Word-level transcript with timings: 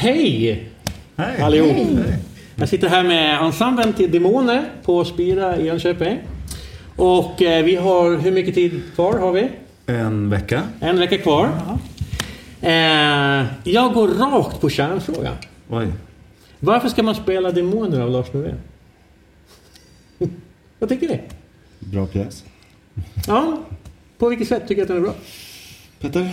Hej 0.00 0.70
Hej. 1.16 1.40
allihop! 1.42 1.98
Jag 2.54 2.68
sitter 2.68 2.88
här 2.88 3.02
med 3.02 3.40
ensemblen 3.42 3.92
till 3.92 4.10
Demoner 4.10 4.64
på 4.82 5.04
Spira 5.04 5.56
i 5.56 5.66
Jönköping. 5.66 6.18
Och 6.96 7.42
eh, 7.42 7.64
vi 7.64 7.76
har, 7.76 8.16
hur 8.16 8.32
mycket 8.32 8.54
tid 8.54 8.82
kvar 8.94 9.18
har 9.18 9.32
vi? 9.32 9.48
En 9.86 10.30
vecka. 10.30 10.62
En 10.80 10.98
vecka 10.98 11.18
kvar. 11.18 11.50
Eh, 12.60 13.44
jag 13.64 13.94
går 13.94 14.08
rakt 14.08 14.60
på 14.60 14.70
kärnfrågan. 14.70 15.34
Oj. 15.68 15.88
Varför 16.58 16.88
ska 16.88 17.02
man 17.02 17.14
spela 17.14 17.50
Demoner 17.52 18.00
av 18.00 18.10
Lars 18.10 18.32
Norén? 18.32 18.60
Vad 20.78 20.88
tycker 20.88 21.08
ni? 21.08 21.20
Bra 21.78 22.06
pjäs. 22.06 22.44
Ja, 23.26 23.58
på 24.18 24.28
vilket 24.28 24.48
sätt 24.48 24.68
tycker 24.68 24.76
du 24.76 24.82
att 24.82 24.88
den 24.88 24.96
är 24.96 25.00
bra? 25.00 25.14
Petter? 26.00 26.30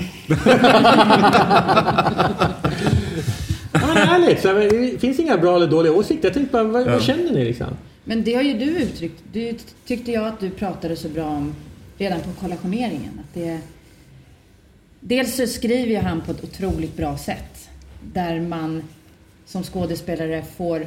Ja, 3.82 3.88
men 3.94 3.98
ärligt, 3.98 4.42
så, 4.42 4.48
här, 4.48 4.56
det 4.92 5.00
finns 5.00 5.20
inga 5.20 5.38
bra 5.38 5.56
eller 5.56 5.68
dåliga 5.68 5.94
åsikter. 5.94 6.28
Jag 6.28 6.34
tänkte 6.34 6.52
bara, 6.54 6.64
vad, 6.64 6.82
Ja. 6.88 6.92
vad 6.92 7.04
känner 7.04 7.32
ni 7.32 7.46
liksom? 7.46 7.68
Men 8.04 8.24
det 8.24 8.34
har 8.34 8.42
ju 8.42 8.54
du 8.54 8.66
uttryckt. 8.66 9.24
Det 9.34 9.66
tyckte 9.86 10.12
jag 10.12 10.28
att 10.28 10.40
du 10.40 10.50
pratade 10.50 10.96
så 10.96 11.10
bra 11.10 11.26
om 11.26 11.56
redan 11.98 12.20
på 12.22 12.32
kollationeringen. 12.42 13.20
Att 13.20 13.34
det, 13.34 13.60
dels 15.00 15.36
så 15.36 15.48
skriver 15.48 15.88
ju 15.92 15.98
han 15.98 16.22
på 16.22 16.32
ett 16.32 16.44
otroligt 16.44 16.98
bra 16.98 17.18
sätt. 17.18 17.70
Där 18.14 18.40
man 18.42 18.84
som 19.46 19.64
skådespelare 19.64 20.44
får 20.58 20.86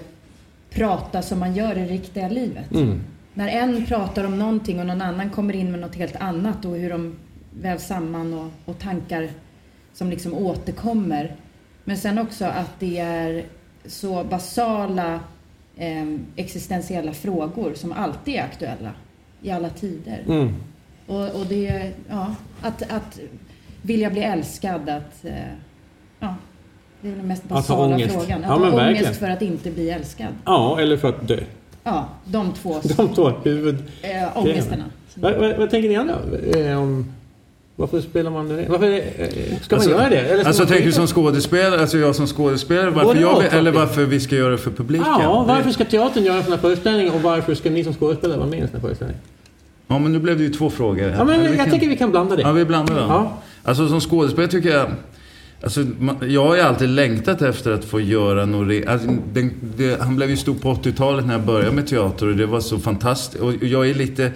prata 0.70 1.22
som 1.22 1.38
man 1.38 1.54
gör 1.54 1.78
i 1.78 1.86
riktiga 1.86 2.28
livet. 2.28 2.72
Mm. 2.72 3.00
När 3.34 3.48
en 3.48 3.86
pratar 3.86 4.24
om 4.24 4.38
någonting 4.38 4.80
och 4.80 4.86
någon 4.86 5.02
annan 5.02 5.30
kommer 5.30 5.54
in 5.56 5.70
med 5.70 5.80
något 5.80 5.94
helt 5.94 6.16
annat 6.16 6.64
och 6.64 6.76
hur 6.76 6.90
de 6.90 7.16
vävs 7.62 7.86
samman 7.86 8.34
och, 8.34 8.50
och 8.64 8.78
tankar 8.78 9.28
som 9.94 10.10
liksom 10.10 10.34
återkommer. 10.34 11.36
Men 11.88 11.96
sen 11.96 12.18
också 12.18 12.44
att 12.44 12.80
det 12.80 12.98
är 12.98 13.44
så 13.86 14.24
basala 14.24 15.20
eh, 15.76 16.06
existentiella 16.36 17.12
frågor 17.12 17.74
som 17.74 17.92
alltid 17.92 18.34
är 18.34 18.42
aktuella 18.42 18.90
i 19.42 19.50
alla 19.50 19.68
tider. 19.70 20.22
Mm. 20.26 20.54
Och, 21.06 21.40
och 21.40 21.46
det 21.48 21.92
ja, 22.08 22.34
att, 22.62 22.82
att 22.92 23.20
vilja 23.82 24.10
bli 24.10 24.20
älskad, 24.20 24.88
att, 24.88 25.24
eh, 25.24 25.32
ja, 26.20 26.34
det 27.00 27.08
är 27.08 27.16
den 27.16 27.26
mest 27.26 27.44
basala 27.44 27.94
ångest. 27.94 28.14
frågan. 28.14 28.44
Att 28.44 28.50
Ja, 28.50 28.58
men 28.58 28.70
ha 28.70 28.76
verkligen. 28.76 29.04
ångest 29.04 29.20
för 29.20 29.28
att 29.28 29.42
inte 29.42 29.70
bli 29.70 29.90
älskad. 29.90 30.34
Ja, 30.44 30.80
eller 30.80 30.96
för 30.96 31.08
att 31.08 31.28
dö. 31.28 31.40
Ja, 31.84 32.08
de 32.24 32.52
två 32.52 32.80
De 32.96 33.14
två 33.14 33.28
huvud... 33.28 33.82
eh, 34.02 34.38
ångesterna. 34.38 34.84
Vad, 35.14 35.34
vad, 35.34 35.56
vad 35.56 35.70
tänker 35.70 35.88
ni 35.88 35.96
andra 35.96 36.14
eh, 36.56 36.82
om... 36.82 37.12
Varför 37.78 38.00
spelar 38.00 38.30
man 38.30 38.48
det? 38.48 38.66
Varför 38.68 39.02
ska 39.62 39.76
man 39.76 39.88
göra 39.88 40.08
det? 40.08 40.16
Eller 40.18 40.44
Alltså 40.44 40.66
tänker 40.66 40.84
du 40.86 40.92
som 40.92 41.06
skådespelare, 41.06 41.80
alltså 41.80 41.98
jag 41.98 42.14
som 42.16 42.26
skådespelare, 42.26 42.90
varför 42.90 43.04
Både 43.08 43.20
jag, 43.20 43.44
eller 43.54 43.72
varför 43.72 44.04
vi 44.04 44.20
ska 44.20 44.36
göra 44.36 44.50
det 44.50 44.58
för 44.58 44.70
publiken? 44.70 45.06
Ja, 45.06 45.44
varför 45.48 45.70
ska 45.70 45.84
teatern 45.84 46.24
göra 46.24 46.36
en 46.36 46.42
sån 46.42 46.52
här 46.52 46.58
föreställning 46.60 47.10
och 47.10 47.22
varför 47.22 47.54
ska 47.54 47.70
ni 47.70 47.84
som 47.84 47.94
skådespelare 47.94 48.38
vara 48.38 48.48
med 48.48 48.58
i 48.58 48.62
en 48.62 48.68
sån 48.68 48.74
här 48.80 48.86
föreställning? 48.86 49.16
Ja, 49.86 49.98
men 49.98 50.12
nu 50.12 50.18
blev 50.18 50.38
det 50.38 50.42
ju 50.44 50.50
två 50.50 50.70
frågor. 50.70 51.14
Ja, 51.18 51.24
men 51.24 51.44
jag 51.44 51.56
kan- 51.56 51.70
tycker 51.70 51.88
vi 51.88 51.96
kan 51.96 52.10
blanda 52.10 52.36
det. 52.36 52.42
Ja, 52.42 52.52
vi 52.52 52.64
blandar 52.64 52.94
dem. 52.94 53.10
Ja. 53.10 53.38
Alltså 53.64 53.88
som 53.88 54.00
skådespelare 54.00 54.50
tycker 54.50 54.70
jag... 54.70 54.86
Alltså, 55.62 55.84
jag 56.28 56.46
har 56.46 56.54
ju 56.56 56.60
alltid 56.60 56.88
längtat 56.88 57.42
efter 57.42 57.72
att 57.72 57.84
få 57.84 58.00
göra 58.00 58.44
något... 58.46 58.86
Alltså, 58.88 59.08
den, 59.32 59.52
det, 59.76 60.00
han 60.00 60.16
blev 60.16 60.30
ju 60.30 60.36
stor 60.36 60.54
på 60.54 60.74
80-talet 60.74 61.26
när 61.26 61.32
jag 61.34 61.42
började 61.42 61.72
med 61.72 61.86
teater 61.86 62.26
och 62.26 62.36
det 62.36 62.46
var 62.46 62.60
så 62.60 62.78
fantastiskt. 62.78 63.42
Och 63.42 63.52
jag 63.60 63.90
är 63.90 63.94
lite... 63.94 64.32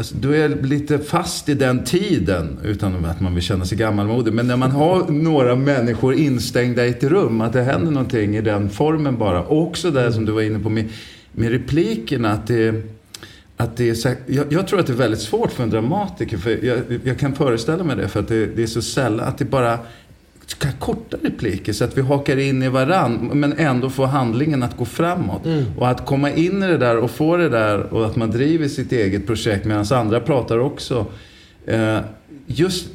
Alltså, 0.00 0.14
då 0.14 0.30
är 0.30 0.38
jag 0.38 0.66
lite 0.66 0.98
fast 0.98 1.48
i 1.48 1.54
den 1.54 1.84
tiden, 1.84 2.58
utan 2.64 3.04
att 3.04 3.20
man 3.20 3.34
vill 3.34 3.42
känna 3.42 3.64
sig 3.64 3.78
gammalmodig. 3.78 4.32
Men 4.34 4.46
när 4.46 4.56
man 4.56 4.70
har 4.70 5.08
några 5.08 5.56
människor 5.56 6.14
instängda 6.14 6.86
i 6.86 6.90
ett 6.90 7.04
rum, 7.04 7.40
att 7.40 7.52
det 7.52 7.62
händer 7.62 7.92
någonting 7.92 8.36
i 8.36 8.40
den 8.40 8.70
formen 8.70 9.18
bara. 9.18 9.42
Och 9.42 9.62
också 9.62 9.90
det 9.90 10.12
som 10.12 10.24
du 10.24 10.32
var 10.32 10.42
inne 10.42 10.58
på 10.58 10.68
med, 10.68 10.88
med 11.32 11.50
replikerna, 11.50 12.32
att 12.32 12.46
det... 12.46 12.82
Att 13.56 13.76
det 13.76 13.90
är 13.90 13.94
så, 13.94 14.14
jag, 14.26 14.52
jag 14.52 14.68
tror 14.68 14.80
att 14.80 14.86
det 14.86 14.92
är 14.92 14.96
väldigt 14.96 15.20
svårt 15.20 15.52
för 15.52 15.62
en 15.62 15.70
dramatiker, 15.70 16.38
för 16.38 16.64
jag, 16.64 16.78
jag 17.04 17.18
kan 17.18 17.34
föreställa 17.34 17.84
mig 17.84 17.96
det, 17.96 18.08
för 18.08 18.20
att 18.20 18.28
det, 18.28 18.46
det 18.46 18.62
är 18.62 18.66
så 18.66 18.82
sällan 18.82 19.28
att 19.28 19.38
det 19.38 19.44
bara 19.44 19.78
korta 20.78 21.16
repliker 21.22 21.72
så 21.72 21.84
att 21.84 21.98
vi 21.98 22.02
hakar 22.02 22.36
in 22.36 22.62
i 22.62 22.68
varann 22.68 23.30
men 23.34 23.52
ändå 23.52 23.90
får 23.90 24.06
handlingen 24.06 24.62
att 24.62 24.76
gå 24.76 24.84
framåt. 24.84 25.42
Och 25.78 25.88
att 25.88 26.06
komma 26.06 26.30
in 26.30 26.62
i 26.62 26.66
det 26.66 26.78
där 26.78 26.96
och 26.96 27.10
få 27.10 27.36
det 27.36 27.48
där 27.48 27.78
och 27.80 28.06
att 28.06 28.16
man 28.16 28.30
driver 28.30 28.68
sitt 28.68 28.92
eget 28.92 29.26
projekt 29.26 29.64
medan 29.64 29.84
andra 29.90 30.20
pratar 30.20 30.58
också. 30.58 31.06
Eh, 31.66 31.98
just 32.46 32.88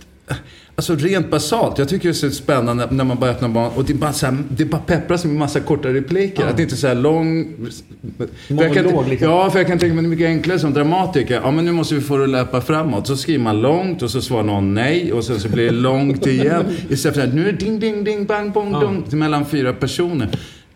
Alltså 0.77 0.95
rent 0.95 1.31
basalt, 1.31 1.77
jag 1.77 1.89
tycker 1.89 2.03
det 2.09 2.11
är 2.11 2.13
så 2.13 2.31
spännande 2.31 2.87
när 2.91 3.03
man 3.03 3.19
bara 3.19 3.31
öppnar 3.31 3.49
banan 3.49 3.71
och 3.75 3.85
det 3.85 3.93
är 3.93 3.97
bara, 3.97 4.13
så 4.13 4.25
här, 4.25 4.37
det 4.49 4.65
bara 4.65 4.81
peppras 4.81 5.25
med 5.25 5.35
massa 5.35 5.59
korta 5.59 5.89
repliker. 5.93 6.43
Ja. 6.43 6.49
Att 6.49 6.57
det 6.57 6.63
inte 6.63 6.75
är 6.75 6.77
så 6.77 6.87
här 6.87 6.95
lång... 6.95 7.53
För 8.47 8.63
jag 8.63 8.73
kan, 8.73 8.85
Monolog, 8.85 9.09
liksom. 9.09 9.29
Ja, 9.29 9.49
för 9.49 9.59
jag 9.59 9.67
kan 9.67 9.79
tänka 9.79 9.93
mig 9.95 10.03
det 10.03 10.07
är 10.07 10.09
mycket 10.09 10.25
enklare 10.27 10.59
som 10.59 10.73
dramatiker. 10.73 11.41
Ja, 11.43 11.51
men 11.51 11.65
nu 11.65 11.71
måste 11.71 11.95
vi 11.95 12.01
få 12.01 12.17
det 12.17 12.23
att 12.23 12.29
löpa 12.29 12.61
framåt. 12.61 13.07
Så 13.07 13.17
skriver 13.17 13.43
man 13.43 13.61
långt 13.61 14.01
och 14.01 14.11
så 14.11 14.21
svarar 14.21 14.43
någon 14.43 14.73
nej 14.73 15.13
och 15.13 15.23
sen 15.23 15.39
så 15.39 15.49
blir 15.49 15.65
det 15.65 15.71
långt 15.71 16.27
igen. 16.27 16.65
Istället 16.89 17.15
för 17.17 17.23
att 17.27 17.33
nu 17.33 17.47
är 17.47 17.51
det 17.51 17.57
ding, 17.57 17.79
ding, 17.79 18.03
ding, 18.03 18.25
bang, 18.25 18.51
bong, 18.53 18.71
Ja. 18.71 18.79
dong 18.79 19.05
mellan 19.11 19.45
fyra 19.45 19.73
personer. 19.73 20.29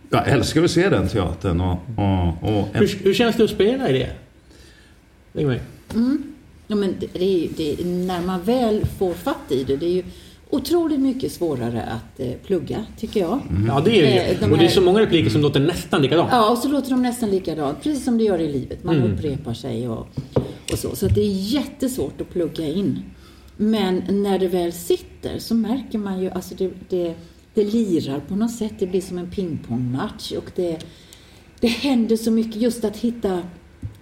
Jag 0.10 0.28
älskar 0.28 0.64
att 0.64 0.72
se 0.72 0.90
den 0.90 1.08
teatern 1.08 1.62
och... 1.62 1.80
och, 1.96 2.28
och 2.44 2.68
Hur, 2.74 3.04
hur 3.04 3.14
känns 3.14 3.36
det 3.36 3.44
att 3.44 3.50
spela 3.50 3.90
i 3.90 3.94
det? 3.94 4.10
Lägg 5.34 5.48
mig. 5.48 5.60
Ja, 6.72 6.76
men 6.76 6.96
det, 7.00 7.08
det 7.14 7.46
är 7.46 7.50
det, 7.58 7.86
när 7.86 8.22
man 8.22 8.42
väl 8.44 8.86
får 9.00 9.14
fatt 9.14 9.52
i 9.52 9.64
det, 9.64 9.76
det 9.78 9.86
är 9.86 9.90
ju 9.94 10.04
otroligt 10.50 11.00
mycket 11.00 11.32
svårare 11.32 11.84
att 11.84 12.20
eh, 12.20 12.32
plugga, 12.46 12.86
tycker 13.00 13.20
jag. 13.20 13.40
Ja, 13.68 13.82
det 13.86 14.00
är 14.00 14.04
Eh, 14.26 14.32
ju 14.34 14.38
de 14.40 14.52
Och 14.52 14.58
det 14.58 14.66
är 14.66 14.70
så 14.70 14.82
många 14.82 15.00
repliker 15.00 15.30
som 15.30 15.42
låter 15.42 15.60
nästan 15.60 16.02
likadant. 16.02 16.30
Ja, 16.32 16.50
och 16.52 16.58
så 16.58 16.68
låter 16.70 16.90
de 16.90 17.02
nästan 17.04 17.30
likadant, 17.32 17.84
precis 17.84 18.04
som 18.06 18.18
det 18.18 18.24
gör 18.24 18.40
i 18.42 18.52
livet. 18.54 18.84
Man 18.84 18.96
Mm. 18.96 19.12
upprepar 19.14 19.54
sig 19.54 19.90
och, 19.90 20.08
och 20.72 20.78
så. 20.80 20.96
Så 20.96 21.06
att 21.06 21.16
det 21.16 21.22
är 21.22 21.32
jättesvårt 21.54 22.22
att 22.22 22.30
plugga 22.30 22.68
in. 22.68 23.00
Men 23.58 24.04
när 24.10 24.40
det 24.40 24.48
väl 24.48 24.74
sitter 24.74 25.40
så 25.40 25.56
märker 25.56 25.98
man 25.98 26.22
ju, 26.22 26.30
alltså 26.30 26.56
det, 26.56 26.72
det, 26.90 27.14
det 27.54 27.64
lirar 27.64 28.20
på 28.20 28.36
något 28.36 28.52
sätt. 28.56 28.74
Det 28.80 28.88
blir 28.88 29.02
som 29.02 29.18
en 29.18 29.30
pingpongmatch 29.32 30.32
och 30.32 30.52
det, 30.56 30.78
det 31.60 31.68
händer 31.68 32.16
så 32.18 32.32
mycket 32.32 32.62
just 32.62 32.84
att 32.86 32.98
hitta 32.98 33.42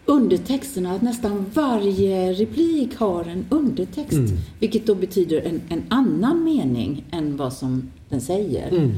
undertexterna, 0.07 0.95
att 0.95 1.01
nästan 1.01 1.45
varje 1.53 2.33
replik 2.33 2.95
har 2.95 3.23
en 3.23 3.45
undertext. 3.49 4.13
Mm. 4.13 4.37
Vilket 4.59 4.85
då 4.85 4.95
betyder 4.95 5.41
en, 5.41 5.61
en 5.69 5.83
annan 5.89 6.43
mening 6.43 7.05
än 7.11 7.37
vad 7.37 7.53
som 7.53 7.91
den 8.09 8.21
säger. 8.21 8.67
Mm. 8.67 8.91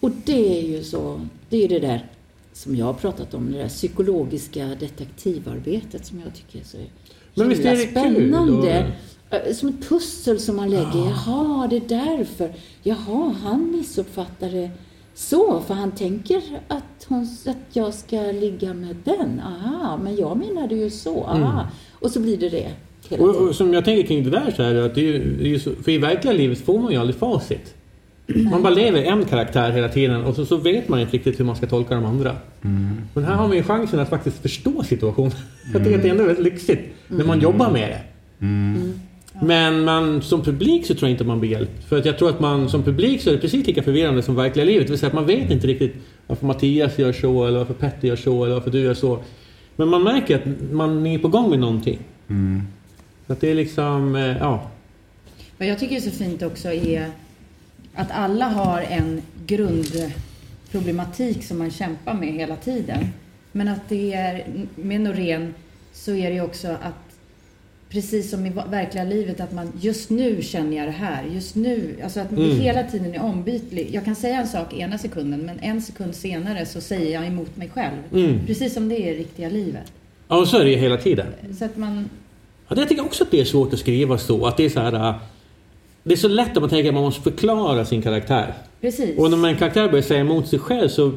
Och 0.00 0.10
det 0.24 0.58
är 0.58 0.68
ju 0.68 0.84
så, 0.84 1.20
det 1.48 1.64
är 1.64 1.68
det 1.68 1.78
där 1.78 2.06
som 2.52 2.76
jag 2.76 2.86
har 2.86 2.92
pratat 2.92 3.34
om, 3.34 3.52
det 3.52 3.58
där 3.58 3.68
psykologiska 3.68 4.66
detektivarbetet 4.66 6.06
som 6.06 6.20
jag 6.24 6.34
tycker 6.34 6.58
är 6.58 6.64
så 6.64 6.76
Men 7.34 7.48
visst 7.48 7.64
är 7.64 7.70
det 7.70 7.86
kul 7.86 7.90
spännande. 7.90 8.92
Eh, 9.30 9.54
Som 9.54 9.68
ett 9.68 9.88
pussel 9.88 10.40
som 10.40 10.56
man 10.56 10.70
lägger. 10.70 11.04
Jaha, 11.10 11.66
det 11.66 11.76
är 11.76 11.88
därför. 11.88 12.52
Jaha, 12.82 13.34
han 13.42 13.70
missuppfattar 13.70 14.50
det 14.50 14.70
så, 15.18 15.60
för 15.66 15.74
han 15.74 15.90
tänker 15.90 16.42
att, 16.68 17.06
hon, 17.08 17.28
att 17.46 17.56
jag 17.72 17.94
ska 17.94 18.16
ligga 18.20 18.74
med 18.74 18.96
den. 19.04 19.40
Aha, 19.40 19.96
men 20.02 20.16
jag 20.16 20.36
menade 20.36 20.74
ju 20.74 20.90
så. 20.90 21.24
Aha. 21.24 21.66
Och 21.92 22.10
så 22.10 22.20
blir 22.20 22.36
det 22.36 22.48
det 22.48 22.68
Och, 23.18 23.36
och 23.48 23.54
som 23.54 23.74
jag 23.74 23.84
tänker 23.84 24.06
kring 24.06 24.24
det 24.24 24.30
där 24.30 24.52
så 24.56 24.62
är 24.62 24.74
det 24.74 24.84
att 24.84 24.94
det 24.94 25.00
är, 25.00 25.04
ju- 25.04 25.36
det 25.38 25.44
är 25.44 25.48
ju 25.48 25.58
så, 25.58 25.70
för 25.84 25.90
i 25.92 25.98
verkliga 25.98 26.32
livet 26.34 26.58
får 26.60 26.78
man 26.78 26.92
ju 26.92 26.98
aldrig 26.98 27.16
facit. 27.16 27.74
Man 28.50 28.62
bara 28.62 28.74
lever 28.74 29.02
en 29.02 29.24
karaktär 29.24 29.70
hela 29.70 29.88
tiden 29.88 30.24
och 30.24 30.34
så, 30.34 30.46
så 30.46 30.56
vet 30.56 30.88
man 30.88 31.00
inte 31.00 31.12
riktigt 31.12 31.40
hur 31.40 31.44
man 31.44 31.56
ska 31.56 31.66
tolka 31.66 31.94
de 31.94 32.04
andra. 32.04 32.36
Men 33.14 33.24
här 33.24 33.34
har 33.34 33.48
man 33.48 33.56
ju 33.56 33.62
chansen 33.62 34.00
att 34.00 34.08
faktiskt 34.08 34.38
förstå 34.42 34.82
situationen. 34.82 35.32
Jag 35.72 35.84
tycker 35.84 35.96
att 35.96 36.02
det 36.02 36.08
är 36.08 36.12
ändå 36.12 36.24
väldigt 36.24 36.44
lyxigt 36.44 36.80
när 37.08 37.24
man 37.24 37.40
jobbar 37.40 37.70
med 37.70 37.88
det. 37.90 38.00
Men 39.42 39.84
man, 39.84 40.22
som 40.22 40.42
publik 40.42 40.86
så 40.86 40.94
tror 40.94 41.08
jag 41.08 41.14
inte 41.14 41.24
man 41.24 41.40
blir 41.40 41.50
hjälpt. 41.50 41.84
För 41.88 41.98
att 41.98 42.04
jag 42.04 42.18
tror 42.18 42.30
att 42.30 42.40
man 42.40 42.68
som 42.68 42.82
publik 42.82 43.22
så 43.22 43.30
är 43.30 43.34
det 43.34 43.40
precis 43.40 43.66
lika 43.66 43.82
förvirrande 43.82 44.22
som 44.22 44.34
verkliga 44.34 44.64
livet. 44.64 44.86
Det 44.86 44.90
vill 44.90 44.98
säga 44.98 45.08
att 45.08 45.14
man 45.14 45.26
vet 45.26 45.50
inte 45.50 45.66
riktigt 45.66 45.94
varför 46.26 46.46
Mattias 46.46 46.98
gör 46.98 47.12
så 47.12 47.46
eller 47.46 47.58
varför 47.58 47.74
Petter 47.74 48.08
gör 48.08 48.16
så 48.16 48.44
eller 48.44 48.54
varför 48.54 48.70
du 48.70 48.80
gör 48.80 48.94
så. 48.94 49.18
Men 49.76 49.88
man 49.88 50.02
märker 50.02 50.36
att 50.36 50.72
man 50.72 51.06
är 51.06 51.18
på 51.18 51.28
gång 51.28 51.50
med 51.50 51.58
någonting. 51.58 51.98
Så 53.26 53.32
att 53.32 53.40
det 53.40 53.50
är 53.50 53.54
liksom, 53.54 54.16
eh, 54.16 54.38
ja. 54.38 54.70
Vad 55.58 55.68
jag 55.68 55.78
tycker 55.78 55.96
är 55.96 56.00
så 56.00 56.10
fint 56.10 56.42
också 56.42 56.68
är 56.68 57.10
att 57.94 58.10
alla 58.10 58.48
har 58.48 58.80
en 58.80 59.22
grundproblematik 59.46 61.44
som 61.44 61.58
man 61.58 61.70
kämpar 61.70 62.14
med 62.14 62.32
hela 62.32 62.56
tiden. 62.56 63.06
Men 63.52 63.68
att 63.68 63.88
det 63.88 64.12
är, 64.12 64.46
med 64.76 65.00
Norén 65.00 65.54
så 65.92 66.14
är 66.14 66.28
det 66.28 66.34
ju 66.34 66.42
också 66.42 66.68
att 66.68 67.07
precis 67.90 68.30
som 68.30 68.46
i 68.46 68.52
verkliga 68.70 69.04
livet 69.04 69.40
att 69.40 69.52
man 69.52 69.72
just 69.80 70.10
nu 70.10 70.42
känner 70.42 70.76
jag 70.76 70.86
det 70.86 70.90
här, 70.92 71.24
just 71.34 71.54
nu, 71.54 71.96
alltså 72.04 72.20
att 72.20 72.30
det 72.30 72.36
Mm. 72.36 72.60
hela 72.60 72.82
tiden 72.82 73.14
är 73.14 73.22
ombytlig. 73.22 73.88
Jag 73.92 74.04
kan 74.04 74.16
säga 74.16 74.40
en 74.40 74.46
sak 74.48 74.74
ena 74.74 74.98
sekunden 74.98 75.40
men 75.40 75.58
en 75.60 75.82
sekund 75.82 76.14
senare 76.14 76.66
så 76.66 76.80
säger 76.80 77.12
jag 77.14 77.26
emot 77.26 77.56
mig 77.56 77.68
själv. 77.74 77.96
Mm. 78.12 78.46
Precis 78.46 78.74
som 78.74 78.88
det 78.88 78.96
är 79.08 79.12
i 79.14 79.18
riktiga 79.18 79.48
livet. 79.48 79.92
Ja, 80.28 80.36
och 80.40 80.48
så 80.48 80.58
är 80.58 80.64
det 80.64 80.70
ju 80.70 80.76
hela 80.76 80.96
tiden. 80.96 81.26
Så 81.58 81.64
att 81.64 81.76
man, 81.76 82.08
Ja, 82.68 82.74
det- 82.74 82.80
jag 82.80 82.88
tycker 82.88 83.04
också 83.04 83.24
att 83.24 83.30
det 83.30 83.40
är 83.40 83.44
svårt 83.44 83.72
att 83.72 83.78
skriva 83.78 84.18
så. 84.18 84.46
Att 84.46 84.56
det 84.56 84.64
är 84.64 84.68
så 84.68 84.80
här... 84.80 84.94
äh, 85.08 85.14
Det 86.02 86.12
är 86.12 86.16
så 86.16 86.28
lätt 86.28 86.50
att 86.56 86.60
man 86.62 86.70
tänker 86.70 86.88
att 86.88 86.94
man 86.94 87.02
måste 87.04 87.22
förklara 87.22 87.84
sin 87.84 88.02
karaktär. 88.02 88.54
Precis. 88.80 89.18
Och 89.18 89.30
när 89.30 89.48
en 89.48 89.56
karaktär 89.56 89.88
börjar 89.88 90.02
säga 90.02 90.20
emot 90.20 90.48
sig 90.48 90.58
själv 90.58 90.88
så, 90.88 91.12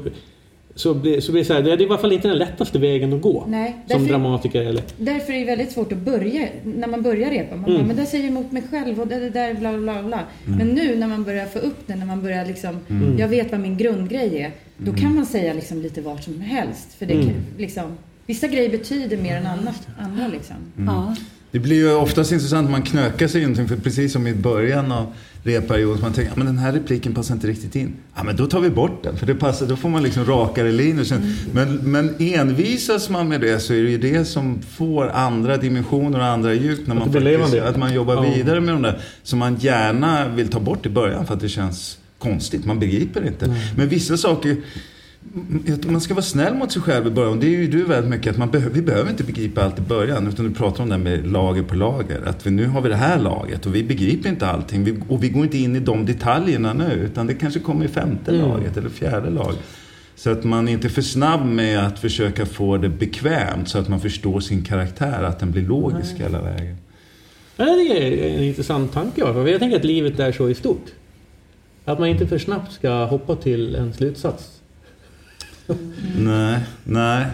så 0.75 0.93
blir, 0.93 1.21
så 1.21 1.31
blir 1.31 1.41
det 1.41 1.45
så 1.47 1.53
här, 1.53 1.61
det 1.61 1.71
är 1.73 1.81
i 1.81 1.85
alla 1.85 1.97
fall 1.97 2.11
inte 2.13 2.27
den 2.27 2.37
lättaste 2.37 2.79
vägen 2.79 3.13
att 3.13 3.21
gå. 3.21 3.45
Nej, 3.47 3.75
som 3.87 3.97
därför- 3.99 4.13
dramatiker 4.13 4.61
eller... 4.61 4.83
Därför 4.97 5.33
är 5.33 5.39
det 5.39 5.45
väldigt 5.45 5.71
svårt 5.71 5.91
att 5.91 5.97
börja, 5.97 6.47
när 6.63 6.87
man 6.87 7.01
börjar 7.01 7.29
repa. 7.29 7.55
Man 7.55 7.65
Mm. 7.69 7.77
bara, 7.81 7.87
men 7.87 7.95
det 7.95 8.05
säger 8.05 8.23
jag 8.23 8.31
emot 8.31 8.51
mig 8.51 8.63
själv 8.71 9.01
och 9.01 9.07
det, 9.07 9.19
det 9.19 9.29
där 9.29 9.53
bla 9.53 9.77
bla 9.77 10.03
bla. 10.03 10.19
Men 10.45 10.67
nu 10.67 10.95
när 10.95 11.07
man 11.07 11.23
börjar 11.23 11.45
få 11.45 11.59
upp 11.59 11.87
det, 11.87 11.95
när 11.95 12.05
man 12.05 12.21
börjar 12.21 12.45
liksom, 12.45 12.79
Mm. 12.89 13.17
jag 13.19 13.27
vet 13.27 13.51
vad 13.51 13.59
min 13.59 13.77
grundgrej 13.77 14.41
är. 14.41 14.51
Då 14.77 14.93
kan 14.93 15.15
man 15.15 15.25
säga 15.25 15.53
liksom 15.53 15.81
lite 15.81 16.01
vart 16.01 16.23
som 16.23 16.41
helst. 16.41 16.93
För 16.99 17.05
det 17.05 17.13
Mm. 17.13 17.25
kan, 17.25 17.35
liksom, 17.57 17.97
vissa 18.25 18.47
grejer 18.47 18.69
betyder 18.69 19.17
mer 19.17 19.37
än 19.37 19.47
annat, 19.47 19.87
andra 19.99 20.27
liksom. 20.27 20.55
Ja. 20.87 21.15
Det 21.51 21.59
blir 21.59 21.75
ju 21.75 21.93
oftast 21.95 22.31
intressant 22.31 22.63
när 22.65 22.71
man 22.71 22.81
knökar 22.81 23.27
sig 23.27 23.41
i 23.41 23.43
någonting, 23.43 23.67
för 23.67 23.75
precis 23.83 24.13
som 24.13 24.27
i 24.27 24.33
början 24.33 24.91
av 24.91 25.13
repperioden, 25.43 25.97
så 25.97 26.03
man 26.03 26.13
tänker 26.13 26.31
att 26.31 26.37
men 26.37 26.45
den 26.45 26.57
här 26.57 26.73
repliken 26.73 27.13
passar 27.13 27.35
inte 27.35 27.47
riktigt 27.47 27.75
in. 27.75 27.93
Ja, 28.15 28.23
men 28.23 28.35
då 28.35 28.47
tar 28.47 28.59
vi 28.59 28.69
bort 28.69 29.03
den, 29.03 29.17
för 29.17 29.25
det 29.25 29.35
passar, 29.35 29.65
då 29.65 29.75
får 29.75 29.89
man 29.89 30.03
liksom 30.03 30.25
rakare 30.25 30.71
linjer. 30.71 31.03
Sen. 31.03 31.35
Men, 31.53 31.75
men 31.75 32.15
envisas 32.19 33.09
man 33.09 33.27
med 33.27 33.41
det 33.41 33.59
så 33.59 33.73
är 33.73 33.83
det 33.83 33.89
ju 33.89 33.97
det 33.97 34.25
som 34.25 34.61
får 34.61 35.09
andra 35.09 35.57
dimensioner 35.57 36.19
och 36.19 36.25
andra 36.25 36.53
djup 36.53 36.87
när 36.87 36.95
man, 36.95 37.11
blir 37.11 37.21
levande. 37.21 37.67
att 37.67 37.77
man 37.77 37.93
jobbar 37.93 38.35
vidare 38.35 38.61
med 38.61 38.73
de 38.73 38.81
där 38.81 39.01
som 39.23 39.39
man 39.39 39.55
gärna 39.55 40.27
vill 40.27 40.47
ta 40.47 40.59
bort 40.59 40.85
i 40.85 40.89
början 40.89 41.25
för 41.25 41.33
att 41.33 41.39
det 41.39 41.49
känns 41.49 41.97
konstigt. 42.19 42.65
Man 42.65 42.79
begriper 42.79 43.27
inte. 43.27 43.55
Men 43.77 43.89
vissa 43.89 44.17
saker 44.17 44.57
man 45.85 46.01
ska 46.01 46.13
vara 46.13 46.21
snäll 46.21 46.53
mot 46.53 46.71
sig 46.71 46.81
själv 46.81 47.07
i 47.07 47.09
början. 47.09 47.39
Det 47.39 47.47
är 47.47 47.49
ju 47.49 47.67
du 47.67 47.83
väldigt 47.83 48.09
mycket 48.09 48.31
att 48.31 48.37
man 48.37 48.51
behöver, 48.51 48.75
vi 48.75 48.81
behöver 48.81 49.09
inte 49.11 49.23
begripa 49.23 49.63
allt 49.63 49.79
i 49.79 49.81
början. 49.81 50.27
Utan 50.27 50.45
du 50.45 50.53
pratar 50.53 50.83
om 50.83 50.89
det 50.89 50.95
här 50.95 51.03
med 51.03 51.27
lager 51.31 51.63
på 51.63 51.75
lager. 51.75 52.21
Att 52.25 52.47
vi, 52.47 52.51
nu 52.51 52.67
har 52.67 52.81
vi 52.81 52.89
det 52.89 52.95
här 52.95 53.19
laget 53.19 53.65
och 53.65 53.75
vi 53.75 53.83
begriper 53.83 54.29
inte 54.29 54.47
allting. 54.47 54.83
Vi, 54.83 54.99
och 55.09 55.23
vi 55.23 55.29
går 55.29 55.43
inte 55.43 55.57
in 55.57 55.75
i 55.75 55.79
de 55.79 56.05
detaljerna 56.05 56.73
nu. 56.73 56.91
Utan 56.93 57.27
det 57.27 57.33
kanske 57.33 57.59
kommer 57.59 57.85
i 57.85 57.87
femte 57.87 58.31
Mm. 58.31 58.47
laget 58.49 58.77
eller 58.77 58.89
fjärde 58.89 59.29
lag. 59.29 59.53
Så 60.15 60.29
att 60.29 60.43
man 60.43 60.67
inte 60.67 60.87
är 60.87 60.89
för 60.89 61.01
snabb 61.01 61.45
med 61.45 61.87
att 61.87 61.99
försöka 61.99 62.45
få 62.45 62.77
det 62.77 62.89
bekvämt. 62.89 63.69
Så 63.69 63.77
att 63.77 63.89
man 63.89 63.99
förstår 63.99 64.39
sin 64.39 64.63
karaktär. 64.63 65.23
Att 65.23 65.39
den 65.39 65.51
blir 65.51 65.61
logisk 65.67 66.15
hela 66.17 66.41
vägen. 66.41 66.77
Ja, 67.57 67.65
det 67.65 67.71
är 67.71 68.37
en 68.37 68.43
intressant 68.43 68.93
tanke. 68.93 69.21
Jag 69.21 69.59
tänker 69.59 69.77
att 69.77 69.83
livet 69.83 70.19
är 70.19 70.31
så 70.31 70.49
i 70.49 70.55
stort. 70.55 70.85
Att 71.85 71.99
man 71.99 72.07
inte 72.09 72.27
för 72.27 72.37
snabbt 72.37 72.71
ska 72.73 73.05
hoppa 73.05 73.35
till 73.35 73.75
en 73.75 73.93
slutsats. 73.93 74.60
Nej, 76.17 76.59
nej. 76.83 77.25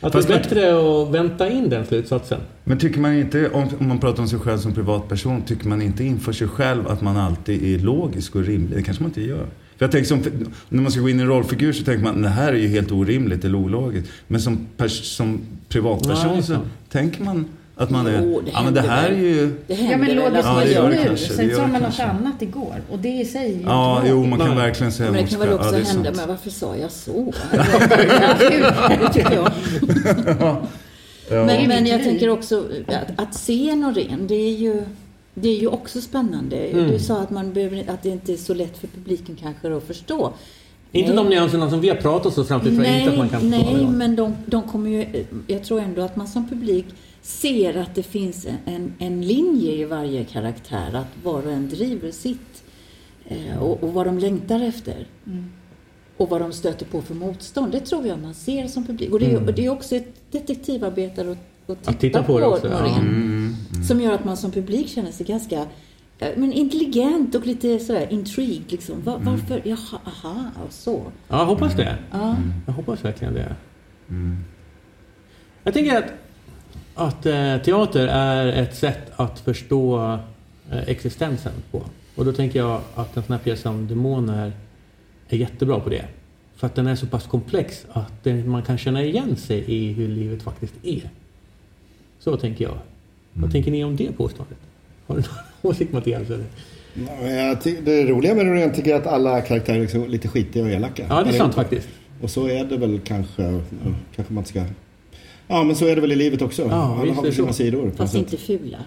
Att 0.00 0.12
Fast 0.12 0.28
det 0.28 0.34
är 0.34 0.38
man- 0.38 0.42
bättre 0.42 1.02
att 1.02 1.10
vänta 1.14 1.50
in 1.50 1.68
den 1.68 1.86
slutsatsen. 1.86 2.40
Men 2.64 2.78
tycker 2.78 3.00
man 3.00 3.14
inte, 3.14 3.50
om, 3.50 3.68
om 3.78 3.88
man 3.88 3.98
pratar 3.98 4.22
om 4.22 4.28
sig 4.28 4.38
själv 4.38 4.58
som 4.58 4.72
privatperson, 4.74 5.42
tycker 5.42 5.68
man 5.68 5.82
inte 5.82 6.04
inför 6.04 6.32
sig 6.32 6.48
själv 6.48 6.88
att 6.88 7.02
man 7.02 7.16
alltid 7.16 7.74
är 7.74 7.78
logisk 7.84 8.36
och 8.36 8.44
rimlig? 8.44 8.78
Det 8.78 8.82
kanske 8.82 9.02
man 9.02 9.10
inte 9.10 9.22
gör. 9.22 9.46
För 9.76 9.84
jag 9.84 9.90
tänker 9.90 10.08
som, 10.08 10.22
när 10.68 10.82
man 10.82 10.92
ska 10.92 11.00
gå 11.00 11.08
in 11.08 11.18
i 11.20 11.22
en 11.22 11.28
rollfigur 11.28 11.72
så 11.72 11.84
tänker 11.84 12.04
man 12.04 12.22
det 12.22 12.28
här 12.28 12.52
är 12.52 12.56
ju 12.56 12.68
helt 12.68 12.92
orimligt 12.92 13.44
eller 13.44 13.58
ologiskt. 13.58 14.08
Men 14.26 14.40
som, 14.40 14.58
pers, 14.76 15.04
som 15.16 15.40
privatperson 15.68 16.32
Nej, 16.32 16.42
så 16.42 16.56
tänker 16.90 17.24
man 17.24 17.44
att 17.76 17.90
man 17.90 18.06
är, 18.06 18.22
Jo, 18.22 18.40
det 18.44 18.50
ja 18.50 18.62
men 18.62 18.74
det 18.74 18.80
här 18.80 19.08
är 19.08 19.10
väl. 19.10 19.20
ju... 19.20 19.54
Det 19.66 19.74
Ja 19.74 19.96
men 19.96 20.18
att 20.18 20.44
Ja, 20.44 20.82
man 20.82 20.90
det 20.90 21.10
nu. 21.10 21.16
Sen 21.16 21.56
sa 21.56 21.66
man 21.66 21.82
något 21.82 22.00
annat 22.00 22.42
igår. 22.42 22.82
Och 22.90 22.98
det 22.98 23.08
i 23.08 23.24
sig 23.24 23.52
är 23.52 23.56
ju 23.56 23.62
Ja, 23.62 24.02
jo 24.06 24.24
man 24.26 24.38
kan 24.38 24.48
Nej. 24.48 24.56
verkligen 24.56 24.92
säga 24.92 25.10
Men 25.10 25.24
det 25.24 25.30
kan 25.30 25.40
väl 25.40 25.52
också 25.52 25.72
Ja, 25.72 25.76
är 25.78 25.84
hända, 25.84 26.04
sant. 26.04 26.16
men 26.16 26.28
varför 26.28 26.50
sa 26.50 26.76
jag 26.76 26.90
så? 26.90 27.32
det 28.88 29.12
tycker 29.12 29.34
jag. 29.34 29.52
Ja. 30.40 31.44
Men, 31.46 31.68
men 31.68 31.86
jag 31.86 32.02
tänker 32.02 32.28
också 32.28 32.64
att, 32.86 33.20
att 33.26 33.34
se 33.34 33.74
Norén, 33.76 34.26
det 34.26 34.34
är 34.34 34.54
ju 34.56 34.84
det 35.34 35.48
är 35.48 35.60
ju 35.60 35.66
också 35.66 36.00
spännande. 36.00 36.56
Mm. 36.56 36.90
Du 36.90 36.98
sa 36.98 37.20
att, 37.20 37.30
man 37.30 37.52
behöver, 37.52 37.84
att 37.90 38.02
det 38.02 38.08
inte 38.08 38.32
är 38.32 38.36
så 38.36 38.54
lätt 38.54 38.78
för 38.78 38.86
publiken 38.86 39.36
kanske 39.40 39.76
att 39.76 39.84
förstå. 39.84 40.32
Inte 40.92 41.08
Nej. 41.08 41.16
de 41.16 41.28
nyanserna 41.28 41.70
som 41.70 41.80
vi 41.80 41.88
har 41.88 41.96
pratat 41.96 42.38
oss 42.38 42.48
fram 42.48 42.60
till 42.60 42.84
jag 42.84 42.98
inte 42.98 43.10
att 43.12 43.18
man 43.18 43.28
kan 43.28 43.40
förstå. 43.40 43.56
nej 43.56 43.86
men 43.86 44.16
de, 44.16 44.34
de 44.46 44.62
kommer 44.62 44.90
ju... 44.90 45.24
Jag 45.46 45.64
tror 45.64 45.80
ändå 45.80 46.02
att 46.02 46.16
man 46.16 46.26
som 46.28 46.48
publik 46.48 46.86
ser 47.24 47.76
att 47.76 47.94
det 47.94 48.02
finns 48.02 48.46
en, 48.64 48.94
en 48.98 49.22
linje 49.22 49.72
i 49.72 49.84
varje 49.84 50.24
karaktär. 50.24 50.94
Att 50.94 51.24
var 51.24 51.46
och 51.46 51.52
en 51.52 51.68
driver 51.68 52.10
sitt. 52.10 52.64
Eh, 53.28 53.62
och, 53.62 53.82
och 53.82 53.94
vad 53.94 54.06
de 54.06 54.18
längtar 54.18 54.60
efter. 54.60 55.06
Mm. 55.26 55.52
Och 56.16 56.28
vad 56.30 56.40
de 56.40 56.52
stöter 56.52 56.86
på 56.86 57.02
för 57.02 57.14
motstånd. 57.14 57.72
Det 57.72 57.80
tror 57.80 58.06
jag 58.06 58.18
man 58.18 58.34
ser 58.34 58.66
som 58.66 58.86
publik. 58.86 59.12
Och 59.12 59.20
det 59.20 59.26
är, 59.26 59.30
Mm. 59.38 59.54
det 59.56 59.66
är 59.66 59.70
också 59.70 59.96
ett 59.96 60.14
detektivarbete 60.30 61.20
att, 61.20 61.28
att 61.70 61.78
titta, 61.78 61.90
Att 61.90 62.00
titta 62.00 62.22
på 62.22 62.40
det 62.40 62.46
också, 62.46 62.68
ja. 62.68 62.78
Norén. 62.78 62.98
Mm, 63.00 63.54
mm. 63.72 63.84
Som 63.84 64.00
gör 64.00 64.12
att 64.12 64.24
man 64.24 64.36
som 64.36 64.50
publik 64.50 64.88
känner 64.88 65.12
sig 65.12 65.26
ganska 65.26 65.66
eh, 66.18 66.28
men 66.36 66.52
intelligent 66.52 67.34
och 67.34 67.46
lite 67.46 67.78
sådär 67.78 68.06
intrigued 68.12 68.72
liksom. 68.72 69.02
Var, 69.02 69.16
Mm. 69.16 69.24
Varför? 69.30 69.62
Jaha, 69.64 69.98
aha, 70.04 70.50
och 70.66 70.72
så. 70.72 71.02
Ja, 71.28 71.38
jag 71.38 71.46
hoppas 71.46 71.74
det. 71.74 71.98
Ja. 72.10 72.36
Jag 72.66 72.72
hoppas 72.72 73.04
verkligen 73.04 73.34
det. 73.34 73.54
Mm. 74.08 74.36
Jag 75.64 75.74
tänker 75.74 75.98
att, 75.98 76.12
att 76.94 77.26
eh, 77.26 77.58
teater 77.58 78.06
är 78.06 78.46
ett 78.46 78.76
sätt 78.76 79.12
att 79.16 79.40
förstå 79.40 80.18
eh, 80.70 80.88
existensen 80.88 81.52
på. 81.70 81.82
Och 82.14 82.24
då 82.24 82.32
tänker 82.32 82.58
jag 82.58 82.80
att 82.94 83.16
en 83.16 83.22
sån 83.22 83.32
här 83.32 83.42
pjäs 83.44 83.60
som 83.60 83.88
Demoner 83.88 84.52
är 85.28 85.36
jättebra 85.36 85.80
på 85.80 85.90
det. 85.90 86.04
För 86.56 86.66
att 86.66 86.74
den 86.74 86.86
är 86.86 86.94
så 86.96 87.06
pass 87.06 87.26
komplex 87.26 87.86
att 87.92 88.26
man 88.46 88.62
kan 88.62 88.78
känna 88.78 89.04
igen 89.04 89.36
sig 89.36 89.64
i 89.66 89.92
hur 89.92 90.08
livet 90.08 90.42
faktiskt 90.42 90.74
är. 90.82 91.10
Så 92.18 92.36
tänker 92.36 92.64
jag. 92.64 92.78
Vad 93.32 93.52
tänker 93.52 93.70
ni 93.70 93.84
om 93.84 93.96
det 93.96 94.12
påståendet? 94.16 94.58
Har 95.06 95.16
du 95.16 95.22
någon 95.22 95.30
åsikt 95.70 95.92
Mattias? 95.92 96.30
Eller? 96.30 96.44
Ja, 96.94 97.56
det 97.84 98.06
roliga 98.06 98.34
med 98.34 98.46
Norén 98.46 98.72
tycker 98.72 98.90
jag 98.90 99.00
att 99.00 99.06
alla 99.06 99.40
karaktärer 99.40 99.76
är 99.76 99.80
liksom 99.80 100.08
lite 100.08 100.28
skitiga 100.28 100.64
och 100.64 100.70
elaka. 100.70 101.06
Ja, 101.08 101.22
det 101.22 101.30
är 101.30 101.38
sant 101.38 101.54
faktiskt. 101.54 101.88
Och 102.20 102.30
så 102.30 102.48
är 102.48 102.64
det 102.64 102.76
väl 102.76 103.00
kanske, 103.04 103.60
kanske 104.16 104.34
man 104.34 104.44
ska... 104.44 104.64
Ja, 105.48 105.62
men 105.62 105.76
så 105.76 105.86
är 105.86 105.94
det 105.94 106.00
väl 106.00 106.12
i 106.12 106.16
livet 106.16 106.42
också. 106.42 106.62
Ja, 106.62 106.98
alla 107.00 107.12
har 107.14 107.22
väl 107.22 107.34
sina 107.34 107.46
så. 107.48 107.52
sidor. 107.54 107.92
Fast 107.96 108.12
sätt. 108.12 108.20
inte 108.20 108.36
fula. 108.36 108.78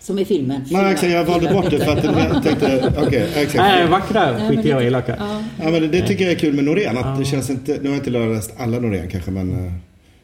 Som 0.00 0.18
i 0.18 0.24
filmen. 0.24 0.60
Nej, 0.70 0.92
exakt. 0.92 1.12
Jag 1.12 1.24
valde 1.24 1.52
bort 1.52 1.70
det 1.70 1.78
för 1.78 1.92
att 1.96 2.04
jag 2.04 2.42
tänkte, 2.42 2.92
okej, 3.06 3.28
exakt. 3.34 3.54
Nej, 3.54 3.86
vackra, 3.86 4.32
men 4.32 4.48
skitiga 4.56 4.74
och 4.76 4.80
det- 4.82 4.86
elaka. 4.86 5.16
Ja. 5.18 5.42
Ja, 5.62 5.70
men 5.70 5.82
det, 5.82 5.88
det 5.88 6.06
tycker 6.06 6.24
jag 6.24 6.32
är 6.32 6.38
kul 6.38 6.54
med 6.54 6.64
Norén. 6.64 6.96
Att 6.98 7.04
Ja. 7.06 7.16
det 7.18 7.24
känns 7.24 7.50
inte, 7.50 7.72
nu 7.82 7.88
har 7.88 7.96
jag 7.96 8.06
inte 8.06 8.10
läst 8.10 8.54
alla 8.58 8.78
Norén 8.80 9.08
kanske, 9.10 9.30
men... 9.30 9.66
eh, 9.66 9.72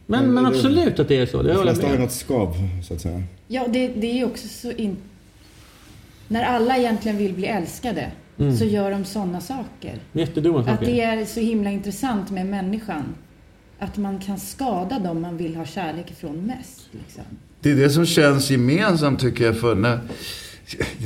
Men, 0.07 0.35
men 0.35 0.47
absolut 0.47 0.99
att 1.01 1.09
det 1.09 1.17
är 1.17 1.27
så. 1.27 1.43
Det 1.43 1.49
De 1.49 1.55
jag 1.55 1.63
flesta 1.63 1.87
har 1.87 1.95
ju 1.95 2.01
något 2.01 2.13
skav, 2.13 2.57
så 2.89 2.95
att 2.95 3.01
säga. 3.01 3.23
Ja, 3.49 3.65
det, 3.69 3.89
det 3.89 4.21
är 4.21 4.25
också 4.25 4.49
så 4.49 4.71
in... 4.73 4.97
När 6.29 6.43
alla 6.45 6.77
egentligen 6.77 7.19
vill 7.19 7.33
bli 7.33 7.47
älskade 7.47 8.11
Mm. 8.39 8.57
så 8.57 8.65
gör 8.65 8.91
de 8.91 9.05
sådana 9.05 9.41
saker. 9.41 9.95
Jättedumma 10.13 10.59
Att 10.61 10.67
saker. 10.67 10.87
det 10.87 11.01
är 11.01 11.25
så 11.25 11.41
himla 11.41 11.71
intressant 11.71 12.31
med 12.31 12.47
människan. 12.47 13.03
Att 13.79 13.97
man 13.97 14.19
kan 14.19 14.39
skada 14.39 14.99
dem 14.99 15.23
man 15.23 15.37
vill 15.37 15.57
ha 15.57 15.65
kärlek 15.65 16.11
ifrån 16.11 16.37
mest. 16.37 16.81
Liksom. 16.91 17.23
Det 17.61 17.71
är 17.71 17.77
det 17.77 17.91
som 17.91 18.07
känns 18.07 18.51
gemensamt 18.51 19.21
tycker 19.21 19.45
jag 19.45 19.59
för 19.59 19.75
när... 19.75 20.01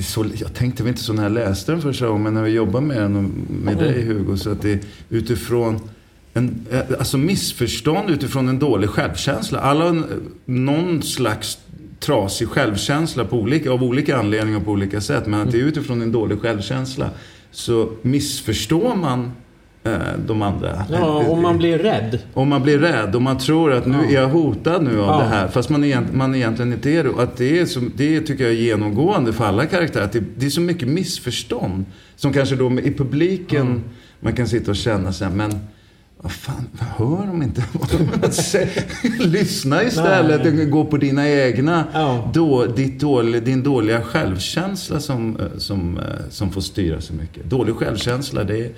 Så, 0.02 0.26
jag 0.34 0.54
tänkte 0.54 0.82
väl 0.82 0.90
inte 0.90 1.02
så 1.02 1.12
när 1.12 1.22
jag 1.22 1.32
läste 1.32 1.72
den 1.72 1.82
första 1.82 2.06
gången, 2.06 2.22
men 2.22 2.34
när 2.34 2.42
vi 2.42 2.50
jobbar 2.50 2.80
med 2.80 2.96
den 2.96 3.16
och 3.16 3.22
med 3.48 3.74
Mm. 3.74 3.84
dig 3.84 4.04
Hugo, 4.04 4.36
så 4.36 4.50
att 4.50 4.62
det 4.62 4.72
är 4.72 4.80
utifrån 5.08 5.80
en, 6.34 6.66
alltså 6.98 7.18
missförstånd 7.18 8.10
utifrån 8.10 8.48
en 8.48 8.58
dålig 8.58 8.90
självkänsla. 8.90 9.60
Alla 9.60 9.84
har 9.84 10.04
någon 10.44 11.02
slags 11.02 11.58
trasig 12.00 12.48
självkänsla 12.48 13.24
på 13.24 13.36
olika, 13.36 13.72
av 13.72 13.82
olika 13.82 14.16
anledningar 14.16 14.58
och 14.58 14.64
på 14.64 14.70
olika 14.70 15.00
sätt. 15.00 15.26
Men 15.26 15.40
att 15.40 15.52
det 15.52 15.58
är 15.58 15.62
utifrån 15.62 16.02
en 16.02 16.12
dålig 16.12 16.40
självkänsla 16.40 17.10
så 17.50 17.92
missförstår 18.02 18.94
man 18.94 19.32
de 20.26 20.42
andra. 20.42 20.84
Ja, 20.90 21.06
om 21.28 21.42
man 21.42 21.58
blir 21.58 21.78
rädd. 21.78 22.18
Om 22.34 22.48
man 22.48 22.62
blir 22.62 22.78
rädd 22.78 23.14
och 23.14 23.22
man 23.22 23.38
tror 23.38 23.72
att 23.72 23.86
nu 23.86 23.96
Ja. 24.02 24.08
är 24.10 24.14
jag 24.22 24.28
hotad 24.28 24.82
nu 24.82 25.00
av 25.00 25.06
Ja. 25.06 25.18
det 25.18 25.28
här. 25.28 25.48
Fast 25.48 25.68
man, 25.68 25.84
egent, 25.84 26.14
man 26.14 26.34
egentligen 26.34 26.72
inte 26.72 26.90
är 26.90 27.04
det. 27.04 27.22
Att 27.22 27.36
det, 27.36 27.58
är 27.58 27.66
som, 27.66 27.92
det 27.96 28.20
tycker 28.20 28.44
jag 28.44 28.52
är 28.52 28.56
genomgående 28.56 29.32
för 29.32 29.44
alla 29.44 29.66
karaktärer. 29.66 30.04
Att 30.04 30.12
det, 30.12 30.24
det 30.36 30.46
är 30.46 30.50
så 30.50 30.60
mycket 30.60 30.88
missförstånd. 30.88 31.84
Som 32.16 32.32
kanske 32.32 32.56
då 32.56 32.72
i 32.80 32.94
publiken 32.94 33.82
man 34.20 34.32
kan 34.32 34.48
sitta 34.48 34.70
och 34.70 34.76
känna 34.76 35.12
sig 35.12 35.30
men 35.30 35.52
vad 36.22 36.32
fan, 36.32 36.68
hör 36.96 37.26
de 37.26 37.42
inte? 37.42 37.64
Lyssna 39.18 39.82
istället 39.84 40.54
Nej. 40.54 40.66
gå 40.66 40.84
på 40.84 40.96
dina 40.96 41.28
egna, 41.28 41.84
Ja. 41.92 42.30
då, 42.34 42.66
dåliga, 42.98 43.40
din 43.40 43.62
dåliga 43.62 44.00
självkänsla 44.02 45.00
som, 45.00 45.36
eh, 45.36 45.58
som, 45.58 45.98
eh, 45.98 46.04
som 46.30 46.50
får 46.52 46.60
styra 46.60 47.00
så 47.00 47.12
mycket. 47.14 47.44
Dålig 47.44 47.74
självkänsla, 47.74 48.44
det, 48.44 48.58
är, 48.58 48.70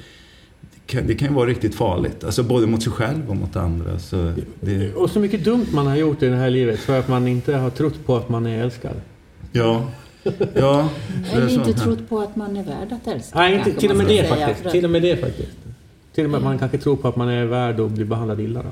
det, 0.91 0.97
kan, 0.97 1.07
det 1.07 1.15
kan 1.15 1.29
ju 1.29 1.35
vara 1.35 1.47
riktigt 1.47 1.75
farligt. 1.75 2.25
Alltså 2.25 2.43
både 2.43 2.67
mot 2.67 2.83
sig 2.83 2.93
själv 2.93 3.31
och 3.31 3.37
mot 3.37 3.57
andra. 3.57 3.99
Så 3.99 4.33
det, 4.61 4.95
Och 4.95 5.11
så 5.11 5.21
mycket 5.21 5.45
dumt 5.45 5.67
man 5.73 5.87
har 5.87 5.97
gjort 5.97 6.23
i 6.23 6.27
det 6.27 6.37
här 6.37 6.51
livet 6.51 6.79
för 6.79 6.99
att 6.99 7.09
man 7.09 7.29
inte 7.29 7.57
har 7.57 7.71
trott 7.71 8.07
på 8.07 8.17
att 8.17 8.29
man 8.29 8.47
är 8.47 8.63
älskad. 8.63 8.95
ja, 9.53 9.91
ja. 10.55 10.89
Eller 11.33 11.49
inte 11.49 11.73
trott 11.73 12.09
på 12.09 12.19
att 12.21 12.37
man 12.37 12.57
är 12.57 12.65
värd 12.65 12.93
att 12.93 13.07
älska. 13.07 13.39
Nej, 13.39 13.55
inte, 13.55 13.73
till 13.73 13.91
och 13.91 13.97
med 13.97 14.07
det 14.07 14.29
faktiskt. 14.29 14.61
för 14.61 14.71
Till 14.71 14.85
och 14.85 14.91
med 14.91 15.03
det 15.03 15.17
faktiskt. 15.17 15.57
Till 16.15 16.25
och 16.25 16.31
med 16.31 16.39
att 16.39 16.45
man 16.45 16.59
kanske 16.59 16.79
tror 16.79 16.97
på 16.97 17.09
att 17.09 17.17
man 17.17 17.29
är 17.29 17.45
värd 17.45 17.81
att 17.81 17.91
bli 17.91 18.05
behandlad 18.05 18.41
illa. 18.41 18.63
Då. 18.63 18.71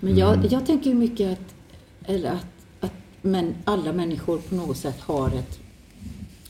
Men 0.00 0.16
jag, 0.16 0.46
jag 0.50 0.66
tänker 0.66 0.90
ju 0.90 0.96
mycket 0.96 1.32
att, 1.32 1.54
eller 2.10 2.30
att, 2.30 2.46
att 2.80 2.92
men 3.22 3.54
alla 3.64 3.92
människor 3.92 4.38
på 4.38 4.54
något 4.54 4.76
sätt 4.76 5.00
har 5.00 5.26
ett, 5.28 5.60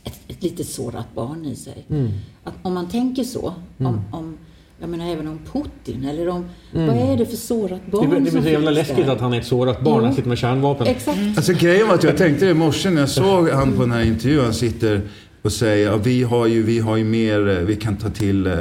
ett, 0.05 0.21
ett 0.29 0.43
lite 0.43 0.65
sårat 0.65 1.15
barn 1.15 1.45
i 1.45 1.57
sig. 1.57 1.85
Mm. 1.91 2.11
Att 2.45 2.55
om 2.63 2.75
man 2.75 2.89
tänker 2.89 3.25
så 3.25 3.55
Om, 3.79 4.01
om, 4.13 4.39
jag 4.81 4.89
menar 4.89 5.11
även 5.13 5.29
om 5.29 5.39
Putin 5.53 6.05
eller 6.05 6.29
om, 6.29 6.45
vad 6.73 6.97
är 6.97 7.17
det 7.17 7.27
för 7.27 7.37
sårat 7.37 7.87
barn 7.91 8.11
Det, 8.11 8.17
det 8.17 8.31
blir 8.31 8.43
så 8.43 8.49
jävla 8.49 8.71
läskigt 8.71 9.07
där? 9.07 9.13
att 9.13 9.21
han 9.21 9.33
är 9.33 9.39
ett 9.41 9.47
sårat 9.47 9.81
barn. 9.81 9.99
Jo. 9.99 10.05
Han 10.05 10.15
sitter 10.15 10.29
med 10.29 10.39
kärnvapen. 10.39 10.87
Exakt. 10.87 11.19
Alltså 11.37 11.53
grejen 11.53 11.89
var 11.89 11.95
att 11.95 12.05
jag 12.05 12.17
tänkte 12.17 12.45
det 12.45 12.51
i 12.51 12.55
morse 12.55 12.91
när 12.91 13.01
jag 13.01 13.09
såg 13.09 13.49
han 13.49 13.73
på 13.73 13.81
den 13.83 13.93
här 13.93 14.03
intervjun. 14.05 14.45
Han 14.45 14.55
sitter 14.55 15.01
och 15.43 15.53
säger 15.53 15.87
ja, 15.87 15.97
vi 15.97 16.23
har 16.23 16.47
ju, 16.47 16.63
vi 16.63 16.79
har 16.79 16.97
ju 16.97 17.05
mer, 17.05 17.49
eh, 17.49 17.57
vi 17.59 17.77
kan 17.77 17.97
ta 17.97 18.11
till, 18.11 18.47
eh, 18.47 18.55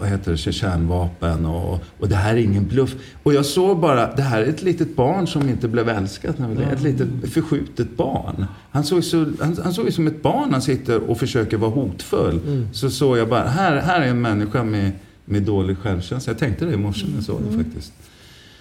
vad 0.00 0.08
heter 0.08 0.30
det, 0.30 0.52
kärnvapen 0.52 1.46
och, 1.46 1.80
och 1.98 2.08
det 2.08 2.14
här 2.16 2.34
är 2.34 2.38
ingen 2.40 2.66
bluff. 2.66 2.94
Och 3.22 3.34
jag 3.34 3.46
såg 3.46 3.78
bara, 3.80 4.14
det 4.14 4.22
här 4.22 4.42
är 4.42 4.46
ett 4.46 4.62
litet 4.62 4.96
barn 4.96 5.26
som 5.26 5.48
inte 5.48 5.68
blev 5.68 5.88
älskat. 5.88 6.38
när 6.38 6.48
vi 6.48 6.54
levde. 6.54 6.72
Ett 6.72 6.82
litet 6.82 7.32
förskjutet 7.32 7.96
barn. 7.96 8.46
Han 8.70 8.84
såg, 8.84 9.04
så, 9.04 9.16
han, 9.40 9.56
han 9.64 9.72
såg 9.74 9.84
ju 9.84 9.92
som 9.92 10.06
ett 10.06 10.22
barn 10.22 10.52
han 10.52 10.62
sitter 10.62 11.10
och 11.10 11.18
försöker 11.18 11.56
vara 11.56 11.70
hotfull. 11.70 12.40
Så 12.72 12.90
såg 12.90 13.18
jag 13.18 13.28
bara, 13.28 13.44
här, 13.48 13.76
här 13.76 14.00
är 14.00 14.06
en 14.06 14.20
människa 14.20 14.64
med, 14.64 14.92
med 15.24 15.42
dålig 15.42 15.78
självkänsla. 15.78 16.30
Jag 16.30 16.38
tänkte 16.38 16.64
det 16.64 16.72
i 16.72 16.76
morse 16.76 17.06
när 17.06 17.14
jag 17.14 17.24
såg 17.24 17.40
det 17.50 17.64
faktiskt. 17.64 17.92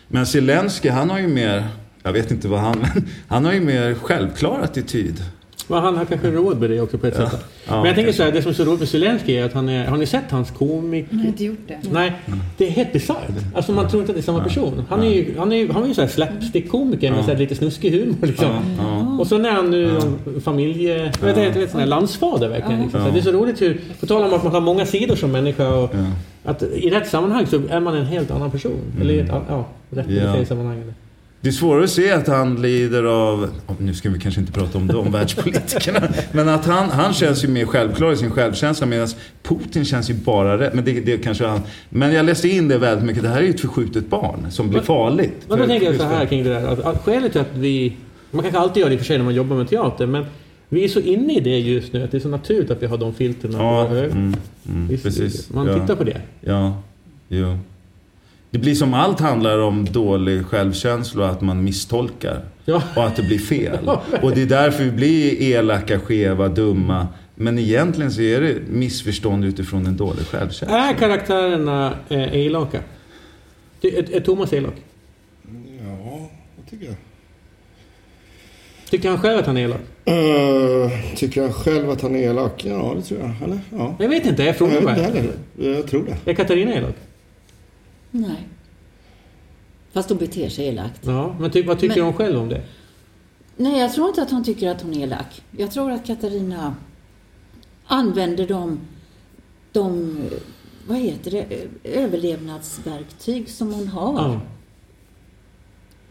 Men 0.08 0.25
Zelensky, 0.25 0.89
han 0.89 1.10
har 1.10 1.20
ju 1.20 1.27
mer, 1.27 1.67
jag 2.03 2.13
vet 2.13 2.32
inte 2.32 2.48
vad 2.48 2.60
han, 2.60 2.79
men 2.93 3.08
han 3.27 3.46
har 3.46 3.53
ju 3.53 3.62
mer 3.62 3.93
självklar 3.96 4.60
attityd. 4.60 5.24
Men 5.67 5.84
han 5.84 5.98
har 5.98 6.05
kanske 6.05 6.32
råd 6.32 6.60
med 6.60 6.70
det 6.70 6.82
också 6.82 6.98
på 6.98 7.08
ett 7.08 7.15
sätt. 7.15 7.46
Ja, 7.67 7.75
Men 7.75 7.86
jag 7.86 7.96
tänker 7.96 8.12
så 8.12 8.24
här, 8.24 8.32
det 8.32 8.41
som 8.41 8.51
är 8.51 8.55
så 8.55 8.63
roligt 8.63 8.79
med 8.79 8.89
Zelenskyj 8.89 9.38
är 9.38 9.46
att 9.46 9.53
han 9.53 9.70
är... 9.70 9.86
Har 9.88 9.98
ni 9.98 10.05
sett 10.05 10.32
hans 10.32 10.51
komik? 10.51 11.05
Har 11.12 11.25
inte 11.27 11.43
gjort 11.43 11.67
det. 11.67 11.77
Nej, 11.91 12.13
det 12.58 12.67
är 12.67 12.72
helt 12.72 12.93
bisarrt. 12.93 13.29
Alltså 13.55 13.72
man 13.72 13.89
tror 13.89 14.01
inte 14.01 14.12
att 14.12 14.15
det 14.15 14.20
är 14.20 14.24
samma 14.24 14.43
person. 14.43 14.84
Han 14.89 15.03
är 15.03 15.10
ju, 15.10 15.38
han 15.38 15.51
är 15.51 15.55
ju, 15.55 15.72
han 15.72 15.84
är 15.84 15.88
ju 15.88 15.93
så 15.93 16.01
här 16.01 16.08
slapstick-komiker 16.08 17.12
med 17.12 17.25
så 17.25 17.32
här 17.32 17.38
lite 17.38 17.55
snuskig 17.55 17.91
humor 17.91 18.27
liksom. 18.27 19.20
Och 19.20 19.27
så 19.27 19.38
när 19.38 19.51
han 19.51 19.72
nu 19.72 19.84
ja. 19.84 20.41
familje... 20.41 21.12
Jag 21.20 21.27
vet, 21.27 21.38
jag 21.38 21.62
vet, 21.62 21.72
sån 21.72 21.79
här 21.79 21.88
landsfader 21.88 22.50
verkligen. 22.50 22.82
Liksom. 22.82 23.05
Så 23.05 23.12
det 23.12 23.20
är 23.20 23.22
så 23.22 23.32
roligt 23.32 23.62
hur... 23.62 23.82
På 24.00 24.05
tal 24.05 24.24
om 24.24 24.34
att 24.34 24.43
man 24.43 24.53
har 24.53 24.62
många 24.62 24.86
sidor 24.86 25.15
som 25.15 25.32
människa 25.32 25.75
och 25.75 25.93
att 26.46 26.63
i 26.63 26.89
rätt 26.89 27.08
sammanhang 27.08 27.48
så 27.48 27.62
är 27.70 27.79
man 27.79 27.96
en 27.96 28.05
helt 28.05 28.32
annan 28.32 28.51
person. 28.51 28.79
Eller 29.01 29.25
ja, 29.50 29.65
rätt 29.89 30.05
Ja. 30.10 30.46
sammanhang. 30.46 30.93
Det 31.44 31.50
är 31.50 31.54
svårare 31.54 31.84
att 31.84 31.90
se 31.90 32.12
att 32.12 32.28
han 32.28 32.62
lider 32.62 33.04
av, 33.04 33.44
oh, 33.68 33.76
nu 33.78 33.94
ska 33.94 34.10
vi 34.10 34.20
kanske 34.20 34.42
inte 34.42 34.54
prata 34.54 34.78
om 34.78 34.88
de 34.88 35.12
världspolitikerna, 35.12 36.02
men 36.32 36.50
att 36.50 36.66
han, 36.66 36.90
han 36.90 37.14
känns 37.14 37.44
ju 37.44 37.48
mer 37.48 37.66
självklar 37.66 38.12
i 38.12 38.18
sin 38.18 38.32
självkänsla 38.32 38.88
medan 38.88 39.08
Putin 39.44 39.86
känns 39.86 40.10
ju 40.10 40.14
bara 40.14 40.60
rätt. 40.60 40.74
Men 40.74 40.86
det, 40.86 41.00
det 41.00 41.18
kanske 41.18 41.46
han, 41.46 41.62
men 41.90 42.14
jag 42.14 42.26
läste 42.26 42.50
in 42.50 42.68
det 42.68 42.78
väldigt 42.78 43.06
mycket, 43.06 43.24
det 43.24 43.30
här 43.30 43.38
är 43.38 43.42
ju 43.42 43.50
ett 43.50 43.62
förskjutet 43.62 44.10
barn 44.10 44.46
som 44.50 44.70
blir 44.70 44.82
farligt. 44.82 45.46
Men 45.48 45.60
då 45.60 45.66
tänker 45.66 45.86
jag 45.86 45.96
så 45.96 46.04
här 46.04 46.26
kring 46.26 46.44
det 46.44 46.50
där. 46.50 46.98
Skälet 47.04 47.32
till 47.32 47.42
att 47.42 47.58
vi... 47.58 47.96
Man 48.32 48.42
kanske 48.42 48.60
alltid 48.60 48.82
gör 48.82 48.90
det 48.90 48.94
i 48.94 48.98
och 48.98 49.00
för 49.00 49.06
sig 49.06 49.18
när 49.18 49.26
man 49.26 49.36
jobbar 49.36 49.56
med 49.56 49.70
teater, 49.70 50.06
men 50.06 50.26
vi 50.70 50.84
är 50.84 50.88
så 50.88 51.00
inne 51.00 51.34
i 51.34 51.40
det 51.40 51.60
just 51.60 51.94
nu 51.94 52.04
att 52.04 52.12
det 52.12 52.18
är 52.18 52.22
så 52.22 52.30
naturligt 52.30 52.72
att 52.72 52.82
vi 52.82 52.86
har 52.86 52.98
de 52.98 53.14
filterna 53.14 53.58
på 53.58 53.64
Ja, 53.64 53.88
mm, 53.88 54.36
mm, 54.70 54.98
precis. 54.98 55.50
Man 55.50 55.68
ja. 55.68 55.80
tittar 55.80 55.96
på 55.96 56.04
det. 56.04 56.22
Ja, 56.42 56.82
jo. 57.28 57.58
Det 58.54 58.60
blir 58.60 58.76
som 58.76 58.94
allt 58.94 59.20
handlar 59.20 59.60
om 59.60 59.86
dålig 59.86 60.46
självkänsla 60.46 61.24
och 61.26 61.32
att 61.32 61.42
man 61.42 61.64
misstolkar. 61.64 62.42
Ja. 62.66 62.84
Och 62.96 63.04
att 63.08 63.16
det 63.16 63.24
blir 63.24 63.38
fel. 63.40 63.90
Och 64.22 64.32
det 64.36 64.42
är 64.42 64.46
därför 64.46 64.84
vi 64.84 64.92
blir 64.92 65.42
elaka, 65.42 66.00
skeva, 66.00 66.48
dumma. 66.48 67.08
Men 67.36 67.60
egentligen 67.60 68.12
så 68.12 68.22
är 68.22 68.42
det 68.42 68.56
missförstånd 68.70 69.46
utifrån 69.46 69.86
en 69.86 69.98
dålig 69.98 70.26
självkänsla. 70.26 70.78
Är 70.90 70.94
karaktärerna 70.94 71.94
eh, 72.10 72.36
elaka? 72.36 72.80
Det- 73.82 73.98
Är, 73.98 74.16
är 74.16 74.20
Thomas 74.20 74.54
elak? 74.54 74.74
Ja, 75.86 76.30
det 76.56 76.70
tycker 76.70 76.86
jag. 76.86 76.96
Tycker 78.90 79.10
han 79.10 79.18
själv 79.20 79.40
att 79.40 79.46
han 79.46 79.58
är 79.58 79.62
elak? 79.64 79.80
Uh, 80.10 81.16
tycker 81.16 81.42
han 81.42 81.54
själv 81.54 81.90
att 81.90 82.02
han 82.02 82.16
är 82.16 82.20
elak? 82.30 82.66
Ja, 82.66 82.94
det 82.98 83.02
tror 83.02 83.20
jag. 83.20 83.32
Eller? 83.50 83.60
Ja. 83.72 83.96
Jag 84.00 84.10
vet 84.10 84.26
inte, 84.26 84.42
jag 84.42 84.50
Jag 84.50 84.58
frågar 84.58 84.74
vet 84.74 84.82
inte 84.82 84.94
bara. 84.94 85.04
heller. 85.06 85.78
Jag 85.78 85.88
tror 85.88 86.06
det. 86.24 86.32
Är 86.32 86.36
Katarina 86.36 86.74
elak? 86.76 86.96
Nej. 88.15 88.48
Fast 89.91 90.10
hon 90.10 90.17
beter 90.17 90.50
sig 90.50 90.65
elakt. 90.67 91.05
Ja, 91.05 91.36
men 91.39 91.51
ty, 91.51 91.63
vad 91.63 91.79
tycker 91.79 91.96
Men- 91.96 92.05
hon 92.05 92.13
själv 92.13 92.39
om 92.39 92.50
det? 92.50 92.62
Nej, 93.58 93.79
jag 93.79 93.93
tror 93.93 94.08
inte 94.08 94.22
att 94.22 94.32
hon 94.32 94.43
tycker 94.43 94.70
att 94.70 94.82
hon 94.82 94.93
är 94.93 95.03
elak. 95.03 95.41
Jag 95.58 95.72
tror 95.72 95.91
att 95.91 96.05
Katarina 96.05 96.75
använder 97.86 98.48
de, 98.48 98.79
de 99.72 100.17
vad 100.88 100.98
heter 100.98 101.32
det, 101.32 101.67
överlevnadsverktyg 101.84 103.50
som 103.50 103.74
hon 103.74 103.88
har. 103.88 104.13
Ja. 104.29 104.39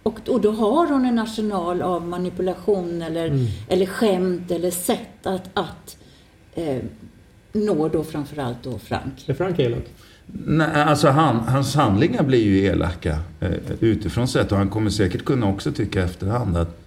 Och, 0.02 0.28
och 0.28 0.40
då 0.40 0.50
har 0.52 0.86
hon 0.86 1.04
en 1.04 1.18
arsenal 1.18 1.82
av 1.82 2.08
manipulation 2.08 3.02
eller, 3.02 3.26
Mm. 3.26 3.46
eller 3.68 3.86
skämt 3.86 4.50
eller 4.50 4.70
sätt 4.70 5.26
att, 5.26 5.50
att 5.54 5.96
eh, 6.54 6.82
nå 7.52 7.88
då 7.88 8.04
framförallt 8.04 8.62
då 8.62 8.78
Frank. 8.78 9.28
Är 9.28 9.34
Frank 9.34 9.58
elak? 9.58 9.84
Nej, 10.32 10.82
alltså 10.82 11.08
han, 11.08 11.36
hans 11.36 11.74
handlingar 11.74 12.22
blir 12.22 12.44
ju 12.44 12.64
elaka 12.64 13.18
eh, 13.40 13.50
utifrån 13.80 14.28
sett. 14.28 14.52
Och 14.52 14.58
han 14.58 14.68
kommer 14.68 14.90
säkert 14.90 15.24
kunna 15.24 15.46
också 15.46 15.72
tycka 15.72 16.02
efterhand 16.02 16.56
att 16.56 16.78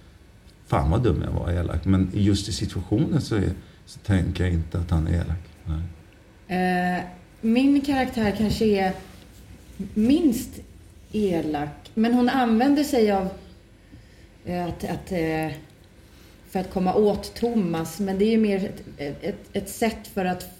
fan 0.66 0.90
vad 0.90 1.02
dum 1.02 1.22
jag 1.24 1.32
var 1.32 1.52
elak. 1.52 1.84
Men 1.84 2.10
just 2.12 2.48
i 2.48 2.52
situationen 2.52 3.20
så, 3.20 3.36
är, 3.36 3.50
så 3.86 3.98
tänker 3.98 4.44
jag 4.44 4.52
inte 4.52 4.78
att 4.78 4.90
han 4.90 5.06
är 5.06 5.12
elak. 5.12 5.38
Nej. 5.64 6.96
Eh, 6.96 7.02
min 7.40 7.80
karaktär 7.80 8.34
kanske 8.38 8.64
är 8.64 8.92
minst 9.94 10.50
elak. 11.12 11.90
Men 11.94 12.14
hon 12.14 12.28
använder 12.28 12.84
sig 12.84 13.12
av 13.12 13.28
eh, 14.44 14.64
att, 14.64 14.84
att, 14.84 15.12
eh, 15.12 15.52
för 16.50 16.60
att 16.60 16.70
komma 16.72 16.94
åt 16.94 17.34
Thomas. 17.34 18.00
Men 18.00 18.18
det 18.18 18.24
är 18.24 18.30
ju 18.30 18.38
mer 18.38 18.72
ett, 18.96 19.22
ett, 19.22 19.48
ett 19.52 19.68
sätt 19.68 20.06
för 20.14 20.24
att 20.24 20.55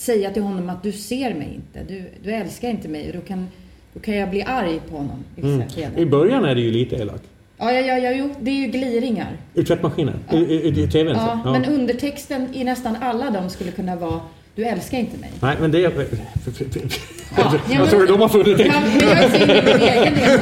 säga 0.00 0.30
till 0.30 0.42
honom 0.42 0.68
att 0.68 0.82
du 0.82 0.92
ser 0.92 1.34
mig 1.34 1.48
inte. 1.54 1.92
Du, 1.94 2.04
du 2.22 2.30
älskar 2.32 2.68
inte 2.70 2.88
mig. 2.88 3.08
Och 3.08 3.14
då 3.14 3.20
kan, 3.20 3.48
då 3.94 4.00
kan 4.00 4.16
jag 4.16 4.30
bli 4.30 4.42
arg 4.42 4.80
på 4.90 4.96
honom 4.96 5.24
i 5.36 5.40
Mm. 5.40 5.62
I 5.96 6.06
början 6.06 6.44
är 6.44 6.54
det 6.54 6.60
ju 6.60 6.70
lite 6.70 6.96
elak. 6.96 7.22
Ja, 7.58 7.72
ja, 7.72 7.80
ja, 7.80 7.98
ja, 7.98 8.10
jo, 8.10 8.34
det 8.40 8.50
är 8.50 8.54
ju 8.54 8.66
gliringar. 8.66 9.28
I 9.54 9.64
tvättmaskinen? 9.64 10.14
I, 10.32 10.36
i 10.68 10.88
TVn? 10.88 11.14
så. 11.14 11.20
Ja, 11.44 11.52
men 11.52 11.64
undertexten 11.64 12.48
i 12.54 12.64
nästan 12.64 12.96
alla 13.00 13.30
de 13.30 13.50
skulle 13.50 13.70
kunna 13.70 13.96
vara 13.96 14.20
Du 14.54 14.64
älskar 14.64 14.98
inte 14.98 15.18
mig. 15.18 15.30
Nej, 15.42 15.56
men 15.60 15.70
det... 15.70 15.84
är- 15.84 15.92
Ja, 17.36 17.58
Vad 17.78 17.90
tror 17.90 18.06
de 18.06 18.20
har? 18.20 18.28
Ja, 18.66 18.80
men 18.80 19.08
jag 19.08 19.24
i 19.42 19.46
min 19.64 19.88
egen 19.88 20.14
del. 20.14 20.40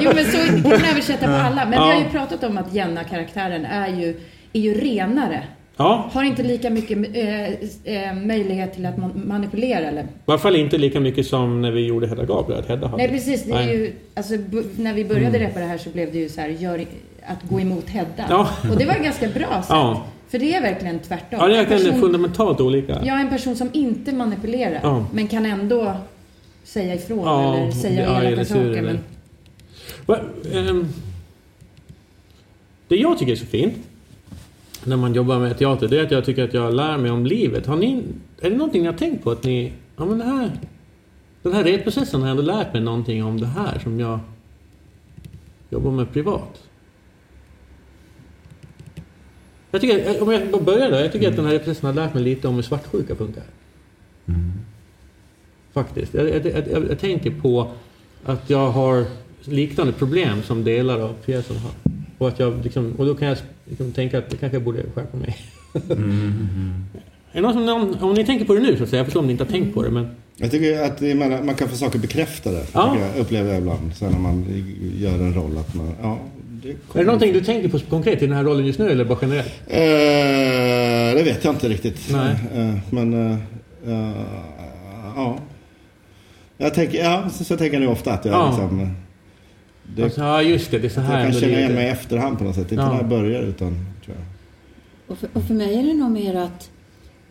Jo, 0.00 0.10
men 0.14 0.24
så 0.24 0.38
kan 0.38 0.62
man 0.70 0.84
översätta 0.90 1.26
på 1.26 1.32
alla. 1.32 1.64
Men 1.64 1.70
vi 1.70 1.76
har 1.76 1.98
ju 2.00 2.04
pratat 2.04 2.44
om 2.44 2.58
att 2.58 2.74
Jenna-karaktären 2.74 3.64
är 3.64 3.88
ju, 3.88 4.16
är 4.52 4.60
ju 4.60 4.74
renare. 4.74 5.42
Ja, 5.76 6.10
Har 6.12 6.22
inte 6.24 6.42
lika 6.42 6.70
mycket 6.70 6.98
eh, 7.16 7.48
eh, 7.94 8.14
möjlighet 8.14 8.74
till 8.74 8.86
att 8.86 8.96
man- 8.96 9.22
manipulera 9.26 9.78
eller? 9.88 10.02
i 10.02 10.06
alla 10.24 10.38
fall 10.38 10.56
inte 10.56 10.78
lika 10.78 11.00
mycket 11.00 11.26
som 11.26 11.62
när 11.62 11.70
vi 11.70 11.86
gjorde 11.86 12.06
Hedda. 12.06 12.22
Att 12.38 12.68
Hedda 12.68 12.86
hade. 12.86 12.96
Nej 13.02 13.08
precis, 13.08 13.44
det 13.44 13.50
är 13.52 13.54
Nej. 13.66 13.76
ju, 13.76 13.92
alltså, 14.14 14.34
när 14.76 14.94
vi 14.94 15.04
började 15.04 15.38
repa 15.38 15.60
det 15.60 15.66
här 15.66 15.78
så 15.78 15.90
blev 15.90 16.12
det 16.12 16.18
ju 16.18 16.28
så 16.28 16.40
här, 16.40 16.48
gör, 16.48 16.84
att 17.26 17.42
gå 17.50 17.60
emot 17.60 17.88
Hedda. 17.88 18.26
Ja. 18.28 18.48
Och 18.70 18.76
det 18.78 18.84
var 18.84 18.94
ganska 18.94 19.28
bra 19.28 19.48
sätt. 19.62 19.66
Ja. 19.68 20.02
För 20.28 20.38
det 20.38 20.54
är 20.54 20.62
verkligen 20.62 20.98
tvärtom. 20.98 21.38
Ja, 21.40 21.46
det 21.46 21.54
är 21.56 21.58
En 21.62 21.68
verkligen 21.68 21.82
person- 21.84 22.00
fundamentalt 22.00 22.60
olika. 22.60 22.92
Jag 22.92 23.16
är 23.16 23.20
en 23.20 23.28
person 23.30 23.56
som 23.56 23.68
inte 23.72 24.12
manipulerar, 24.12 24.80
Ja. 24.82 25.06
men 25.12 25.28
kan 25.28 25.46
ändå 25.46 25.96
säga 26.64 26.94
ifrån 26.94 27.18
Ja, 27.24 27.56
eller 27.56 27.70
säga 27.72 28.20
elaka 28.22 28.44
saker. 28.44 28.82
Men, 28.82 28.98
Va, 30.06 30.18
ehm, 30.54 30.88
det 32.88 32.96
jag 32.96 33.18
tycker 33.18 33.32
är 33.32 33.36
så 33.36 33.46
fint 33.46 33.74
när 34.86 34.96
man 34.96 35.14
jobbar 35.14 35.38
med 35.38 35.58
teater, 35.58 35.88
det 35.88 35.98
är 35.98 36.04
att 36.04 36.10
jag 36.10 36.24
tycker 36.24 36.44
att 36.44 36.54
jag 36.54 36.74
lär 36.74 36.98
mig 36.98 37.10
om 37.10 37.26
livet. 37.26 37.66
Har 37.66 37.76
ni, 37.76 38.02
är 38.40 38.50
det 38.50 38.56
någonting 38.56 38.82
ni 38.82 38.86
har 38.86 38.94
tänkt 38.94 39.24
på 39.24 39.30
att 39.30 39.44
ni, 39.44 39.72
ja 39.96 40.04
men 40.04 40.18
det 40.18 40.24
här, 40.24 40.50
den 41.42 41.52
här 41.52 41.64
repprocessen 41.64 42.20
har 42.20 42.28
jag 42.28 42.38
ändå 42.38 42.52
lärt 42.52 42.72
mig 42.72 42.82
någonting 42.82 43.24
om 43.24 43.40
det 43.40 43.46
här 43.46 43.78
som 43.78 44.00
jag 44.00 44.20
jobbar 45.70 45.90
med 45.90 46.12
privat. 46.12 46.62
Jag 49.70 49.80
tycker, 49.80 50.22
om 50.22 50.32
jag 50.32 50.64
börjar 50.64 50.90
då, 50.90 50.96
jag 50.96 51.12
tycker 51.12 51.28
att 51.28 51.36
den 51.36 51.44
här 51.44 51.52
repprocessen 51.52 51.86
har 51.86 51.94
lärt 51.94 52.14
mig 52.14 52.22
lite 52.22 52.48
om 52.48 52.54
hur 52.54 52.62
svartsjuka 52.62 53.14
funkar. 53.14 53.44
Faktiskt. 55.72 56.14
Jag, 56.14 56.28
jag, 56.28 56.46
jag, 56.46 56.68
jag, 56.68 56.90
jag 56.90 56.98
tänker 56.98 57.30
på 57.30 57.70
att 58.24 58.50
jag 58.50 58.70
har 58.70 59.04
liknande 59.44 59.92
problem 59.92 60.42
som 60.42 60.64
delar 60.64 61.00
av 61.00 61.12
pjäsen 61.24 61.56
har. 61.56 61.93
Och, 62.18 62.28
att 62.28 62.38
jag 62.38 62.64
liksom, 62.64 62.92
och 62.98 63.06
då 63.06 63.14
kan 63.14 63.28
jag 63.28 63.38
liksom 63.64 63.92
tänka 63.92 64.18
att 64.18 64.30
det 64.30 64.36
kanske 64.36 64.56
jag 64.56 64.62
borde 64.64 64.82
skärpa 64.94 65.16
mig. 65.16 65.36
Är 67.32 67.40
det 67.40 67.40
någon 67.40 67.52
som, 67.52 67.68
om, 67.68 67.96
om 68.00 68.14
ni 68.14 68.24
tänker 68.24 68.44
på 68.44 68.54
det 68.54 68.60
nu 68.60 68.76
så 68.76 68.82
att 68.82 68.88
säga, 68.88 69.00
jag 69.00 69.06
förstår 69.06 69.20
om 69.20 69.26
ni 69.26 69.32
inte 69.32 69.44
har 69.44 69.50
tänkt 69.50 69.74
på 69.74 69.82
det 69.82 69.90
men... 69.90 70.08
Jag 70.36 70.50
tycker 70.50 70.82
att 70.82 70.98
det, 70.98 71.14
man, 71.14 71.46
man 71.46 71.54
kan 71.54 71.68
få 71.68 71.76
saker 71.76 71.98
bekräftade. 71.98 72.64
Ja. 72.72 72.96
Jag 73.14 73.20
upplever 73.20 73.48
jag 73.50 73.58
ibland. 73.58 73.94
Sen 73.94 74.12
när 74.12 74.18
man 74.18 74.46
gör 74.98 75.12
en 75.14 75.34
roll 75.34 75.58
att 75.58 75.74
man... 75.74 75.94
Ja, 76.02 76.18
det 76.62 76.68
Är 76.70 76.74
det 76.94 77.04
någonting 77.04 77.32
du 77.32 77.40
tänker 77.40 77.68
på 77.68 77.78
konkret 77.78 78.22
i 78.22 78.26
den 78.26 78.36
här 78.36 78.44
rollen 78.44 78.66
just 78.66 78.78
nu 78.78 78.90
eller 78.90 79.04
bara 79.04 79.18
generellt? 79.22 79.52
Eh, 79.66 81.16
det 81.16 81.22
vet 81.24 81.44
jag 81.44 81.54
inte 81.54 81.68
riktigt. 81.68 82.08
Nej. 82.12 82.34
Eh, 82.54 82.74
men... 82.90 83.30
eh, 83.30 83.38
eh, 83.86 84.22
ja. 85.16 85.38
Jag 86.56 86.74
tänker, 86.74 86.98
ja, 86.98 87.28
så, 87.32 87.44
så 87.44 87.56
tänker 87.56 87.74
jag 87.74 87.80
nu 87.80 87.88
ofta 87.88 88.12
att 88.12 88.24
jag 88.24 88.34
Ja. 88.34 88.48
liksom... 88.48 88.96
Det, 89.96 90.02
Alltså, 90.04 90.20
ja 90.20 90.42
just 90.42 90.70
det, 90.70 90.78
det 90.78 90.86
är 90.86 90.90
så 90.90 91.00
här 91.00 91.18
jag 91.24 91.32
kan 91.32 91.40
känna 91.40 91.52
igen 91.58 91.70
är. 91.70 91.74
mig 91.74 91.86
i 91.86 91.88
efterhand 91.90 92.38
på 92.38 92.44
något 92.44 92.54
sätt. 92.54 92.72
Inte 92.72 92.74
Ja. 92.84 92.88
när 92.92 92.96
jag 92.96 93.08
börjar 93.08 93.42
utan... 93.42 93.74
Tror 94.04 94.16
jag. 94.16 94.24
Och 95.06 95.18
för, 95.18 95.28
och 95.32 95.42
för 95.42 95.54
mig 95.54 95.78
är 95.78 95.82
det 95.86 95.94
nog 95.94 96.10
mer 96.10 96.34
att 96.34 96.70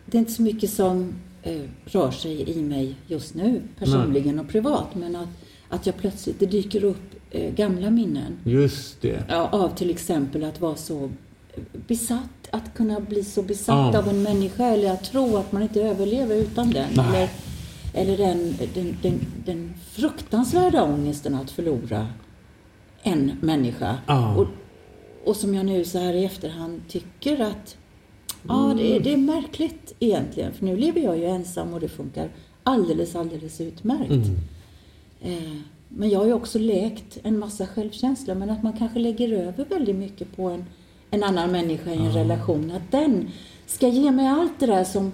det 0.06 0.16
är 0.16 0.20
inte 0.20 0.32
så 0.32 0.42
mycket 0.42 0.70
som 0.70 1.12
eh, 1.42 1.60
rör 1.84 2.10
sig 2.10 2.50
i 2.58 2.62
mig 2.62 2.94
just 3.06 3.34
nu, 3.34 3.62
personligen 3.78 4.38
och 4.38 4.48
privat. 4.48 4.94
Men 4.94 5.16
att, 5.16 5.28
att 5.68 5.86
jag 5.86 5.96
plötsligt, 5.96 6.40
det 6.40 6.46
dyker 6.46 6.84
upp 6.84 7.14
eh, 7.30 7.54
gamla 7.54 7.90
minnen. 7.90 8.36
Just 8.44 9.00
det. 9.02 9.24
Ja, 9.28 9.48
av 9.52 9.68
till 9.76 9.90
exempel 9.90 10.44
att 10.44 10.60
vara 10.60 10.76
så 10.76 11.10
besatt, 11.86 12.48
att 12.50 12.74
kunna 12.74 13.00
bli 13.00 13.24
så 13.24 13.42
besatt 13.42 13.94
Ja. 13.94 13.98
av 13.98 14.08
en 14.08 14.22
människa 14.22 14.64
eller 14.66 14.90
att 14.92 15.04
tro 15.04 15.36
att 15.36 15.52
man 15.52 15.62
inte 15.62 15.82
överlever 15.82 16.34
utan 16.36 16.70
den. 16.70 16.88
Nej. 16.96 17.06
Eller, 17.94 18.16
eller 18.16 18.16
den, 18.26 18.54
den, 18.74 18.96
den, 19.02 19.20
den 19.46 19.74
fruktansvärda 19.92 20.82
ångesten 20.82 21.34
att 21.34 21.50
förlora 21.50 22.06
en 23.04 23.32
människa. 23.40 23.98
Ja. 24.06 24.36
Och, 24.36 24.46
och 25.24 25.36
som 25.36 25.54
jag 25.54 25.66
nu 25.66 25.84
så 25.84 25.98
här 25.98 26.12
i 26.14 26.24
efterhand 26.24 26.80
tycker 26.88 27.40
att 27.40 27.76
ja, 28.48 28.74
det, 28.76 28.96
är- 28.96 29.00
det 29.00 29.12
är 29.12 29.16
märkligt 29.16 29.94
egentligen. 30.00 30.52
För 30.52 30.64
nu 30.64 30.76
lever 30.76 31.00
jag 31.00 31.18
ju 31.18 31.24
ensam 31.24 31.74
och 31.74 31.80
det 31.80 31.88
funkar 31.88 32.28
alldeles, 32.62 33.16
alldeles 33.16 33.60
utmärkt. 33.60 34.10
Mm. 34.10 34.36
Eh, 35.22 35.56
Men 35.88 36.08
jag 36.10 36.18
har 36.18 36.26
ju 36.26 36.32
också 36.32 36.58
läkt 36.58 37.18
en 37.22 37.38
massa 37.38 37.66
självkänsla. 37.66 38.34
Men 38.34 38.50
att 38.50 38.62
man 38.62 38.72
kanske 38.72 38.98
lägger 38.98 39.32
över 39.32 39.64
väldigt 39.64 39.96
mycket 39.96 40.36
på 40.36 40.48
en, 40.48 40.64
en 41.10 41.22
annan 41.24 41.52
människa 41.52 41.90
i 41.90 41.96
en 41.98 42.12
relation. 42.12 42.70
Att 42.70 42.90
den 42.92 43.28
ska 43.66 43.88
ge 43.88 44.10
mig 44.10 44.26
allt 44.28 44.52
det 44.60 44.66
där 44.66 44.84
som 44.84 45.12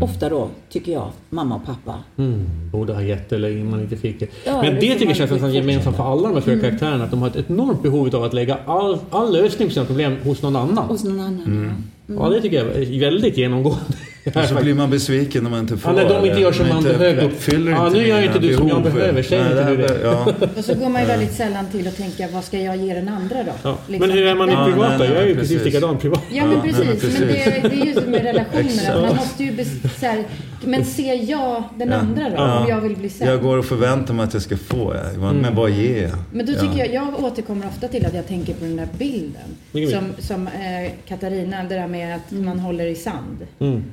ofta 0.00 0.28
då, 0.28 0.48
tycker 0.70 0.92
jag, 0.92 1.10
mamma 1.30 1.54
och 1.54 1.66
pappa. 1.66 1.94
Mm. 2.18 2.46
Borde 2.72 2.94
ha 2.94 3.02
gett 3.02 3.32
eller 3.32 3.64
man 3.64 3.80
inte 3.80 3.96
fick 3.96 4.20
det. 4.20 4.26
Ja, 4.44 4.62
Men 4.62 4.74
det 4.74 4.80
som 4.80 4.90
tycker 4.90 5.06
jag 5.06 5.16
känns 5.16 5.30
nästan 5.30 5.54
gemensamt 5.54 5.96
för 5.96 6.12
alla 6.12 6.28
de 6.28 6.34
här 6.34 6.40
fyra 6.40 6.60
karaktärerna. 6.60 7.04
Att 7.04 7.10
de 7.10 7.20
har 7.22 7.28
ett 7.28 7.50
enormt 7.50 7.82
behov 7.82 8.16
av 8.16 8.24
att 8.24 8.32
lägga 8.34 8.58
all, 8.66 8.98
all 9.10 9.32
lösning 9.32 9.68
på 9.68 9.74
sina 9.74 9.86
problem 9.86 10.16
hos 10.24 10.42
någon 10.42 10.56
annan. 10.56 10.84
Hos 10.88 11.04
någon 11.04 11.20
annan. 11.20 11.74
ja. 12.06 12.14
Ja, 12.14 12.28
det 12.28 12.40
tycker 12.40 12.56
jag 12.56 12.66
är 12.66 13.00
väldigt 13.00 13.36
genomgående. 13.36 13.82
Och 14.34 14.44
så 14.48 14.54
blir 14.54 14.74
man 14.74 14.90
besviken 14.90 15.42
när 15.42 15.50
man 15.50 15.60
inte 15.60 15.76
får 15.76 15.92
Ja, 15.92 15.96
när 16.02 16.08
de 16.14 16.28
inte 16.28 16.40
gör 16.40 16.52
som 16.52 16.68
man 16.68 16.76
inte 16.78 16.92
behöver. 16.98 17.24
uppfyller 17.24 17.72
Ja, 17.72 17.86
inte 17.86 17.98
nu 17.98 18.06
gör 18.06 18.22
inte 18.22 18.38
du 18.38 18.56
som 18.56 18.68
jag 18.68 18.82
behöver. 18.82 19.22
Säg 19.22 19.38
Nej, 19.38 19.50
inte 19.50 19.70
du 19.70 19.76
det. 19.76 19.98
Ja. 20.02 20.26
Och 20.58 20.64
så 20.64 20.74
går 20.74 20.88
man 20.88 21.00
ju 21.02 21.06
väldigt 21.08 21.32
sällan 21.32 21.66
till 21.72 21.88
att 21.88 21.96
tänka, 21.96 22.28
vad 22.32 22.44
ska 22.44 22.58
jag 22.58 22.76
ge 22.76 22.94
den 22.94 23.08
andra 23.08 23.42
då? 23.42 23.52
Ja. 23.62 23.78
Liksom. 23.88 24.08
Men 24.08 24.18
hur 24.18 24.26
är 24.26 24.34
man 24.34 24.48
i 24.48 24.52
Ja, 24.52 24.64
privata? 24.66 24.88
nej, 24.88 24.98
nej, 24.98 25.08
jag 25.08 25.22
är 25.22 25.26
ju 25.26 25.34
precis. 25.34 25.50
precis 25.50 25.64
likadan 25.64 25.98
privat. 25.98 26.22
Ja 26.32 26.46
men 26.46 26.60
precis, 26.60 26.78
nej, 26.78 26.86
men 26.86 26.96
men, 26.96 27.00
precis. 27.00 27.62
det, 27.62 27.68
det 27.68 27.80
är 27.82 27.86
ju 27.86 27.94
som 27.94 28.04
med 28.10 28.22
relationer, 28.22 29.00
man 29.06 29.16
måste 29.16 29.44
ju 29.44 29.64
så 30.00 30.06
här, 30.06 30.24
men 30.64 30.84
ser 30.84 31.30
jag 31.30 31.62
den 31.76 31.88
Ja. 31.88 31.94
andra 31.96 32.22
då? 32.30 32.34
Ja. 32.36 32.58
Om 32.60 32.68
jag 32.68 32.80
vill 32.80 32.96
bli 32.96 33.08
sedd? 33.10 33.28
Jag 33.28 33.42
går 33.42 33.58
och 33.58 33.64
förväntar 33.64 34.14
mig 34.14 34.24
att 34.24 34.32
jag 34.32 34.42
ska 34.42 34.56
få, 34.56 34.96
men 35.18 35.54
vad 35.54 35.70
ger 35.70 36.02
jag? 36.02 36.12
Men 36.32 36.46
då 36.46 36.52
Ja. 36.52 36.60
tycker 36.60 36.78
jag, 36.78 36.94
jag 36.94 37.24
återkommer 37.24 37.66
ofta 37.66 37.88
till 37.88 38.06
att 38.06 38.14
jag 38.14 38.26
tänker 38.28 38.54
på 38.54 38.64
den 38.64 38.76
där 38.76 38.88
bilden. 38.98 39.90
Som, 39.90 40.04
som 40.18 40.46
eh, 40.46 40.90
Katarina, 41.08 41.64
det 41.68 41.74
där 41.74 41.86
med 41.88 42.14
att 42.16 42.30
man 42.30 42.58
håller 42.58 42.86
i 42.86 42.94
sand. 42.94 43.46
Mm. 43.58 43.84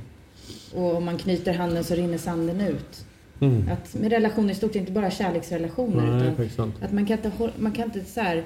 Och 0.75 0.95
om 0.95 1.05
man 1.05 1.17
knyter 1.17 1.53
handen 1.53 1.83
så 1.83 1.95
rinner 1.95 2.17
sanden 2.17 2.61
ut. 2.61 3.05
Mm. 3.39 3.69
Att 3.71 3.93
med 3.93 4.11
relationer 4.11 4.51
i 4.51 4.55
stort, 4.55 4.75
inte 4.75 4.91
bara 4.91 5.11
kärleksrelationer. 5.11 6.33
Nej, 6.37 6.47
utan 6.47 6.73
att 6.81 6.91
man 6.91 7.05
kan 7.05 7.17
inte, 7.17 7.31
man 7.57 7.71
kan 7.71 7.85
inte 7.85 8.11
så 8.11 8.21
här, 8.21 8.43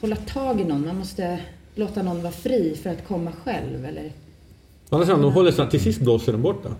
hålla 0.00 0.16
tag 0.16 0.60
i 0.60 0.64
någon. 0.64 0.86
Man 0.86 0.96
måste 0.96 1.38
låta 1.74 2.02
någon 2.02 2.22
vara 2.22 2.32
fri 2.32 2.78
för 2.82 2.90
att 2.90 3.08
komma 3.08 3.32
själv. 3.44 3.84
Eller, 3.86 4.12
Annars 4.90 5.08
om 5.08 5.22
de 5.22 5.32
håller 5.32 5.52
sig 5.52 5.70
till 5.70 5.80
sist 5.80 6.00
blåser 6.00 6.32
de 6.32 6.42
bort 6.42 6.62
det. 6.62 6.74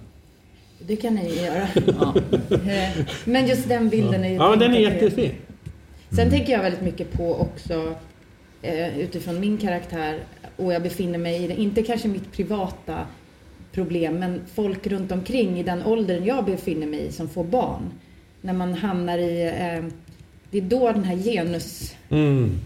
det 0.87 0.97
kan 0.97 1.15
ni 1.15 1.45
göra. 1.45 1.69
Ja. 1.87 2.15
Eh, 2.57 3.07
Men 3.25 3.47
just 3.47 3.69
den 3.69 3.89
bilden 3.89 4.25
är 4.25 4.29
ju 4.29 4.35
Ja, 4.35 4.51
men 4.51 4.59
den 4.59 4.75
är 4.75 4.79
jättefin. 4.81 5.31
Sen 6.11 6.31
tänker 6.31 6.53
jag 6.53 6.63
väldigt 6.63 6.83
mycket 6.83 7.13
på 7.13 7.35
också 7.35 7.95
eh, 8.63 8.99
utifrån 8.99 9.41
min 9.41 9.59
karaktär 9.59 10.19
och 10.57 10.73
jag 10.73 10.83
befinner 10.83 11.19
mig 11.19 11.45
i 11.45 11.47
det, 11.49 11.55
inte 11.61 11.83
kanske 11.83 12.09
mitt 12.09 12.33
privata 12.33 12.99
problem, 13.75 14.15
men 14.19 14.41
folk 14.55 14.87
runt 14.87 15.13
omkring 15.13 15.59
i 15.61 15.63
den 15.63 15.83
åldern 15.83 16.25
jag 16.25 16.45
befinner 16.45 16.87
mig 16.87 17.01
i 17.07 17.13
som 17.13 17.29
får 17.29 17.45
barn. 17.45 17.83
När 18.41 18.53
man 18.53 18.75
hamnar 18.75 19.19
i, 19.19 19.43
eh, 19.47 19.85
det 20.51 20.59
är 20.59 20.63
då 20.63 20.93
den 20.93 21.05
här 21.05 21.17
genusfrågan 21.17 22.61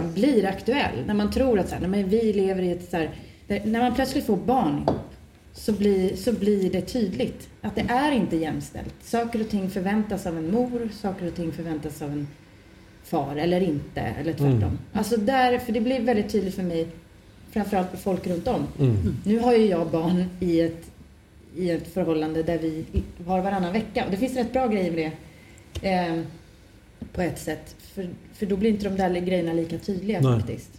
Mm. 0.00 0.06
eh, 0.06 0.14
blir 0.14 0.46
aktuell. 0.46 0.94
När 1.06 1.14
man 1.14 1.30
tror 1.30 1.58
att 1.58 1.68
så 1.68 1.74
här, 1.74 1.88
men 1.88 2.08
vi 2.08 2.32
lever 2.32 2.62
i 2.62 2.70
ett 2.70 2.90
så 2.90 2.96
här, 2.96 3.10
där, 3.46 3.62
när 3.64 3.80
man 3.80 3.94
plötsligt 3.94 4.26
får 4.26 4.36
barn 4.36 4.86
så 5.52 5.72
blir, 5.72 6.16
så 6.16 6.32
blir 6.32 6.70
det 6.70 6.80
tydligt 6.80 7.48
att 7.60 7.74
det 7.74 7.86
är 7.88 8.12
inte 8.12 8.36
jämställt. 8.36 8.94
Saker 9.02 9.40
och 9.40 9.48
ting 9.48 9.70
förväntas 9.70 10.26
av 10.26 10.38
en 10.38 10.50
mor, 10.50 10.88
saker 10.92 11.26
och 11.26 11.34
ting 11.34 11.52
förväntas 11.52 12.02
av 12.02 12.10
en 12.10 12.28
far 13.04 13.36
eller 13.36 13.60
inte, 13.60 14.00
eller 14.00 14.32
tvärtom. 14.32 14.62
Mm. 14.62 14.78
Alltså 14.92 15.16
där, 15.16 15.58
för 15.58 15.72
det 15.72 15.80
blir 15.80 16.00
väldigt 16.00 16.28
tydligt 16.32 16.54
för 16.54 16.62
mig, 16.62 16.88
framförallt 17.54 17.90
för 17.90 17.96
folk 17.96 18.26
runt 18.26 18.48
om. 18.48 18.66
Mm. 18.80 19.16
Nu 19.24 19.38
har 19.38 19.52
ju 19.52 19.66
jag 19.66 19.86
barn 19.90 20.24
i 20.40 20.60
ett, 20.60 20.90
i 21.56 21.70
ett 21.70 21.94
förhållande 21.94 22.42
där 22.42 22.58
vi 22.58 22.84
har 23.26 23.42
varannan 23.42 23.72
vecka 23.72 24.04
och 24.04 24.10
det 24.10 24.16
finns 24.16 24.36
rätt 24.36 24.52
bra 24.52 24.66
grejer 24.66 24.90
med 24.90 25.10
det. 25.80 25.88
Eh, 25.88 26.20
på 27.12 27.20
ett 27.20 27.38
sätt. 27.38 27.76
För, 27.78 28.08
för 28.34 28.46
då 28.46 28.56
blir 28.56 28.70
inte 28.70 28.88
de 28.88 28.96
där 28.96 29.20
grejerna 29.20 29.52
lika 29.52 29.78
tydliga 29.78 30.20
Nej. 30.20 30.40
faktiskt. 30.40 30.70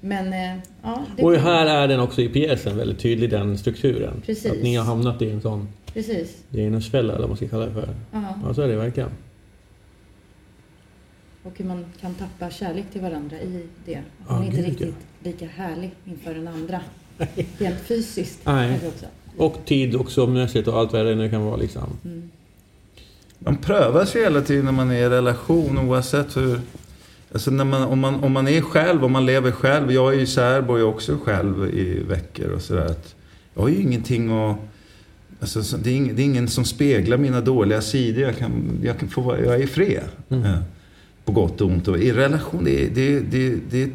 Men 0.00 0.32
eh, 0.32 0.62
ja, 0.82 1.04
det, 1.16 1.22
Och 1.22 1.34
här 1.34 1.66
är 1.66 1.88
den 1.88 2.00
också 2.00 2.22
i 2.22 2.28
pjäsen 2.28 2.76
väldigt 2.76 2.98
tydlig, 2.98 3.30
den 3.30 3.58
strukturen. 3.58 4.22
Precis. 4.26 4.52
Att 4.52 4.62
ni 4.62 4.76
har 4.76 4.84
hamnat 4.84 5.22
i 5.22 5.30
en 5.30 5.40
sån 5.40 5.68
precis. 5.92 6.36
genusfälla, 6.50 7.12
eller 7.12 7.20
vad 7.20 7.28
man 7.28 7.36
ska 7.36 7.48
kalla 7.48 7.66
det 7.66 7.72
för. 7.72 7.88
Ja. 8.12 8.34
Ja, 8.46 8.54
så 8.54 8.62
är 8.62 8.68
det 8.68 8.76
verkligen. 8.76 9.10
Och 11.42 11.52
hur 11.56 11.64
man 11.64 11.84
kan 12.00 12.14
tappa 12.14 12.50
kärlek 12.50 12.84
till 12.92 13.00
varandra 13.00 13.40
i 13.40 13.66
det. 13.84 13.92
Ja, 13.92 14.32
man 14.32 14.42
är 14.42 14.46
inte 14.46 14.56
gud, 14.56 14.66
riktigt 14.66 14.94
lika 15.22 15.46
härlig 15.46 15.90
inför 16.04 16.34
den 16.34 16.48
andra. 16.48 16.80
Rent 17.58 17.80
fysiskt. 17.80 18.38
Nej. 18.44 18.80
Också. 18.88 19.06
Och 19.36 19.60
tid 19.64 19.94
och 19.94 20.10
sömnmässigt 20.10 20.68
och 20.68 20.78
allt 20.78 20.92
vad 20.92 21.06
det 21.06 21.14
nu 21.14 21.30
kan 21.30 21.44
vara 21.44 21.56
liksom. 21.56 21.82
Mm. 22.04 22.30
Man 23.38 23.56
prövas 23.56 24.16
ju 24.16 24.20
hela 24.20 24.40
tiden 24.40 24.64
när 24.64 24.72
man 24.72 24.90
är 24.90 24.94
i 25.06 25.08
relation 25.08 25.78
oavsett 25.78 26.36
hur... 26.36 26.60
Alltså 27.32 27.50
när 27.50 27.64
man, 27.64 27.82
om, 27.82 27.98
man, 28.00 28.14
om 28.14 28.32
man 28.32 28.48
är 28.48 28.60
själv, 28.60 29.04
om 29.04 29.12
man 29.12 29.26
lever 29.26 29.50
själv. 29.50 29.92
Jag 29.92 30.14
är 30.14 30.18
ju 30.18 30.26
särbo, 30.26 30.72
jag 30.78 30.80
är 30.88 30.94
också 30.94 31.18
själv 31.24 31.74
i 31.74 32.02
veckor 32.08 32.48
och 32.50 32.62
sådär. 32.62 32.86
att 32.86 33.14
Jag 33.54 33.62
har 33.62 33.68
ju 33.68 33.80
ingenting 33.82 34.30
att... 34.30 34.56
Alltså, 35.40 35.62
så- 35.62 35.76
det, 35.76 35.90
är 35.90 35.94
ingen, 35.96 36.16
det 36.16 36.22
är 36.22 36.24
ingen 36.24 36.48
som 36.48 36.64
speglar 36.64 37.16
mina 37.16 37.40
dåliga 37.40 37.80
sidor. 37.80 38.22
Jag, 38.22 38.38
kan, 38.38 38.80
jag, 38.82 38.98
kan 38.98 39.08
få, 39.08 39.36
jag 39.44 39.54
är 39.54 39.62
i 39.62 39.66
fred. 39.66 40.04
Mm. 40.28 40.42
Ja. 40.44 40.58
På 41.24 41.32
gott 41.32 41.60
och 41.60 41.66
ont. 41.68 41.88
Och 41.88 41.98
I 41.98 42.12
relation, 42.12 42.64
det, 42.64 42.84
är- 42.84 42.90
det, 42.90 43.20
det, 43.20 43.54
det, 43.70 43.90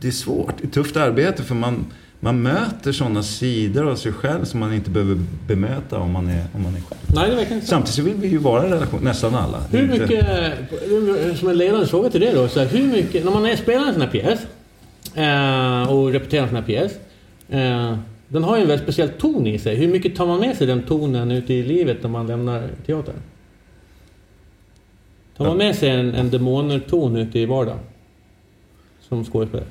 det 0.00 0.08
är 0.08 0.12
svårt. 0.12 0.54
Det 0.60 0.66
är 0.66 0.70
tufft 0.70 0.96
arbete 0.96 1.42
för 1.42 1.54
man, 1.54 1.86
man 2.20 2.42
möter 2.42 2.92
sådana 2.92 3.22
sidor 3.22 3.90
av 3.90 3.96
sig 3.96 4.12
själv 4.12 4.44
som 4.44 4.60
man 4.60 4.74
inte 4.74 4.90
behöver 4.90 5.18
bemöta 5.46 5.98
om 5.98 6.10
man 6.12 6.28
är, 6.28 6.44
om 6.54 6.62
man 6.62 6.74
är 6.76 6.80
själv. 6.80 7.00
Nej, 7.14 7.30
det 7.30 7.36
verkligen 7.36 7.60
sant. 7.62 7.68
Samtidigt 7.88 7.94
så 7.94 8.02
vill 8.02 8.14
vi 8.14 8.28
ju 8.28 8.38
vara 8.38 8.66
i 8.66 8.70
relation, 8.70 9.00
nästan 9.02 9.34
alla. 9.34 9.58
Hur 9.70 9.82
inte- 9.82 9.98
mycket, 10.00 11.38
som 11.38 11.48
en 11.48 11.58
ledande 11.58 11.86
fråga 11.86 12.10
till 12.10 12.20
det 12.20 12.32
då, 12.32 12.48
så 12.48 12.60
här, 12.60 12.66
hur 12.66 12.86
mycket, 12.86 13.24
när 13.24 13.32
man 13.32 13.46
är, 13.46 13.56
spelar 13.56 13.86
en 13.86 13.92
sån 13.92 14.02
här 14.02 14.10
pjäs 14.10 14.40
eh, 15.14 15.92
och 15.92 16.12
repeterar 16.12 16.42
en 16.42 16.48
sån 16.48 16.56
här 16.56 16.64
pjäs. 16.64 16.92
Eh, 17.48 17.96
den 18.28 18.44
har 18.44 18.56
ju 18.56 18.62
en 18.62 18.68
väldigt 18.68 18.84
speciell 18.84 19.08
ton 19.08 19.46
i 19.46 19.58
sig. 19.58 19.76
Hur 19.76 19.88
mycket 19.88 20.16
tar 20.16 20.26
man 20.26 20.40
med 20.40 20.56
sig 20.56 20.66
den 20.66 20.82
tonen 20.82 21.30
ut 21.30 21.50
i 21.50 21.62
livet 21.62 22.02
när 22.02 22.10
man 22.10 22.26
lämnar 22.26 22.68
teatern? 22.86 23.14
Tar 25.40 25.46
man 25.48 25.56
med 25.56 25.76
sig 25.76 25.90
en, 25.90 26.14
en 26.14 26.30
demonerton 26.30 27.16
ut 27.16 27.36
i 27.36 27.46
vardagen? 27.46 27.78
Som 29.08 29.24
skådespelare? 29.24 29.66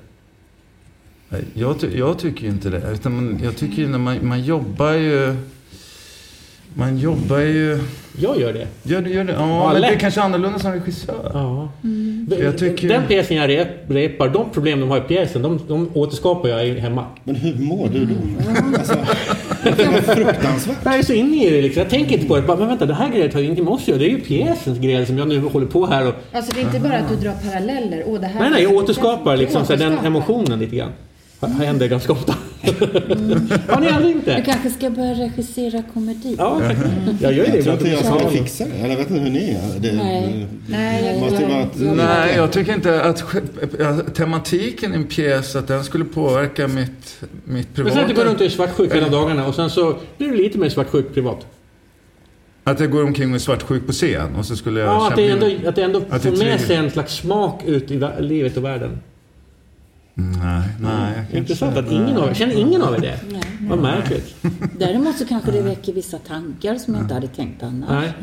Nej, 1.29 1.43
Jag, 1.53 1.79
ty- 1.79 1.97
jag 1.97 2.19
tycker 2.19 2.43
ju 2.43 2.49
inte 2.49 2.69
det. 2.69 2.81
Utan 2.93 3.15
man, 3.15 3.39
jag 3.43 3.55
tycker 3.57 3.87
när 3.87 3.97
man, 3.97 4.27
man 4.27 4.43
jobbar 4.43 4.91
ju... 4.93 5.35
Man 6.73 6.97
jobbar 6.97 7.37
ju... 7.39 7.79
Jag 8.17 8.39
gör 8.39 8.53
det. 8.53 8.67
Gör 8.83 9.01
det, 9.01 9.09
gör 9.09 9.23
det. 9.23 9.33
Ja, 9.33 9.73
men 9.73 9.81
det 9.81 9.87
är 9.87 9.99
kanske 9.99 10.21
annorlunda 10.21 10.59
som 10.59 10.71
regissör. 10.71 11.31
Ja. 11.33 11.69
Jag 12.39 12.57
tycker- 12.57 12.89
Den 12.89 13.07
pjäsen 13.07 13.37
jag 13.37 13.49
rep, 13.49 13.67
repar, 13.87 14.29
de 14.29 14.49
problem 14.49 14.79
de 14.79 14.89
har 14.89 14.97
i 14.97 15.01
pjäsen, 15.01 15.41
de, 15.41 15.59
de 15.67 15.89
återskapar 15.93 16.49
jag 16.49 16.75
hemma. 16.75 17.05
Men 17.23 17.35
hur 17.35 17.55
mår 17.55 17.89
du 17.89 18.05
då? 18.05 18.13
Alltså, 18.77 18.93
det 18.93 18.99
är 19.48 19.48
fruktansvärt. 20.03 20.77
Jag 20.83 20.95
är 20.95 21.03
så 21.03 21.13
inne 21.13 21.45
i 21.45 21.49
det 21.49 21.61
liksom. 21.61 21.81
Jag 21.81 21.89
tänker 21.89 22.13
inte 22.13 22.27
på 22.27 22.35
det. 22.35 22.41
Bara, 22.41 22.57
men 22.57 22.67
vänta, 22.67 22.85
det 22.85 22.93
här 22.93 23.09
grejet 23.09 23.33
har 23.33 23.39
ju 23.39 23.45
ingenting 23.45 23.65
med 23.65 23.73
oss 23.73 23.81
att 23.81 23.87
göra. 23.87 23.97
Det 23.99 24.05
är 24.05 24.09
ju 24.09 24.19
pjäsens 24.21 24.79
grej 24.79 25.05
som 25.05 25.17
jag 25.17 25.27
nu 25.27 25.39
håller 25.39 25.67
på 25.67 25.85
här 25.85 26.07
och... 26.07 26.13
Alltså 26.33 26.51
det 26.55 26.61
är 26.61 26.63
inte 26.63 26.79
bara 26.79 26.97
att 26.97 27.09
du 27.09 27.15
drar 27.15 27.33
paralleller. 27.49 28.03
Åh, 28.05 28.19
det 28.19 28.27
här 28.27 28.39
Nej, 28.41 28.49
nej, 28.49 28.63
jag 28.63 28.73
återskapar 28.73 29.37
liksom 29.37 29.65
så 29.65 29.73
här, 29.73 29.79
den 29.79 29.87
återskapar. 29.87 30.07
emotionen 30.07 30.59
lite 30.59 30.75
grann. 30.75 30.91
Det 31.39 31.47
händer 31.65 31.87
ganska 31.87 32.13
ofta. 32.13 32.35
Har 33.67 33.81
ni 33.81 33.87
aldrig 33.89 34.15
gjort 34.15 34.25
Du 34.25 34.31
det? 34.31 34.41
kanske 34.45 34.69
ska 34.69 34.89
börja 34.89 35.13
regissera 35.13 35.83
komedi? 35.93 36.35
Ja, 36.37 36.61
jag 37.21 37.33
gör 37.33 37.45
det. 37.45 37.55
Jag 37.55 37.63
tror 37.63 37.75
inte 37.75 37.89
jag 37.89 38.05
skulle 38.05 38.29
fixa 38.29 38.65
det. 38.65 38.71
Eller 38.71 38.89
jag 38.89 38.97
vet 38.97 39.09
inte 39.09 39.23
hur 39.23 39.29
ni 39.31 39.49
är. 39.49 39.79
Det, 39.79 39.91
Nej. 39.93 40.47
Nej, 40.67 41.13
det 41.13 41.19
måste 41.19 41.43
jag- 41.85 41.95
Nej, 41.95 42.35
jag 42.35 42.51
tycker 42.51 42.73
inte 42.73 43.01
att 43.03 43.23
tematiken 44.15 44.93
i 44.93 44.95
en 44.95 45.03
pjäs 45.07 45.55
att 45.55 45.67
den 45.67 45.83
skulle 45.83 46.05
påverka 46.05 46.67
mitt, 46.67 47.21
mitt 47.43 47.77
Men 47.77 47.91
sen 47.91 47.97
att 48.03 48.07
du 48.09 48.15
går 48.15 48.23
runt 48.23 48.37
privata. 48.37 48.39
och 48.39 48.45
är 48.45 48.49
svartsjuk 48.49 48.95
hela 48.95 49.09
dagarna 49.09 49.47
och 49.47 49.55
sen 49.55 49.69
så 49.69 49.95
blir 50.17 50.29
du 50.29 50.35
lite 50.37 50.57
mer 50.57 50.69
svartsjuk 50.69 51.13
privat. 51.13 51.45
Att 52.63 52.79
jag 52.79 52.91
går 52.91 53.03
omkring 53.03 53.33
är 53.33 53.39
svartsjuk 53.39 53.85
på 53.87 53.91
scen 53.91 54.35
och 54.35 54.45
så 54.45 54.55
skulle 54.55 54.79
jag... 54.79 54.89
Ja, 54.89 55.07
att 55.09 55.15
det 55.15 55.27
ändå, 55.29 55.51
att 55.69 55.75
det 55.75 55.83
ändå 55.83 56.01
Att 56.09 56.21
får 56.23 56.31
med 56.45 56.61
sig 56.61 56.75
en 56.75 56.91
slags 56.91 57.15
smak 57.15 57.63
ut 57.65 57.91
i 57.91 58.01
livet 58.19 58.57
och 58.57 58.63
världen. 58.63 58.99
Nej, 60.19 60.69
nej. 60.81 61.13
kan 61.13 61.21
inte 61.23 61.37
Intressant 61.37 61.77
att 61.77 61.91
ingen 61.91 62.17
av 62.17 62.29
er, 62.29 62.33
känner 62.33 62.55
ingen 62.55 62.81
av 62.81 62.95
er 62.95 62.99
det? 62.99 63.19
Nej. 63.31 63.41
Vad 63.61 63.79
märkligt. 63.79 64.35
Däremot 64.79 65.17
så 65.17 65.25
kanske 65.25 65.51
det 65.51 65.61
väcker 65.61 65.93
vissa 65.93 66.17
tankar 66.17 66.77
som 66.77 66.93
jag 66.93 67.03
inte 67.03 67.13
hade 67.13 67.27
tänkt 67.27 67.63
annars. 67.63 67.89
Nej. 67.89 68.13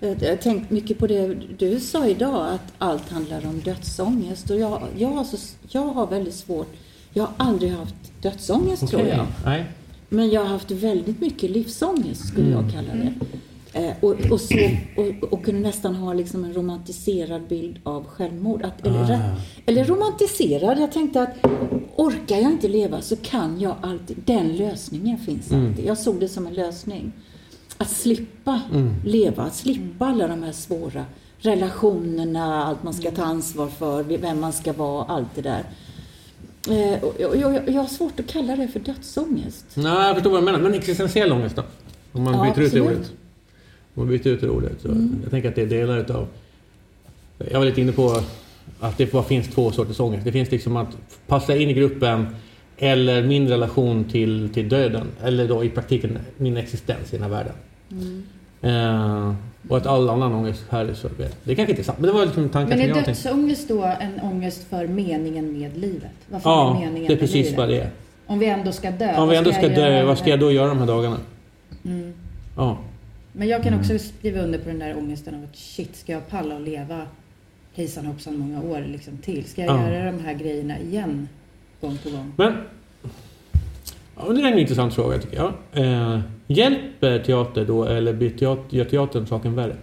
Jag 0.00 0.22
jag 0.22 0.28
har 0.28 0.36
tänkt 0.36 0.70
mycket 0.70 0.98
på 0.98 1.06
det 1.06 1.34
du 1.58 1.80
sa 1.80 2.06
idag, 2.06 2.48
att 2.54 2.72
allt 2.78 3.10
handlar 3.10 3.46
om 3.46 3.60
dödsångest. 3.60 4.50
Och 4.50 4.58
jag, 4.58 4.82
jag, 4.96 5.08
har, 5.08 5.24
så, 5.24 5.36
jag 5.68 5.86
har 5.86 6.06
väldigt 6.06 6.34
svårt, 6.34 6.72
jag 7.12 7.22
har 7.22 7.32
aldrig 7.36 7.72
haft 7.72 7.94
dödsångest 8.22 8.88
tror 8.88 9.00
Okej. 9.00 9.14
jag. 9.16 9.26
Nej. 9.44 9.64
Men 10.08 10.30
jag 10.30 10.40
har 10.40 10.48
haft 10.48 10.70
väldigt 10.70 11.20
mycket 11.20 11.50
livsångest 11.50 12.28
skulle 12.28 12.46
Mm. 12.46 12.64
jag 12.64 12.72
kalla 12.72 12.94
det. 12.94 13.12
Eh, 13.72 13.90
och, 14.00 14.14
och, 14.30 14.40
så, 14.40 14.54
och, 14.96 15.32
och 15.32 15.44
kunde 15.44 15.60
nästan 15.60 15.94
ha 15.94 16.12
liksom 16.12 16.44
en 16.44 16.54
romantiserad 16.54 17.42
bild 17.48 17.78
av 17.82 18.04
självmord. 18.06 18.62
Att, 18.62 18.86
eller, 18.86 18.98
Ah. 19.00 19.08
rätt- 19.08 19.40
eller 19.66 19.84
romantiserad, 19.84 20.78
jag 20.78 20.92
tänkte 20.92 21.22
att 21.22 21.36
orkar 21.96 22.36
jag 22.36 22.50
inte 22.52 22.68
leva 22.68 23.00
så 23.00 23.16
kan 23.16 23.60
jag 23.60 23.74
alltid, 23.80 24.16
den 24.24 24.56
lösningen 24.56 25.18
finns 25.18 25.50
Mm. 25.50 25.68
alltid. 25.68 25.84
Jag 25.84 25.98
såg 25.98 26.20
det 26.20 26.28
som 26.28 26.46
en 26.46 26.54
lösning. 26.54 27.12
Att 27.78 27.90
slippa 27.90 28.60
Mm. 28.72 28.94
leva, 29.04 29.42
att 29.42 29.54
slippa 29.54 30.06
alla 30.06 30.26
de 30.28 30.42
här 30.42 30.52
svåra 30.52 31.04
relationerna, 31.38 32.64
allt 32.64 32.82
man 32.82 32.94
ska 32.94 33.10
ta 33.10 33.22
ansvar 33.22 33.68
för, 33.68 34.02
vem 34.02 34.40
man 34.40 34.52
ska 34.52 34.72
vara, 34.72 35.04
allt 35.04 35.28
det 35.34 35.42
där. 35.42 35.64
Eh, 36.70 37.02
och, 37.04 37.20
och, 37.20 37.36
jag, 37.36 37.68
jag 37.68 37.80
har 37.80 37.86
svårt 37.86 38.20
att 38.20 38.26
kalla 38.26 38.56
det 38.56 38.68
för 38.68 38.80
dödsångest. 38.80 39.66
Nej, 39.74 40.06
jag 40.06 40.14
förstår 40.14 40.30
vad 40.30 40.40
du 40.40 40.44
menar. 40.44 40.58
Men 40.58 40.74
existentiell 40.74 41.32
ångest 41.32 41.56
då? 41.56 41.62
Om 42.12 42.22
man 42.22 42.34
Ja, 42.34 42.54
byter 42.54 42.64
ut 42.66 42.72
det 42.72 42.80
ordet. 42.80 43.12
Om 43.94 44.02
man 44.02 44.08
byter 44.08 44.26
ut 44.26 44.40
det 44.40 44.48
ordet. 44.48 44.72
Så 44.82 44.88
Jag 45.22 45.30
tänker 45.30 45.48
att 45.48 45.54
det 45.54 45.62
är 45.62 45.66
delar 45.66 45.98
utav... 45.98 46.26
Jag 47.50 47.58
var 47.58 47.66
lite 47.66 47.80
inne 47.80 47.92
på 47.92 48.20
att 48.80 48.98
det 48.98 49.12
bara 49.12 49.22
finns 49.22 49.48
två 49.48 49.70
sorters 49.70 50.00
ångest. 50.00 50.24
Det 50.24 50.32
finns 50.32 50.50
liksom 50.50 50.76
att 50.76 50.96
passa 51.26 51.56
in 51.56 51.70
i 51.70 51.72
gruppen 51.72 52.26
eller 52.78 53.22
min 53.22 53.48
relation 53.48 54.04
till, 54.04 54.50
till 54.54 54.68
döden. 54.68 55.06
Eller 55.22 55.48
då 55.48 55.64
i 55.64 55.68
praktiken 55.68 56.18
min 56.36 56.56
existens 56.56 57.14
i 57.14 57.16
den 57.16 57.22
här 57.22 57.30
världen. 57.30 57.52
Eh, 58.62 59.34
och 59.68 59.76
att 59.76 59.86
all 59.86 60.10
annan 60.10 60.32
ångest 60.32 60.64
här 60.70 60.84
är 60.84 60.94
så... 60.94 61.08
Det 61.44 61.54
kanske 61.54 61.72
inte 61.72 61.82
är 61.82 61.84
sant, 61.84 61.98
men 61.98 62.06
det 62.06 62.12
var 62.12 62.26
liksom 62.26 62.48
tankar 62.48 62.76
Men 62.76 62.88
som 62.88 62.98
är 62.98 63.06
dödsångest 63.06 63.68
då 63.68 63.84
en 63.84 64.20
ångest 64.22 64.66
för 64.70 64.86
meningen 64.86 65.58
med 65.58 65.76
livet? 65.76 66.10
Vad 66.28 66.42
fan 66.42 66.52
Ja, 66.52 66.76
är 66.76 66.80
meningen 66.80 67.08
det 67.08 67.14
är 67.14 67.18
precis 67.18 67.56
vad 67.56 67.68
det 67.68 67.80
är. 67.80 67.90
Om 68.26 68.38
vi 68.38 68.46
ändå 68.46 68.72
ska 68.72 68.90
dö. 68.90 69.16
Om 69.16 69.28
vi 69.28 69.36
ändå 69.36 69.52
ska 69.52 69.62
göra 69.62 69.74
dö, 69.74 70.04
vad 70.04 70.18
ska 70.18 70.30
jag 70.30 70.40
då 70.40 70.52
göra 70.52 70.68
de 70.68 70.78
här 70.78 70.86
dagarna? 70.86 71.16
Mm. 71.84 72.12
Ja. 72.56 72.78
Men 73.40 73.48
jag 73.48 73.62
kan 73.62 73.74
också 73.74 73.98
skriva 73.98 74.40
under 74.40 74.58
på 74.58 74.68
den 74.68 74.78
där 74.78 74.98
ångesten 74.98 75.34
av 75.34 75.44
att 75.44 75.56
shit, 75.56 75.96
ska 75.96 76.12
jag 76.12 76.28
palla 76.28 76.54
och 76.54 76.60
leva 76.60 77.02
hejsan 77.74 78.06
hoppsan 78.06 78.36
många 78.38 78.62
år 78.62 78.84
liksom 78.88 79.16
till? 79.18 79.44
Ska 79.44 79.64
jag 79.64 79.76
Ja. 79.76 79.90
göra 79.92 80.12
de 80.12 80.18
här 80.24 80.34
grejerna 80.34 80.78
igen 80.78 81.28
gång 81.80 81.98
på 82.02 82.10
gång? 82.10 82.32
Men... 82.36 82.52
Ja, 84.16 84.32
det 84.32 84.40
är 84.40 84.52
en 84.52 84.58
intressant 84.58 84.94
fråga 84.94 85.18
tycker 85.18 85.36
jag. 85.36 85.52
Eh, 85.72 86.20
hjälper 86.46 87.18
teater 87.18 87.64
då 87.64 87.84
eller 87.84 88.12
blir 88.12 88.30
teater, 88.30 88.76
gör 88.76 88.84
teatern 88.84 89.26
saken 89.26 89.54
värre? 89.54 89.76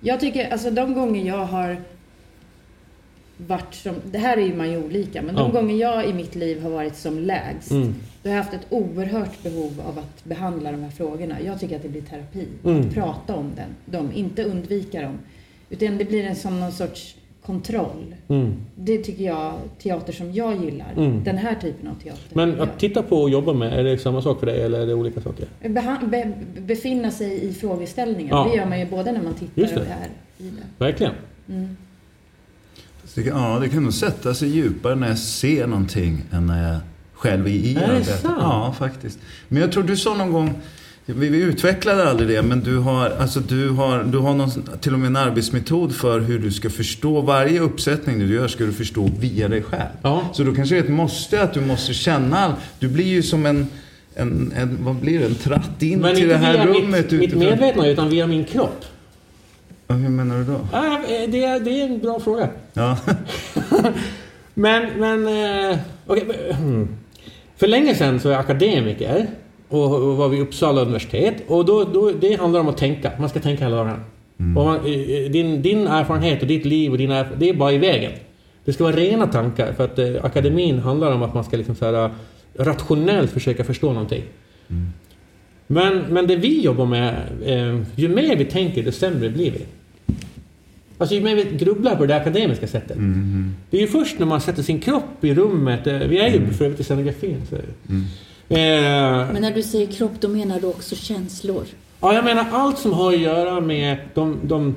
Jag 0.00 0.20
tycker, 0.20 0.50
alltså 0.52 0.70
de 0.70 0.94
gånger 0.94 1.26
jag 1.26 1.44
har 1.46 1.76
varit 3.46 3.74
som, 3.74 3.94
det 4.12 4.18
här 4.18 4.36
är 4.36 4.42
ju 4.46 4.54
man 4.56 4.70
ju 4.70 4.84
olika, 4.84 5.22
men 5.22 5.34
de 5.34 5.46
Ja. 5.54 5.60
gånger 5.60 5.76
jag 5.76 6.08
i 6.08 6.12
mitt 6.12 6.34
liv 6.34 6.62
har 6.62 6.70
varit 6.70 6.96
som 6.96 7.18
lägst, 7.18 7.70
Mm. 7.70 7.94
då 8.22 8.28
har 8.30 8.36
jag 8.36 8.42
haft 8.44 8.54
ett 8.54 8.66
oerhört 8.70 9.42
behov 9.42 9.82
av 9.88 9.98
att 9.98 10.24
behandla 10.24 10.72
de 10.72 10.82
här 10.82 10.90
frågorna. 10.90 11.36
Jag 11.46 11.60
tycker 11.60 11.76
att 11.76 11.82
det 11.82 11.88
blir 11.88 12.02
terapi. 12.02 12.46
Mm. 12.64 12.80
Att 12.80 12.94
prata 12.94 13.34
om 13.36 13.52
den, 13.56 14.00
dem, 14.00 14.10
inte 14.14 14.44
undvika 14.44 15.02
dem. 15.02 15.18
Utan 15.70 15.98
det 15.98 16.04
blir 16.04 16.24
en 16.24 16.36
som 16.36 16.60
någon 16.60 16.72
sorts 16.72 17.14
kontroll. 17.42 18.14
Mm. 18.28 18.52
Det 18.74 18.98
tycker 18.98 19.24
jag, 19.24 19.52
teater 19.82 20.12
som 20.12 20.32
jag 20.32 20.64
gillar. 20.64 20.92
Mm. 20.96 21.24
Den 21.24 21.38
här 21.38 21.54
typen 21.54 21.88
av 21.88 21.94
teater. 21.94 22.22
Men 22.32 22.60
att 22.60 22.78
titta 22.78 23.02
på 23.02 23.16
och 23.16 23.30
jobba 23.30 23.52
med, 23.52 23.72
är 23.80 23.84
det 23.84 23.98
samma 23.98 24.22
sak 24.22 24.38
för 24.40 24.46
dig 24.46 24.62
eller 24.62 24.80
är 24.80 24.86
det 24.86 24.94
olika 24.94 25.20
saker? 25.20 25.46
Beha- 25.62 26.08
be, 26.08 26.32
befinna 26.60 27.10
sig 27.10 27.44
i 27.48 27.52
frågeställningen. 27.52 28.28
Ja. 28.36 28.48
Det 28.50 28.56
gör 28.56 28.66
man 28.66 28.80
ju 28.80 28.86
både 28.86 29.12
när 29.12 29.22
man 29.22 29.34
tittar 29.34 29.62
och 29.62 29.68
är 29.86 30.08
i 30.38 30.50
det. 30.50 30.84
Verkligen. 30.84 31.12
Mm. 31.48 31.76
Det 33.18 33.24
kan, 33.24 33.42
ja, 33.42 33.58
det 33.58 33.68
kan 33.68 33.82
nog 33.82 33.94
sätta 33.94 34.34
sig 34.34 34.48
djupare 34.48 34.94
när 34.94 35.08
jag 35.08 35.18
ser 35.18 35.66
någonting 35.66 36.22
än 36.32 36.46
när 36.46 36.72
jag 36.72 36.80
själv 37.14 37.46
är 37.46 37.50
i 37.50 37.74
Är 37.74 37.80
det 37.80 37.86
arbetet. 37.86 38.20
Ja, 38.24 38.74
faktiskt. 38.78 39.18
Men 39.48 39.62
jag 39.62 39.72
tror 39.72 39.82
du 39.82 39.96
sa 39.96 40.14
någon 40.14 40.32
gång, 40.32 40.54
vi, 41.06 41.28
vi 41.28 41.38
utvecklade 41.42 42.08
aldrig 42.10 42.28
det, 42.28 42.42
men 42.42 42.60
du 42.60 42.76
har, 42.78 43.10
alltså 43.10 43.40
du 43.40 43.68
har, 43.68 44.04
du 44.04 44.18
har 44.18 44.34
någon, 44.34 44.50
till 44.80 44.92
och 44.92 44.98
med 44.98 45.06
en 45.06 45.16
arbetsmetod 45.16 45.94
för 45.94 46.20
hur 46.20 46.38
du 46.38 46.50
ska 46.52 46.70
förstå 46.70 47.20
varje 47.20 47.60
uppsättning 47.60 48.18
du 48.18 48.34
gör 48.34 48.48
ska 48.48 48.64
du 48.64 48.72
förstå 48.72 49.10
via 49.20 49.48
dig 49.48 49.62
själv. 49.62 49.82
Ja. 50.02 50.22
Så 50.32 50.42
då 50.44 50.54
kanske 50.54 50.74
det 50.74 50.78
är 50.80 50.84
ett 50.84 50.90
måste 50.90 51.42
att 51.42 51.54
du 51.54 51.60
måste 51.60 51.94
känna 51.94 52.54
Du 52.78 52.88
blir 52.88 53.06
ju 53.06 53.22
som 53.22 53.46
en, 53.46 53.66
en, 54.14 54.52
en 54.56 54.78
vad 54.80 54.94
blir 54.96 55.18
det, 55.18 55.26
en 55.26 55.34
tratt 55.34 55.82
in 55.82 55.98
Men 55.98 56.14
till 56.14 56.24
inte 56.24 56.34
det 56.38 56.44
här 56.44 56.52
via 56.52 56.66
rummet. 56.66 56.90
mitt, 57.10 57.20
mitt 57.20 57.22
utifrån- 57.32 57.38
medvetna 57.40 57.86
utan 57.86 58.10
via 58.10 58.26
min 58.26 58.44
kropp. 58.44 58.84
Hur 59.88 60.08
menar 60.08 60.38
du 60.38 60.44
då? 60.44 60.58
Ah, 60.72 60.98
det, 61.28 61.44
är, 61.44 61.60
det 61.60 61.80
är 61.80 61.86
en 61.86 61.98
bra 61.98 62.20
fråga. 62.20 62.48
Ja. 62.72 62.98
Men, 64.58 64.98
men... 64.98 65.26
Eh, 65.26 65.78
okej, 66.06 66.24
hmm. 66.50 66.88
För 67.56 67.66
länge 67.66 67.94
sedan 67.94 68.20
så 68.20 68.28
är 68.28 68.32
jag 68.32 68.40
akademiker 68.40 69.26
och, 69.68 69.94
och 69.94 70.16
var 70.16 70.28
vid 70.28 70.40
Uppsala 70.40 70.80
universitet. 70.80 71.34
Och 71.46 71.64
då, 71.64 71.84
då, 71.84 72.10
det 72.20 72.40
handlar 72.40 72.60
om 72.60 72.68
att 72.68 72.76
tänka. 72.76 73.12
Man 73.18 73.28
ska 73.28 73.40
tänka 73.40 73.64
hela 73.64 73.76
dagen. 73.76 74.00
Och 74.56 74.64
man, 74.64 74.76
eh, 74.76 75.30
din, 75.30 75.62
din 75.62 75.86
erfarenhet 75.86 76.42
och 76.42 76.48
ditt 76.48 76.64
liv 76.64 76.92
och 76.92 76.98
dina, 76.98 77.26
det 77.38 77.48
är 77.48 77.54
bara 77.54 77.72
i 77.72 77.78
vägen. 77.78 78.12
Det 78.64 78.72
ska 78.72 78.84
vara 78.84 78.96
rena 78.96 79.26
tankar. 79.26 79.72
För 79.72 79.84
att 79.84 79.98
eh, 79.98 80.24
akademin 80.24 80.78
handlar 80.78 81.12
om 81.12 81.22
att 81.22 81.34
man 81.34 81.44
ska 81.44 81.56
liksom 81.56 81.74
så 81.74 81.84
här, 81.84 82.10
rationellt 82.54 83.30
försöka 83.30 83.64
förstå 83.64 83.92
någonting. 83.92 84.22
Men, 85.66 85.98
men 86.08 86.26
det 86.26 86.36
vi 86.36 86.60
jobbar 86.60 86.86
med, 86.86 87.14
eh, 87.44 87.80
ju 87.94 88.08
mer 88.08 88.36
vi 88.36 88.44
tänker 88.44 88.82
desto 88.82 89.00
sämre 89.00 89.30
blir 89.30 89.50
vi. 89.50 89.66
Alltså 90.98 91.14
ju 91.14 91.20
mer 91.20 91.34
vi 91.36 91.56
grubblar 91.56 91.96
på 91.96 92.06
det 92.06 92.16
akademiska 92.16 92.66
sättet. 92.66 92.96
Mm. 92.96 93.54
Det 93.70 93.76
är 93.76 93.80
ju 93.80 93.86
först 93.86 94.18
när 94.18 94.26
man 94.26 94.40
sätter 94.40 94.62
sin 94.62 94.80
kropp 94.80 95.24
i 95.24 95.34
rummet. 95.34 95.86
eh, 95.86 95.98
Vi 95.98 96.18
är 96.18 96.28
ju 96.28 96.52
för 96.52 96.64
övrigt 96.64 96.80
i 96.80 96.84
scenografin. 96.84 97.42
Så. 97.50 97.56
Eh, 97.56 99.32
Men 99.32 99.42
när 99.42 99.54
du 99.54 99.62
säger 99.62 99.86
kropp, 99.86 100.12
då 100.20 100.28
menar 100.28 100.60
du 100.60 100.66
också 100.66 100.96
känslor? 100.96 101.64
ja, 102.00 102.14
jag 102.14 102.24
menar 102.24 102.46
allt 102.52 102.78
som 102.78 102.92
har 102.92 103.12
att 103.12 103.18
göra 103.20 103.60
med 103.60 103.96
de, 104.14 104.38
de, 104.42 104.74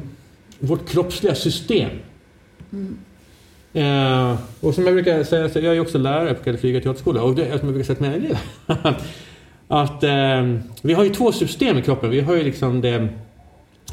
vårt 0.59 0.89
kroppsliga 0.89 1.35
system. 1.35 1.89
Eh, 3.73 4.37
och 4.59 4.73
som 4.75 4.85
jag 4.85 4.93
brukar 4.93 5.23
säga, 5.23 5.49
så 5.49 5.59
jag 5.59 5.65
är 5.65 5.73
ju 5.73 5.79
också 5.79 5.97
lärare 5.97 6.33
på 6.33 6.43
Kalle 6.43 6.57
Flyga 6.57 6.81
teaterskola. 6.81 7.21
Och 7.23 7.35
det, 7.35 7.45
som 7.59 7.67
jag 7.67 7.73
brukar 7.73 7.83
säga 7.83 7.95
till 7.95 8.03
mina 8.05 8.15
elever. 8.15 8.39
att 9.67 10.03
eh, 10.03 10.59
vi 10.81 10.93
har 10.93 11.03
ju 11.03 11.09
två 11.09 11.31
system 11.31 11.77
i 11.77 11.81
kroppen. 11.81 12.09
Vi 12.09 12.21
har 12.21 12.35
ju 12.35 12.43
liksom 12.43 12.81
det, 12.81 13.07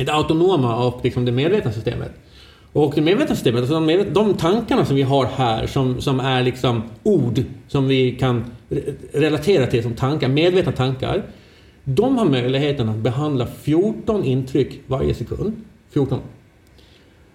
det 0.07 0.13
autonoma 0.13 0.87
och 0.87 1.01
liksom 1.05 1.25
det 1.25 1.33
medvetna 1.33 1.73
systemet. 1.73 2.11
Och 2.73 2.93
det 2.95 3.01
medvetna 3.01 3.35
systemet, 3.35 3.61
alltså 3.61 3.75
de, 3.75 3.87
medvetna, 3.87 4.13
de 4.13 4.35
tankarna 4.35 4.85
som 4.85 4.97
vi 4.97 5.03
har 5.03 5.27
här 5.27 5.67
som, 5.67 6.01
som 6.01 6.21
är 6.21 6.43
liksom 6.43 6.83
ord 7.03 7.43
som 7.69 7.89
vi 7.89 8.13
kan 8.13 8.45
re- 8.69 8.95
relatera 9.13 9.67
till 9.67 9.83
som 9.83 9.95
tankar, 9.95 10.29
medvetna 10.29 10.73
tankar. 10.73 11.23
De 11.85 12.19
har 12.19 12.25
möjligheten 12.25 12.89
att 12.89 12.97
behandla 12.97 13.47
14 13.47 14.25
intryck 14.25 14.81
varje 14.87 15.15
sekund. 15.15 15.53
14. 15.91 16.19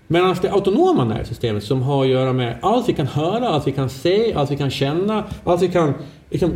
Medan 0.07 0.35
det 0.41 0.51
autonoma 0.51 1.05
nervsystemet 1.05 1.63
som 1.63 1.81
har 1.81 2.03
att 2.03 2.09
göra 2.09 2.33
med 2.33 2.57
allt 2.61 2.89
vi 2.89 2.93
kan 2.93 3.07
höra, 3.07 3.49
allt 3.49 3.67
vi 3.67 3.71
kan 3.71 3.89
se, 3.89 4.33
allt 4.33 4.51
vi 4.51 4.57
kan 4.57 4.69
känna, 4.69 5.23
allt 5.43 5.61
vi 5.61 5.67
kan 5.67 5.93
liksom, 6.29 6.51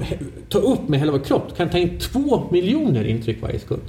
ta 0.50 0.58
upp 0.60 0.88
med 0.88 1.00
hela 1.00 1.12
vår 1.12 1.20
kropp 1.20 1.58
kan 1.58 1.70
ta 1.70 1.78
in 1.78 2.00
2 2.00 2.43
miljoner 2.52 3.04
intryck 3.08 3.41
varje 3.41 3.60
sekund. 3.60 3.82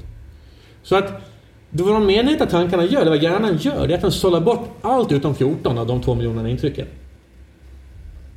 Så 0.83 0.97
att 0.97 1.23
det 1.71 1.83
vad 1.83 1.95
de 1.95 2.07
medvetna 2.07 2.47
tankarna 2.47 2.85
gör, 2.85 3.01
eller 3.01 3.11
vad 3.11 3.23
hjärnan 3.23 3.57
gör, 3.57 3.87
det 3.87 3.95
är 3.95 3.97
att 3.97 4.03
den 4.03 4.13
sållar 4.13 4.41
bort 4.41 4.69
allt 4.83 5.13
utom 5.13 5.35
14 5.35 5.79
av 5.79 5.87
de 5.87 6.01
två 6.01 6.15
miljonerna 6.15 6.49
intrycken. 6.49 6.87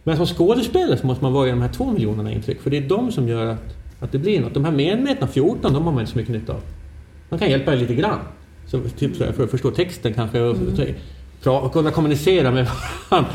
Men 0.03 0.17
som 0.17 0.25
skådespelare 0.25 0.97
så 0.97 1.07
måste 1.07 1.23
man 1.23 1.33
vara 1.33 1.47
i 1.47 1.49
de 1.49 1.61
här 1.61 1.69
två 1.69 1.91
miljonerna 1.91 2.31
intryck, 2.31 2.61
för 2.61 2.69
det 2.69 2.77
är 2.77 2.81
de 2.81 3.11
som 3.11 3.27
gör 3.27 3.45
att, 3.45 3.75
att 3.99 4.11
det 4.11 4.17
blir 4.17 4.41
något. 4.41 4.53
De 4.53 4.65
här 4.65 4.71
medvetna 4.71 5.27
14, 5.27 5.73
de 5.73 5.83
har 5.83 5.91
man 5.91 5.99
inte 5.99 6.11
så 6.11 6.17
mycket 6.17 6.33
nytta 6.33 6.53
av. 6.53 6.61
Man 7.29 7.39
kan 7.39 7.49
hjälpa 7.49 7.71
dig 7.71 7.79
lite 7.79 7.95
grann. 7.95 8.19
Så, 8.67 8.79
typ 8.97 9.15
för 9.15 9.43
att 9.43 9.51
förstå 9.51 9.71
texten 9.71 10.13
kanske 10.13 10.41
och, 10.41 10.55
och 11.45 11.73
kunna 11.73 11.91
kommunicera 11.91 12.51
med 12.51 12.67
varandra. 13.09 13.31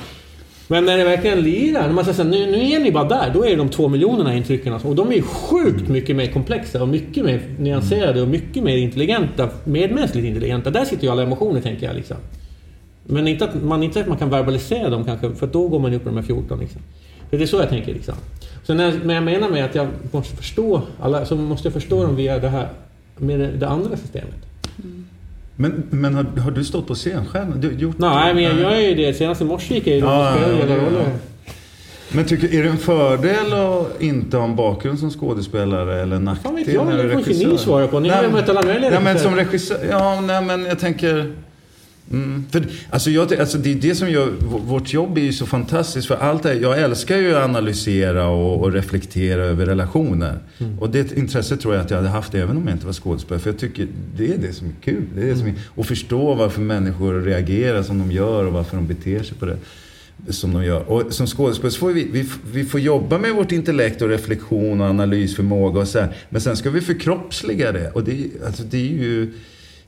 Men 0.68 0.84
när 0.84 0.98
det 0.98 1.04
verkligen 1.04 1.40
lirar, 1.40 1.86
när 1.86 1.92
man 1.92 2.04
säger 2.04 2.24
nu, 2.24 2.46
nu 2.46 2.70
är 2.70 2.80
ni 2.80 2.92
bara 2.92 3.08
där, 3.08 3.30
då 3.34 3.44
är 3.44 3.50
det 3.50 3.56
de 3.56 3.68
två 3.68 3.88
miljonerna 3.88 4.34
intrycken. 4.34 4.72
Alltså. 4.72 4.88
Och 4.88 4.94
de 4.94 5.08
är 5.08 5.14
ju 5.14 5.22
sjukt 5.22 5.88
mycket 5.88 6.16
mer 6.16 6.26
komplexa 6.26 6.82
och 6.82 6.88
mycket 6.88 7.24
mer 7.24 7.42
nyanserade 7.58 8.22
och 8.22 8.28
mycket 8.28 8.62
mer 8.62 8.76
intelligenta, 8.76 9.48
medmänskligt 9.64 10.26
intelligenta. 10.26 10.70
Där 10.70 10.84
sitter 10.84 11.04
ju 11.04 11.10
alla 11.10 11.22
emotioner 11.22 11.60
tänker 11.60 11.86
jag. 11.86 11.96
Liksom. 11.96 12.16
Men 13.04 13.28
inte 13.28 13.44
att 13.44 13.62
man, 13.62 13.82
inte 13.82 14.00
att 14.00 14.08
man 14.08 14.18
kan 14.18 14.30
verbalisera 14.30 14.90
dem 14.90 15.04
kanske, 15.04 15.30
för 15.30 15.46
då 15.46 15.68
går 15.68 15.78
man 15.78 15.94
upp 15.94 16.02
på 16.02 16.08
de 16.08 16.16
här 16.16 16.24
14. 16.24 16.58
Liksom. 16.58 16.80
För 17.30 17.38
det 17.38 17.44
är 17.44 17.46
så 17.46 17.56
jag 17.56 17.68
tänker. 17.68 17.94
Liksom. 17.94 18.14
Så 18.62 18.74
när, 18.74 19.00
när 19.04 19.14
jag 19.14 19.24
menar 19.24 19.48
med 19.48 19.64
att 19.64 19.74
jag 19.74 19.88
måste 20.10 20.36
förstå 20.36 20.82
alla, 21.00 21.26
så 21.26 21.36
måste 21.36 21.66
jag 21.66 21.72
förstå 21.72 22.02
dem 22.02 22.16
via 22.16 22.38
det 22.38 22.48
här, 22.48 22.68
med 23.16 23.40
det, 23.40 23.50
det 23.50 23.68
andra 23.68 23.96
systemet. 23.96 24.34
Mm. 24.84 25.06
Men, 25.56 25.82
men 25.90 26.14
har, 26.14 26.24
har 26.24 26.50
du 26.50 26.64
stått 26.64 26.86
på 26.86 26.94
scen 26.94 27.26
själv? 27.26 27.60
Du, 27.60 27.72
gjort 27.72 27.98
Nej, 27.98 28.34
men 28.34 28.42
jag 28.42 28.60
gör 28.60 28.74
ju 28.74 28.94
det. 28.94 29.14
Senast 29.14 29.40
i 29.40 29.44
morse 29.44 29.74
gick 29.74 29.86
jag 29.86 29.94
ju 29.94 30.00
runt 30.00 30.10
Ja, 30.10 30.36
ja, 30.68 30.74
ja. 30.74 31.04
Men 32.12 32.24
tycker, 32.24 32.54
är 32.54 32.62
det 32.62 32.68
en 32.68 32.78
fördel 32.78 33.52
att 33.52 34.02
inte 34.02 34.36
ha 34.36 34.44
en 34.44 34.56
bakgrund 34.56 34.98
som 34.98 35.10
skådespelare 35.10 36.02
eller 36.02 36.16
en 36.16 36.24
nackdel 36.24 36.44
Fan 36.44 36.56
vet 36.56 36.74
jag, 36.74 36.86
det 36.86 37.08
får 37.08 37.32
inte 37.32 37.48
ni 37.48 37.58
svara 37.58 37.88
på. 37.88 38.00
Ni 38.00 38.08
har 38.08 38.22
ju 38.22 38.30
mött 38.30 38.48
alla 38.48 38.62
möjliga 38.62 38.90
Nej 38.90 39.00
men 39.02 39.18
som 39.18 39.36
regissör, 39.36 39.86
ja 39.90 40.20
nej 40.20 40.42
men 40.42 40.64
jag 40.64 40.78
tänker... 40.78 41.32
Mm, 42.12 42.44
för, 42.50 42.66
alltså, 42.90 43.10
jag, 43.10 43.34
alltså 43.34 43.58
det 43.58 43.72
är 43.72 43.74
det 43.74 43.94
som 43.94 44.10
gör, 44.10 44.30
vårt 44.40 44.92
jobb 44.92 45.18
är 45.18 45.22
ju 45.22 45.32
så 45.32 45.46
fantastiskt 45.46 46.08
för 46.08 46.16
allt 46.16 46.42
det 46.42 46.54
jag 46.54 46.78
älskar 46.78 47.16
ju 47.16 47.36
att 47.36 47.44
analysera 47.44 48.28
och, 48.28 48.60
och 48.60 48.72
reflektera 48.72 49.44
över 49.44 49.66
relationer. 49.66 50.38
Mm. 50.58 50.78
Och 50.78 50.90
det 50.90 51.16
intresset 51.16 51.60
tror 51.60 51.74
jag 51.74 51.84
att 51.84 51.90
jag 51.90 51.96
hade 51.96 52.08
haft 52.08 52.34
även 52.34 52.56
om 52.56 52.66
jag 52.66 52.76
inte 52.76 52.86
var 52.86 52.92
skådespelare. 52.92 53.40
För 53.40 53.50
jag 53.50 53.58
tycker 53.58 53.88
det 54.16 54.32
är 54.32 54.38
det 54.38 54.52
som 54.52 54.66
är 54.66 54.72
kul. 54.84 55.02
Det 55.14 55.22
är 55.22 55.26
det 55.26 55.36
som 55.36 55.46
är, 55.46 55.54
och 55.68 55.86
förstå 55.86 56.34
varför 56.34 56.60
människor 56.60 57.20
reagerar 57.20 57.82
som 57.82 57.98
de 57.98 58.12
gör 58.12 58.44
och 58.44 58.52
varför 58.52 58.76
de 58.76 58.86
beter 58.86 59.22
sig 59.22 59.36
på 59.36 59.46
det 59.46 59.56
som 60.28 60.52
de 60.52 60.64
gör. 60.64 60.90
Och 60.90 61.12
som 61.12 61.26
skådespelare 61.26 61.78
får 61.78 61.92
vi, 61.92 62.08
vi, 62.12 62.28
vi 62.52 62.64
får 62.64 62.80
jobba 62.80 63.18
med 63.18 63.34
vårt 63.34 63.52
intellekt 63.52 64.02
och 64.02 64.08
reflektion 64.08 64.80
och 64.80 64.86
analysförmåga 64.86 65.80
och 65.80 65.88
så 65.88 66.00
här. 66.00 66.16
Men 66.28 66.40
sen 66.40 66.56
ska 66.56 66.70
vi 66.70 66.80
förkroppsliga 66.80 67.72
det. 67.72 67.90
Och 67.90 68.04
det, 68.04 68.26
alltså, 68.46 68.62
det 68.62 68.78
är 68.78 68.92
ju... 68.92 69.32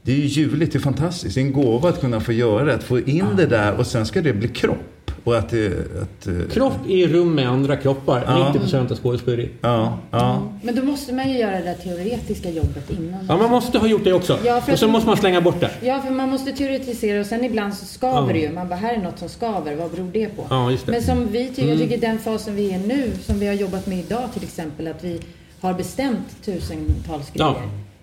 Det 0.02 0.12
är 0.12 0.16
ju 0.16 0.24
ljuvligt, 0.26 0.72
det 0.72 0.78
är 0.78 0.80
fantastiskt. 0.80 1.34
Det 1.34 1.40
är 1.40 1.44
en 1.44 1.52
gåva 1.52 1.88
att 1.88 2.00
kunna 2.00 2.20
få 2.20 2.32
göra 2.32 2.64
det. 2.64 2.74
Att 2.74 2.84
få 2.84 2.98
in 3.00 3.24
det 3.36 3.46
där 3.46 3.74
och 3.78 3.86
sen 3.86 4.06
ska 4.06 4.20
det 4.22 4.32
bli 4.32 4.48
kropp. 4.48 5.10
Och 5.24 5.38
att 5.38 5.48
det... 5.48 5.66
Att, 6.02 6.26
eh, 6.26 6.34
Kropp 6.52 6.72
i 6.88 7.06
rum 7.06 7.34
med 7.34 7.48
andra 7.48 7.76
kroppar. 7.76 8.24
Ja. 8.26 8.54
90% 8.60 8.90
av 8.92 8.96
skådespeleri. 8.98 9.48
Ja, 9.60 9.98
ja. 10.10 10.42
Men 10.62 10.74
då 10.76 10.82
måste 10.82 11.12
man 11.14 11.30
ju 11.32 11.38
göra 11.38 11.50
det 11.58 11.64
där 11.64 11.74
teoretiska 11.74 12.50
jobbet 12.50 12.90
innan. 12.90 13.26
Ja, 13.28 13.36
man 13.36 13.50
måste 13.50 13.78
ha 13.78 13.86
gjort 13.86 14.04
det 14.04 14.12
också. 14.12 14.38
Ja, 14.44 14.60
för 14.60 14.72
och 14.72 14.78
så 14.78 14.84
att- 14.86 14.90
måste 14.92 15.08
man 15.08 15.16
slänga 15.16 15.40
bort 15.40 15.60
det. 15.60 15.70
Ja, 15.82 16.00
för 16.02 16.10
man 16.10 16.28
måste 16.28 16.52
teoretisera 16.52 17.20
och 17.20 17.26
sen 17.26 17.44
ibland 17.44 17.74
så 17.74 17.84
skaver 17.84 18.28
Ja. 18.28 18.32
det 18.32 18.38
ju. 18.40 18.52
Man 18.52 18.68
bara, 18.68 18.76
här 18.76 18.94
är 18.94 19.02
något 19.02 19.18
som 19.18 19.28
skaver, 19.28 19.76
vad 19.76 19.90
beror 19.90 20.10
det 20.12 20.26
på? 20.36 20.46
Ja, 20.50 20.70
just 20.70 20.86
det. 20.86 20.92
Men 20.92 21.02
som 21.02 21.28
vi 21.32 21.48
tycker, 21.48 21.68
jag 21.68 21.78
tycker 21.78 21.98
den 21.98 22.18
fasen 22.18 22.56
vi 22.56 22.70
är 22.72 22.78
nu, 22.78 23.10
som 23.22 23.38
vi 23.40 23.46
har 23.46 23.54
jobbat 23.54 23.86
med 23.86 23.98
idag 23.98 24.28
till 24.34 24.42
exempel, 24.42 24.86
att 24.88 25.04
vi 25.04 25.20
har 25.60 25.74
bestämt 25.74 26.44
tusentals 26.44 27.30
grejer. 27.32 27.46
Ja. 27.48 27.56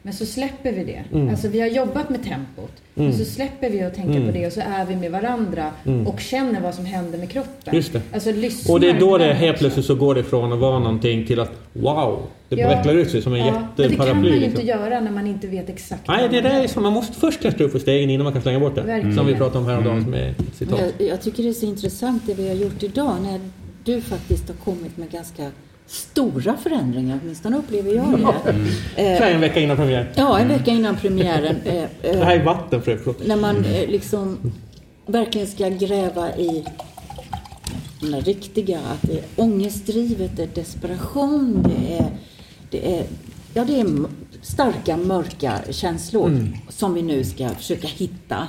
Men 0.06 0.14
så 0.14 0.26
släpper 0.26 0.72
vi 0.72 0.84
det. 0.84 1.30
Alltså 1.32 1.48
vi 1.48 1.60
har 1.62 1.68
jobbat 1.68 2.10
med 2.10 2.24
tempot. 2.24 2.72
Men 2.94 3.14
så 3.14 3.26
släpper 3.26 3.70
vi 3.70 3.82
att 3.82 3.94
tänka 3.96 4.26
på 4.26 4.32
det 4.38 4.48
och 4.48 4.54
så 4.54 4.60
är 4.62 4.86
vi 4.86 4.96
med 4.96 5.12
varandra 5.12 5.72
och 6.06 6.20
känner 6.20 6.62
vad 6.62 6.76
som 6.76 6.86
händer 6.86 7.18
med 7.18 7.30
kroppen. 7.30 7.76
Just 7.76 7.94
det. 7.94 8.02
Alltså 8.14 8.32
lyssnar 8.32 8.74
Och 8.74 8.80
det 8.80 8.90
är 8.90 9.00
då 9.00 9.18
det 9.18 9.34
helt 9.34 9.58
plötsligt 9.58 9.86
så 9.86 9.96
går 9.96 10.16
det 10.16 10.24
från 10.24 10.54
att 10.54 10.60
vara 10.60 10.80
någonting 10.80 11.26
till 11.26 11.40
att 11.40 11.52
wow, 11.74 12.20
det 12.50 12.56
Ja. 12.56 12.70
vecklar 12.70 12.94
ut 12.94 13.12
sig 13.12 13.22
som 13.22 13.34
en 13.34 13.40
Ja, 13.40 13.46
men 13.46 13.54
det 13.76 13.84
kan 13.84 13.92
jätteparaply. 13.92 14.14
man 14.14 14.24
ju 14.24 14.40
liksom. 14.40 14.62
inte 14.62 14.68
göra 14.68 15.00
när 15.00 15.12
man 15.12 15.28
inte 15.28 15.48
vet 15.48 15.70
exakt 15.70 16.08
Nej, 16.08 16.28
det 16.32 16.42
där 16.42 16.64
är 16.64 16.68
som 16.68 16.84
man 16.84 16.94
måste 16.94 17.14
först 17.20 17.42
testa 17.42 17.64
upp 17.64 17.72
för 17.72 17.80
stegen 17.80 18.10
innan 18.10 18.24
man 18.24 18.34
kan 18.34 18.42
slänga 18.42 18.60
bort 18.60 18.76
det. 18.76 18.82
Verkligen. 18.82 19.16
Som 19.18 19.28
vi 19.28 19.36
pratade 19.36 19.58
om 19.60 19.66
häromdagen 19.66 20.00
ett 20.00 20.08
Men 20.08 20.34
citat. 20.54 20.80
Jag, 20.98 21.08
jag 21.10 21.22
tycker 21.22 21.44
det 21.44 21.50
är 21.50 21.54
så 21.54 21.66
intressant 21.66 22.24
det 22.26 22.34
vi 22.34 22.48
har 22.48 22.56
gjort 22.56 22.84
idag 22.84 23.16
när 23.24 23.40
du 23.84 24.02
faktiskt 24.02 24.48
har 24.48 24.56
kommit 24.56 24.98
med 24.98 25.12
ganska 25.12 25.44
stora 25.88 26.58
förändringar, 26.58 27.20
åtminstone 27.24 27.58
upplever 27.58 27.94
jag 27.96 28.12
det. 28.20 28.22
Så 28.22 29.04
här 29.04 29.22
Eh, 29.30 29.36
en 29.36 29.42
vecka 29.42 29.60
innan 29.60 29.78
premiär. 29.78 30.14
ja, 30.16 30.40
en 30.40 30.48
vecka 30.48 30.72
innan 30.72 30.96
premiären. 30.96 31.56
eh, 31.66 31.76
eh, 31.84 31.88
Det 32.02 32.26
här 32.26 32.40
är 32.40 32.44
vatten 32.44 32.82
för 32.82 32.98
förlåt. 32.98 33.28
när 33.28 33.36
man 33.36 33.66
eh, 33.66 33.88
liksom 33.90 34.38
verkligen 35.06 35.48
ska 35.48 35.70
gräva 35.70 36.36
i 36.38 36.66
det 38.02 38.20
riktiga, 38.20 38.80
att 38.80 39.02
det 39.02 39.14
är 39.18 39.24
ångestdrivet, 39.36 40.32
det 40.38 40.44
är 40.44 40.50
desperation, 40.56 41.64
det 41.70 41.94
är, 41.98 42.06
det 42.72 42.98
är, 43.00 43.06
ja, 43.54 43.66
det 43.66 43.80
är 43.80 43.88
starka 44.42 44.98
mörka 44.98 45.62
känslor 45.70 46.48
som 46.70 46.94
vi 46.94 47.02
nu 47.02 47.24
ska 47.24 47.50
försöka 47.50 47.88
hitta. 47.88 48.48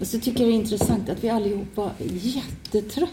Och 0.00 0.06
så 0.06 0.18
tycker 0.20 0.40
jag 0.40 0.48
det 0.48 0.52
är 0.54 0.60
intressant 0.60 1.08
att 1.10 1.24
vi 1.24 1.28
allihop 1.30 1.66
var 1.74 1.90
jättetrötta. 2.10 3.12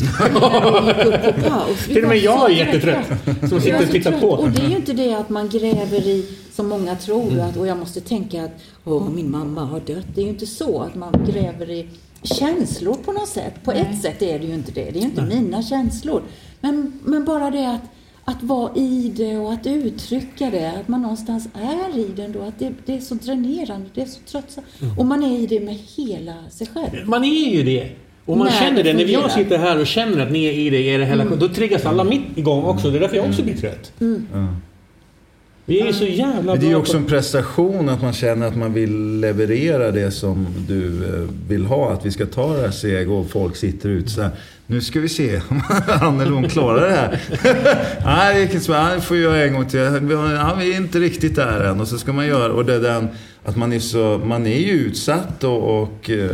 Till 1.86 2.02
och 2.02 2.08
med 2.08 2.18
jag 2.18 2.50
är 2.50 2.54
jättetrött. 2.54 3.06
Som 3.48 3.60
sitter 3.60 3.82
och 3.82 3.90
tittar 3.90 4.20
på. 4.20 4.28
Och 4.28 4.50
det 4.50 4.62
är 4.62 4.68
ju 4.68 4.76
inte 4.76 4.92
det 4.92 5.14
att 5.14 5.30
man 5.30 5.48
gräver 5.48 6.06
i, 6.06 6.26
som 6.52 6.68
många 6.68 6.96
tror, 6.96 7.40
att 7.40 7.56
och 7.56 7.66
jag 7.66 7.78
måste 7.78 8.00
tänka 8.00 8.44
att 8.44 8.60
åh, 8.84 9.10
min 9.10 9.30
mamma 9.30 9.64
har 9.64 9.80
dött. 9.80 10.06
Det 10.14 10.20
är 10.20 10.24
ju 10.24 10.30
inte 10.30 10.46
så 10.46 10.82
att 10.82 10.94
man 10.94 11.12
gräver 11.26 11.70
i 11.70 11.88
känslor 12.22 12.94
på 13.04 13.12
något 13.12 13.28
sätt. 13.28 13.54
På 13.64 13.72
ett 13.72 14.02
sätt 14.02 14.22
är 14.22 14.38
det 14.38 14.46
ju 14.46 14.54
inte 14.54 14.72
det. 14.72 14.90
Det 14.90 14.98
är 14.98 15.02
ju 15.02 15.08
inte 15.08 15.22
mina 15.22 15.62
känslor. 15.62 16.22
Men, 16.60 17.00
men 17.04 17.24
bara 17.24 17.50
det 17.50 17.70
att, 17.70 17.82
att 18.24 18.42
vara 18.42 18.74
i 18.74 19.12
det 19.16 19.36
och 19.36 19.52
att 19.52 19.66
uttrycka 19.66 20.50
det. 20.50 20.72
Att 20.80 20.88
man 20.88 21.02
någonstans 21.02 21.48
är 21.54 21.98
i 21.98 22.08
det 22.16 22.22
ändå. 22.22 22.42
Att 22.42 22.58
det, 22.58 22.72
det 22.86 22.96
är 22.96 23.00
så 23.00 23.14
dränerande, 23.14 23.86
det 23.94 24.02
är 24.02 24.06
så 24.06 24.20
tröttsamt. 24.30 24.66
Mm. 24.80 24.98
Och 24.98 25.06
man 25.06 25.22
är 25.22 25.38
i 25.38 25.46
det 25.46 25.60
med 25.60 25.78
hela 25.96 26.34
sig 26.50 26.66
själv. 26.66 27.08
Man 27.08 27.24
är 27.24 27.50
ju 27.50 27.62
det. 27.62 27.96
Och 28.30 28.38
man 28.38 28.46
När 28.46 28.54
känner 28.54 28.82
det. 28.82 28.92
det 28.92 29.04
När 29.04 29.12
jag 29.12 29.30
sitter 29.30 29.58
här 29.58 29.80
och 29.80 29.86
känner 29.86 30.26
att 30.26 30.32
ni 30.32 30.44
är 30.44 30.52
i 30.52 30.70
det 30.70 30.78
i 30.78 30.88
era 30.88 31.02
relation, 31.02 31.38
då 31.38 31.48
triggas 31.48 31.86
alla 31.86 32.04
mitt 32.04 32.38
igång 32.38 32.64
också. 32.64 32.90
Det 32.90 32.98
är 32.98 33.00
därför 33.00 33.16
jag 33.16 33.26
också 33.28 33.42
blir 33.42 33.56
trött. 33.56 33.92
Vi 35.64 35.80
är 35.80 35.86
ju 35.86 35.92
så 35.92 36.04
jävla 36.04 36.52
Men 36.52 36.60
det 36.60 36.66
är 36.66 36.68
ju 36.68 36.74
bra 36.74 36.80
också 36.80 36.96
en 36.96 37.04
prestation 37.04 37.88
att 37.88 38.02
man 38.02 38.12
känner 38.12 38.46
att 38.46 38.56
man 38.56 38.72
vill 38.72 39.20
leverera 39.20 39.90
det 39.90 40.10
som 40.10 40.46
du 40.68 41.04
eh, 41.04 41.28
vill 41.48 41.66
ha. 41.66 41.92
Att 41.92 42.06
vi 42.06 42.10
ska 42.10 42.26
ta 42.26 42.56
det 42.56 42.60
här 42.60 42.70
steg 42.70 43.10
och 43.10 43.30
folk 43.30 43.56
sitter 43.56 43.88
ute 43.88 44.10
så 44.10 44.22
här. 44.22 44.30
Nu 44.66 44.80
ska 44.80 45.00
vi 45.00 45.08
se 45.08 45.40
om 45.48 45.60
han 45.86 46.20
eller 46.20 46.32
hon 46.32 46.48
klarar 46.48 46.88
det 46.88 46.96
här. 46.96 47.20
Nej, 48.04 48.34
det 48.34 48.40
gick 48.40 48.50
inte 48.50 48.64
så 48.64 48.72
bra. 48.72 48.84
Nej, 48.84 49.00
får 49.00 49.14
vi 49.14 49.20
göra 49.22 49.44
en 49.44 49.54
gång 49.54 49.66
till. 49.66 49.80
Ja, 49.80 50.56
vi 50.60 50.72
är 50.72 50.76
inte 50.76 50.98
riktigt 50.98 51.36
där 51.36 51.60
än. 51.60 51.80
Och 51.80 51.88
så 51.88 51.98
ska 51.98 52.12
man 52.12 52.26
göra. 52.26 52.52
Och 52.52 52.64
det 52.64 52.74
är 52.74 52.80
den, 52.80 53.08
att 53.44 53.56
man 53.56 53.72
är 53.72 53.78
så, 53.78 54.20
man 54.24 54.46
är 54.46 54.58
ju 54.58 54.72
utsatt 54.72 55.44
och, 55.44 55.82
och 55.82 56.10
eh, 56.10 56.30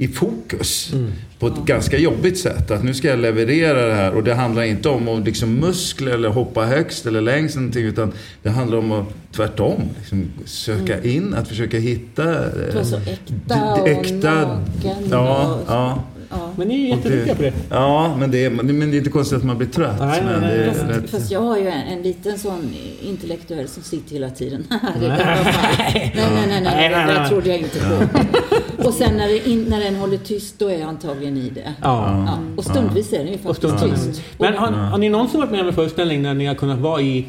i 0.00 0.08
fokus. 0.08 0.92
På 1.38 1.46
ett 1.46 1.64
ganska 1.66 1.98
jobbigt 1.98 2.38
sätt. 2.38 2.70
Att 2.70 2.84
nu 2.84 2.94
ska 2.94 3.08
jag 3.08 3.18
leverera 3.18 3.86
det 3.86 3.94
här. 3.94 4.12
Och 4.14 4.24
det 4.24 4.34
handlar 4.34 4.62
inte 4.62 4.88
om 4.88 5.08
att 5.08 5.24
liksom 5.24 5.54
muskler 5.54 6.12
eller 6.12 6.28
hoppa 6.28 6.64
högst 6.64 7.06
eller 7.06 7.20
längst 7.20 7.54
eller 7.56 7.62
någonting. 7.62 7.84
Utan 7.84 8.12
det 8.42 8.50
handlar 8.50 8.78
om 8.78 8.92
att 8.92 9.06
tvärtom. 9.32 9.82
Liksom, 9.98 10.24
söka 10.44 11.02
in, 11.02 11.34
att 11.34 11.48
försöka 11.48 11.78
hitta... 11.78 12.24
Det 12.24 12.72
var 12.74 12.82
så 12.84 12.96
eh, 12.96 13.08
äkta 13.08 13.34
d- 13.46 13.80
och 13.80 13.88
äkta, 13.88 14.34
naken. 14.34 15.08
Ja, 15.10 15.54
och, 15.54 15.60
ja. 15.68 16.04
Ja. 16.30 16.50
Men 16.56 16.68
ni 16.68 16.84
är 16.90 16.96
jätteduktiga 16.96 17.34
på 17.34 17.42
det. 17.42 17.52
Ja, 17.70 18.16
men 18.18 18.30
det, 18.30 18.44
är, 18.44 18.50
men 18.50 18.66
det 18.66 18.96
är 18.96 18.98
inte 18.98 19.10
konstigt 19.10 19.38
att 19.38 19.44
man 19.44 19.58
blir 19.58 19.68
trött. 19.68 19.96
Nej, 20.00 20.22
nej, 20.24 20.32
men 20.32 20.40
nej, 20.40 20.58
det 20.58 20.64
är 20.64 20.70
fast- 20.72 20.82
rätt- 20.90 21.10
Fast 21.10 21.30
jag 21.30 21.40
har 21.40 21.58
ju 21.58 21.68
en, 21.68 21.82
en 21.82 22.02
liten 22.02 22.38
sån 22.38 22.74
intellektuell 23.02 23.68
som 23.68 23.82
sitter 23.82 24.12
hela 24.12 24.30
tiden. 24.30 24.64
nej, 24.70 24.80
nej, 25.00 26.12
nej, 26.14 26.46
nej, 26.46 26.60
Nej, 26.64 26.90
nej, 26.90 27.06
det 27.06 27.20
nej. 27.20 27.28
trodde 27.28 27.48
jag 27.48 27.58
inte 27.58 27.78
på. 27.78 28.88
Och 28.88 28.94
sen 28.94 29.16
när, 29.16 29.28
det 29.28 29.48
in, 29.48 29.64
när 29.68 29.80
den 29.80 29.96
håller 29.96 30.16
tyst, 30.16 30.58
då 30.58 30.68
är 30.68 30.78
jag 30.78 30.88
antagligen 30.88 31.36
i 31.36 31.50
det. 31.54 31.74
Ja. 31.82 32.24
Ja, 32.26 32.38
och 32.56 32.64
stundvis 32.64 33.12
är 33.12 33.18
den 33.18 33.32
ju 33.32 33.38
faktiskt 33.38 33.78
tyst. 33.82 34.22
Men 34.38 34.54
har, 34.56 34.68
har 34.72 34.98
ni 34.98 35.08
någonsin 35.08 35.40
varit 35.40 35.50
med 35.50 35.60
om 35.60 35.66
en 35.68 35.72
föreställning 35.74 36.22
när 36.22 36.34
ni 36.34 36.46
har 36.46 36.54
kunnat 36.54 36.78
vara 36.78 37.00
i 37.00 37.26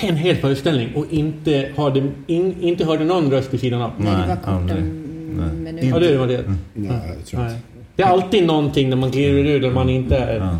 en 0.00 0.16
hel 0.16 0.36
föreställning 0.36 0.94
och 0.94 1.06
inte, 1.10 1.68
hade, 1.76 2.10
in, 2.26 2.56
inte 2.60 2.84
hörde 2.84 3.04
någon 3.04 3.30
röst 3.30 3.54
vid 3.54 3.60
sidan 3.60 3.82
av? 3.82 3.90
Nej, 3.98 4.06
det 4.12 4.18
var 4.18 4.26
Nej, 4.26 4.36
kort 4.44 4.48
aldrig. 4.54 4.78
om 4.78 5.64
minut. 5.64 5.84
Ja, 5.84 5.98
det 5.98 6.16
var 6.16 6.26
det. 6.26 6.44
Nej, 6.74 6.90
jag 7.16 7.26
tror 7.26 7.42
inte. 7.42 7.56
Det 7.96 8.02
är 8.02 8.06
alltid 8.06 8.46
någonting 8.46 8.90
när 8.90 8.96
man 8.96 9.10
glider 9.10 9.46
ur 9.46 9.60
där 9.60 9.70
man 9.70 9.88
inte 9.88 10.16
är... 10.16 10.36
Ja. 10.36 10.58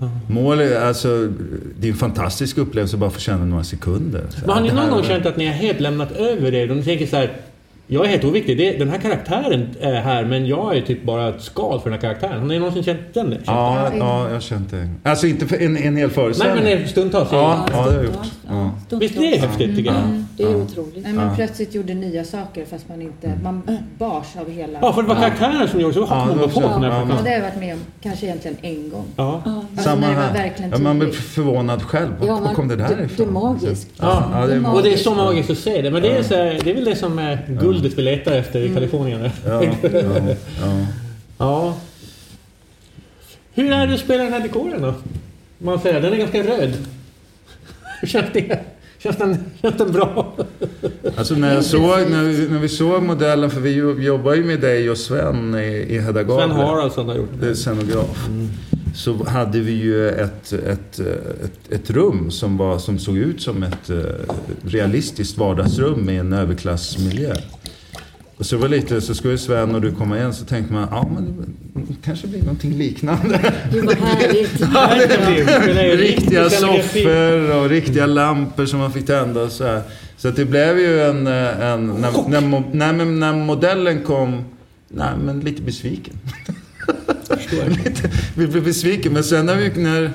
Ja. 0.00 0.10
Mål 0.28 0.60
är, 0.60 0.80
alltså, 0.80 1.28
det 1.80 1.86
är 1.86 1.92
en 1.92 1.96
fantastisk 1.96 2.58
upplevelse 2.58 2.96
att 2.96 3.00
bara 3.00 3.10
få 3.10 3.20
känna 3.20 3.44
några 3.44 3.64
sekunder. 3.64 4.22
Så 4.30 4.40
Men 4.40 4.50
har 4.50 4.60
ni 4.60 4.72
någon 4.72 4.90
gång 4.90 5.02
känt 5.02 5.26
att 5.26 5.36
ni 5.36 5.46
har 5.46 5.52
helt 5.52 5.80
lämnat 5.80 6.12
över 6.12 6.50
det? 6.50 6.70
Och 6.70 6.76
ni 6.76 6.82
tänker 6.82 7.06
så 7.06 7.16
här, 7.16 7.32
jag 7.86 8.04
är 8.04 8.08
helt 8.08 8.24
oviktig. 8.24 8.58
Det, 8.58 8.72
den 8.78 8.88
här 8.90 8.98
karaktären 8.98 9.68
är 9.80 9.94
här, 10.00 10.24
men 10.24 10.46
jag 10.46 10.76
är 10.76 10.80
typ 10.80 11.02
bara 11.04 11.28
ett 11.28 11.42
skal 11.42 11.80
för 11.80 11.90
den 11.90 11.92
här 11.92 12.00
karaktären. 12.00 12.40
Har 12.40 12.46
ni 12.48 12.58
någonsin 12.58 12.82
känt 12.84 13.00
den? 13.14 13.30
Känt 13.30 13.42
Ja, 13.46 13.88
Ja, 13.92 13.96
ja, 13.98 14.26
jag 14.26 14.34
har 14.34 14.40
känt 14.40 14.70
det. 14.70 14.88
Alltså 15.10 15.26
inte 15.26 15.46
för 15.46 15.56
en, 15.62 15.76
en 15.76 15.82
hel 15.96 16.06
Nej, 16.06 16.08
föreställning. 16.14 16.54
men 16.54 16.64
det 16.64 16.72
är 16.72 16.86
stundtals. 16.86 17.28
Ja. 17.32 17.66
Ja, 17.72 17.72
det 17.72 17.76
har 17.76 17.86
jag 17.92 17.94
stundtals. 18.04 18.26
gjort. 18.48 18.70
Ja. 18.90 18.96
Visst 18.98 19.16
är 19.16 19.20
det 19.20 19.36
häftigt 19.36 19.76
tycker 19.76 19.90
jag? 19.90 20.00
Mm, 20.00 20.26
det 20.36 20.42
är 20.42 20.56
otroligt. 20.56 21.02
Nej, 21.04 21.12
men 21.12 21.34
plötsligt 21.36 21.74
gjorde 21.74 21.94
nya 21.94 22.24
saker 22.24 22.64
fast 22.70 22.88
man 22.88 23.02
inte... 23.02 23.32
Man 23.42 23.62
bars 23.98 24.26
av 24.40 24.50
hela... 24.50 24.78
Ja, 24.82 24.92
för 24.92 25.02
det 25.02 25.08
var 25.08 25.14
karaktären 25.14 25.68
som 25.68 25.80
gjorde 25.80 25.94
så. 25.94 26.00
Ja, 26.00 26.06
Ja, 26.10 26.16
man 26.26 26.28
det 26.28 26.40
var 26.40 26.48
på 26.48 26.60
var 26.60 26.68
den 26.80 26.82
här 26.82 26.90
Ja, 26.90 27.06
Ja, 27.08 27.16
det 27.24 27.30
har 27.30 27.36
jag 27.36 27.42
varit 27.42 27.60
med 27.60 27.74
om. 27.74 27.80
Kanske 28.02 28.26
egentligen 28.26 28.56
en 28.62 28.90
gång. 28.90 29.04
Ja. 29.16 29.42
Alltså 29.44 29.82
Samma 29.90 30.00
när 30.00 30.08
det 30.08 30.14
var 30.16 30.22
här. 30.22 30.32
verkligen 30.34 30.70
Ja, 30.70 30.78
man 30.78 30.98
blir 30.98 31.10
förvånad 31.10 31.82
själv. 31.82 32.10
Var 32.20 32.26
Ja, 32.26 32.40
man, 32.40 32.54
kom 32.54 32.68
det 32.68 32.76
där 32.76 32.88
det, 32.88 32.94
det 32.94 33.00
är 33.02 33.04
ifrån? 33.06 33.32
magiskt. 33.32 33.88
Ja, 34.00 34.24
ja, 34.32 34.46
det 34.46 34.54
är 34.54 34.74
Och 34.74 34.82
det 34.82 34.92
är 34.92 34.96
så 34.96 35.14
magiskt 35.14 35.50
att 35.50 35.58
se 35.58 35.82
det. 35.82 35.90
Men 35.90 36.02
det 36.02 36.16
är, 36.16 36.22
så 36.22 36.34
det 36.34 36.70
är 36.70 36.74
väl 36.74 36.84
det 36.84 36.96
som 36.96 37.18
är 37.18 37.38
guldet 37.74 37.98
vi 37.98 38.02
letar 38.02 38.32
efter 38.32 38.60
i 38.60 38.74
Kalifornien. 38.74 39.30
Ja, 39.46 39.62
ja, 39.82 39.90
ja. 40.60 40.86
Ja. 41.38 41.76
Hur 43.54 43.72
är 43.72 43.86
det 43.86 43.94
att 43.94 44.00
spela 44.00 44.24
den 44.24 44.32
här 44.32 44.40
dekoren 44.40 44.82
då? 44.82 44.94
Man 45.58 45.80
säger, 45.80 46.00
den 46.00 46.12
är 46.12 46.16
ganska 46.16 46.42
röd. 46.42 46.72
Hur 48.00 48.08
känns 48.08 48.26
det? 48.32 48.58
Känns 48.98 49.16
den, 49.16 49.36
känns 49.62 49.76
den 49.76 49.92
bra? 49.92 50.36
Alltså 51.16 51.34
när, 51.34 51.54
jag 51.54 51.64
såg, 51.64 52.10
när, 52.10 52.22
vi, 52.22 52.48
när 52.48 52.58
vi 52.58 52.68
såg 52.68 53.02
modellen, 53.02 53.50
för 53.50 53.60
vi 53.60 53.72
jo- 53.74 54.00
jobbar 54.00 54.34
ju 54.34 54.44
med 54.44 54.60
dig 54.60 54.90
och 54.90 54.98
Sven 54.98 55.54
i, 55.54 55.86
i 55.88 55.98
Hedda 55.98 56.12
Sven 56.24 56.26
Gabler. 56.28 56.54
Haraldsson 56.54 57.08
har 57.08 57.16
gjort 57.16 57.30
Det 57.40 57.48
är 57.48 57.54
scenograf. 57.54 58.28
Så 58.94 59.24
hade 59.24 59.60
vi 59.60 59.72
ju 59.72 60.08
ett, 60.08 60.52
ett, 60.52 60.98
ett, 60.98 61.72
ett 61.72 61.90
rum 61.90 62.30
som, 62.30 62.56
var, 62.56 62.78
som 62.78 62.98
såg 62.98 63.16
ut 63.16 63.42
som 63.42 63.62
ett 63.62 63.90
eh, 63.90 63.96
realistiskt 64.64 65.38
vardagsrum 65.38 66.00
med 66.00 66.20
en 66.20 66.32
överklassmiljö. 66.32 67.34
Och 68.36 68.46
så 68.46 68.56
var 68.56 68.68
det 68.68 68.76
lite, 68.76 69.00
så 69.00 69.14
skulle 69.14 69.38
Sven 69.38 69.74
och 69.74 69.80
du 69.80 69.92
komma 69.92 70.18
igen 70.18 70.34
så 70.34 70.44
tänkte 70.44 70.72
man, 70.72 70.88
ja 70.90 71.10
men 71.14 71.54
det 71.88 71.94
kanske 72.04 72.26
blir 72.26 72.40
någonting 72.40 72.72
liknande. 72.72 73.52
Gud 73.72 73.84
vad 73.84 73.96
härligt. 73.96 74.58
Det 75.66 75.72
blev 75.72 75.98
riktiga 75.98 76.50
soffor 76.50 77.56
och 77.56 77.68
riktiga 77.68 78.06
lampor 78.06 78.66
som 78.66 78.78
man 78.78 78.92
fick 78.92 79.06
tända 79.06 79.42
och 79.42 79.52
så 79.52 79.64
här. 79.64 79.82
Så 80.16 80.30
det 80.30 80.44
blev 80.44 80.78
ju 80.78 81.00
en... 81.00 81.26
eh, 81.26 81.60
en 81.60 81.86
när, 81.86 82.28
när, 82.28 82.92
när, 82.92 83.04
när 83.04 83.32
modellen 83.32 84.02
kom, 84.02 84.44
nej 84.88 85.10
men 85.24 85.40
lite 85.40 85.62
besviken. 85.62 86.14
lite, 87.84 88.10
vi 88.36 88.46
blev 88.46 88.64
besviken. 88.64 89.12
Men 89.12 89.24
sen 89.24 89.46
när, 89.46 89.56
vi, 89.56 89.82
när, 89.82 90.10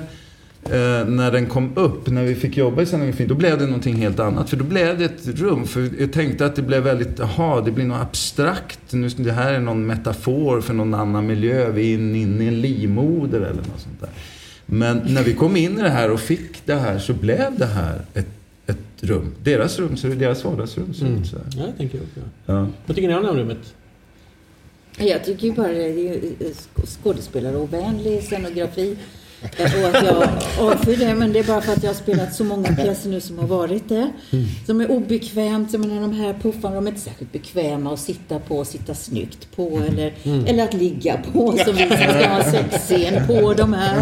eh, 0.64 1.06
när 1.06 1.32
den 1.32 1.46
kom 1.46 1.72
upp, 1.76 2.10
när 2.10 2.24
vi 2.24 2.34
fick 2.34 2.56
jobba 2.56 2.82
i 2.82 2.86
scenografin, 2.86 3.28
då 3.28 3.34
blev 3.34 3.58
det 3.58 3.64
någonting 3.66 3.94
helt 3.94 4.20
annat. 4.20 4.50
För 4.50 4.56
då 4.56 4.64
blev 4.64 4.98
det 4.98 5.04
ett 5.04 5.26
rum. 5.26 5.66
För 5.66 5.90
jag 5.98 6.12
tänkte 6.12 6.46
att 6.46 6.56
det 6.56 6.62
blev 6.62 6.82
väldigt, 6.82 7.18
jaha, 7.18 7.60
det 7.60 7.70
blir 7.70 7.84
något 7.84 8.02
abstrakt. 8.02 8.92
Nu, 8.92 9.08
det 9.08 9.32
här 9.32 9.52
är 9.52 9.60
någon 9.60 9.86
metafor 9.86 10.60
för 10.60 10.74
någon 10.74 10.94
annan 10.94 11.26
miljö. 11.26 11.70
Vi 11.70 11.90
är 11.90 11.94
inne 11.94 12.18
in 12.18 12.42
i 12.42 12.46
en 12.46 12.60
livmoder 12.60 13.40
eller 13.40 13.62
något 13.62 13.80
sånt 13.80 14.00
där. 14.00 14.10
Men 14.66 15.02
när 15.06 15.22
vi 15.22 15.34
kom 15.34 15.56
in 15.56 15.78
i 15.78 15.82
det 15.82 15.88
här 15.88 16.10
och 16.10 16.20
fick 16.20 16.66
det 16.66 16.74
här 16.74 16.98
så 16.98 17.12
blev 17.12 17.58
det 17.58 17.66
här 17.66 18.00
ett, 18.14 18.28
ett 18.66 18.78
rum. 19.00 19.34
Deras 19.42 19.78
rum, 19.78 19.96
så 19.96 20.06
deras 20.06 20.44
vardagsrum 20.44 20.94
ser 20.94 21.06
ut 21.06 21.26
så 21.26 21.36
här. 21.36 21.46
Ja, 21.56 21.62
jag 21.66 21.76
tänker 21.76 21.98
också. 21.98 22.20
Ja. 22.46 22.66
Vad 22.86 22.96
tycker 22.96 23.08
ni 23.08 23.14
om 23.14 23.36
rummet? 23.36 23.74
Jag 24.98 25.24
tycker 25.24 25.46
ju 25.46 25.52
bara 25.52 25.68
det 25.68 26.08
är 26.08 26.86
skådespelarovänlig 26.86 28.22
scenografi. 28.22 28.96
Och 29.42 29.88
att 29.96 30.04
jag 30.04 30.28
avskyr 30.72 30.96
det, 30.96 31.14
men 31.14 31.32
det 31.32 31.38
är 31.38 31.44
bara 31.44 31.60
för 31.60 31.72
att 31.72 31.82
jag 31.82 31.90
har 31.90 31.94
spelat 31.94 32.34
så 32.34 32.44
många 32.44 32.76
pjäser 32.76 33.10
nu 33.10 33.20
som 33.20 33.38
har 33.38 33.46
varit 33.46 33.88
det. 33.88 34.10
Som 34.66 34.80
är 34.80 34.90
obekvämt. 34.90 35.68
Jag 35.72 35.80
menar 35.86 36.00
de 36.00 36.12
här 36.12 36.34
puffarna, 36.42 36.74
de 36.74 36.86
är 36.86 36.90
inte 36.90 37.00
särskilt 37.02 37.32
bekväma 37.32 37.92
att 37.92 38.00
sitta 38.00 38.38
på, 38.38 38.64
sitta 38.64 38.94
snyggt 38.94 39.56
på 39.56 39.80
eller, 39.88 40.12
eller 40.46 40.64
att 40.64 40.74
ligga 40.74 41.16
på 41.32 41.52
som 41.66 41.76
vi 41.76 41.86
ska 41.86 42.28
ha 42.28 42.42
sexscen 42.50 43.26
på 43.26 43.54
de 43.54 43.72
här. 43.72 43.96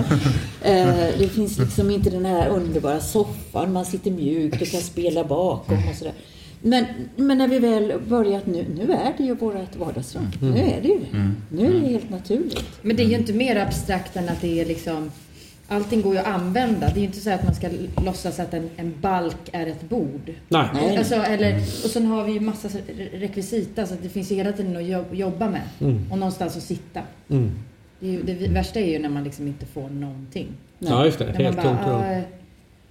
Eh, 0.62 0.86
Det 1.18 1.28
finns 1.28 1.58
liksom 1.58 1.90
inte 1.90 2.10
den 2.10 2.24
här 2.26 2.48
underbara 2.48 3.00
soffan, 3.00 3.72
man 3.72 3.84
sitter 3.84 4.10
mjukt 4.10 4.62
och 4.62 4.68
kan 4.68 4.80
spela 4.80 5.24
bakom 5.24 5.78
och 5.90 5.96
sådär. 5.96 6.12
Men, 6.62 6.84
men 7.16 7.38
när 7.38 7.48
vi 7.48 7.58
väl 7.58 7.92
börjat 8.08 8.46
nu, 8.46 8.64
nu 8.76 8.92
är 8.92 9.12
det 9.18 9.24
ju 9.24 9.34
vårt 9.34 9.76
vardagsrum. 9.76 10.26
Nu 10.40 10.58
är 10.60 10.78
det 10.82 10.88
ju 10.88 10.98
det. 10.98 11.30
Nu 11.50 11.66
är 11.76 11.80
det 11.80 11.88
helt 11.88 12.10
naturligt. 12.10 12.64
Men 12.82 12.96
det 12.96 13.02
är 13.02 13.06
ju 13.06 13.14
inte 13.14 13.32
mer 13.32 13.56
abstrakt 13.56 14.16
än 14.16 14.28
att 14.28 14.40
det 14.40 14.60
är 14.60 14.66
liksom 14.66 15.10
Allting 15.70 16.02
går 16.02 16.12
ju 16.14 16.18
att 16.20 16.26
använda. 16.26 16.86
Det 16.86 16.92
är 16.92 16.98
ju 17.00 17.04
inte 17.06 17.20
så 17.20 17.30
att 17.30 17.44
man 17.44 17.54
ska 17.54 17.68
låtsas 18.04 18.40
att 18.40 18.54
en, 18.54 18.70
en 18.76 18.94
balk 19.00 19.36
är 19.52 19.66
ett 19.66 19.88
bord. 19.88 20.30
Nej. 20.48 20.66
Nej. 20.74 20.96
Alltså, 20.96 21.14
eller, 21.14 21.56
och 21.58 21.90
sen 21.90 22.06
har 22.06 22.24
vi 22.24 22.32
ju 22.32 22.40
massa 22.40 22.68
re- 22.68 23.20
rekvisita 23.20 23.86
så 23.86 23.94
att 23.94 24.02
det 24.02 24.08
finns 24.08 24.32
ju 24.32 24.36
hela 24.36 24.52
tiden 24.52 24.76
att 24.76 24.82
jobb- 24.84 25.14
jobba 25.14 25.50
med. 25.50 25.60
Och 26.10 26.18
någonstans 26.18 26.56
att 26.56 26.62
sitta. 26.62 27.00
Mm. 27.30 27.50
Det, 28.00 28.06
är 28.08 28.10
ju, 28.12 28.22
det 28.22 28.48
värsta 28.48 28.80
är 28.80 28.86
ju 28.92 28.98
när 28.98 29.08
man 29.08 29.24
liksom 29.24 29.46
inte 29.46 29.66
får 29.66 29.88
någonting. 29.88 30.46
Ja, 30.78 31.04
just 31.04 31.18
det. 31.18 31.24
När 31.26 31.32
Helt 31.34 31.62
tomt 31.62 31.80
rum. 31.86 31.94
ah, 31.94 32.20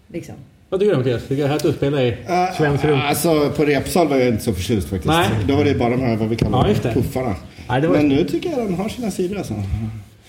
liksom. 0.08 0.36
Vad 0.70 0.80
tycker 0.80 0.92
du 0.92 0.98
Mattias? 0.98 1.22
Tycker 1.22 1.36
du 1.36 1.42
det 1.42 1.46
är 1.46 1.48
härligt 1.50 1.66
att 1.66 1.76
spela 1.76 2.04
i 2.04 2.18
Svens 2.58 2.84
rum? 2.84 3.00
Alltså 3.04 3.50
på 3.50 3.66
repsal 3.66 4.08
var 4.08 4.16
jag 4.18 4.28
inte 4.28 4.44
så 4.44 4.54
förtjust 4.54 4.90
faktiskt. 4.90 5.08
Nej. 5.14 5.28
Då 5.48 5.56
var 5.56 5.64
det 5.66 5.76
bara 5.76 5.90
de 5.90 6.02
här 6.02 6.16
vad 6.16 6.30
vi 6.30 6.36
kallar 6.36 6.76
Ja, 6.84 6.92
puffarna. 6.94 7.36
Nej, 7.70 7.82
det 7.82 7.88
var- 7.88 7.96
Men 7.98 8.08
nu 8.08 8.24
tycker 8.24 8.50
jag 8.50 8.60
den 8.60 8.74
har 8.76 8.90
sina 8.90 9.12
sidor 9.12 9.38
alltså. 9.38 9.54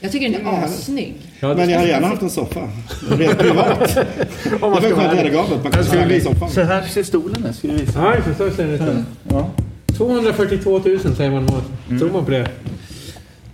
Jag 0.01 0.13
tycker 0.13 0.29
den 0.29 0.47
är 0.47 0.65
assnygg. 0.65 1.15
Ja, 1.41 1.55
Men 1.55 1.69
jag 1.71 1.79
hade 1.79 1.91
gärna 1.91 2.07
haft 2.07 2.23
en 2.23 2.31
soffa. 2.31 2.69
Rent 3.11 3.39
privat. 3.39 3.95
Det 4.45 4.63
Om 4.63 4.71
var 4.73 4.81
skönt 4.81 5.13
i. 5.15 5.17
Herrgablet. 5.17 5.63
Man 5.63 5.73
kan 5.73 6.11
i 6.11 6.15
visa- 6.15 6.25
soffan. 6.33 6.51
Så 6.51 6.63
här 6.63 6.83
ser 6.83 7.03
stolen 7.03 7.47
ut. 7.47 7.57
Ska 7.57 7.69
vi 7.69 7.75
visa? 7.77 8.01
Det. 8.27 8.35
Så 8.39 8.51
ser 8.51 8.67
det 8.67 8.75
ut. 8.75 8.81
Ja. 9.31 9.51
242 9.97 10.79
000 10.79 10.99
säger 11.17 11.31
man. 11.31 11.49
Tror 11.99 12.11
man 12.13 12.25
på 12.25 12.31
det? 12.31 12.49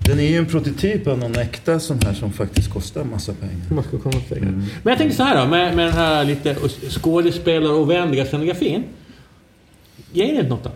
Den 0.07 0.19
är 0.19 0.23
ju 0.31 0.37
en 0.37 0.47
prototyp 0.47 1.07
av 1.07 1.19
någon 1.19 1.35
äkta 1.39 1.81
sån 1.81 1.99
här 2.07 2.15
som 2.15 2.33
faktiskt 2.33 2.71
kostar 2.73 3.05
massa 3.05 3.33
pengar. 3.33 3.55
Man 3.71 3.85
ska 3.85 3.99
komma 3.99 4.21
till 4.29 4.37
det. 4.41 4.41
Men 4.47 4.67
jag 4.85 4.99
tänker 4.99 5.17
så 5.17 5.23
här 5.23 5.43
då, 5.43 5.47
med, 5.51 5.77
med 5.77 5.87
den 5.87 5.95
här 5.95 6.25
lite 6.25 6.57
skådespelarovänliga 6.91 8.25
scenografin. 8.25 8.85
Ger 10.13 10.25
det 10.25 10.31
inte 10.31 10.49
något 10.49 10.65
då? 10.65 10.71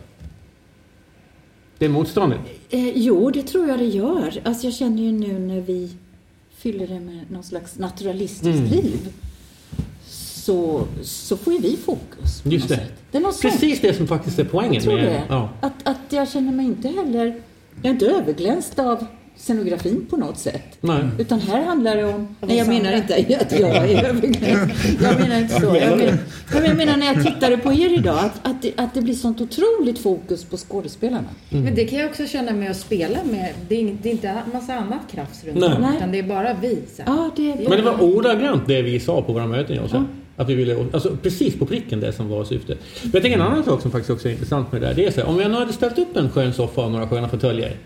Det 1.78 1.88
motståndet. 1.88 2.38
Eh, 2.70 2.88
jo, 2.98 3.30
det 3.30 3.42
tror 3.42 3.68
jag 3.68 3.78
det 3.78 3.84
gör. 3.84 4.40
Alltså 4.44 4.66
jag 4.66 4.74
känner 4.74 5.02
ju 5.02 5.12
nu 5.12 5.38
när 5.38 5.60
vi 5.60 5.90
fyller 6.56 6.86
det 6.88 7.00
med 7.00 7.20
någon 7.30 7.42
slags 7.42 7.78
naturalistiskt 7.78 8.44
Mm. 8.58 8.64
liv. 8.70 9.08
Så, 10.06 10.84
så 11.02 11.36
får 11.36 11.52
ju 11.52 11.58
vi 11.58 11.76
fokus. 11.76 12.42
Just 12.44 12.68
det. 12.68 12.80
Det. 13.10 13.20
Precis 13.42 13.80
det 13.80 13.94
som 13.94 14.06
faktiskt 14.06 14.38
är 14.38 14.44
poängen. 14.44 14.74
Jag 14.74 14.82
tror 14.82 14.94
med, 14.94 15.04
det. 15.04 15.22
Ja. 15.28 15.48
Att, 15.60 15.88
att 15.88 15.98
jag 16.10 16.28
känner 16.30 16.52
mig 16.52 16.66
inte 16.66 16.88
heller... 16.88 17.26
Jag 17.82 17.84
är 17.86 17.90
inte 17.90 18.06
överglänst 18.06 18.78
av 18.78 19.06
scenografin 19.38 20.06
på 20.10 20.16
något 20.16 20.38
sätt. 20.38 20.62
Nej. 20.80 21.00
Utan 21.18 21.40
här 21.40 21.64
handlar 21.64 21.96
det 21.96 22.04
om... 22.04 22.36
Nej, 22.40 22.56
jag 22.58 22.68
menar 22.68 22.92
inte 22.92 23.14
att 23.40 23.60
jag 23.60 23.76
är. 23.76 24.04
Jag 25.02 25.18
menar 25.20 25.38
inte 25.40 25.60
så. 25.60 25.66
Jag 25.76 25.98
menar, 25.98 26.18
jag 26.66 26.76
menar 26.76 26.96
när 26.96 27.06
jag 27.06 27.24
tittade 27.26 27.56
på 27.56 27.72
er 27.72 27.98
idag, 27.98 28.18
att, 28.18 28.40
att, 28.42 28.62
det, 28.62 28.72
att 28.76 28.94
det 28.94 29.02
blir 29.02 29.14
sånt 29.14 29.40
otroligt 29.40 29.98
fokus 29.98 30.44
på 30.44 30.56
skådespelarna. 30.56 31.28
Men 31.50 31.74
det 31.74 31.84
kan 31.84 31.98
jag 31.98 32.08
också 32.10 32.26
känna 32.26 32.52
med 32.52 32.70
att 32.70 32.76
spela 32.76 33.18
med. 33.24 33.52
Det 33.68 33.74
är, 33.74 33.78
ing- 33.80 33.98
det 34.02 34.08
är 34.08 34.12
inte 34.12 34.28
en 34.28 34.52
massa 34.52 34.74
annat 34.74 35.00
krafts 35.12 35.44
runt 35.44 35.58
Nej. 35.58 35.68
om, 35.76 35.94
utan 35.96 36.12
det 36.12 36.18
är 36.18 36.22
bara 36.22 36.54
vi. 36.62 36.78
Så. 36.96 37.02
Ja, 37.06 37.30
det 37.36 37.52
är 37.52 37.68
Men 37.68 37.78
det 37.78 37.82
var 37.82 38.02
ordagrant 38.02 38.62
det 38.66 38.82
vi 38.82 39.00
sa 39.00 39.22
på 39.22 39.32
våra 39.32 39.46
möten 39.46 39.76
jag 39.76 39.84
och. 39.84 40.02
Att 40.36 40.48
vi 40.48 40.54
ville, 40.54 40.86
alltså 40.92 41.16
precis 41.22 41.58
på 41.58 41.66
pricken 41.66 42.00
det 42.00 42.12
som 42.12 42.28
var 42.28 42.44
syftet. 42.44 42.78
Men 43.02 43.10
jag 43.12 43.22
tänker 43.22 43.38
en 43.38 43.44
annan 43.46 43.64
sak 43.64 43.82
som 43.82 43.90
faktiskt 43.90 44.10
också 44.10 44.28
är 44.28 44.32
intressant 44.32 44.72
med 44.72 44.80
det 44.80 44.86
där. 44.86 44.94
Det 44.94 45.04
är 45.06 45.10
så 45.10 45.20
här, 45.20 45.28
om 45.28 45.36
vi 45.36 45.44
nu 45.48 45.54
hade 45.54 45.72
ställt 45.72 45.98
upp 45.98 46.16
en 46.16 46.30
skön 46.30 46.52
soffa 46.52 46.84
och 46.84 46.90
några 46.92 47.08
sköna 47.08 47.28
fåtöljer. 47.28 47.76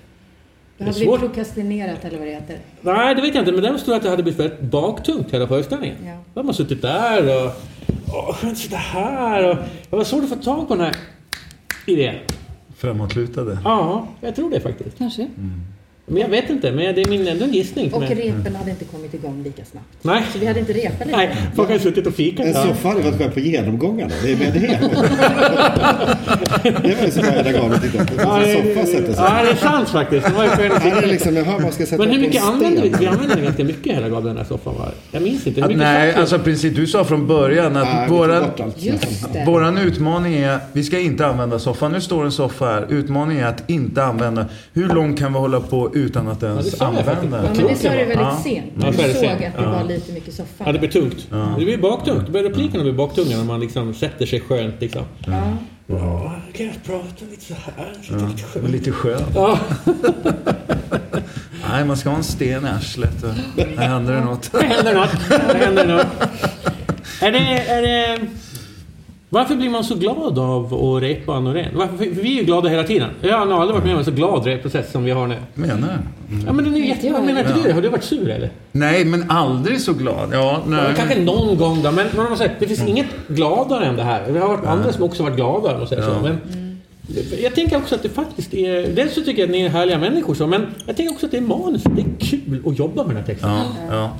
Då 0.84 0.90
hade 0.90 0.98
vi 0.98 1.04
svårt. 1.06 1.20
prokrastinerat 1.20 2.04
eller 2.04 2.18
vad 2.18 2.26
det 2.26 2.32
heter. 2.32 2.58
Nej, 2.80 3.14
det 3.14 3.22
vet 3.22 3.34
jag 3.34 3.42
inte. 3.42 3.52
Men 3.52 3.62
däremot 3.62 3.84
tror 3.84 3.92
jag 3.94 3.96
att 3.96 4.02
det 4.02 4.10
hade 4.10 4.22
blivit 4.22 4.40
väldigt 4.40 4.60
baktungt 4.60 5.34
hela 5.34 5.46
föreställningen. 5.46 5.96
Ja. 6.04 6.12
Då 6.34 6.38
hade 6.40 6.46
man 6.46 6.54
suttit 6.54 6.82
där 6.82 7.44
och... 7.44 7.52
Åh, 8.14 8.34
skönt 8.34 8.52
att 8.52 8.58
sitta 8.58 8.76
här 8.76 9.50
och... 9.50 9.56
Det 9.90 9.96
var 9.96 10.04
svårt 10.04 10.22
att 10.22 10.28
få 10.28 10.36
tag 10.36 10.68
på 10.68 10.74
den 10.74 10.84
här 10.84 10.96
idén. 11.86 12.14
Framåtlutade. 12.76 13.58
Ja, 13.64 14.06
jag 14.20 14.36
tror 14.36 14.50
det 14.50 14.60
faktiskt. 14.60 14.98
Kanske. 14.98 15.28
Men 16.06 16.22
jag 16.22 16.28
vet 16.28 16.50
inte. 16.50 16.72
Men 16.72 16.94
det 16.94 17.02
är 17.02 17.08
min 17.08 17.28
ändå 17.28 17.44
en 17.44 17.52
gissning. 17.52 17.92
Och 17.92 18.00
Men- 18.00 18.08
repen 18.10 18.56
hade 18.56 18.70
inte 18.70 18.84
kommit 18.84 19.14
igång 19.14 19.42
lika 19.42 19.64
snabbt. 19.64 19.86
Nej. 20.02 20.22
Så 20.32 20.38
vi 20.38 20.46
hade 20.46 20.60
inte 20.60 20.72
repat 20.72 21.06
lika 21.06 21.16
Nej, 21.16 21.36
folk 21.56 21.70
ju 21.70 21.78
suttit 21.78 22.06
och 22.06 22.14
fikat. 22.14 22.46
En 22.46 22.52
Ja. 22.52 22.62
soffa 22.62 22.88
hade 22.88 23.00
varit 23.00 23.18
skönt 23.18 23.34
på 23.34 23.40
genomgångarna. 23.40 24.12
Det 24.24 24.32
är 24.32 24.36
med 24.36 24.52
det. 24.52 24.60
det 26.82 26.94
var 26.96 27.04
ju 27.04 27.10
så 27.10 27.20
bra 27.20 27.30
i 27.30 27.42
Herrgablet 27.42 27.82
tittade 27.82 28.04
på. 28.06 28.14
Ja, 28.22 28.42
En 28.42 28.48
det- 28.48 28.54
soffa 28.74 28.86
sätter 28.86 29.12
sig. 29.12 29.24
Ja, 29.24 29.42
det 29.44 29.50
är 29.50 29.54
sant 29.56 29.88
faktiskt. 29.88 30.26
Det 30.26 30.32
var 30.32 30.44
ju 30.44 30.50
skönt 30.50 30.72
att 30.74 30.82
Här 30.82 30.90
är 30.90 30.94
sitta. 30.94 31.06
det 31.06 31.12
liksom, 31.12 31.36
jaha, 31.36 31.58
man 31.58 31.72
ska 31.72 31.86
sätta 31.86 32.02
Men 32.02 32.10
hur 32.12 32.20
mycket 32.20 32.42
använde 32.44 32.82
vi? 32.82 32.88
Vi 33.00 33.06
använde 33.06 33.34
den 33.34 33.44
ganska 33.44 33.64
mycket 33.64 33.96
hela 33.96 34.08
gav 34.08 34.24
den 34.24 34.36
här 34.36 34.44
soffan 34.44 34.74
va? 34.78 34.88
Jag 35.10 35.22
minns 35.22 35.46
inte. 35.46 35.60
Hur 35.60 35.68
mycket 35.68 35.82
nej, 35.82 36.12
vi? 36.14 36.20
alltså 36.20 36.38
precis. 36.38 36.76
Du 36.76 36.86
sa 36.86 37.04
från 37.04 37.26
början 37.26 37.76
att 37.76 37.84
Nej, 37.84 38.06
vi 38.10 38.16
våran, 38.16 38.44
våran 39.46 39.78
utmaning 39.78 40.34
är, 40.34 40.58
vi 40.72 40.82
ska 40.84 40.98
inte 40.98 41.26
använda 41.26 41.58
soffan. 41.58 41.92
Nu 41.92 42.00
står 42.00 42.24
en 42.24 42.32
soffa 42.32 42.64
här. 42.66 42.86
Utmaningen 42.88 43.44
är 43.44 43.48
att 43.48 43.70
inte 43.70 44.04
använda. 44.04 44.46
Hur 44.72 44.88
långt 44.88 45.18
kan 45.18 45.32
vi 45.32 45.38
hålla 45.38 45.60
på 45.60 45.91
utan 45.94 46.28
att 46.28 46.40
det 46.40 46.46
ens 46.46 46.58
faktiskt. 46.60 46.82
använda 46.82 47.36
Ja, 47.36 47.42
den? 47.42 47.56
men 47.56 47.66
det 47.66 47.76
sa 47.76 47.88
du 47.90 47.96
väldigt 47.96 48.16
Ja. 48.18 48.40
sent. 48.44 48.72
Ja, 48.80 48.90
Du 48.90 48.96
det 48.96 49.02
såg 49.02 49.16
sent. 49.16 49.42
att 49.46 49.62
det 49.62 49.66
var 49.66 49.84
lite 49.84 50.12
mycket 50.12 50.34
soffa. 50.34 50.64
Ja, 50.66 50.72
det 50.72 50.78
blir 50.78 50.90
tungt. 50.90 51.28
Det 51.58 51.64
blir 51.64 51.78
baktungt. 51.78 52.26
Det 52.26 52.32
blir 52.32 52.42
replikerna 52.42 52.82
blir 52.82 52.92
baktunga 52.92 53.36
när 53.36 53.44
man 53.44 53.60
liksom 53.60 53.94
sätter 53.94 54.26
sig 54.26 54.40
skönt 54.40 54.74
liksom. 54.80 55.02
Ja. 55.26 55.42
Ja, 55.86 56.32
kan 56.56 56.66
jag 56.66 56.74
prata 56.86 57.24
lite 57.30 57.44
så 57.44 57.54
här? 57.54 57.92
Lite 58.02 58.24
Och 58.44 58.52
skönt. 58.52 58.70
lite 58.70 58.92
skön. 58.92 59.22
Ja, 59.34 59.58
Nej, 61.70 61.84
man 61.84 61.96
ska 61.96 62.08
ha 62.10 62.16
en 62.16 62.24
sten 62.24 62.66
i 62.66 62.68
arslet. 62.68 63.24
Här 63.76 63.88
händer 63.88 64.12
det 64.14 64.20
något. 64.20 64.52
det 64.52 64.64
händer 64.66 64.94
något. 64.94 65.28
Det 65.52 65.58
händer 65.58 65.86
något. 65.86 66.06
Är 67.22 67.32
det, 67.32 67.38
är 67.68 67.82
det... 67.82 68.18
Varför 69.34 69.56
blir 69.56 69.70
man 69.70 69.84
så 69.84 69.94
glad 69.94 70.38
av 70.38 70.74
att 70.74 71.02
repa 71.02 71.40
Norén? 71.40 71.68
Varför, 71.74 71.96
för 71.96 72.04
vi 72.04 72.34
är 72.34 72.40
ju 72.40 72.44
glada 72.44 72.68
hela 72.68 72.84
tiden. 72.84 73.10
Jag 73.20 73.38
har 73.38 73.40
aldrig 73.40 73.70
varit 73.74 73.84
med 73.84 73.92
om 73.92 73.98
en 73.98 74.04
så 74.04 74.10
glad 74.10 74.46
repprocess 74.46 74.92
som 74.92 75.04
vi 75.04 75.10
har 75.10 75.26
nu. 75.26 75.36
Menar 75.54 75.76
du? 75.76 76.36
Ja, 76.46 76.52
men 76.52 76.64
den 76.64 76.74
är 76.74 76.78
ju 76.78 76.86
jätte... 76.86 77.10
Vad 77.12 77.24
menar 77.24 77.40
inte 77.40 77.68
du? 77.68 77.72
Har 77.72 77.82
du 77.82 77.88
varit 77.88 78.04
sur 78.04 78.30
eller? 78.30 78.50
Nej, 78.72 79.04
men 79.04 79.30
aldrig 79.30 79.80
så 79.80 79.92
glad. 79.92 80.28
Ja, 80.32 80.36
Ja, 80.36 80.60
nej. 80.66 80.94
kanske 80.96 81.20
någon 81.20 81.56
gång 81.56 81.82
då, 81.82 81.92
men, 81.92 82.06
man 82.16 82.36
säger, 82.36 82.56
det 82.58 82.66
finns 82.66 82.88
inget 82.88 83.06
gladare 83.28 83.86
än 83.86 83.96
det 83.96 84.02
här. 84.02 84.30
Vi 84.30 84.38
har 84.38 84.48
varit 84.48 84.66
andra 84.66 84.92
som 84.92 85.02
också 85.02 85.22
varit 85.22 85.36
glada, 85.36 85.72
om 85.72 85.78
man 85.78 85.88
säger 85.88 86.02
så. 86.02 86.10
Ja. 86.10 86.22
Men 86.22 86.38
jag 87.42 87.54
tänker 87.54 87.76
också 87.76 87.94
att 87.94 88.02
det 88.02 88.08
faktiskt 88.08 88.54
är... 88.54 88.94
Dels 88.94 89.14
så 89.14 89.20
tycker 89.20 89.42
jag 89.42 89.46
att 89.46 89.52
ni 89.52 89.62
är 89.62 89.68
härliga 89.68 89.98
människor 89.98 90.34
så, 90.34 90.46
men 90.46 90.66
jag 90.86 90.96
tänker 90.96 91.12
också 91.14 91.26
att 91.26 91.32
det 91.32 91.38
är 91.38 91.42
manus. 91.42 91.82
Det 91.82 92.00
är 92.02 92.06
kul 92.20 92.62
att 92.66 92.78
jobba 92.78 93.02
med 93.02 93.10
den 93.10 93.16
här 93.16 93.26
texten. 93.26 93.50
Ja, 93.50 93.64
ja. 93.90 94.10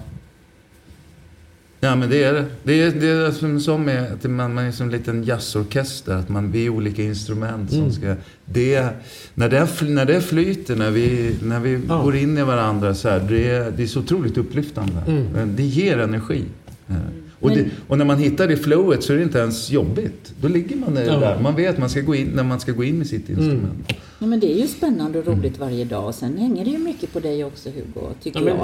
Ja, 1.85 1.97
men 1.97 2.11
det 2.11 2.23
är 2.25 2.33
det. 2.33 2.45
Det 2.65 2.83
är, 2.83 2.91
det 3.01 3.09
är 3.09 3.31
som, 3.31 3.61
som 3.61 3.85
med 3.85 4.13
att 4.13 4.25
man, 4.31 4.55
man 4.55 4.65
är 4.65 4.73
som 4.73 4.87
en 4.87 4.93
liten 4.93 5.25
jazzorkester. 5.25 6.15
Att 6.15 6.29
man, 6.29 6.53
vi 6.53 6.65
är 6.67 6.69
olika 6.71 7.03
instrument 7.03 7.71
som 7.71 7.79
Mm. 7.81 7.93
ska... 7.93 8.15
Det, 8.45 8.89
när, 9.35 9.49
det, 9.49 9.69
när 9.83 10.05
det 10.05 10.21
flyter, 10.21 10.77
när 10.77 10.91
vi, 10.91 11.37
när 11.43 11.61
vi 11.61 11.81
Ja. 11.89 12.03
går 12.03 12.17
in 12.17 12.39
i 12.39 12.43
varandra 12.43 12.95
så 12.95 13.09
här, 13.09 13.21
det, 13.29 13.51
är- 13.51 13.71
det 13.77 13.83
är 13.83 13.87
så 13.87 14.01
otroligt 14.01 14.39
upplyftande. 14.39 15.03
Mm. 15.07 15.57
Det 15.57 15.63
ger 15.63 15.99
energi. 15.99 16.45
Eh, 16.89 16.95
Och, 17.43 17.51
det, 17.51 17.65
och 17.89 17.99
när 17.99 18.05
man 18.05 18.19
hittar 18.19 18.49
det 18.49 18.57
flowet 18.57 19.03
så 19.03 19.13
är 19.13 19.17
det 19.17 19.23
inte 19.23 19.39
ens 19.39 19.71
jobbigt. 19.71 20.33
Då 20.41 20.49
ligger 20.49 20.77
man 20.77 20.97
Ja. 20.97 21.17
där. 21.17 21.41
Man 21.41 21.57
vet 21.57 21.71
att 21.75 21.79
man 21.79 21.91
ska 21.91 22.01
gå 22.01 22.15
in, 22.15 22.29
när 22.35 22.43
man 22.43 22.61
ska 22.61 22.73
gå 22.73 22.85
in 22.85 22.99
med 22.99 23.07
sitt 23.07 23.29
instrument. 23.29 23.93
Ja, 24.19 24.27
men 24.27 24.41
det 24.41 24.53
är 24.53 24.59
ju 24.61 24.67
spännande 24.67 25.19
och 25.19 25.27
roligt 25.27 25.59
varje 25.59 25.85
dag. 25.85 26.07
Och 26.07 26.15
sen 26.15 26.37
hänger 26.39 26.65
det 26.65 26.71
ju 26.71 26.79
mycket 26.79 27.13
på 27.13 27.21
dig 27.21 27.45
också 27.45 27.69
Hugo, 27.71 28.07
tycker 28.23 28.41
Ja, 28.41 28.45
men 28.45 28.57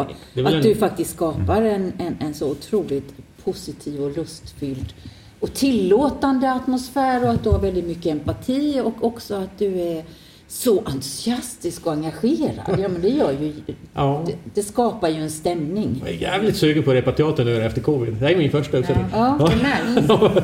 jag. 0.45 0.47
Att 0.47 0.53
en- 0.55 0.63
du 0.63 0.75
faktiskt 0.75 1.11
skapar 1.11 1.63
en, 1.63 1.93
en, 1.99 2.17
en 2.21 2.35
så 2.35 2.51
otroligt 2.51 3.15
positiv 3.45 4.01
och 4.03 4.17
lustfylld 4.17 4.93
och 5.41 5.55
tillåtande 5.55 6.53
atmosfär 6.53 7.23
och 7.25 7.31
att 7.31 7.45
du 7.45 7.51
har 7.51 7.59
väldigt 7.61 7.87
mycket 7.87 8.07
empati 8.07 8.81
och 8.85 9.05
också 9.05 9.35
att 9.35 9.59
du 9.59 9.81
är 9.81 10.05
så 10.49 10.83
entusiastisk 10.87 11.87
och 11.87 11.93
engagerad. 11.93 12.79
Ja, 12.79 12.89
men 12.89 13.03
det 13.03 13.09
gör 13.09 13.33
ju... 13.33 13.53
Ja. 13.95 14.25
Det, 14.27 14.35
det 14.55 14.63
skapar 14.63 15.09
ju 15.09 15.23
en 15.23 15.31
stämning. 15.31 16.03
Jag 16.05 16.15
är 16.15 16.19
jävligt 16.19 16.57
sugen 16.57 16.83
på 16.83 16.91
att 16.91 16.97
repa 16.97 17.13
teater 17.13 17.45
nu 17.45 17.65
efter 17.65 17.81
covid. 17.81 18.15
Det 18.15 18.27
här 18.27 18.33
är 18.33 18.39
min 18.39 18.51
första 18.51 18.77
uppsättning. 18.77 19.07
Ja. 19.13 19.51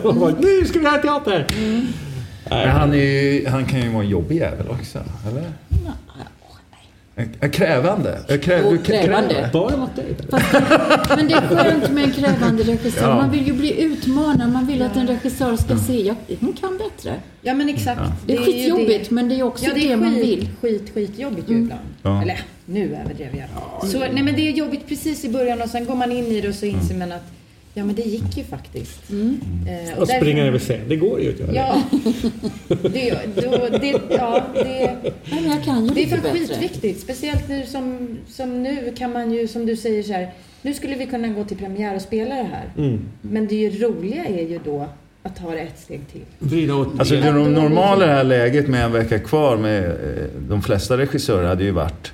Jag 0.04 0.14
bara, 0.14 0.34
nu 0.40 0.64
ska 0.64 0.78
vi 0.78 0.86
ha 0.86 0.98
teater! 0.98 1.46
Men 2.48 2.68
han, 2.68 2.92
är 2.92 2.96
ju, 2.96 3.46
han 3.48 3.66
kan 3.66 3.80
ju 3.80 3.88
vara 3.88 4.02
en 4.02 4.08
jobbig 4.08 4.36
jävel 4.36 4.68
också, 4.68 4.98
eller? 5.30 5.40
En 5.40 6.26
Krävande? 7.52 8.18
En 8.28 8.38
Krä, 8.40 8.60
Jo, 8.64 8.70
du- 8.70 8.76
krä- 8.78 9.02
krävande. 9.04 9.50
Bara 9.52 9.76
mot 9.76 9.96
dig. 9.96 10.04
Men 11.16 11.28
det 11.28 11.34
är 11.34 11.48
skönt 11.48 11.90
med 11.92 12.04
en 12.04 12.10
krävande 12.12 12.62
regissör. 12.62 13.08
Ja. 13.08 13.14
Man 13.16 13.30
vill 13.30 13.46
ju 13.46 13.52
bli 13.52 13.82
utmanad. 13.82 14.52
Man 14.52 14.66
vill 14.66 14.82
att 14.82 14.96
en 14.96 15.06
regissör 15.06 15.56
ska 15.56 15.76
se, 15.78 16.00
ja, 16.02 16.14
hon 16.40 16.52
kan 16.52 16.78
bättre. 16.78 17.14
Ja 17.42 17.54
men 17.54 17.68
exakt. 17.68 18.00
Det 18.26 18.32
är 18.34 18.38
skitjobbigt, 18.42 19.08
det. 19.08 19.14
men 19.14 19.28
det 19.28 19.34
är 19.34 19.42
också 19.42 19.64
Ja, 19.64 19.70
det 19.74 19.84
är 19.86 19.88
det 19.88 19.96
man 19.96 20.14
skit, 20.14 20.24
vill. 20.38 20.48
skit, 20.60 20.90
skitjobbigt 20.94 21.50
ju 21.50 21.54
ibland. 21.58 21.80
Ja. 22.02 22.22
Eller 22.22 22.40
nu 22.66 22.96
överdrev 23.04 23.28
jag. 23.36 23.90
Så, 23.90 23.98
nej 23.98 24.22
men 24.22 24.34
det 24.34 24.48
är 24.48 24.52
jobbigt 24.52 24.88
precis 24.88 25.24
i 25.24 25.28
början 25.28 25.62
och 25.62 25.68
sen 25.70 25.84
går 25.84 25.94
man 25.94 26.12
in 26.12 26.24
i 26.26 26.40
det 26.40 26.48
och 26.48 26.54
så 26.54 26.66
inser 26.66 26.94
man 26.94 27.12
att 27.12 27.24
ja 27.74 27.84
men 27.84 27.94
det 27.94 28.02
gick 28.02 28.36
ju 28.36 28.44
faktiskt. 28.44 29.00
Eh, 29.10 29.16
Och 29.98 30.06
därför- 30.06 30.20
springa 30.20 30.44
över 30.44 30.58
scen. 30.58 30.80
Det 30.88 30.96
går 30.96 31.20
ju 31.20 31.30
att 31.32 31.38
göra. 31.40 31.54
Ja. 31.54 31.82
Det, 32.68 33.18
då, 33.34 33.78
det, 33.80 34.00
ja, 34.10 34.42
det, 34.54 34.62
Nej, 34.64 35.12
men 35.42 35.50
jag 35.50 35.64
kan 35.64 35.86
ju 35.86 35.94
det 35.94 36.02
är 36.02 36.10
bättre. 36.16 36.30
skitviktigt. 36.32 37.00
Speciellt 37.00 37.48
nu 37.48 37.66
som, 37.66 38.08
som 38.28 38.62
nu 38.62 38.92
kan 38.98 39.12
man 39.12 39.32
ju, 39.32 39.48
som 39.48 39.66
du 39.66 39.76
säger 39.76 40.02
så 40.02 40.12
här, 40.12 40.30
nu 40.62 40.74
skulle 40.74 40.94
vi 40.96 41.06
kunna 41.06 41.28
gå 41.28 41.44
till 41.44 41.56
premiär 41.56 41.94
och 41.96 42.02
spela 42.02 42.34
det 42.34 42.42
här. 42.52 42.72
Mm. 42.78 43.00
Men 43.20 43.46
det 43.46 43.54
ju 43.54 43.70
roliga 43.70 44.24
är 44.24 44.48
ju 44.48 44.60
då 44.64 44.88
att 45.22 45.36
ta 45.36 45.50
det 45.50 45.60
ett 45.60 45.78
steg 45.80 46.00
till. 46.12 46.20
Vrida 46.38 46.74
åt 46.74 46.88
Alltså 46.98 47.14
det 47.14 47.32
normala 47.32 48.04
i 48.04 48.08
det 48.08 48.14
här 48.14 48.24
läget 48.24 48.68
med 48.68 48.84
en 48.84 48.92
vecka 48.92 49.18
kvar 49.18 49.56
med 49.56 49.84
eh, 49.84 49.92
de 50.48 50.62
flesta 50.62 50.98
regissörer 50.98 51.48
hade 51.48 51.64
ju 51.64 51.70
varit 51.70 52.12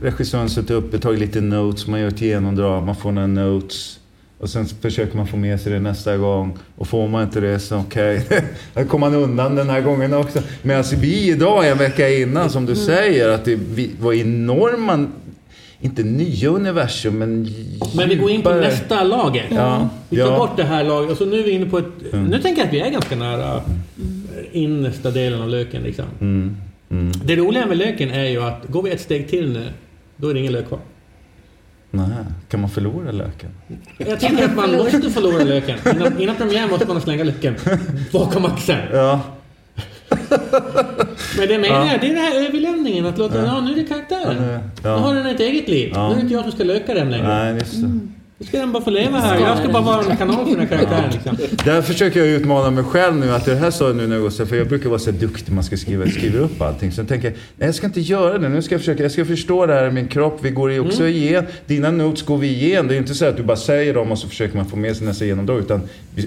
regissören 0.00 0.48
suttit 0.48 0.70
uppe, 0.70 0.98
tagit 0.98 1.20
lite 1.20 1.40
notes, 1.40 1.86
man 1.86 2.00
gör 2.00 2.08
ett 2.08 2.20
genomdrag, 2.20 2.86
man 2.86 2.96
får 2.96 3.12
några 3.12 3.26
notes. 3.26 4.00
Och 4.40 4.50
sen 4.50 4.66
försöker 4.66 5.16
man 5.16 5.26
få 5.26 5.36
med 5.36 5.60
sig 5.60 5.72
det 5.72 5.80
nästa 5.80 6.16
gång. 6.16 6.58
Och 6.76 6.86
får 6.88 7.08
man 7.08 7.22
inte 7.22 7.40
det 7.40 7.58
så 7.58 7.76
okej. 7.76 8.26
Då 8.74 8.84
kommer 8.84 9.10
man 9.10 9.22
undan 9.22 9.54
den 9.54 9.70
här 9.70 9.80
gången 9.80 10.14
också. 10.14 10.42
Men 10.62 10.76
alltså 10.76 10.96
vi 10.96 11.28
idag, 11.30 11.68
en 11.68 11.78
vecka 11.78 12.08
innan, 12.10 12.50
som 12.50 12.66
du 12.66 12.74
säger, 12.76 13.28
att 13.28 13.44
det 13.44 13.54
vi- 13.54 13.90
var 14.00 14.12
enorma, 14.12 15.06
inte 15.80 16.02
nya 16.02 16.48
universum, 16.48 17.18
men 17.18 17.48
Men 17.96 18.08
vi 18.08 18.14
går 18.14 18.30
in 18.30 18.42
på 18.42 18.50
djupare. 18.50 18.68
nästa 18.68 19.04
lager. 19.04 19.46
Ja, 19.50 19.88
Vi 20.08 20.16
tar 20.16 20.24
ja. 20.32 20.38
bort 20.38 20.56
det 20.56 20.64
här 20.64 20.84
lagret 20.84 21.10
och 21.10 21.16
så 21.18 21.24
nu 21.24 21.38
är 21.38 21.42
vi 21.44 21.50
inne 21.50 21.66
på 21.66 21.78
ett... 21.78 21.84
Nu 22.12 22.38
tänker 22.42 22.60
jag 22.60 22.66
att 22.68 22.72
vi 22.74 22.80
är 22.80 22.90
ganska 22.90 23.16
nära 23.16 23.62
innersta 24.52 25.10
delen 25.10 25.42
av 25.42 25.48
löken 25.48 25.82
liksom. 25.82 26.04
Mm, 26.20 26.56
mm. 26.90 27.12
Det 27.24 27.36
roliga 27.36 27.66
med 27.66 27.78
löken 27.78 28.10
är 28.10 28.24
ju 28.24 28.42
att 28.42 28.62
går 28.68 28.82
vi 28.82 28.90
ett 28.90 29.00
steg 29.00 29.28
till 29.28 29.52
nu, 29.52 29.68
då 30.16 30.28
är 30.28 30.34
det 30.34 30.40
ingen 30.40 30.52
lök 30.52 30.68
kvar. 30.68 30.78
Nej, 31.90 32.08
kan 32.48 32.60
man 32.60 32.70
förlora 32.70 33.12
löken? 33.12 33.50
Jag 33.98 34.20
tycker 34.20 34.44
att 34.44 34.56
man 34.56 34.72
måste 34.72 35.10
förlora 35.10 35.44
löken. 35.44 35.78
Innan, 35.94 36.20
innan 36.20 36.36
premiär 36.36 36.68
måste 36.68 36.86
man 36.88 37.00
slänga 37.00 37.24
löken 37.24 37.54
bakom 38.12 38.44
axeln. 38.44 38.80
Ja, 38.92 39.20
Men 41.38 41.48
det 41.48 41.58
menar 41.58 41.66
Ja. 41.86 41.92
jag, 41.92 42.00
det 42.00 42.06
är 42.06 42.14
den 42.14 42.22
här 42.22 42.46
överlämningen. 42.46 43.06
Att 43.06 43.18
låta, 43.18 43.44
ja. 43.46 43.60
nu 43.60 43.72
är 43.72 43.76
det 43.76 43.84
karaktären. 43.84 44.36
Ja, 44.42 44.46
nu- 44.46 44.60
ja. 44.82 44.96
Har 44.96 45.14
den 45.14 45.26
ett 45.26 45.40
eget 45.40 45.68
liv. 45.68 45.90
Ja. 45.94 46.06
Nu 46.06 46.12
är 46.12 46.16
det 46.16 46.22
inte 46.22 46.34
jag 46.34 46.42
som 46.42 46.52
ska 46.52 46.64
löka 46.64 46.94
den 46.94 47.10
längre. 47.10 47.26
nej 47.28 47.54
just 47.54 47.74
det. 47.82 47.98
Nu 48.40 48.46
ska 48.46 48.58
den 48.58 48.72
bara 48.72 48.82
få 48.82 48.90
leva 48.90 49.18
här. 49.18 49.40
Jag 49.40 49.58
ska 49.58 49.68
bara 49.68 49.82
vara 49.82 50.04
en 50.10 50.16
kanal 50.16 50.44
för 50.46 50.56
den 50.56 50.60
här 50.60 50.66
karaktären. 50.66 51.10
Liksom. 51.12 51.36
Där 51.64 51.82
försöker 51.82 52.20
jag 52.20 52.28
utmana 52.28 52.70
mig 52.70 52.84
själv 52.84 53.16
nu. 53.16 53.32
Att 53.32 53.44
det 53.44 53.54
här 53.54 53.70
sa 53.70 53.86
jag 53.86 53.96
nu 53.96 54.06
när 54.06 54.14
jag 54.16 54.22
går 54.22 54.30
så 54.30 54.46
för 54.46 54.56
jag 54.56 54.68
brukar 54.68 54.88
vara 54.88 54.98
så 54.98 55.10
duktig 55.10 55.52
man 55.52 55.64
ska 55.64 55.76
skriva, 55.76 56.06
skriva 56.06 56.38
upp 56.38 56.62
allting. 56.62 56.92
Så 56.92 57.00
jag 57.00 57.08
tänker, 57.08 57.30
nej 57.30 57.68
jag 57.68 57.74
ska 57.74 57.86
inte 57.86 58.00
göra 58.00 58.38
det. 58.38 58.48
Nu 58.48 58.62
ska 58.62 58.74
jag 58.74 58.80
försöka, 58.80 59.02
jag 59.02 59.12
ska 59.12 59.24
förstå 59.24 59.66
det 59.66 59.74
här 59.74 59.88
i 59.88 59.90
min 59.90 60.08
kropp. 60.08 60.38
Vi 60.42 60.50
går 60.50 60.80
också 60.80 61.02
Mm. 61.02 61.14
igen. 61.14 61.46
Dina 61.66 61.90
notes 61.90 62.22
går 62.22 62.38
vi 62.38 62.48
igen. 62.48 62.88
Det 62.88 62.94
är 62.94 62.98
inte 62.98 63.14
så 63.14 63.24
att 63.26 63.36
du 63.36 63.42
bara 63.42 63.56
säger 63.56 63.94
dem 63.94 64.12
och 64.12 64.18
så 64.18 64.28
försöker 64.28 64.56
man 64.56 64.66
få 64.66 64.76
med 64.76 64.96
sig 64.96 65.06
nästa 65.06 65.24
genomdrag. 65.24 65.58
Utan, 65.58 65.80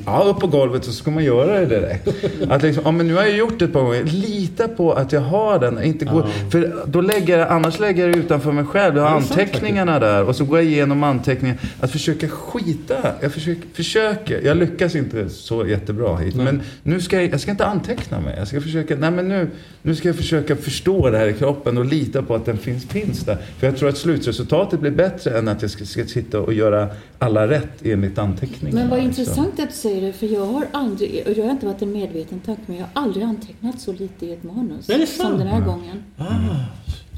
ja, 0.05 0.24
upp 0.28 0.39
på 0.39 0.47
golvet 0.47 0.80
och 0.82 0.86
så 0.86 0.93
ska 0.93 1.12
man 1.12 1.24
göra 1.24 1.59
det 1.59 1.66
direkt. 1.66 2.07
Att 2.49 2.64
liksom, 2.64 2.84
ja 2.86 2.91
men 2.91 3.07
nu 3.07 3.14
har 3.16 3.22
jag 3.24 3.38
gjort 3.38 3.59
det 3.59 3.66
ett 3.66 3.74
par 3.74 3.82
gånger. 3.82 4.03
Lita 4.03 4.68
på 4.68 4.93
att 4.93 5.12
jag 5.12 5.22
har 5.22 5.59
den. 5.59 5.84
Inte 5.84 6.05
gå, 6.05 6.28
För 6.51 6.74
då 6.86 7.01
lägger 7.01 7.39
jag, 7.39 7.47
annars 7.47 7.80
lägger 7.80 8.07
jag 8.07 8.16
det 8.16 8.20
utanför 8.20 8.51
mig 8.51 8.66
själv. 8.66 8.95
Jag 8.97 9.03
har 9.03 9.09
anteckningarna 9.09 9.99
där. 9.99 10.24
Och 10.24 10.36
så 10.36 10.45
går 10.45 10.57
jag 10.57 10.66
igenom 10.66 11.03
anteckningar. 11.03 11.57
Att 11.80 11.91
försöka 12.01 12.27
skita. 12.27 13.15
Jag 13.21 13.31
försöker, 13.31 13.63
försöker. 13.73 14.41
Jag 14.41 14.57
lyckas 14.57 14.95
inte 14.95 15.29
så 15.29 15.67
jättebra 15.67 16.17
hit. 16.17 16.35
Nej. 16.35 16.45
Men 16.45 16.61
nu 16.83 17.01
ska 17.01 17.21
jag, 17.21 17.31
jag 17.31 17.39
ska 17.39 17.51
inte 17.51 17.65
anteckna 17.65 18.19
mig. 18.19 18.35
Jag 18.37 18.47
ska 18.47 18.61
försöka, 18.61 18.95
nej 18.95 19.11
men 19.11 19.27
nu, 19.27 19.49
nu 19.81 19.95
ska 19.95 20.09
jag 20.09 20.15
försöka 20.15 20.55
förstå 20.55 21.09
det 21.09 21.17
här 21.17 21.27
i 21.27 21.33
kroppen 21.33 21.77
och 21.77 21.85
lita 21.85 22.21
på 22.21 22.35
att 22.35 22.45
den 22.45 22.57
finns, 22.57 22.85
finns 22.85 23.19
där. 23.19 23.37
För 23.57 23.67
jag 23.67 23.77
tror 23.77 23.89
att 23.89 23.97
slutresultatet 23.97 24.79
blir 24.79 24.91
bättre 24.91 25.37
än 25.37 25.47
att 25.47 25.61
jag 25.61 25.71
ska, 25.71 25.85
ska 25.85 26.05
sitta 26.05 26.39
och 26.39 26.53
göra 26.53 26.87
alla 27.19 27.47
rätt 27.47 27.85
enligt 27.85 28.17
anteckningarna. 28.17 28.79
Men 28.79 28.89
vad 28.89 29.03
liksom. 29.03 29.21
intressant 29.21 29.59
att 29.59 29.69
du 29.69 29.75
säger 29.75 30.01
det, 30.01 30.13
för 30.13 30.27
jag 30.27 30.45
har 30.45 30.65
aldrig, 30.71 31.23
och 31.27 31.33
det 31.35 31.41
har 31.41 31.51
inte 31.51 31.65
varit 31.65 31.81
en 31.81 31.91
medveten 31.91 32.39
tanke, 32.39 32.61
men 32.65 32.77
jag 32.77 32.85
har 32.93 33.03
aldrig 33.03 33.25
antecknat 33.25 33.81
så 33.81 33.93
lite 33.93 34.25
i 34.25 34.33
ett 34.33 34.43
manus 34.43 34.85
som 35.17 35.37
den 35.37 35.47
här 35.47 35.61
gången. 35.61 36.03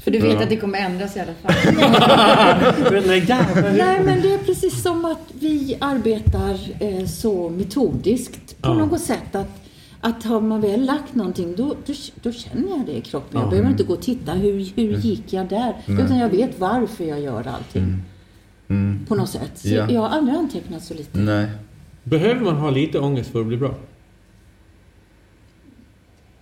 För 0.04 0.10
du 0.10 0.18
vet 0.18 0.32
Ja. 0.34 0.42
att 0.42 0.48
det 0.48 0.56
kommer 0.56 0.78
ändras 0.78 1.16
i 1.16 1.20
alla 1.20 1.34
fall. 1.34 1.54
Nej. 3.06 3.24
Nej, 3.76 4.00
men 4.04 4.22
det 4.22 4.34
är 4.34 4.38
precis 4.38 4.82
som 4.82 5.04
att 5.04 5.18
vi 5.40 5.76
arbetar 5.80 6.58
eh, 6.80 7.06
så 7.06 7.48
metodiskt 7.50 8.62
på 8.62 8.68
Ja. 8.68 8.74
något 8.74 9.00
sätt. 9.00 9.34
Att, 9.34 9.60
att 10.00 10.24
har 10.24 10.40
man 10.40 10.60
väl 10.60 10.84
lagt 10.84 11.14
någonting, 11.14 11.54
då, 11.56 11.74
då, 11.86 11.92
då 12.22 12.32
känner 12.32 12.68
jag 12.68 12.86
det 12.86 12.92
i 12.96 13.00
kroppen. 13.00 13.30
Ja. 13.32 13.40
Jag 13.40 13.50
behöver 13.50 13.70
inte 13.70 13.84
gå 13.84 13.92
och 13.92 14.02
titta, 14.02 14.32
hur, 14.32 14.52
hur 14.76 14.96
gick 14.98 15.32
jag 15.32 15.48
där? 15.48 15.74
Utan 15.86 16.18
jag 16.18 16.28
vet 16.28 16.58
varför 16.60 17.04
jag 17.04 17.20
gör 17.20 17.46
allting. 17.48 18.02
Mm. 18.68 19.06
På 19.08 19.14
något 19.14 19.28
sätt. 19.30 19.52
Så 19.54 19.68
Ja. 19.68 19.90
jag 19.90 20.00
har 20.00 20.08
aldrig 20.08 20.36
antecknat 20.38 20.84
så 20.84 20.94
lite. 20.94 21.18
Nej. 21.18 21.46
Behöver 22.02 22.40
man 22.40 22.56
ha 22.56 22.70
lite 22.70 22.98
ångest 22.98 23.30
för 23.30 23.40
att 23.40 23.46
bli 23.46 23.56
bra? 23.56 23.74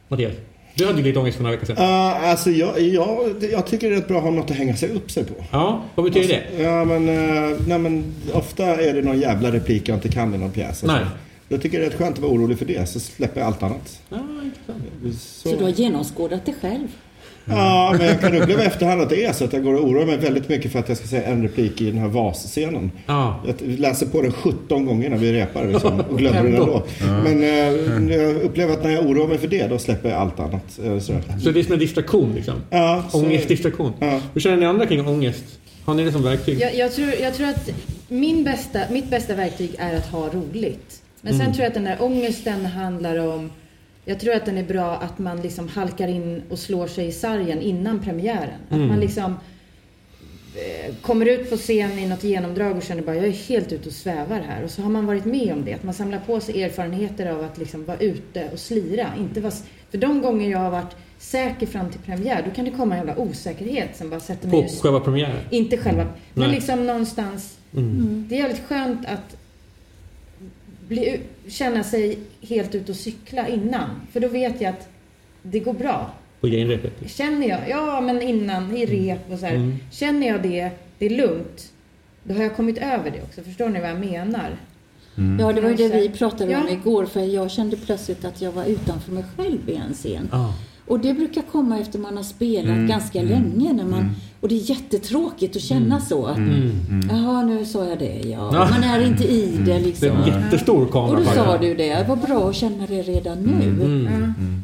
Mattias, 0.08 0.34
du 0.74 0.86
hade 0.86 0.98
ju 0.98 1.04
lite 1.04 1.18
ångest 1.18 1.36
för 1.36 1.42
några 1.44 1.56
veckor 1.56 1.66
sedan. 1.66 1.84
Uh, 1.84 2.30
alltså 2.30 2.50
jag, 2.50 2.80
jag, 2.80 3.44
jag 3.52 3.66
tycker 3.66 3.90
det 3.90 3.96
är 3.96 4.00
rätt 4.00 4.08
bra 4.08 4.16
att 4.16 4.22
ha 4.24 4.30
något 4.30 4.50
att 4.50 4.56
hänga 4.56 4.76
sig 4.76 4.90
upp 4.90 5.10
sig 5.10 5.24
på. 5.24 5.34
Ja, 5.50 5.82
vad 5.94 6.04
betyder 6.04 6.28
det? 6.28 6.62
Ja 6.62 6.84
men, 6.84 7.08
eh, 7.08 7.58
nej, 7.66 7.78
men 7.78 8.14
ofta 8.32 8.64
är 8.64 8.94
det 8.94 9.02
någon 9.02 9.20
jävla 9.20 9.52
replik 9.52 9.88
jag 9.88 9.96
inte 9.96 10.08
kan 10.08 10.34
i 10.34 10.38
någon 10.38 10.50
pjäs. 10.50 10.82
Nej. 10.82 10.96
Alltså. 10.96 11.16
Jag 11.48 11.62
tycker 11.62 11.80
det 11.80 11.86
är 11.86 11.90
rätt 11.90 11.98
skönt 11.98 12.16
att 12.16 12.22
vara 12.22 12.32
orolig 12.32 12.58
för 12.58 12.64
det, 12.64 12.88
så 12.88 13.00
släpper 13.00 13.40
jag 13.40 13.46
allt 13.46 13.62
annat. 13.62 14.00
Ja. 14.08 14.18
Så, 15.12 15.48
Så 15.48 15.56
du 15.56 15.64
har 15.64 15.70
genomskådat 15.70 16.46
det 16.46 16.54
själv? 16.60 16.88
Ja, 17.44 17.94
men 17.98 18.06
jag 18.06 18.20
kan 18.20 18.34
uppleva 18.36 18.62
efterhand 18.62 19.00
att 19.00 19.08
det 19.10 19.24
är 19.24 19.32
så 19.32 19.44
att 19.44 19.52
jag 19.52 19.62
går 19.64 19.74
och 19.74 19.84
oroar 19.88 20.06
mig 20.06 20.16
väldigt 20.16 20.48
mycket 20.48 20.72
för 20.72 20.78
att 20.78 20.88
jag 20.88 20.96
ska 20.98 21.06
säga 21.06 21.22
en 21.24 21.42
replik 21.42 21.80
i 21.80 21.90
den 21.90 21.98
här 22.00 22.08
vasscenen. 22.08 22.90
Ja. 23.06 23.40
Jag 23.46 23.54
läser 23.78 24.06
på 24.06 24.22
den 24.22 24.32
17 24.32 24.86
gånger 24.86 25.10
när 25.10 25.16
vi 25.16 25.32
repar 25.32 25.64
liksom, 25.66 26.00
och 26.00 26.18
glömmer 26.18 26.42
den 26.42 26.54
ändå. 26.54 26.82
Men 27.24 27.42
eh, 27.42 28.16
jag 28.16 28.36
upplever 28.42 28.72
att 28.72 28.84
när 28.84 28.90
jag 28.90 29.06
oroar 29.06 29.28
mig 29.28 29.38
för 29.38 29.46
det, 29.48 29.66
då 29.66 29.78
släpper 29.78 30.08
jag 30.08 30.18
allt 30.18 30.40
annat. 30.40 30.78
Eh, 30.84 30.98
sådär. 30.98 31.22
Så 31.42 31.50
det 31.50 31.60
är 31.60 31.64
som 31.64 31.72
en 31.72 31.78
distraktion 31.78 32.32
liksom? 32.34 32.54
Ja, 32.70 33.04
så- 33.12 33.18
Ångestdistraktion. 33.18 33.92
Ja. 33.98 34.20
Hur 34.34 34.40
känner 34.40 34.56
ni 34.56 34.66
andra 34.66 34.86
kring 34.86 35.08
ångest? 35.08 35.44
Har 35.84 35.94
ni 35.94 36.04
det 36.04 36.12
som 36.12 36.22
verktyg? 36.22 36.60
Jag, 36.60 36.74
jag, 36.76 36.92
tror, 36.92 37.08
jag 37.22 37.34
tror 37.34 37.48
att 37.48 37.70
min 38.08 38.44
bästa, 38.44 38.78
mitt 38.90 39.10
bästa 39.10 39.34
verktyg 39.34 39.70
är 39.78 39.96
att 39.96 40.06
ha 40.06 40.28
roligt. 40.28 41.02
Men 41.20 41.34
Mm. 41.34 41.46
sen 41.46 41.54
tror 41.54 41.62
jag 41.62 41.68
att 41.68 41.74
den 41.74 41.84
där 41.84 41.96
ångesten 42.00 42.66
handlar 42.66 43.18
om 43.18 43.50
jag 44.04 44.20
tror 44.20 44.34
att 44.34 44.44
den 44.46 44.58
är 44.58 44.64
bra 44.64 44.90
att 44.96 45.18
man 45.18 45.40
liksom 45.42 45.68
halkar 45.68 46.08
in 46.08 46.42
och 46.50 46.58
slår 46.58 46.86
sig 46.86 47.06
i 47.06 47.12
sargen 47.12 47.60
innan 47.60 48.00
premiären. 48.00 48.60
Att 48.68 48.76
Mm. 48.76 48.88
man 48.88 49.00
liksom 49.00 49.36
eh, 50.54 50.94
kommer 51.02 51.26
ut 51.26 51.50
på 51.50 51.56
scen 51.56 51.98
i 51.98 52.06
något 52.08 52.24
genomdrag 52.24 52.76
och 52.76 52.82
känner 52.82 53.02
bara 53.02 53.16
jag 53.16 53.24
är 53.24 53.30
helt 53.30 53.72
ute 53.72 53.88
och 53.88 53.94
svävar 53.94 54.40
här. 54.40 54.64
Och 54.64 54.70
så 54.70 54.82
har 54.82 54.90
man 54.90 55.06
varit 55.06 55.24
med 55.24 55.52
om 55.52 55.64
det. 55.64 55.74
Att 55.74 55.82
man 55.82 55.94
samlar 55.94 56.18
på 56.18 56.40
sig 56.40 56.62
erfarenheter 56.62 57.26
av 57.26 57.44
att 57.44 57.58
liksom 57.58 57.84
vara 57.84 57.98
ute 57.98 58.48
och 58.52 58.58
slira. 58.58 59.06
Inte 59.18 59.40
vara, 59.40 59.52
för 59.90 59.98
de 59.98 60.22
gånger 60.22 60.50
jag 60.50 60.58
har 60.58 60.70
varit 60.70 60.96
säker 61.18 61.66
fram 61.66 61.90
till 61.90 62.00
premiär, 62.00 62.42
då 62.48 62.50
kan 62.54 62.64
det 62.64 62.70
komma 62.70 62.94
en 62.96 63.06
jävla 63.06 63.22
osäkerhet 63.22 63.96
som 63.96 64.10
bara 64.10 64.20
sätter 64.20 64.48
mig 64.48 64.62
På 64.62 64.68
ur 64.68 64.80
själva 64.80 65.00
premiären? 65.00 65.36
inte 65.50 65.76
själva, 65.76 66.04
men 66.34 66.44
Nej. 66.48 66.50
liksom 66.54 66.86
någonstans. 66.86 67.58
Mm. 67.76 68.26
Det 68.28 68.34
är 68.34 68.38
jävligt 68.38 68.62
skönt 68.68 69.06
att 69.06 69.36
bli, 70.88 71.20
känna 71.48 71.84
sig 71.84 72.18
helt 72.40 72.74
ute 72.74 72.92
och 72.92 72.98
cykla 72.98 73.48
innan. 73.48 73.90
För 74.12 74.20
då 74.20 74.28
vet 74.28 74.60
jag 74.60 74.70
att 74.70 74.88
det 75.42 75.58
går 75.60 75.72
bra. 75.72 76.10
På 76.40 76.46
genrepet? 76.46 77.10
Känner 77.10 77.48
jag, 77.48 77.60
ja 77.68 78.00
men 78.00 78.22
innan 78.22 78.76
i 78.76 78.86
rep 78.86 79.30
och 79.32 79.38
så 79.38 79.46
här. 79.46 79.54
Mm. 79.54 79.76
Känner 79.92 80.26
jag 80.28 80.42
det, 80.42 80.70
det 80.98 81.06
är 81.06 81.10
lugnt. 81.10 81.72
Då 82.24 82.34
har 82.34 82.42
jag 82.42 82.56
kommit 82.56 82.78
över 82.78 83.10
det 83.10 83.22
också. 83.22 83.42
Förstår 83.42 83.68
ni 83.68 83.80
vad 83.80 83.90
jag 83.90 84.00
menar? 84.00 84.56
Ja, 85.40 85.52
det 85.52 85.60
var 85.60 85.70
ju 85.70 85.76
det 85.76 85.88
vi 85.88 86.08
pratade 86.08 86.56
om 86.56 86.62
Ja. 86.68 86.72
igår. 86.72 87.06
För 87.06 87.20
jag 87.20 87.50
kände 87.50 87.76
plötsligt 87.76 88.24
att 88.24 88.40
jag 88.42 88.52
var 88.52 88.64
utanför 88.64 89.12
mig 89.12 89.24
själv 89.36 89.68
i 89.68 89.74
en 89.74 89.94
scen. 89.94 90.28
Ja. 90.32 90.54
Och 90.86 91.00
det 91.00 91.14
brukar 91.14 91.42
komma 91.42 91.78
efter 91.78 91.98
man 91.98 92.16
har 92.16 92.24
spelat 92.24 92.88
ganska 92.88 93.22
länge. 93.22 93.72
När 93.72 93.84
man, 93.84 94.10
Och 94.40 94.48
det 94.48 94.54
är 94.54 94.70
jättetråkigt 94.70 95.56
att 95.56 95.62
känna 95.62 96.00
så. 96.00 96.26
Att, 96.26 96.38
Jaha, 97.10 97.42
nu 97.44 97.64
sa 97.64 97.88
jag 97.88 97.98
det. 97.98 98.20
Ja. 98.28 98.50
Man 98.70 98.84
är 98.84 99.06
inte 99.06 99.24
i 99.24 99.56
det 99.56 99.64
Det 99.64 99.72
är 99.72 99.80
liksom. 99.80 100.08
en 100.08 100.26
jättestor 100.26 100.82
Och 100.86 100.92
kamera 100.92 101.18
då 101.18 101.24
på 101.24 101.30
sa 101.30 101.58
det. 101.58 101.66
du 101.68 101.74
det. 101.74 102.04
Vad 102.08 102.18
bra 102.18 102.48
att 102.50 102.56
känna 102.56 102.86
det 102.86 103.02
redan 103.02 103.38
nu. 103.38 103.64
Mm. 103.84 104.62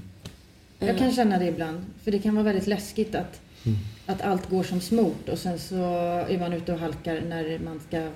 Jag 0.78 0.98
kan 0.98 1.12
känna 1.12 1.38
det 1.38 1.46
ibland. 1.46 1.78
För 2.04 2.10
det 2.10 2.18
kan 2.18 2.34
vara 2.34 2.44
väldigt 2.44 2.66
läskigt 2.66 3.14
att, 3.14 3.40
att 4.06 4.22
allt 4.22 4.50
går 4.50 4.62
som 4.62 4.80
smort 4.80 5.28
och 5.32 5.38
sen 5.38 5.58
så 5.58 5.74
är 6.28 6.38
man 6.40 6.52
ute 6.52 6.72
och 6.72 6.78
halkar 6.78 7.22
när 7.28 7.58
man 7.64 7.80
ska 7.88 8.08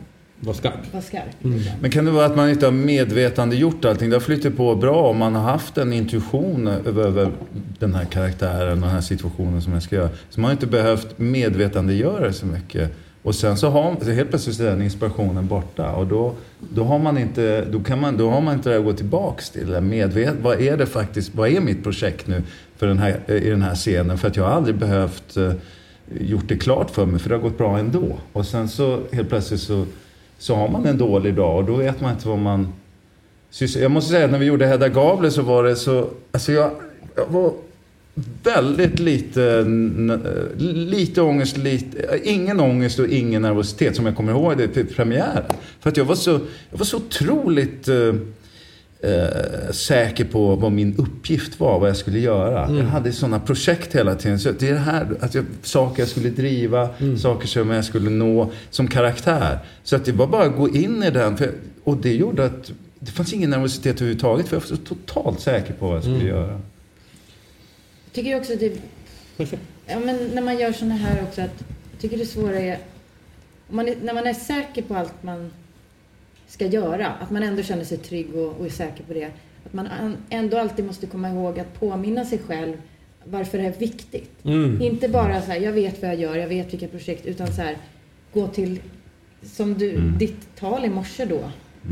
Var 0.45 0.55
skarp. 0.55 0.93
vara 0.93 1.03
skarp. 1.03 1.45
Mm. 1.45 1.61
Men 1.81 1.91
kan 1.91 2.05
det 2.05 2.11
vara 2.11 2.27
att 2.27 2.37
man 2.37 2.51
inte 2.51 2.67
har 2.67 2.73
medvetande 2.73 3.57
gjort 3.57 3.85
allting? 3.85 4.11
Det 4.11 4.17
har 4.17 4.21
flyttat 4.21 4.57
på 4.57 4.75
bra 4.75 5.09
om 5.09 5.19
man 5.19 5.35
har 5.35 5.43
haft 5.43 5.79
en 5.79 5.93
intuition 5.93 6.67
över, 6.67 7.03
över 7.03 7.31
den 7.79 7.95
här 7.95 8.05
karaktären 8.05 8.73
och 8.73 8.79
den 8.79 8.91
här 8.91 9.01
situationen 9.01 9.63
som 9.63 9.73
jag 9.73 9.83
ska 9.83 9.97
göra. 9.97 10.09
Så 10.31 10.41
man 10.41 10.49
har 10.49 10.53
inte 10.53 10.67
behövt 10.67 11.19
medvetandegöra 11.19 12.27
det 12.27 12.33
så 12.33 12.47
mycket. 12.47 12.91
Och 13.23 13.35
sen 13.35 13.57
så 13.57 13.69
har 13.69 13.97
så 14.05 14.11
helt 14.11 14.31
plötsligt 14.31 14.61
är 14.61 14.65
den 14.65 14.83
inspirationen 14.83 15.47
borta 15.47 15.93
och 15.93 16.07
då, 16.07 16.35
då, 16.75 16.85
har 16.85 16.99
man 16.99 17.19
inte, 17.19 17.65
då, 17.65 17.81
kan 17.81 18.01
man, 18.01 18.17
då 18.17 18.31
har 18.31 18.41
man 18.41 18.55
inte 18.55 18.71
det 18.71 18.79
att 18.79 18.85
gå 18.85 18.93
tillbaks 18.93 19.51
till. 19.51 19.81
Medvet, 19.81 20.35
vad 20.43 20.61
är 20.61 20.77
det 20.77 20.87
faktiskt, 20.87 21.35
vad 21.35 21.49
är 21.49 21.61
mitt 21.61 21.83
projekt 21.83 22.27
nu 22.27 22.43
för 22.77 22.87
den 22.87 22.99
här, 22.99 23.31
i 23.31 23.51
den 23.51 23.63
här 23.63 23.75
scenen? 23.75 24.19
För 24.19 24.29
att 24.29 24.37
jag 24.37 24.45
har 24.45 24.51
aldrig 24.51 24.77
behövt 24.77 25.37
eh, 25.37 25.53
gjort 26.21 26.49
det 26.49 26.57
klart 26.57 26.91
för 26.91 27.07
mig 27.07 27.21
för 27.21 27.29
det 27.29 27.35
har 27.35 27.43
gått 27.43 27.59
bra 27.59 27.79
ändå. 27.79 28.19
Och 28.33 28.47
sen 28.47 28.69
så 28.69 29.01
helt 29.13 29.29
plötsligt 29.29 29.61
så, 29.61 29.87
så 30.43 30.55
har 30.55 30.69
man 30.69 30.87
en 30.87 30.99
dålig 30.99 31.35
dag 31.35 31.57
och 31.57 31.65
då 31.65 31.75
vet 31.75 32.01
man 32.01 32.13
inte 32.13 32.29
vad 32.29 32.39
man 32.39 32.73
Jag 33.77 33.91
måste 33.91 34.11
säga 34.11 34.25
att 34.25 34.31
när 34.31 34.39
vi 34.39 34.47
gjorde 34.47 34.67
Hedda 34.67 34.89
Gabler 34.89 35.31
så 35.31 35.43
var 35.43 35.65
det 35.65 35.77
så, 35.77 36.09
alltså 36.33 36.53
jag, 36.53 36.71
jag 37.15 37.27
var 37.27 37.53
väldigt 38.43 38.99
lite, 38.99 39.65
lite 40.59 41.23
ångest, 41.23 41.57
lite, 41.57 42.21
ingen 42.25 42.61
ångest 42.61 42.99
och 42.99 43.07
ingen 43.07 43.43
nervositet 43.43 43.97
som 43.97 44.07
jag 44.07 44.17
kommer 44.17 44.33
ihåg 44.33 44.57
det 44.57 44.69
till 44.69 44.87
premiären. 44.87 45.45
För 45.81 45.91
att 45.91 45.97
jag 45.97 46.05
var 46.05 46.15
så, 46.15 46.31
jag 46.71 46.79
var 46.79 46.85
så 46.85 46.97
otroligt 46.97 47.89
eh, 47.89 48.15
eh, 49.03 49.73
säker 49.73 50.25
på 50.25 50.57
vad 50.57 50.73
min 50.73 50.97
uppgift 50.97 51.61
var, 51.61 51.79
vad 51.79 51.89
jag 51.89 51.97
skulle 51.97 52.19
göra. 52.19 52.77
Jag 52.77 52.85
hade 52.85 53.13
sådana 53.13 53.41
projekt 53.41 53.95
hela 53.95 54.15
tiden. 54.15 54.39
Så 54.39 54.53
det 54.53 54.69
är 54.69 54.73
det 54.73 54.79
här, 54.79 55.07
att 55.21 55.35
jag, 55.35 55.45
saker 55.63 56.03
jag 56.03 56.09
skulle 56.09 56.31
driva, 56.31 56.89
saker 57.19 57.47
som 57.47 57.71
jag 57.71 57.85
skulle 57.85 58.11
nå 58.11 58.51
som 58.71 58.89
karaktär. 58.89 59.59
Så 59.83 59.97
att 59.97 60.05
det 60.05 60.13
var 60.13 60.27
bara 60.27 60.45
att 60.45 60.57
gå 60.57 60.69
in 60.69 61.03
i 61.03 61.11
den. 61.11 61.37
För, 61.37 61.53
och 61.85 61.97
det 61.97 62.15
gjorde 62.15 62.45
att 62.45 62.73
det 62.99 63.11
fanns 63.11 63.33
ingen 63.33 63.51
nervositet 63.51 63.97
överhuvudtaget. 63.97 64.49
För 64.49 64.57
jag 64.57 64.61
var 64.61 64.67
så 64.67 64.77
totalt 64.77 65.41
säker 65.41 65.73
på 65.73 65.87
vad 65.87 65.97
jag 65.97 66.03
skulle 66.03 66.25
göra. 66.25 66.61
Jag 68.05 68.13
tycker 68.13 68.37
också 68.37 68.53
att 68.53 68.61
det, 68.61 68.73
ja, 69.87 70.01
men 70.05 70.31
när 70.35 70.43
man 70.43 70.59
gör 70.59 70.73
såna 70.73 70.95
här 70.95 71.23
också 71.23 71.41
att 71.41 71.65
jag 71.91 72.01
tycker 72.01 72.19
det 72.19 72.27
svåra 72.27 72.61
är, 72.61 72.79
man 73.69 73.89
är 73.89 73.97
när 74.03 74.15
man 74.15 74.27
är 74.27 74.35
säker 74.35 74.83
på 74.83 74.95
allt 74.95 75.23
man 75.23 75.51
ska 76.53 76.67
göra, 76.67 77.07
att 77.09 77.31
man 77.31 77.43
ändå 77.43 77.63
känner 77.63 77.85
sig 77.85 77.99
trygg 77.99 78.35
och, 78.35 78.61
och 78.61 78.67
är 78.67 78.71
säker 78.71 79.05
på 79.05 79.13
det. 79.13 79.29
Att 79.67 79.73
man 79.73 79.87
an- 79.87 80.17
ändå 80.31 80.59
alltid 80.59 80.85
måste 80.85 81.07
komma 81.07 81.29
ihåg 81.29 81.59
att 81.61 81.81
påminna 81.81 82.25
sig 82.25 82.39
själv 82.47 82.77
varför 83.25 83.59
det 83.59 83.65
är 83.65 83.73
viktigt. 83.79 84.45
Mm. 84.45 84.83
Inte 84.83 85.09
bara 85.09 85.43
så 85.43 85.51
här, 85.51 85.61
jag 85.61 85.73
vet 85.73 86.03
vad 86.03 86.11
jag 86.11 86.21
gör, 86.21 86.37
jag 86.37 86.49
vet 86.49 86.73
vilka 86.73 86.89
projekt, 86.89 87.27
utan 87.27 87.47
så 87.47 87.63
här, 87.63 87.77
gå 88.33 88.47
till, 88.49 88.81
som 89.43 89.75
du, 89.75 89.99
ditt 90.19 90.57
tal 90.57 90.85
i 90.85 90.89
morse 90.89 91.25
då. 91.25 91.41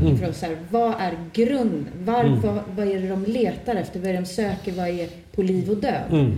Mm. 0.01 0.17
För 0.17 0.31
så 0.31 0.45
här, 0.45 0.57
vad 0.71 0.93
är 0.99 1.13
grunden? 1.33 1.87
Var, 2.05 2.23
vad, 2.43 2.59
vad 2.75 2.87
är 2.87 3.01
det 3.01 3.07
de 3.09 3.23
letar 3.25 3.75
efter? 3.75 3.99
Vad 3.99 4.09
är 4.09 4.13
det 4.13 4.19
de 4.19 4.25
söker? 4.25 4.71
Vad 4.71 4.87
är 4.87 5.09
på 5.35 5.41
liv 5.43 5.69
och 5.69 5.77
död? 5.77 6.03
Mm. 6.11 6.31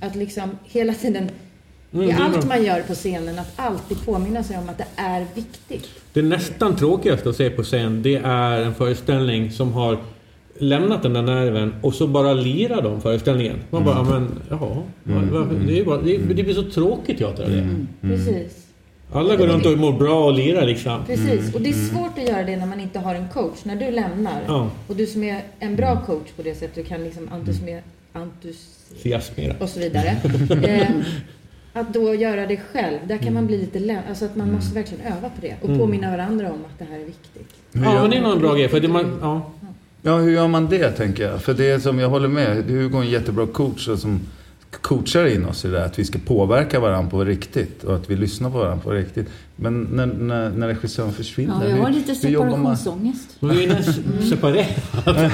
Att 0.00 0.16
liksom 0.16 0.58
hela 0.64 0.94
tiden, 0.94 1.28
Mm, 1.94 2.08
i 2.10 2.12
allt 2.12 2.46
man 2.48 2.64
gör 2.64 2.82
på 2.82 2.94
scenen, 2.94 3.38
att 3.38 3.52
alltid 3.56 4.04
påminna 4.04 4.42
sig 4.42 4.58
om 4.58 4.68
att 4.68 4.78
det 4.78 4.86
är 4.96 5.26
viktigt. 5.34 5.88
Det 6.14 6.22
nästan 6.22 6.76
tråkigaste 6.76 7.28
att 7.28 7.36
se 7.36 7.50
på 7.50 7.62
scen, 7.62 8.02
det 8.02 8.16
är 8.24 8.60
en 8.62 8.74
föreställning 8.74 9.50
som 9.50 9.72
har 9.72 9.98
lämnat 10.58 11.02
den 11.02 11.12
där 11.12 11.22
nerven 11.22 11.74
och 11.82 11.94
så 11.94 12.06
bara 12.06 12.32
lirar 12.32 12.82
de 12.82 13.00
föreställningen. 13.00 13.56
Man 13.70 13.84
bara, 13.84 14.02
men 14.02 14.28
jaha. 14.50 14.82
vad- 15.02 15.24
vad- 15.24 15.66
Det, 15.66 15.80
är 15.80 15.84
bara, 15.84 16.02
det, 16.02 16.16
det 16.18 16.42
blir 16.42 16.54
så 16.54 16.62
tråkigt 16.62 17.18
teater 17.18 17.44
av 17.44 17.50
det. 17.50 17.68
Precis. 18.00 18.66
Alla 19.12 19.36
går 19.36 19.46
runt 19.46 19.66
och 19.66 19.78
mår 19.78 19.92
bra 19.92 20.24
och 20.24 20.32
lirar 20.32 20.66
liksom. 20.66 21.00
Precis. 21.06 21.54
Och 21.54 21.60
det 21.60 21.68
är 21.68 21.72
svårt 21.94 22.18
att 22.18 22.28
göra 22.28 22.42
det 22.42 22.56
när 22.56 22.66
man 22.66 22.80
inte 22.80 22.98
har 22.98 23.14
en 23.14 23.28
coach. 23.28 23.58
När 23.64 23.76
du 23.76 23.90
lämnar, 23.90 24.40
Ja. 24.46 24.70
och 24.86 24.96
du 24.96 25.06
som 25.06 25.24
är 25.24 25.42
en 25.58 25.76
bra 25.76 26.00
coach 26.06 26.26
på 26.36 26.42
det 26.42 26.54
sättet, 26.54 26.74
du 26.74 26.82
kan 26.84 27.04
liksom 27.04 27.28
entusiasmera, 27.32 27.80
entus 28.14 28.56
Entusiasmera. 28.90 29.54
och 29.60 29.68
så 29.68 29.80
vidare. 29.80 30.16
Eh, 30.64 30.88
att 31.74 31.94
då 31.94 32.14
göra 32.14 32.46
det 32.46 32.56
själv, 32.72 32.98
där 33.06 33.18
kan 33.18 33.34
man 33.34 33.46
bli 33.46 33.58
lite 33.58 33.78
lä- 33.78 34.02
Alltså 34.08 34.24
att 34.24 34.36
man 34.36 34.52
måste 34.52 34.74
verkligen 34.74 35.06
öva 35.06 35.28
på 35.28 35.40
det 35.40 35.54
och 35.60 35.78
påminna 35.78 36.10
varandra 36.10 36.46
om 36.52 36.58
att 36.72 36.78
det 36.78 36.84
här 36.84 36.98
är 37.00 37.04
viktigt. 37.04 37.54
Ja, 37.72 37.80
men 37.80 38.10
det 38.10 38.16
är 38.16 38.22
nog 38.22 38.32
en 38.32 38.38
bra 38.38 38.54
grej. 38.54 38.68
För 38.68 38.80
det 38.80 38.88
man, 38.88 39.18
ja. 39.20 39.50
Ja, 40.02 40.16
hur 40.16 40.30
gör 40.30 40.48
man 40.48 40.68
det 40.68 40.90
tänker 40.90 41.22
jag? 41.28 41.42
För 41.42 41.54
det 41.54 41.70
är 41.70 41.78
som 41.78 41.98
jag 41.98 42.08
håller 42.08 42.28
med, 42.28 42.64
Hugo 42.64 42.96
är 42.98 43.02
en 43.02 43.10
jättebra 43.10 43.46
coach 43.46 43.84
som 43.98 44.20
coachar 44.80 45.26
in 45.26 45.44
oss 45.44 45.64
i 45.64 45.68
det 45.68 45.84
att 45.84 45.98
vi 45.98 46.04
ska 46.04 46.18
påverka 46.26 46.80
varandra 46.80 47.10
på 47.10 47.24
riktigt 47.24 47.84
och 47.84 47.96
att 47.96 48.10
vi 48.10 48.16
lyssnar 48.16 48.50
på 48.50 48.58
varandra 48.58 48.82
på 48.84 48.90
riktigt. 48.90 49.28
Men 49.56 49.80
när, 49.82 50.06
när, 50.06 50.50
när 50.50 50.68
regissören 50.68 51.12
försvinner, 51.12 51.54
Ja, 51.62 51.68
jag 51.68 51.76
har 51.76 51.90
lite 51.90 52.14
separationsångest. 52.14 53.36
Vi 53.40 53.64
är 53.64 53.68
nästan 53.68 54.04
separerade. 54.30 55.30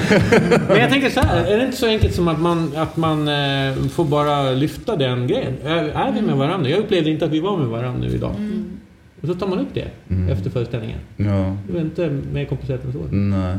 Men 0.68 0.78
jag 0.80 0.90
tänker 0.90 1.10
så 1.10 1.20
här, 1.20 1.44
är 1.44 1.58
det 1.58 1.64
inte 1.64 1.76
så 1.76 1.86
enkelt 1.86 2.14
som 2.14 2.28
att 2.28 2.40
man, 2.40 2.72
att 2.76 2.96
man 2.96 3.28
eh, 3.28 3.74
får 3.74 4.04
bara 4.04 4.50
lyfta 4.52 4.96
den 4.96 5.26
grejen? 5.26 5.52
Är, 5.64 5.84
är 5.84 6.12
vi 6.12 6.22
med 6.22 6.36
varandra? 6.36 6.70
Jag 6.70 6.78
upplevde 6.78 7.10
inte 7.10 7.24
att 7.24 7.30
vi 7.30 7.40
var 7.40 7.56
med 7.56 7.66
varandra 7.66 8.00
nu 8.08 8.14
idag. 8.14 8.34
Och 9.22 9.28
så 9.28 9.34
tar 9.34 9.46
man 9.46 9.58
upp 9.58 9.74
det 9.74 9.88
efter 10.32 10.50
föreställningen. 10.50 10.98
Ja, 11.16 11.56
Det 11.72 11.78
är 11.78 11.82
inte 11.82 12.08
mer 12.32 12.44
komplicerat 12.44 12.84
än 12.84 12.92
så. 12.92 12.98
nej, 13.10 13.56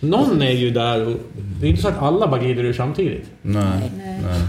Någon 0.00 0.42
är 0.42 0.50
ju 0.50 0.70
där 0.70 1.06
och 1.06 1.16
det 1.60 1.66
är 1.66 1.70
inte 1.70 1.82
så 1.82 1.88
att 1.88 2.02
alla 2.02 2.28
bara 2.28 2.40
glider 2.42 2.64
ur 2.64 2.72
samtidigt. 2.72 3.30
nej, 3.42 3.64
Nej. 3.96 4.20
nej. 4.24 4.40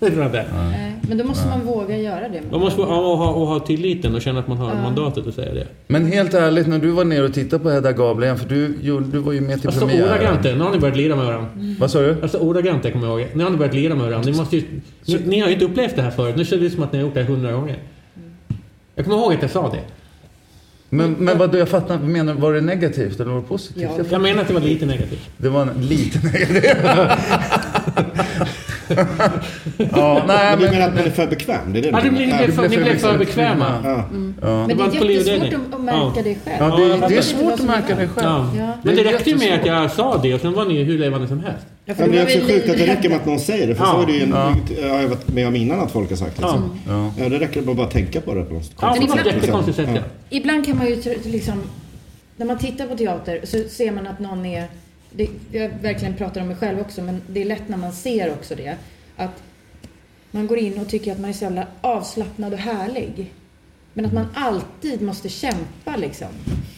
Det 0.00 0.06
tror 0.10 0.18
jag 0.18 0.26
inte. 0.26 0.44
Nej, 0.70 0.94
Men 1.08 1.18
då 1.18 1.24
måste 1.24 1.48
man 1.48 1.60
våga 1.66 1.96
göra 1.96 2.28
det. 2.28 2.42
Man 2.50 2.60
måste 2.60 2.80
och, 2.80 2.86
ha, 3.18 3.30
och 3.30 3.46
ha 3.46 3.60
tilliten 3.60 4.14
och 4.14 4.22
känna 4.22 4.40
att 4.40 4.48
man 4.48 4.56
har 4.56 4.68
Ja. 4.70 4.82
mandatet 4.82 5.26
att 5.26 5.34
säga 5.34 5.54
det. 5.54 5.66
Men 5.86 6.06
helt 6.06 6.34
ärligt, 6.34 6.66
när 6.66 6.78
du 6.78 6.90
var 6.90 7.04
nere 7.04 7.24
och 7.24 7.34
tittade 7.34 7.62
på 7.62 7.70
Hedda 7.70 7.92
Gabler 7.92 8.26
igen, 8.26 8.38
för 8.38 8.48
du, 8.48 8.68
du 9.12 9.18
var 9.18 9.32
ju 9.32 9.40
med 9.40 9.58
till 9.60 9.68
Alltså 9.68 9.86
premiären. 9.86 10.10
ordagrant, 10.10 10.44
nu 10.44 10.58
har 10.60 10.70
ni 10.72 10.78
börjat 10.78 10.96
lira 10.96 11.16
med 11.16 11.24
varandra. 11.26 11.48
Vad 11.80 11.90
sa 11.90 12.00
du? 12.00 12.16
Alltså 12.22 12.38
ordagrant, 12.38 12.84
jag 12.84 12.92
kommer 12.92 13.06
ihåg. 13.06 13.26
Nu 13.34 13.44
har 13.44 13.50
ni 13.50 13.56
börjat 13.56 13.74
lira 13.74 13.94
med 13.94 14.06
varandra. 14.06 14.30
Ni, 14.30 14.36
måste 14.38 14.56
ju, 14.56 14.62
ni, 15.06 15.18
ni 15.26 15.40
har 15.40 15.48
ju 15.48 15.52
inte 15.54 15.64
upplevt 15.64 15.96
det 15.96 16.02
här 16.02 16.10
förut. 16.10 16.36
Nu 16.36 16.44
känns 16.44 16.62
det 16.62 16.70
som 16.70 16.82
att 16.82 16.92
ni 16.92 16.98
har 16.98 17.06
gjort 17.06 17.14
det 17.14 17.20
här 17.20 17.28
hundra 17.28 17.52
gånger. 17.52 17.78
Jag 18.94 19.04
kommer 19.04 19.18
ihåg 19.18 19.34
att 19.34 19.42
jag 19.42 19.50
sa 19.50 19.70
det. 19.70 19.80
Men, 20.92 21.12
men 21.12 21.38
vad, 21.38 21.54
jag 21.54 21.68
fattar 21.68 21.96
vad 21.98 22.08
menar? 22.08 22.34
Var 22.34 22.52
det 22.52 22.60
negativt 22.60 23.20
eller 23.20 23.30
var 23.30 23.40
det 23.40 23.46
positivt? 23.46 23.82
Ja. 23.82 23.90
Jag 23.96 24.06
Jag 24.10 24.20
menar 24.20 24.40
att 24.42 24.48
det 24.48 24.54
var 24.54 24.60
lite 24.60 24.86
negativt. 24.86 25.28
Det 25.36 25.48
var 25.48 25.62
en 25.62 25.86
liten 25.86 26.22
negativ. 26.32 26.62
ja, 28.96 30.22
nej 30.26 30.50
Men 30.50 30.58
du 30.58 30.64
men... 30.64 30.74
menar 30.74 30.88
att 30.88 30.94
man 30.94 31.04
är 31.04 31.10
för 31.10 31.26
bekväm? 31.26 31.72
Det 31.72 31.78
är 31.78 31.82
det 31.82 31.88
Ja, 31.88 31.96
du 32.02 32.10
det 32.10 32.16
blir, 32.16 32.26
blev 32.38 32.52
för, 32.52 32.68
ni 32.68 32.76
blev 32.76 32.98
för 32.98 33.18
bekväma. 33.18 33.74
Ja. 33.84 34.04
Men 34.10 34.34
Det 34.40 34.46
det 34.68 34.74
var 34.74 34.86
en 34.86 34.92
är 34.96 35.10
jättesvårt 35.10 35.50
det. 35.50 35.74
att, 35.76 35.80
märka 35.80 36.12
Ja. 36.16 36.22
det 36.22 36.34
själv. 36.44 36.56
Ja, 36.58 36.80
Ja, 36.80 36.96
det, 37.00 37.08
det 37.08 37.16
är 37.16 37.22
svårt 37.22 37.52
att 37.52 37.60
märka 37.62 37.94
det 37.94 38.08
själv. 38.08 38.26
Ja. 38.28 38.50
Ja. 38.58 38.72
Men 38.82 38.96
det 38.96 39.02
Det 39.02 39.12
räckte 39.12 39.30
ju 39.30 39.36
med 39.36 39.60
att 39.60 39.66
jag 39.66 39.90
sa 39.90 40.18
det 40.22 40.34
och 40.34 40.40
sen 40.40 40.52
var 40.52 40.64
ni 40.64 40.74
ju 40.74 40.84
hur 40.84 40.98
levande 40.98 41.28
som 41.28 41.38
helst. 41.40 41.66
Ja, 41.84 41.94
för 41.94 42.02
Ja, 42.02 42.06
men 42.08 42.16
det 42.16 42.32
är 42.32 42.36
också 42.42 42.52
sjukt 42.52 42.70
att 42.70 42.76
det 42.78 42.86
räcker 42.86 43.08
med 43.08 43.18
att 43.18 43.26
någon 43.26 43.40
säger 43.40 43.66
det. 43.66 43.74
För 43.74 43.84
Ja. 43.84 43.92
så 43.92 44.02
är 44.02 44.06
det 44.06 44.12
ju 44.12 44.22
en, 44.22 44.30
Ja. 44.30 44.54
jag 44.82 44.88
har 44.94 45.00
jag 45.00 45.08
varit 45.08 45.28
med 45.28 45.48
om 45.48 45.56
innan 45.56 45.80
att 45.80 45.90
folk 45.92 46.08
har 46.10 46.16
sagt. 46.16 46.38
Liksom. 46.38 46.80
Ja. 46.88 47.12
Ja. 47.18 47.28
det 47.28 47.38
räcker 47.38 47.60
med 47.60 47.70
att 47.70 47.76
bara 47.76 47.86
tänka 47.86 48.20
på 48.20 48.34
det 48.34 48.42
på 48.42 48.54
något 48.54 48.72
Ja, 48.80 48.88
konstigt 48.88 49.10
sätt, 49.74 49.76
liksom. 49.76 49.94
ja. 49.94 50.02
Ibland 50.30 50.66
kan 50.66 50.78
man 50.78 50.86
ju 50.86 51.02
liksom, 51.24 51.62
när 52.36 52.46
man 52.46 52.58
tittar 52.58 52.86
på 52.86 52.96
teater 52.96 53.40
så 53.44 53.58
ser 53.70 53.90
man 53.92 54.06
att 54.06 54.18
någon 54.20 54.46
är, 54.46 54.64
det, 55.10 55.28
jag 55.52 55.68
verkligen 55.82 56.14
pratar 56.14 56.40
om 56.40 56.46
mig 56.46 56.56
själv 56.56 56.80
också, 56.80 57.02
men 57.02 57.22
det 57.26 57.40
är 57.40 57.44
lätt 57.44 57.68
när 57.68 57.76
man 57.76 57.92
ser 57.92 58.32
också 58.32 58.54
det, 58.54 58.76
att 59.16 59.42
man 60.30 60.46
går 60.46 60.58
in 60.58 60.78
och 60.78 60.88
tycker 60.88 61.12
att 61.12 61.20
man 61.20 61.30
är 61.30 61.34
så 61.34 61.44
jävla 61.44 61.66
avslappnad 61.80 62.52
och 62.52 62.58
härlig. 62.58 63.32
Men 63.94 64.06
att 64.06 64.12
man 64.12 64.26
alltid 64.34 65.02
måste 65.02 65.28
kämpa 65.28 65.96
liksom. 65.96 66.28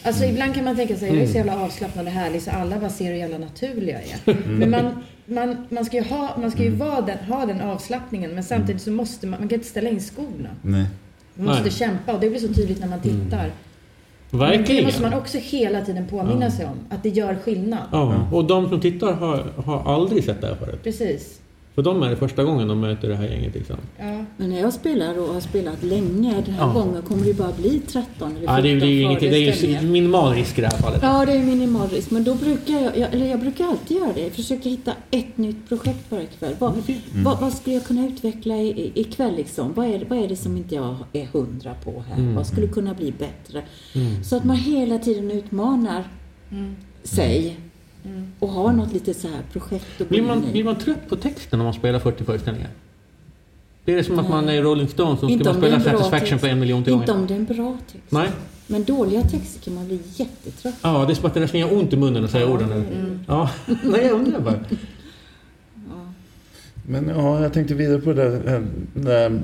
Alltså 0.02 0.24
ibland 0.24 0.54
kan 0.54 0.64
man 0.64 0.76
tänka 0.76 0.96
sig, 0.96 1.08
jag 1.08 1.22
är 1.22 1.26
så 1.26 1.36
jävla 1.36 1.60
avslappnad 1.60 2.06
och 2.06 2.12
härlig 2.12 2.42
så 2.42 2.50
alla 2.50 2.78
bara 2.78 2.90
ser 2.90 3.04
hur 3.04 3.14
jävla 3.14 3.38
naturlig 3.38 3.94
jag 3.94 4.34
är. 4.34 4.46
Men 4.46 4.70
man, 4.70 5.04
man, 5.26 5.66
man 5.68 5.84
ska 5.84 5.96
ju, 5.96 6.02
ha, 6.02 6.36
man 6.40 6.50
ska 6.50 6.62
ju 6.62 6.70
vara 6.70 7.00
den, 7.00 7.18
ha 7.18 7.46
den 7.46 7.60
avslappningen 7.60 8.34
men 8.34 8.44
samtidigt 8.44 8.82
så 8.82 8.90
måste 8.90 9.26
man, 9.26 9.40
man 9.40 9.48
kan 9.48 9.56
inte 9.56 9.68
ställa 9.68 9.88
in 9.88 10.00
skorna. 10.00 10.48
Nej. 10.62 10.86
Man 11.34 11.46
måste 11.46 11.62
Nej. 11.62 11.72
kämpa 11.72 12.12
och 12.12 12.20
det 12.20 12.30
blir 12.30 12.40
så 12.40 12.54
tydligt 12.54 12.80
när 12.80 12.88
man 12.88 13.00
tittar. 13.00 13.50
Men 14.32 14.40
det 14.40 14.56
Verkligen. 14.56 14.84
måste 14.84 15.02
man 15.02 15.14
också 15.14 15.38
hela 15.38 15.80
tiden 15.80 16.06
påminna 16.08 16.50
sig 16.50 16.66
om, 16.66 16.76
att 16.90 17.02
det 17.02 17.08
gör 17.08 17.34
skillnad. 17.34 17.80
Ja, 17.92 18.28
och 18.32 18.44
de 18.44 18.68
som 18.68 18.80
tittar 18.80 19.12
har, 19.12 19.44
har 19.56 19.94
aldrig 19.94 20.24
sett 20.24 20.40
det 20.40 20.46
här 20.46 20.54
förut. 20.54 20.80
Precis. 20.82 21.41
För 21.74 21.82
dem 21.82 22.02
är 22.02 22.10
det 22.10 22.16
första 22.16 22.44
gången 22.44 22.68
de 22.68 22.80
möter 22.80 23.08
det 23.08 23.16
här 23.16 23.28
gänget 23.28 23.54
liksom. 23.54 23.76
Ja. 23.98 24.24
Men 24.36 24.50
när 24.50 24.60
jag 24.60 24.72
spelar 24.72 25.18
och 25.18 25.34
har 25.34 25.40
spelat 25.40 25.82
länge, 25.82 26.42
den 26.46 26.54
här 26.54 26.66
Ja. 26.66 26.72
gången 26.72 27.02
kommer 27.02 27.24
det 27.24 27.34
bara 27.34 27.52
bli 27.52 27.80
13 27.86 28.30
eller 28.36 28.38
14 28.38 28.54
Ja, 28.56 28.62
det 28.62 28.68
är 28.70 28.86
ju 28.86 29.02
ingenting, 29.02 29.30
det 29.30 29.36
är 29.48 29.80
ju 29.82 29.86
minimal 29.88 30.34
risk 30.34 30.58
i 30.58 30.60
det 30.60 30.66
här 30.66 30.78
fallet. 30.78 30.98
Ja, 31.02 31.26
det 31.26 31.32
är 31.32 31.44
minimal 31.44 31.88
risk. 31.88 32.10
Men 32.10 32.24
då 32.24 32.34
brukar 32.34 32.74
jag, 32.74 32.98
jag, 32.98 33.14
eller 33.14 33.26
jag 33.26 33.40
brukar 33.40 33.64
alltid 33.64 33.96
göra 33.96 34.12
det. 34.12 34.20
Jag 34.22 34.32
försöker 34.32 34.70
hitta 34.70 34.92
ett 35.10 35.36
nytt 35.38 35.68
projekt 35.68 36.04
varje 36.08 36.26
kväll. 36.26 36.54
Vad, 36.58 36.72
vad, 37.24 37.40
vad 37.40 37.52
skulle 37.52 37.76
jag 37.76 37.84
kunna 37.84 38.06
utveckla 38.06 38.56
i- 38.56 38.92
ikväll 38.94 39.36
liksom? 39.36 39.72
Vad 39.74 39.86
är, 39.86 39.98
det- 39.98 40.04
vad 40.08 40.18
är 40.18 40.28
det 40.28 40.36
som 40.36 40.56
inte 40.56 40.74
jag 40.74 40.96
är 41.12 41.26
hundra 41.32 41.74
på 41.84 42.04
här? 42.08 42.16
Mm. 42.18 42.34
Vad 42.34 42.46
skulle 42.46 42.66
kunna 42.68 42.94
bli 42.94 43.12
bättre? 43.18 43.62
Så 44.24 44.36
att 44.36 44.44
man 44.44 44.56
hela 44.56 44.98
tiden 44.98 45.30
utmanar 45.30 46.04
sig 47.04 47.56
och 48.38 48.48
har 48.48 48.72
något 48.72 48.92
litet 48.92 49.16
så 49.16 49.28
här 49.28 49.42
projekt 49.52 50.08
Blir 50.08 50.22
man, 50.22 50.44
blir 50.52 50.64
man 50.64 50.76
trött 50.76 51.08
på 51.08 51.16
texten 51.16 51.60
om 51.60 51.64
man 51.64 51.74
spelar 51.74 51.98
40 51.98 52.24
föreställningar? 52.24 52.70
Det 53.84 53.94
är 53.94 54.02
som 54.02 54.18
att 54.18 54.30
man 54.30 54.48
är 54.48 54.62
Rolling 54.62 54.88
Stones 54.88 55.22
och 55.22 55.30
ska 55.30 55.44
man 55.44 55.54
spela 55.54 55.80
Satisfaction 55.80 56.20
text. 56.28 56.40
för 56.40 56.48
en 56.48 56.60
miljon 56.60 56.84
till 56.84 56.92
Inte 56.92 57.06
gånger. 57.06 57.20
om 57.20 57.26
det 57.26 57.34
är 57.34 57.38
en 57.38 57.44
bra 57.44 57.78
text. 57.92 58.04
Nej. 58.08 58.28
Men 58.66 58.84
dåliga 58.84 59.22
texter 59.22 59.60
kan 59.60 59.74
man 59.74 59.86
bli 59.86 60.00
jättetrött 60.16 60.74
Ja, 60.82 61.04
det 61.06 61.12
är 61.12 61.14
som 61.14 61.26
att 61.26 61.34
det 61.34 61.40
nästan 61.40 61.60
gör 61.60 61.72
ont 61.72 61.92
i 61.92 61.96
munnen 61.96 62.24
att 62.24 62.30
säga 62.30 62.46
orden. 62.46 62.84
Ja, 63.28 63.50
nej 63.82 64.06
jag 64.06 64.12
undrar 64.12 64.40
bara. 64.40 64.54
Men 66.88 67.08
ja, 67.08 67.42
jag 67.42 67.52
tänkte 67.52 67.74
vidare 67.74 68.00
på 68.00 68.12
det 68.12 68.30
där, 68.30 68.66
när, 68.94 69.40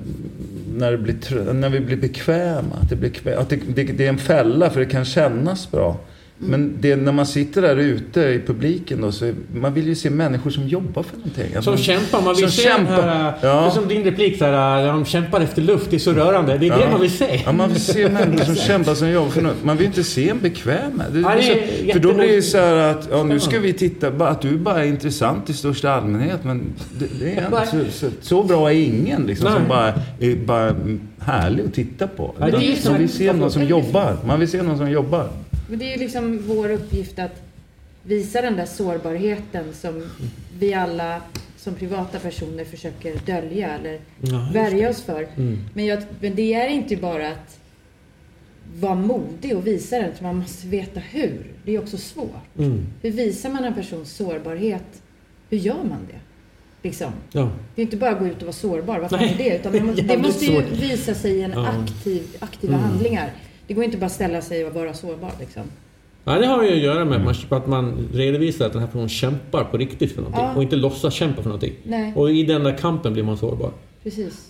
när, 0.74 0.92
det 0.92 0.98
blir, 0.98 1.52
när 1.52 1.68
vi 1.68 1.80
blir 1.80 1.96
bekväma. 1.96 2.74
Att, 2.82 2.88
det, 2.88 2.96
blir 2.96 3.38
att 3.38 3.48
det, 3.48 3.56
det, 3.56 3.84
det 3.84 4.04
är 4.04 4.09
en 4.09 4.18
fälla 4.18 4.70
för 4.70 4.80
det 4.80 4.86
kan 4.86 5.04
kännas 5.04 5.70
bra. 5.70 5.96
Men 6.41 6.72
det, 6.80 6.97
när 6.97 7.12
man 7.12 7.26
sitter 7.26 7.62
där 7.62 7.76
ute 7.76 8.20
i 8.20 8.43
publiken 8.47 9.01
då, 9.01 9.12
så 9.12 9.24
är, 9.24 9.34
man 9.55 9.74
vill 9.74 9.86
ju 9.89 9.95
se 9.95 10.11
människor 10.11 10.51
som 10.51 10.68
jobbar 10.68 11.03
för 11.03 11.16
någonting. 11.16 11.55
Att 11.57 11.64
Som 11.64 11.72
man, 11.74 11.82
kämpar, 11.82 12.22
man 12.22 12.34
vill 12.36 12.51
se 12.51 12.68
den 12.68 12.76
kämpar. 12.76 13.03
här... 13.03 13.32
Ja. 13.43 13.49
Det 13.49 13.66
är 13.66 13.70
som 13.70 13.89
din 13.89 14.05
replik 14.05 14.39
där, 14.39 14.53
när 14.53 14.86
de 14.93 15.05
kämpar 15.05 15.41
efter 15.41 15.62
luft, 15.62 15.91
det 15.91 15.97
är 15.97 15.99
så 15.99 16.12
rörande. 16.12 16.59
Det 16.59 16.66
är 16.66 16.70
det 16.70 16.80
Ja. 16.84 16.91
man 16.91 17.01
vill 17.01 17.11
se. 17.11 17.41
Ja, 17.45 17.53
man 17.53 17.68
vill 17.68 17.80
se 17.80 18.09
människor 18.09 18.45
som 18.45 18.55
kämpar, 18.66 18.95
som 18.95 19.09
jobbar 19.11 19.30
för 19.30 19.43
något. 19.43 19.64
Man 19.64 19.76
vill 19.76 19.86
inte 19.86 20.05
se 20.05 20.28
en 20.28 20.39
bekväm. 20.41 21.03
Det, 21.12 21.20
Ja, 21.20 21.34
det 21.86 21.93
för 21.93 22.01
då 22.01 22.14
blir 22.14 22.36
det 22.36 22.43
så 22.43 22.59
här 22.59 22.76
att, 22.76 23.09
ja, 23.11 23.22
nu 23.24 23.41
ska 23.41 23.59
vi 23.61 23.72
titta, 23.72 24.09
att 24.09 24.43
du 24.43 24.59
bara 24.59 24.84
är 24.84 24.89
intressant 24.89 25.51
i 25.51 25.53
största 25.53 25.91
allmänhet. 25.93 26.41
Men 26.45 26.62
det, 26.99 27.07
det 27.20 27.32
är 27.32 27.45
inte 27.45 27.66
så, 27.70 28.07
så, 28.07 28.07
så 28.20 28.43
bra 28.43 28.72
är 28.72 28.76
ingen 28.76 29.26
liksom, 29.26 29.53
som 29.53 29.68
bara 29.68 29.93
är 30.20 30.36
bara 30.47 30.74
härlig 31.18 31.64
att 31.64 31.74
titta 31.74 32.07
på. 32.07 32.34
Ja, 32.39 32.47
det 32.47 32.57
är 32.57 32.61
ju 32.61 32.91
man 32.91 32.99
vill 32.99 33.09
se 33.09 33.32
någon 33.32 33.51
som 33.51 33.64
jobbar. 33.64 34.16
Man 34.26 34.39
vill 34.41 34.49
se 34.49 34.62
någon 34.62 34.78
som 34.78 34.91
jobbar. 34.91 35.28
Men 35.68 35.78
det 35.78 35.84
är 35.84 35.92
ju 35.92 35.96
liksom 36.02 36.42
vår 36.46 36.70
uppgift 36.70 37.18
att 37.18 37.42
visa 38.02 38.42
den 38.42 38.56
där 38.56 38.66
sårbarheten 38.66 39.74
som 39.74 40.10
vi 40.58 40.74
alla 40.74 41.22
som 41.56 41.74
privata 41.74 42.18
personer 42.18 42.64
försöker 42.64 43.14
dölja 43.26 43.74
eller 43.74 44.00
Ja, 44.20 44.48
värja 44.52 44.90
oss 44.90 45.02
för. 45.02 45.28
Mm. 45.36 45.58
Men, 45.74 45.86
jag, 45.86 46.02
men 46.20 46.34
det 46.34 46.54
är 46.54 46.68
inte 46.68 46.96
bara 46.96 47.28
att 47.28 47.58
vara 48.80 48.94
modig 48.94 49.56
och 49.56 49.66
visa 49.66 49.98
den, 49.98 50.10
utan 50.10 50.26
man 50.26 50.36
måste 50.36 50.66
veta 50.66 51.00
hur. 51.00 51.46
Det 51.64 51.74
är 51.74 51.78
också 51.78 51.98
svårt. 51.98 52.58
Mm. 52.58 52.86
Hur 53.02 53.10
visar 53.10 53.50
man 53.50 53.64
en 53.64 53.74
persons 53.74 54.12
sårbarhet? 54.16 55.02
Hur 55.50 55.58
gör 55.58 55.74
man 55.84 56.06
det? 56.10 56.18
Liksom. 56.88 57.12
Ja. 57.32 57.50
Det 57.74 57.82
är 57.82 57.84
inte 57.84 57.96
bara 57.96 58.10
att 58.10 58.18
gå 58.18 58.26
ut 58.26 58.36
och 58.36 58.42
vara 58.42 58.52
sårbar, 58.52 58.98
vad 58.98 59.10
fan 59.10 59.20
är 59.20 59.38
det? 59.38 59.56
Utan 59.56 59.72
man 59.76 59.86
måste, 59.86 60.02
det 60.06 60.18
måste 60.18 60.44
ju 60.44 60.62
visa 60.62 61.14
sig 61.14 61.32
i 61.32 61.42
en 61.42 61.58
aktiv, 61.58 62.22
aktiva 62.38 62.74
Mm. 62.74 62.84
handlingar. 62.90 63.30
Det 63.68 63.74
går 63.74 63.84
inte 63.84 63.96
bara 63.96 64.06
att 64.06 64.12
ställa 64.12 64.40
sig 64.40 64.64
och 64.64 64.74
vara 64.74 64.94
sårbar 64.94 65.30
liksom. 65.40 65.62
Ja, 66.24 66.38
det 66.38 66.46
har 66.46 66.62
ju 66.64 66.72
att 66.72 66.78
göra 66.78 67.04
med 67.04 67.24
man, 67.24 67.34
att 67.50 67.66
man 67.66 68.08
redovisar 68.12 68.66
att 68.66 68.72
den 68.72 68.80
här 68.80 68.86
personen 68.88 69.08
kämpar 69.08 69.64
på 69.64 69.76
riktigt 69.76 70.12
för 70.12 70.22
någonting 70.22 70.44
Ja. 70.44 70.54
och 70.54 70.62
inte 70.62 70.76
låtsas 70.76 71.14
kämpa 71.14 71.42
för 71.42 71.48
någonting. 71.48 71.72
Nej, 71.82 72.12
Och 72.16 72.30
i 72.30 72.42
den 72.42 72.62
där 72.64 72.78
kampen 72.78 73.12
blir 73.12 73.22
man 73.22 73.36
sårbar. 73.36 73.70
precis. 74.02 74.44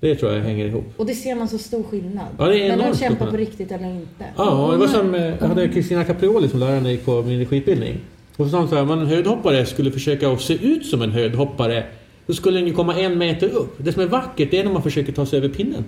Det 0.00 0.14
tror 0.14 0.32
jag 0.32 0.40
hänger 0.42 0.66
ihop. 0.66 0.84
Och 0.96 1.06
det 1.06 1.14
ser 1.14 1.34
man 1.34 1.48
så 1.48 1.58
stor 1.58 1.82
skillnad. 1.82 2.26
Ja, 2.38 2.46
det 2.46 2.68
är 2.68 2.76
När 2.76 2.92
stor 2.92 3.08
kämpar 3.08 3.30
på 3.30 3.36
riktigt 3.36 3.72
eller 3.72 3.90
inte. 3.90 4.24
Ja, 4.36 4.68
det 4.72 4.76
var 4.78 4.86
som, 4.86 5.14
eh, 5.14 5.22
jag 5.40 5.48
hade 5.48 5.68
Kristina 5.68 6.04
Caprioli 6.04 6.48
som 6.48 6.60
lärare 6.60 6.74
när 6.80 6.82
jag 6.84 6.92
gick 6.92 7.04
på 7.04 7.22
min 7.22 7.34
energiutbildning. 7.34 8.00
Och 8.36 8.44
så 8.46 8.50
sa 8.50 8.58
hon 8.58 8.68
så 8.68 8.74
här, 8.74 8.82
om 8.82 8.90
en 8.90 9.06
höjdhoppare 9.06 9.66
skulle 9.66 9.90
försöka 9.90 10.30
att 10.32 10.40
se 10.40 10.54
ut 10.54 10.86
som 10.86 11.02
en 11.02 11.10
höjdhoppare, 11.12 11.84
då 12.26 12.32
skulle 12.32 12.58
den 12.58 12.66
ju 12.66 12.72
komma 12.74 12.94
en 12.94 13.18
meter 13.18 13.48
upp. 13.48 13.74
Det 13.78 13.92
som 13.92 14.02
är 14.02 14.06
vackert, 14.06 14.50
det 14.50 14.58
är 14.58 14.64
när 14.64 14.72
man 14.72 14.82
försöker 14.82 15.12
ta 15.12 15.26
sig 15.26 15.36
över 15.38 15.48
pinnen. 15.48 15.84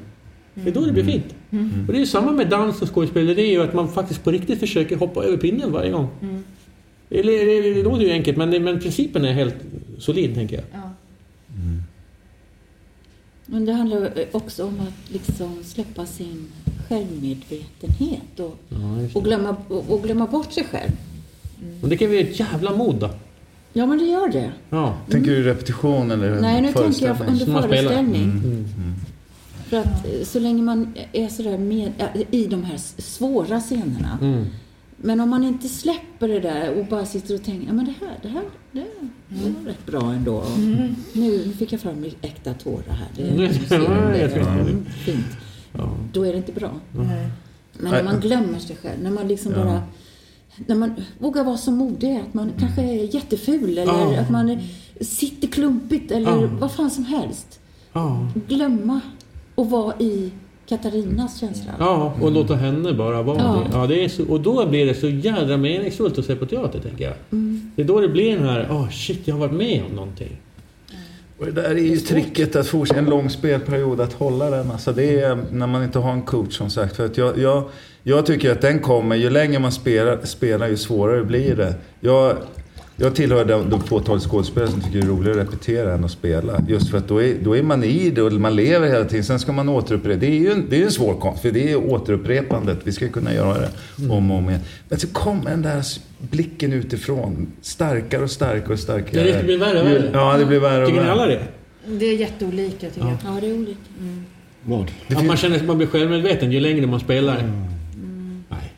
Det 0.64 0.70
är 0.70 0.74
då 0.74 0.80
det 0.80 0.92
blir 0.92 1.04
fint. 1.04 1.34
Och 1.86 1.92
det 1.92 1.98
är 1.98 2.00
ju 2.00 2.06
samma 2.06 2.32
med 2.32 2.48
dans 2.48 2.82
och 2.82 2.94
skådespeleri, 2.94 3.50
ju 3.50 3.62
att 3.62 3.74
man 3.74 3.88
faktiskt 3.88 4.24
på 4.24 4.30
riktigt 4.30 4.60
försöker 4.60 4.96
hoppa 4.96 5.24
över 5.24 5.36
pinnen 5.36 5.72
varje 5.72 5.90
gång. 5.90 6.08
Det, 7.08 7.22
det, 7.22 7.44
det, 7.44 7.74
det 7.74 7.82
låter 7.82 8.04
ju 8.04 8.10
enkelt, 8.10 8.36
men, 8.36 8.64
men 8.64 8.80
principen 8.80 9.24
är 9.24 9.32
helt 9.32 9.54
solid, 9.98 10.34
tänker 10.34 10.56
jag. 10.56 10.64
Ja. 10.72 10.90
Men 13.46 13.66
det 13.66 13.72
handlar 13.72 14.10
också 14.32 14.64
om 14.64 14.80
att 14.80 15.12
liksom 15.12 15.64
släppa 15.64 16.06
sin 16.06 16.46
självmedvetenhet 16.88 18.40
och, 18.40 18.56
Ja, 18.68 19.08
och, 19.14 19.24
glömma, 19.24 19.56
och, 19.68 19.84
och 19.90 20.02
glömma 20.02 20.26
bort 20.26 20.52
sig 20.52 20.64
själv. 20.64 20.92
Och 21.82 21.88
det 21.88 21.96
kan 21.96 22.12
ju 22.12 22.20
ett 22.20 22.40
jävla 22.40 22.76
mod 22.76 22.94
då. 22.94 23.10
Ja, 23.72 23.86
men 23.86 23.98
det 23.98 24.04
gör 24.04 24.28
det. 24.28 24.52
Ja. 24.70 24.96
Tänker 25.10 25.30
du 25.30 25.42
repetition 25.42 26.10
eller 26.10 26.40
Nej, 26.40 26.62
nu 26.62 26.72
tänker 26.72 27.06
jag 27.06 27.16
under 27.28 27.46
föreställning. 27.46 28.22
Mm. 28.22 28.64
För 29.68 29.76
att 29.76 30.06
eh, 30.06 30.24
så 30.24 30.38
länge 30.40 30.62
man 30.62 30.94
är 31.12 31.28
sådär 31.28 31.58
med, 31.58 31.92
ja, 31.98 32.08
i 32.30 32.46
de 32.46 32.64
här 32.64 32.76
svåra 32.98 33.60
scenerna. 33.60 34.18
Mm. 34.20 34.46
Men 34.96 35.20
om 35.20 35.30
man 35.30 35.44
inte 35.44 35.68
släpper 35.68 36.28
det 36.28 36.40
där 36.40 36.78
och 36.80 36.86
bara 36.86 37.06
sitter 37.06 37.34
och 37.34 37.42
tänker, 37.42 37.66
ja 37.66 37.72
men 37.72 37.84
det 37.84 37.94
här, 38.00 38.18
det 38.22 38.28
här, 38.28 38.42
det, 38.72 38.84
det 39.28 39.50
var 39.50 39.66
rätt 39.66 39.86
bra 39.86 40.12
ändå. 40.12 40.44
Nu, 40.58 40.94
nu 41.46 41.52
fick 41.52 41.72
jag 41.72 41.80
fram 41.80 42.04
äkta 42.22 42.54
tårar 42.54 42.92
här. 42.92 43.08
Det, 43.16 43.22
Mm. 43.22 43.52
ser 43.52 43.76
Ja, 43.82 43.88
man 43.88 44.12
det. 44.12 44.36
Mm, 44.40 44.84
fint. 45.04 45.26
Ja. 45.72 45.90
Då 46.12 46.22
är 46.26 46.32
det 46.32 46.36
inte 46.38 46.52
bra. 46.52 46.70
Men 46.92 47.92
när 47.92 48.02
man 48.02 48.20
glömmer 48.20 48.58
sig 48.58 48.76
själv, 48.76 49.02
när 49.02 49.10
man 49.10 49.28
liksom 49.28 49.52
bara 49.52 49.82
när 50.66 50.74
man 50.76 50.94
vågar 51.18 51.44
vara 51.44 51.56
så 51.56 51.70
modig, 51.70 52.16
att 52.28 52.34
man 52.34 52.52
kanske 52.58 52.82
är 52.82 53.14
jätteful 53.14 53.78
eller 53.78 54.18
att 54.20 54.30
man 54.30 54.50
är, 54.50 54.64
sitter 55.00 55.48
klumpigt 55.48 56.10
eller 56.12 56.46
vad 56.46 56.72
fan 56.72 56.90
som 56.90 57.04
helst. 57.04 57.60
Glömma 58.48 59.00
och 59.56 59.70
vara 59.70 59.94
i 59.98 60.30
Katarinas 60.68 61.40
känsla. 61.40 61.72
Ja, 61.78 62.14
och 62.20 62.32
låta 62.32 62.54
henne 62.54 62.92
bara 62.92 63.22
vara 63.22 63.38
Ja. 63.38 63.62
det. 63.72 63.78
Ja, 63.78 63.86
det 63.86 64.04
är 64.04 64.08
så, 64.08 64.24
och 64.28 64.40
då 64.40 64.66
blir 64.66 64.86
det 64.86 64.94
så 64.94 65.08
jädra 65.08 65.56
meningsfullt 65.56 66.18
att 66.18 66.24
se 66.24 66.36
på 66.36 66.46
teater, 66.46 66.80
tänker 66.80 67.04
jag. 67.04 67.14
Det 67.76 67.82
är 67.82 67.86
då 67.86 68.00
det 68.00 68.08
blir 68.08 68.36
den 68.36 68.48
här, 68.48 68.68
åh 68.70 68.90
shit, 68.90 69.20
jag 69.24 69.34
har 69.34 69.40
varit 69.40 69.56
med 69.58 69.82
om 69.90 69.96
någonting. 69.96 70.36
Och 71.38 71.46
det 71.46 71.52
där 71.52 71.70
är 71.70 71.74
ju 71.78 71.96
tricket 71.96 72.56
att 72.56 72.66
fortsätta 72.66 72.98
en 73.00 73.04
lång 73.10 73.30
spelperiod, 73.30 74.00
att 74.00 74.12
hålla 74.12 74.50
den. 74.50 74.70
Alltså 74.70 74.92
det 74.92 75.20
är 75.20 75.38
när 75.52 75.66
man 75.66 75.82
inte 75.84 75.98
har 75.98 76.12
en 76.12 76.22
coach 76.22 76.56
som 76.56 76.70
sagt. 76.70 76.96
För 76.96 77.04
att 77.04 77.16
jag, 77.18 77.38
jag, 77.38 77.64
jag 78.02 78.26
tycker 78.26 78.52
att 78.52 78.60
den 78.60 78.78
kommer, 78.78 79.16
ju 79.16 79.30
längre 79.30 79.58
man 79.58 79.72
spelar, 79.72 80.18
spelar 80.24 80.68
ju 80.68 80.76
svårare 80.76 81.24
blir 81.24 81.56
det. 81.56 81.74
Jag, 82.00 82.36
jag 82.96 83.14
tillhör 83.14 83.44
de, 83.44 83.70
de 83.70 83.80
fåtal 83.80 84.20
skådespelare 84.20 84.70
som 84.70 84.80
tycker 84.80 84.98
det 84.98 85.04
är 85.06 85.08
roligare 85.08 85.40
att 85.40 85.46
repetera 85.46 85.94
än 85.94 86.04
att 86.04 86.10
spela. 86.10 86.64
Just 86.68 86.90
för 86.90 86.98
att 86.98 87.08
då 87.08 87.22
är, 87.22 87.34
då 87.42 87.56
är 87.56 87.62
man 87.62 87.84
i 87.84 88.10
det 88.10 88.22
och 88.22 88.32
man 88.32 88.56
lever 88.56 88.88
hela 88.88 89.04
tiden. 89.04 89.24
Sen 89.24 89.38
ska 89.38 89.52
man 89.52 89.68
återupprepa. 89.68 90.20
Det 90.20 90.26
är 90.26 90.38
ju 90.38 90.50
en, 90.52 90.66
det 90.70 90.80
är 90.80 90.84
en 90.84 90.90
svår 90.92 91.14
konst, 91.14 91.42
för 91.42 91.50
det 91.50 91.72
är 91.72 91.76
återupprepandet. 91.76 92.78
Vi 92.84 92.92
ska 92.92 93.08
kunna 93.08 93.34
göra 93.34 93.58
det 93.58 93.70
om 94.10 94.30
och 94.30 94.36
om 94.38 94.48
igen. 94.48 94.60
Men 94.88 94.98
så 94.98 95.08
kommer 95.08 95.50
den 95.50 95.62
där 95.62 95.82
blicken 96.18 96.72
utifrån. 96.72 97.52
Starkare 97.62 98.22
och 98.22 98.30
starkare 98.30 98.72
och 98.72 98.78
starkare. 98.78 99.28
Ja, 99.28 99.36
det 99.36 99.44
blir 99.44 99.58
värre 99.58 99.80
och 99.80 99.86
värre. 99.86 100.10
Ja, 100.12 100.36
det 100.38 100.44
blir 100.46 100.60
värre 100.60 100.82
och 100.82 100.88
Tycker 100.88 101.00
ni 101.00 101.06
värre. 101.06 101.20
alla 101.22 101.26
det? 101.26 101.42
Det 101.86 102.06
är 102.06 102.16
jätteolika 102.16 102.86
tycker 102.90 103.00
jag. 103.00 103.16
Ja, 103.24 103.38
det 103.40 103.46
är 103.46 103.54
olika. 103.54 103.78
Vad? 104.62 104.90
Att 105.08 105.24
man 105.26 105.36
känner 105.36 105.56
att 105.56 105.64
man 105.64 105.76
blir 105.78 105.86
självmedveten 105.88 106.52
ju 106.52 106.60
längre 106.60 106.86
man 106.86 107.00
spelar. 107.00 107.38
Mm. 107.38 107.62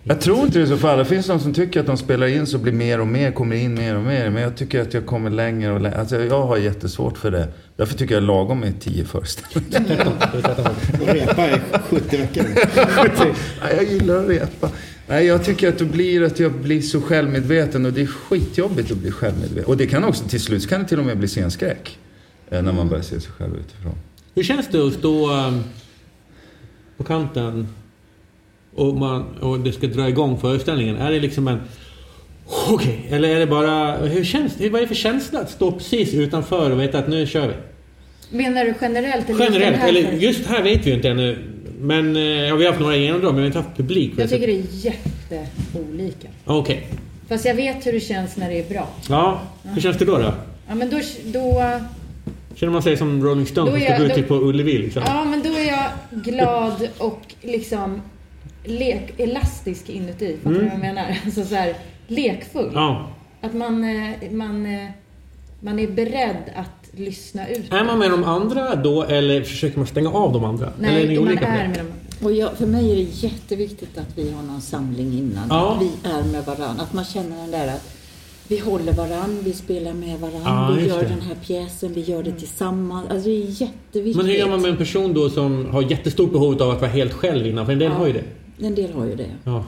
Jag 0.08 0.20
tror 0.20 0.38
inte 0.44 0.58
det 0.58 0.62
är 0.64 0.66
så 0.66 0.76
för 0.76 0.88
alla. 0.88 0.96
Det 1.02 1.04
finns 1.08 1.26
de 1.26 1.40
som 1.40 1.54
tycker 1.54 1.80
att 1.80 1.86
de 1.86 1.96
spelar 1.96 2.26
in 2.26 2.46
så 2.46 2.58
blir 2.58 2.72
mer 2.72 3.00
och 3.00 3.06
mer, 3.06 3.32
kommer 3.32 3.56
in 3.56 3.74
mer 3.74 3.96
och 3.96 4.02
mer. 4.02 4.30
Men 4.30 4.42
jag 4.42 4.56
tycker 4.56 4.80
att 4.82 4.94
jag 4.94 5.06
kommer 5.06 5.30
längre 5.30 5.72
och 5.72 5.80
längre. 5.80 5.98
Alltså 5.98 6.16
jag 6.24 6.42
har 6.46 6.56
jättesvårt 6.56 7.18
för 7.18 7.30
det. 7.30 7.48
Därför 7.76 7.94
tycker 7.98 8.14
jag 8.14 8.22
lagom 8.22 8.60
med 8.60 8.80
tio 8.80 9.04
föreställningar. 9.04 10.06
Och 11.00 11.06
repa 11.06 11.50
i 11.50 11.60
70 11.90 12.16
veckor. 12.16 12.44
Nej, 13.62 13.74
jag 13.76 13.84
gillar 13.84 14.16
att 14.24 14.28
repa. 14.28 14.70
Nej, 15.08 15.26
jag 15.26 15.44
tycker 15.44 15.68
att 15.68 15.78
det 15.78 15.84
blir 15.84 16.22
att 16.22 16.40
jag 16.40 16.52
blir 16.52 16.82
så 16.82 17.00
självmedveten 17.00 17.86
och 17.86 17.92
det 17.92 18.02
är 18.02 18.06
skitjobbigt 18.06 18.90
att 18.90 18.98
bli 18.98 19.10
självmedveten. 19.10 19.64
Och 19.64 19.76
det 19.76 19.86
kan 19.86 20.04
också 20.04 20.24
till 20.24 20.40
slut 20.40 20.68
kan 20.68 20.82
det 20.82 20.88
till 20.88 20.98
och 20.98 21.04
med 21.04 21.18
bli 21.18 21.28
scenskräck. 21.28 21.98
eh, 22.50 22.62
När 22.62 22.72
man 22.72 22.88
börjar 22.88 23.02
se 23.02 23.20
sig 23.20 23.30
själv 23.38 23.56
utifrån. 23.56 23.94
Hur 24.34 24.42
känns 24.42 24.68
det 24.68 24.86
att 24.86 24.92
stå 24.92 25.30
um, 25.46 25.64
på 26.96 27.04
kanten 27.04 27.68
och, 28.78 28.94
man, 28.94 29.24
och 29.40 29.60
det 29.60 29.72
ska 29.72 29.86
dra 29.86 30.08
igång 30.08 30.38
föreställningen? 30.38 30.96
Är 30.96 31.10
det 31.10 31.20
liksom 31.20 31.48
en... 31.48 31.60
Okej, 32.68 33.06
eller 33.10 33.28
är 33.28 33.38
det 33.38 33.46
bara... 33.46 33.96
Hur 33.96 34.24
känns 34.24 34.54
det? 34.54 34.68
Vad 34.68 34.78
är 34.78 34.82
det 34.82 34.88
för 34.88 34.94
känsla 34.94 35.40
att 35.40 35.50
stå 35.50 35.72
precis 35.72 36.14
utanför 36.14 36.70
och 36.70 36.80
veta 36.80 36.98
att 36.98 37.08
nu 37.08 37.26
kör 37.26 37.48
vi? 37.48 37.54
Menar 38.36 38.64
du 38.64 38.74
generellt? 38.80 39.30
Eller 39.30 39.44
Generellt, 39.44 39.76
här 39.76 39.88
eller 39.88 40.12
just 40.12 40.46
här 40.46 40.62
vet 40.62 40.86
vi 40.86 40.90
ju 40.90 40.96
inte 40.96 41.08
ännu. 41.08 41.38
Men 41.80 42.16
eh, 42.16 42.22
ja, 42.22 42.56
vi 42.56 42.64
har 42.64 42.72
haft 42.72 42.80
några 42.80 42.96
genomdrag, 42.96 43.34
men 43.34 43.36
vi 43.36 43.40
har 43.40 43.46
inte 43.46 43.58
haft 43.58 43.76
publik. 43.76 44.12
Jag 44.16 44.30
tycker 44.30 44.46
det 44.46 44.52
är 44.52 44.64
jätteolika. 44.70 46.28
Okej. 46.44 46.86
Fast 47.28 47.44
jag 47.44 47.54
vet 47.54 47.86
hur 47.86 47.92
det 47.92 48.00
känns 48.00 48.36
när 48.36 48.48
det 48.48 48.58
är 48.58 48.68
bra. 48.68 48.88
Ja, 49.08 49.42
hur 49.62 49.80
känns 49.80 49.98
det 49.98 50.04
då? 50.04 50.18
då? 50.18 50.32
Ja, 50.68 50.74
men 50.74 50.90
då, 50.90 51.00
då, 51.24 51.62
Känner 52.54 52.72
man 52.72 52.82
sig 52.82 52.96
som 52.96 53.24
Rolling 53.24 53.46
Stones 53.46 53.74
som 53.74 53.82
ska 53.82 53.98
gå 53.98 54.04
ut 54.04 54.14
typ 54.14 54.28
på 54.28 54.34
Ullevi 54.34 54.78
liksom? 54.78 55.02
Ja, 55.06 55.24
men 55.24 55.42
då 55.42 55.48
är 55.48 55.66
jag 55.66 55.90
glad 56.10 56.88
och 56.98 57.20
liksom 57.42 58.02
lek, 58.64 59.14
elastisk 59.20 59.88
inuti. 59.88 60.36
Fattar 60.42 60.58
du 60.58 60.64
vad 60.64 60.72
jag 60.72 60.80
menar? 60.80 61.18
Alltså 61.24 61.44
så 61.44 61.54
här, 61.54 61.74
lekfull. 62.06 62.62
Mm. 62.68 62.74
Ja. 62.74 63.08
Att 63.40 63.54
man, 63.54 63.84
eh, 63.84 64.30
man, 64.30 64.66
eh, 64.66 64.88
man 65.60 65.78
är 65.78 65.86
beredd 65.88 66.36
att 66.56 66.98
lyssna 66.98 67.48
ut. 67.48 67.72
Är 67.72 67.84
man 67.84 67.98
med 67.98 68.10
de 68.10 68.24
andra 68.24 68.74
då 68.74 69.02
eller 69.02 69.42
försöker 69.42 69.78
man 69.78 69.86
stänga 69.86 70.10
av 70.10 70.32
de 70.32 70.44
andra? 70.44 70.72
eller 70.78 70.88
är 70.88 70.92
Nej, 70.92 71.08
ni 71.08 71.14
man 71.18 71.28
olika 71.28 71.46
är 71.46 71.68
med 71.68 71.78
dem. 71.78 71.86
Och 72.22 72.32
jag, 72.32 72.52
för 72.56 72.66
mig 72.66 72.92
är 72.92 72.96
det 72.96 73.02
jätteviktigt 73.02 73.98
att 73.98 74.18
vi 74.18 74.30
har 74.32 74.42
någon 74.42 74.60
samling 74.60 75.12
innan. 75.18 75.46
Ja. 75.50 75.74
Att 75.76 75.82
vi 75.82 75.90
är 76.10 76.22
med 76.32 76.44
varandra. 76.44 76.82
Att 76.82 76.92
man 76.92 77.04
känner 77.04 77.36
den 77.36 77.50
där 77.50 77.68
att 77.68 77.94
vi 78.48 78.58
håller 78.58 78.92
varandra, 78.92 79.42
vi 79.44 79.52
spelar 79.52 79.92
med 79.92 80.18
varandra, 80.20 80.40
Ja, 80.44 80.74
vi 80.78 80.88
gör 80.88 81.02
det. 81.02 81.08
den 81.08 81.20
här 81.20 81.34
pjäsen, 81.46 81.92
vi 81.94 82.00
gör 82.00 82.22
det 82.22 82.32
tillsammans. 82.32 83.10
Alltså 83.10 83.28
det 83.28 83.34
är 83.34 83.60
jätteviktigt. 83.62 84.16
Men 84.16 84.26
hur 84.26 84.34
gör 84.34 84.48
man 84.48 84.62
med 84.62 84.70
en 84.70 84.76
person 84.76 85.14
då 85.14 85.30
som 85.30 85.66
har 85.70 85.82
jättestort 85.90 86.32
behov 86.32 86.62
av 86.62 86.70
att 86.70 86.80
vara 86.80 86.90
helt 86.90 87.12
själv 87.12 87.46
innan? 87.46 87.66
För 87.66 87.72
en 87.72 87.78
del 87.78 87.90
Ja. 87.92 87.98
har 87.98 88.06
ju 88.06 88.12
det. 88.12 88.24
En 88.60 88.74
del 88.74 88.92
har 88.92 89.04
ju 89.04 89.16
det. 89.16 89.30
Ja. 89.44 89.64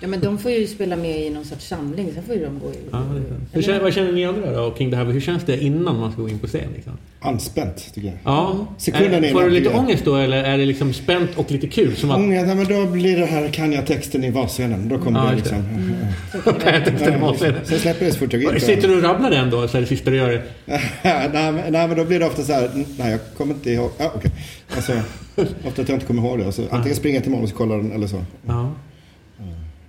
Ja, 0.00 0.08
men 0.08 0.20
de 0.20 0.38
får 0.38 0.50
ju 0.50 0.66
spela 0.66 0.96
med 0.96 1.20
i 1.26 1.30
någon 1.30 1.44
sorts 1.44 1.68
samling. 1.68 2.10
Sen 2.14 2.22
får 2.22 2.34
ju 2.34 2.44
de 2.44 2.58
gå 2.58 2.72
i... 2.72 2.76
Ja, 2.92 2.98
det 2.98 3.18
är 3.18 3.38
hur 3.52 3.62
känner, 3.62 3.80
vad 3.80 3.92
känner 3.94 4.12
ni 4.12 4.24
andra 4.24 4.52
då 4.52 4.70
kring 4.70 4.90
det 4.90 4.96
här? 4.96 5.04
Hur 5.04 5.20
känns 5.20 5.44
det 5.44 5.64
innan 5.64 5.98
man 6.00 6.12
ska 6.12 6.22
gå 6.22 6.28
in 6.28 6.38
på 6.38 6.46
scen? 6.46 6.68
Liksom? 6.74 6.92
Anspänt, 7.20 7.94
tycker 7.94 8.08
jag. 8.08 8.16
Ja. 8.24 8.66
Sekunden 8.78 9.12
Är- 9.24 9.28
innan 9.28 9.32
Får 9.32 9.42
du 9.42 9.50
lite 9.50 9.74
ångest 9.74 10.04
då 10.04 10.16
eller 10.16 10.44
är 10.44 10.58
det 10.58 10.64
liksom 10.64 10.92
spänt 10.92 11.30
och 11.36 11.50
lite 11.50 11.68
kul? 11.68 11.96
Som 11.96 12.10
att... 12.10 12.16
Ångest, 12.18 12.48
ja, 12.48 12.54
men 12.54 12.66
då 12.66 12.86
blir 12.92 13.18
det 13.18 13.26
här 13.26 13.48
kan 13.48 13.72
jag 13.72 13.86
texten 13.86 14.24
i 14.24 14.30
valscenen. 14.30 14.88
Då 14.88 14.98
kommer 14.98 15.18
Ja, 15.18 15.24
det 15.24 15.30
det. 15.30 15.36
liksom. 16.34 16.60
Kan 16.60 16.74
jag 16.74 16.84
texten 16.84 17.14
i 17.14 17.18
matscenen? 17.18 17.60
Sen 17.64 17.78
släpper 17.78 18.06
det 18.06 18.12
så 18.12 18.18
fort 18.18 18.32
jag 18.32 18.42
går 18.42 18.54
in. 18.54 18.60
Sitter 18.60 18.88
du 18.88 18.96
och 18.96 19.02
rabblar 19.02 19.30
den 19.30 19.50
då? 19.50 19.68
Så 19.68 19.76
är 19.76 19.80
det 19.80 19.86
sista 19.86 20.10
du 20.10 20.16
gör? 20.16 20.42
nej, 20.64 21.30
men, 21.32 21.54
nej, 21.72 21.88
men 21.88 21.96
då 21.96 22.04
blir 22.04 22.18
det 22.20 22.26
ofta 22.26 22.42
så 22.42 22.52
här. 22.52 22.70
Nej, 22.98 23.10
jag 23.10 23.20
kommer 23.36 23.54
inte 23.54 23.70
ihåg. 23.70 23.90
Ja, 23.98 24.12
okej. 24.14 24.30
Alltså, 24.76 24.92
ofta 25.66 25.82
att 25.82 25.88
jag 25.88 25.96
inte 25.96 26.06
kommer 26.06 26.22
ihåg 26.22 26.38
det. 26.38 26.46
Alltså, 26.46 26.62
antingen 26.70 26.96
springer 26.96 27.16
jag 27.16 27.22
till 27.22 27.32
manus 27.32 27.52
och 27.52 27.58
kollar 27.58 27.76
den 27.76 27.92
eller 27.92 28.06
så. 28.06 28.24
Ja. 28.46 28.74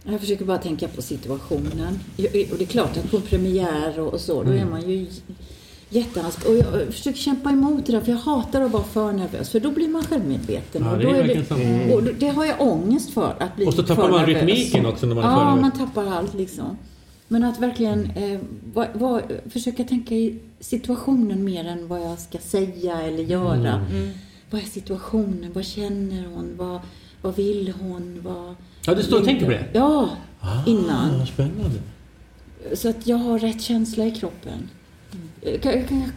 Jag 0.03 0.19
försöker 0.19 0.45
bara 0.45 0.57
tänka 0.57 0.87
på 0.87 1.01
situationen. 1.01 1.99
Och 2.17 2.57
det 2.57 2.63
är 2.63 2.65
klart 2.65 2.97
att 2.97 3.11
på 3.11 3.19
premiär 3.19 3.99
och 3.99 4.19
så, 4.21 4.43
då 4.43 4.51
är 4.51 4.55
Mm. 4.55 4.69
man 4.69 4.89
ju 4.89 5.07
jätteanspännd. 5.89 6.57
Och 6.57 6.63
jag 6.81 6.93
försöker 6.93 7.19
kämpa 7.19 7.49
emot 7.49 7.85
det 7.85 7.91
där, 7.91 8.01
för 8.01 8.11
jag 8.11 8.19
hatar 8.19 8.61
att 8.61 8.71
vara 8.71 8.83
för 8.83 9.11
nervös. 9.11 9.49
För 9.49 9.59
då 9.59 9.71
blir 9.71 9.87
man 9.87 10.03
självmedveten. 10.03 10.83
Ja, 10.83 10.91
och 10.91 10.97
det 10.97 11.03
då 11.03 11.09
är 11.13 11.43
sant. 11.43 11.93
och 11.93 12.03
det 12.19 12.27
har 12.27 12.45
jag 12.45 12.61
ångest 12.61 13.09
för, 13.09 13.35
att 13.39 13.55
bli 13.55 13.65
Och 13.65 13.73
så 13.73 13.83
tappar 13.83 14.03
för 14.03 14.11
man 14.11 14.21
nervös. 14.21 14.43
rytmiken 14.43 14.85
också 14.85 15.05
när 15.05 15.15
man 15.15 15.23
är 15.23 15.27
för 15.29 15.35
Ja, 15.41 15.55
nervös. 15.55 15.61
man 15.79 15.87
tappar 15.87 16.05
allt 16.05 16.33
liksom. 16.33 16.77
Men 17.27 17.43
att 17.43 17.59
verkligen 17.59 18.05
eh, 18.11 18.39
vad, 18.73 18.87
vad, 18.93 19.21
försöka 19.49 19.83
tänka 19.83 20.15
i 20.15 20.39
situationen 20.59 21.43
mer 21.43 21.65
än 21.67 21.87
vad 21.87 22.01
jag 22.01 22.19
ska 22.19 22.37
säga 22.37 23.01
eller 23.01 23.23
göra. 23.23 23.85
Mm. 23.91 24.09
Vad 24.49 24.61
är 24.61 24.65
situationen? 24.65 25.51
Vad 25.53 25.65
känner 25.65 26.25
hon? 26.35 26.53
Vad, 26.57 26.79
vad 27.21 27.35
vill 27.35 27.73
hon? 27.81 28.19
Vad, 28.23 28.55
Ja, 28.85 28.95
du 28.95 29.03
står 29.03 29.19
och 29.19 29.25
tänker 29.25 29.45
på 29.45 29.51
det? 29.51 29.65
Ja, 29.73 30.09
Ah, 30.41 30.65
innan. 30.65 31.17
vad 31.19 31.27
spännande. 31.27 31.79
Så 32.73 32.89
att 32.89 33.07
jag 33.07 33.17
har 33.17 33.39
rätt 33.39 33.61
känsla 33.61 34.05
i 34.05 34.11
kroppen. 34.11 34.69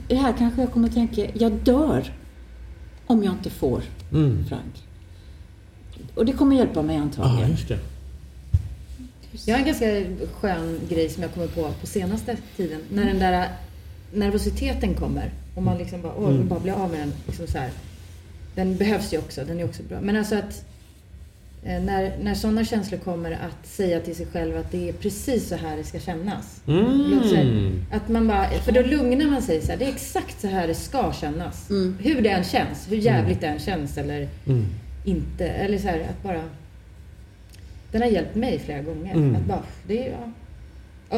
Det 0.08 0.14
här 0.16 0.34
kanske 0.38 0.60
jag 0.60 0.72
kommer 0.72 0.88
att 0.88 0.94
tänka, 0.94 1.26
jag 1.34 1.52
dör 1.52 2.12
om 3.06 3.24
jag 3.24 3.32
inte 3.32 3.50
får 3.50 3.82
Mm. 4.12 4.44
Frank. 4.48 4.82
Och 6.14 6.26
det 6.26 6.32
kommer 6.32 6.56
hjälpa 6.56 6.82
mig 6.82 6.96
antagligen. 6.96 7.50
just 7.50 7.68
det. 7.68 7.78
Jag 9.46 9.54
har 9.54 9.60
en 9.60 9.66
ganska 9.66 9.86
skön 10.40 10.80
grej 10.88 11.08
som 11.08 11.22
jag 11.22 11.34
kommer 11.34 11.46
på 11.46 11.70
på 11.80 11.86
senaste 11.86 12.36
tiden. 12.56 12.80
När 12.92 13.04
den 13.06 13.18
där 13.18 13.48
nervositeten 14.14 14.94
kommer 14.94 15.30
och 15.54 15.62
man 15.62 15.78
liksom 15.78 16.02
bara, 16.02 16.14
åh, 16.16 16.28
vill 16.30 16.46
bara 16.46 16.60
bli 16.60 16.70
av 16.70 16.90
med 16.90 17.00
den. 17.00 17.12
Liksom 17.26 17.46
så 17.46 17.58
här. 17.58 17.70
Den 18.54 18.76
behövs 18.76 19.12
ju 19.14 19.18
också, 19.18 19.44
den 19.44 19.60
är 19.60 19.64
också 19.64 19.82
bra. 19.82 20.00
Men 20.00 20.16
alltså 20.16 20.34
att 20.36 20.64
när, 21.64 22.12
när 22.22 22.34
sådana 22.34 22.64
känslor 22.64 22.98
kommer 22.98 23.32
att 23.32 23.66
säga 23.66 24.00
till 24.00 24.14
sig 24.16 24.26
själv 24.32 24.56
att 24.56 24.70
det 24.70 24.88
är 24.88 24.92
precis 24.92 25.48
så 25.48 25.54
här 25.56 25.76
det 25.76 25.84
ska 25.84 25.98
kännas. 26.00 26.60
Mm. 26.66 27.84
Att 27.92 28.08
man 28.08 28.28
bara, 28.28 28.48
för 28.50 28.72
då 28.72 28.82
lugnar 28.82 29.26
man 29.26 29.42
sig 29.42 29.60
så 29.62 29.70
här, 29.72 29.78
det 29.78 29.84
är 29.84 29.88
exakt 29.88 30.40
så 30.40 30.46
här 30.46 30.66
det 30.68 30.74
ska 30.74 31.12
kännas. 31.20 31.66
Hur 32.00 32.20
det 32.22 32.28
än 32.28 32.44
känns, 32.44 32.90
hur 32.90 32.96
jävligt 32.96 33.40
det 33.40 33.46
än 33.46 33.58
känns 33.58 33.98
eller 33.98 34.28
Mm. 34.46 34.66
inte. 35.04 35.48
Eller 35.48 35.78
så 35.78 35.88
här 35.88 36.00
att 36.00 36.22
bara... 36.22 36.42
Den 37.92 38.02
har 38.02 38.08
hjälpt 38.08 38.34
mig 38.34 38.58
flera 38.58 38.82
gånger. 38.82 39.14
Mm. 39.14 39.36
Att 39.36 39.44
bara, 39.46 39.62
det 39.86 40.06
är, 40.06 40.10
ja. 40.10 40.32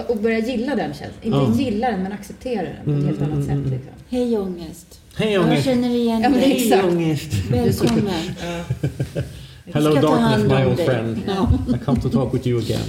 Och- 0.01 0.11
Och 0.11 0.17
börja 0.17 0.39
gilla 0.39 0.75
den 0.75 0.89
känslan. 0.95 1.11
Inte 1.23 1.39
Ja. 1.39 1.55
gilla 1.65 1.91
den, 1.91 2.03
men 2.03 2.13
acceptera 2.13 2.63
den 2.63 2.85
på 2.85 2.91
ett 3.01 3.07
helt 3.07 3.23
annat 3.33 3.45
sätt. 3.47 3.57
Liksom. 3.73 3.93
Hej 4.09 4.39
ångest. 4.39 5.01
Hej 5.17 5.33
Jag 5.33 5.45
ångest. 5.45 5.65
känner 5.65 5.89
igen 5.89 6.21
Ja, 6.23 6.29
dig. 6.29 6.65
exakt. 6.65 6.85
ångest. 6.85 7.33
Välkommen. 7.51 8.15
Hello 9.73 9.95
darkness 9.95 10.49
my 10.49 10.65
old 10.65 10.81
friend. 10.81 11.23
Ja. 11.27 11.49
I 11.75 11.79
come 11.85 12.01
to 12.01 12.09
talk 12.09 12.35
with 12.35 12.47
you 12.47 12.59
again. 12.59 12.81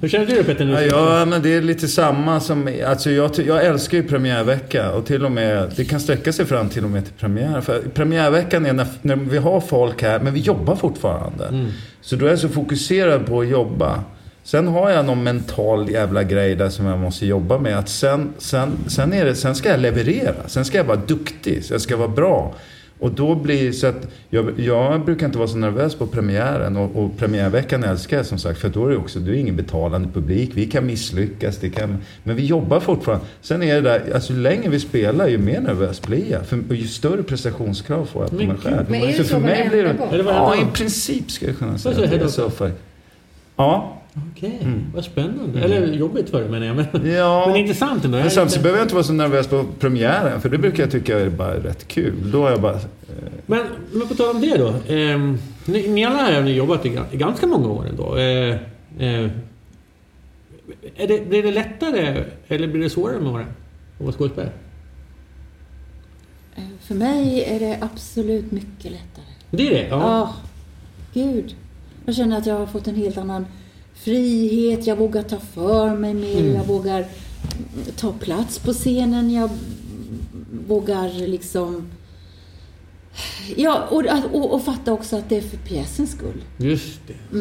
Hur 0.00 0.08
känner 0.08 0.26
du 0.26 0.34
det 0.34 0.44
Petter? 0.44 0.64
nu? 0.64 0.72
Ja, 0.72 1.18
ja, 1.18 1.24
men 1.24 1.42
det 1.42 1.54
är 1.54 1.62
lite 1.62 1.88
samma 1.88 2.40
som... 2.40 2.68
Alltså 2.86 3.10
jag, 3.10 3.30
jag 3.46 3.64
älskar 3.64 3.98
ju 3.98 4.04
premiärvecka 4.04 4.92
och 4.92 5.06
till 5.06 5.24
och 5.24 5.32
med... 5.32 5.72
Det 5.76 5.84
kan 5.84 6.00
sträcka 6.00 6.32
sig 6.32 6.44
fram 6.46 6.68
till 6.68 6.84
och 6.84 6.90
med 6.90 7.04
till 7.04 7.14
premiär. 7.14 7.60
För 7.60 7.80
premiärveckan 7.80 8.66
är 8.66 8.72
när, 8.72 8.86
när 9.02 9.16
vi 9.16 9.38
har 9.38 9.60
folk 9.60 10.02
här, 10.02 10.20
men 10.20 10.34
vi 10.34 10.40
jobbar 10.40 10.76
fortfarande. 10.76 11.66
Så 12.00 12.16
då 12.16 12.26
är 12.26 12.30
jag 12.30 12.38
så 12.38 12.48
fokuserad 12.48 13.26
på 13.26 13.40
att 13.40 13.48
jobba. 13.48 14.04
Sen 14.42 14.68
har 14.68 14.90
jag 14.90 15.06
någon 15.06 15.22
mental 15.22 15.90
jävla 15.90 16.22
grej 16.22 16.54
där 16.54 16.68
som 16.68 16.86
jag 16.86 16.98
måste 16.98 17.26
jobba 17.26 17.58
med. 17.58 17.78
Att 17.78 17.88
sen, 17.88 18.32
sen, 18.38 18.72
sen, 18.86 19.12
är 19.12 19.24
det, 19.24 19.34
sen 19.34 19.54
ska 19.54 19.68
jag 19.68 19.80
leverera. 19.80 20.34
Sen 20.46 20.64
ska 20.64 20.78
jag 20.78 20.84
vara 20.84 21.00
duktig. 21.06 21.64
Så 21.64 21.74
jag 21.74 21.80
ska 21.80 21.96
vara 21.96 22.08
bra. 22.08 22.54
Och 22.98 23.10
då 23.12 23.34
blir 23.34 23.72
så 23.72 23.86
att 23.86 24.08
jag, 24.30 24.60
jag 24.60 25.04
brukar 25.04 25.26
inte 25.26 25.38
vara 25.38 25.48
så 25.48 25.56
nervös 25.56 25.94
på 25.94 26.06
premiären 26.06 26.76
och, 26.76 27.04
och 27.04 27.16
premiärveckan 27.18 27.84
älskar 27.84 28.16
jag 28.16 28.26
som 28.26 28.38
sagt 28.38 28.60
för 28.60 28.68
då 28.68 28.86
är 28.86 28.90
det 28.90 28.96
också, 28.96 29.18
det 29.18 29.30
är 29.30 29.34
ingen 29.34 29.56
betalande 29.56 30.08
publik. 30.14 30.50
Vi 30.54 30.66
kan 30.66 30.86
misslyckas, 30.86 31.58
det 31.58 31.70
kan, 31.70 31.96
men 32.24 32.36
vi 32.36 32.44
jobbar 32.46 32.80
fortfarande. 32.80 33.24
Sen 33.40 33.62
är 33.62 33.74
det 33.74 33.80
där, 33.80 34.14
alltså 34.14 34.32
ju 34.32 34.38
längre 34.38 34.68
vi 34.68 34.80
spelar 34.80 35.28
ju 35.28 35.38
mer 35.38 35.60
nervös 35.60 36.02
blir 36.02 36.30
jag. 36.32 36.46
För, 36.46 36.58
och 36.68 36.74
ju 36.74 36.86
större 36.86 37.22
prestationskrav 37.22 38.06
får 38.06 38.22
jag 38.22 38.30
på 38.30 38.36
mig 38.36 38.56
själv. 38.62 38.86
Men 38.90 39.02
är 39.02 39.06
det 39.06 39.12
för 39.12 39.24
så 39.24 39.38
mig 39.38 39.68
blir 39.70 39.82
det 39.84 39.94
Ja, 40.26 40.54
i 40.56 40.64
princip 40.74 41.30
ska 41.30 41.46
jag 41.46 41.58
kunna 41.58 41.78
Så 41.78 41.92
säga 41.94 41.96
det 42.00 42.04
att 42.04 42.10
det 42.10 42.16
är 42.16 42.20
då? 42.20 42.28
så 42.28 42.50
för. 42.50 42.72
Ja, 43.56 44.02
Okej, 44.32 44.58
vad 44.94 45.04
spännande. 45.04 45.60
Eller 45.60 45.86
jobbigt 45.92 46.30
för 46.30 46.40
dig 46.40 46.50
menar 46.50 46.66
jag. 46.66 46.76
Men, 46.76 46.86
Mm. 46.94 47.10
Ja. 47.14 47.44
men 47.46 47.56
intressant 47.56 48.04
ändå. 48.04 48.18
men 48.18 48.30
samtidigt 48.30 48.62
behöver 48.62 48.78
jag 48.78 48.84
inte 48.84 48.94
vara 48.94 49.04
så 49.04 49.12
nervös 49.12 49.46
på 49.46 49.64
premiären 49.78 50.40
för 50.40 50.48
det 50.48 50.58
brukar 50.58 50.82
jag 50.82 50.92
tycka 50.92 51.18
är 51.18 51.28
bara 51.28 51.54
rätt 51.56 51.88
kul. 51.88 52.30
Då 52.32 52.46
är 52.46 52.50
jag 52.50 52.60
bara... 52.60 52.78
Men, 53.46 53.66
men 53.92 54.08
på 54.08 54.14
tal 54.14 54.34
om 54.36 54.40
det 54.40 54.56
då. 54.56 54.68
Eh, 54.68 55.18
ni, 55.64 55.88
ni 55.88 56.04
alla 56.04 56.16
här 56.18 56.42
har 56.42 56.48
jobbat 56.48 56.86
i 56.86 56.98
ganska 57.12 57.46
många 57.46 57.68
år 57.68 57.86
ändå. 57.88 58.16
Eh, 58.16 58.54
eh, 58.98 59.30
är 60.96 61.08
det, 61.08 61.28
blir 61.28 61.42
det 61.42 61.52
lättare 61.52 62.24
eller 62.48 62.68
blir 62.68 62.82
det 62.82 62.90
svårare 62.90 63.20
med 63.20 63.32
åren 63.32 63.46
att 63.98 64.04
vara 64.04 64.12
skådespelare? 64.12 64.52
Eh, 66.56 66.62
För 66.80 66.94
mig 66.94 67.44
är 67.44 67.60
det 67.60 67.78
absolut 67.80 68.52
mycket 68.52 68.84
lättare. 68.92 69.24
Det 69.50 69.66
är 69.68 69.70
det? 69.74 69.86
Ja. 69.88 69.96
Ja. 70.00 70.34
gud. 71.14 71.54
Jag 72.06 72.14
känner 72.14 72.38
att 72.38 72.46
jag 72.46 72.54
har 72.58 72.66
fått 72.66 72.86
en 72.88 72.94
helt 72.94 73.18
annan 73.18 73.46
frihet. 73.96 74.86
Jag 74.86 74.96
vågar 74.96 75.22
ta 75.22 75.38
för 75.38 75.96
mig 75.96 76.14
mer. 76.14 76.40
Mm. 76.40 76.54
Jag 76.54 76.64
vågar 76.64 76.98
mm, 76.98 77.08
ta 77.96 78.12
plats 78.12 78.58
på 78.58 78.72
scenen. 78.72 79.30
Jag 79.30 79.50
vågar 80.66 81.26
liksom... 81.26 81.86
Ja, 83.56 83.88
och, 83.90 84.04
och, 84.32 84.54
och 84.54 84.64
fatta 84.64 84.92
också 84.92 85.16
att 85.16 85.28
det 85.28 85.36
är 85.36 85.40
för 85.40 85.56
pjäsens 85.56 86.10
skull. 86.10 86.44
Just 86.58 87.00
det. 87.06 87.38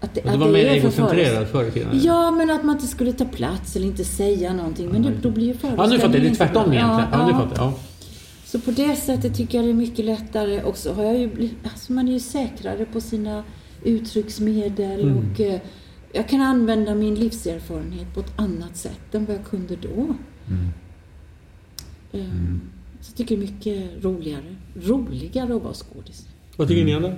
Att 0.00 0.14
det, 0.14 0.20
att 0.20 0.38
var 0.38 0.46
det 0.46 0.52
mer 0.52 0.64
är 0.64 0.68
för 0.68 0.76
egocentrerad 0.76 1.48
förr 1.48 1.64
i 1.64 1.70
tiden? 1.70 2.00
Ja, 2.02 2.30
men 2.30 2.50
att 2.50 2.64
man 2.64 2.74
inte 2.76 2.88
skulle 2.88 3.12
ta 3.12 3.24
plats 3.24 3.76
eller 3.76 3.86
inte 3.86 4.04
säga 4.04 4.52
någonting. 4.52 4.88
Men 4.88 5.02
det, 5.02 5.12
då 5.22 5.30
blir 5.30 5.46
ju 5.46 5.54
Ja, 5.62 5.68
nu 5.68 5.76
fattar 5.76 5.88
jag. 5.88 5.88
Det 5.88 5.94
är 5.94 5.98
föreställningen 5.98 6.34
tvärtom 6.36 6.72
egentligen. 6.72 7.08
Ja, 7.12 7.26
nu 7.26 7.32
ja. 7.32 7.38
fattar. 7.38 7.64
Ja. 7.64 7.74
Så 8.44 8.60
på 8.60 8.70
det 8.70 8.96
sättet 8.96 9.36
tycker 9.36 9.58
jag 9.58 9.64
det 9.66 9.70
är 9.70 9.74
mycket 9.74 10.04
lättare. 10.04 10.62
Och 10.62 10.76
så 10.76 10.94
har 10.94 11.04
jag 11.04 11.18
ju 11.18 11.28
blivit, 11.28 11.56
alltså 11.72 11.92
man 11.92 12.08
är 12.08 12.12
ju 12.12 12.20
säkrare 12.20 12.84
på 12.84 13.00
sina 13.00 13.44
uttrycksmedel 13.84 15.00
Mm. 15.00 15.16
och 15.16 15.40
eh, 15.40 15.60
jag 16.12 16.28
kan 16.28 16.40
använda 16.40 16.94
min 16.94 17.14
livserfarenhet 17.14 18.14
på 18.14 18.20
ett 18.20 18.32
annat 18.36 18.76
sätt 18.76 19.14
än 19.14 19.24
vad 19.24 19.36
jag 19.36 19.44
kunde 19.44 19.76
då. 19.76 20.14
Mm. 20.48 20.68
Eh, 22.12 22.20
Så 23.00 23.10
jag 23.10 23.16
tycker 23.16 23.36
det 23.36 23.42
är 23.42 23.46
mycket 23.52 24.04
roligare. 24.04 24.54
Roligare 24.82 25.56
att 25.56 25.62
vara 25.62 25.74
skådis. 25.74 26.26
Vad 26.56 26.68
tycker 26.68 26.84
ni 26.84 26.94
andra? 26.94 27.12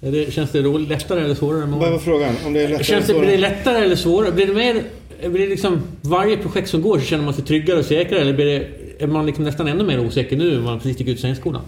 Är 0.00 0.12
det, 0.12 0.32
känns 0.32 0.50
det 0.52 0.62
roligt, 0.62 0.88
lättare 0.88 1.20
eller 1.24 1.34
svårare 1.34 1.66
Vad 1.66 1.92
var 1.92 1.98
frågan? 1.98 2.34
Om 2.46 2.52
det 2.52 2.60
är 2.60 2.68
lättare 2.68 2.84
Känns 2.84 3.06
det, 3.06 3.12
eller 3.12 3.20
blir 3.22 3.30
det 3.32 3.38
lättare 3.40 3.76
eller 3.84 3.96
svårare? 3.96 4.32
Blir 4.32 4.46
det 4.46 4.54
mer... 4.54 4.82
Blir 5.30 5.42
det 5.42 5.46
liksom, 5.48 5.80
varje 6.02 6.36
projekt 6.36 6.68
som 6.70 6.82
går 6.82 6.98
så 6.98 7.04
känner 7.04 7.24
man 7.24 7.34
sig 7.34 7.44
tryggare 7.44 7.78
och 7.78 7.84
säkrare? 7.84 8.20
Eller 8.20 8.32
blir 8.32 8.44
det, 8.46 8.68
är 8.98 9.06
man 9.06 9.26
liksom 9.26 9.44
nästan 9.44 9.68
ännu 9.68 9.84
mer 9.84 10.06
osäker 10.06 10.36
nu 10.36 10.54
än 10.56 10.62
man 10.62 10.78
precis 10.80 10.98
gick 10.98 11.08
ut 11.08 11.18
scenskolan? 11.18 11.62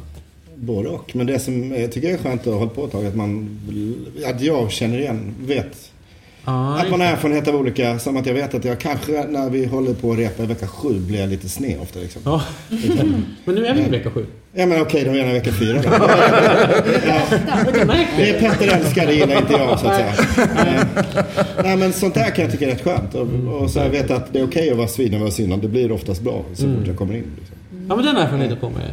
Både 0.60 0.88
och. 0.88 1.16
Men 1.16 1.26
det 1.26 1.38
som 1.38 1.72
jag 1.72 1.92
tycker 1.92 2.12
är 2.12 2.16
skönt 2.16 2.40
att 2.40 2.46
ha 2.46 2.58
hållit 2.58 2.74
på 2.74 2.84
ett 2.84 2.92
tag, 2.92 3.06
att 3.06 3.16
man... 3.16 3.58
Att 4.26 4.40
jag 4.40 4.70
känner 4.70 4.98
igen, 4.98 5.34
vet 5.40 5.92
Ja, 6.48 6.78
att 6.80 6.90
man 6.90 7.00
har 7.00 7.06
erfarenhet 7.06 7.48
av 7.48 7.56
olika, 7.56 7.98
som 7.98 8.16
att 8.16 8.26
jag 8.26 8.34
vet 8.34 8.54
att 8.54 8.64
jag 8.64 8.78
kanske 8.78 9.24
när 9.28 9.50
vi 9.50 9.66
håller 9.66 9.94
på 9.94 10.12
att 10.12 10.18
repa 10.18 10.42
i 10.42 10.46
vecka 10.46 10.66
sju 10.66 10.98
blir 10.98 11.20
jag 11.20 11.28
lite 11.28 11.48
sned 11.48 11.80
ofta 11.80 11.98
liksom. 11.98 12.22
Ja. 12.24 12.42
Men 13.44 13.54
nu 13.54 13.66
är 13.66 13.74
vi 13.74 13.80
i 13.80 13.88
vecka 13.88 14.10
sju. 14.10 14.26
Ja 14.52 14.66
men 14.66 14.80
okej, 14.82 15.04
då 15.04 15.10
är 15.10 15.16
jag 15.16 15.30
i 15.30 15.32
vecka 15.32 15.52
fyra 15.52 15.82
då. 15.82 15.88
ja, 17.06 17.22
det 18.16 18.30
är 18.30 18.40
Petter 18.40 18.76
älskar, 18.76 19.06
det 19.06 19.14
gillar 19.14 19.38
inte 19.38 19.52
jag 19.52 19.80
så 19.80 19.86
att 19.86 19.96
säga. 19.96 20.14
Eh, 20.38 21.04
Nej 21.62 21.76
men 21.76 21.92
sånt 21.92 22.14
där 22.14 22.30
kan 22.30 22.44
jag 22.44 22.52
tycka 22.52 22.66
är 22.66 22.70
rätt 22.70 22.84
skönt. 22.84 23.14
Och, 23.14 23.60
och 23.62 23.70
så 23.70 23.78
jag 23.78 23.90
vet 23.90 24.10
att 24.10 24.32
det 24.32 24.38
är 24.38 24.44
okej 24.44 24.70
att 24.70 24.76
vara 24.76 24.88
svinnervös 24.88 25.40
innan. 25.40 25.60
Det 25.60 25.68
blir 25.68 25.92
oftast 25.92 26.22
bra 26.22 26.44
så 26.54 26.62
fort 26.62 26.86
jag 26.86 26.96
kommer 26.96 27.14
in. 27.14 27.24
Liksom. 27.38 27.56
Ja, 27.88 27.96
men 27.96 28.04
den 28.04 28.16
erfarenheten 28.16 28.56
på 28.60 28.70
mig. 28.70 28.84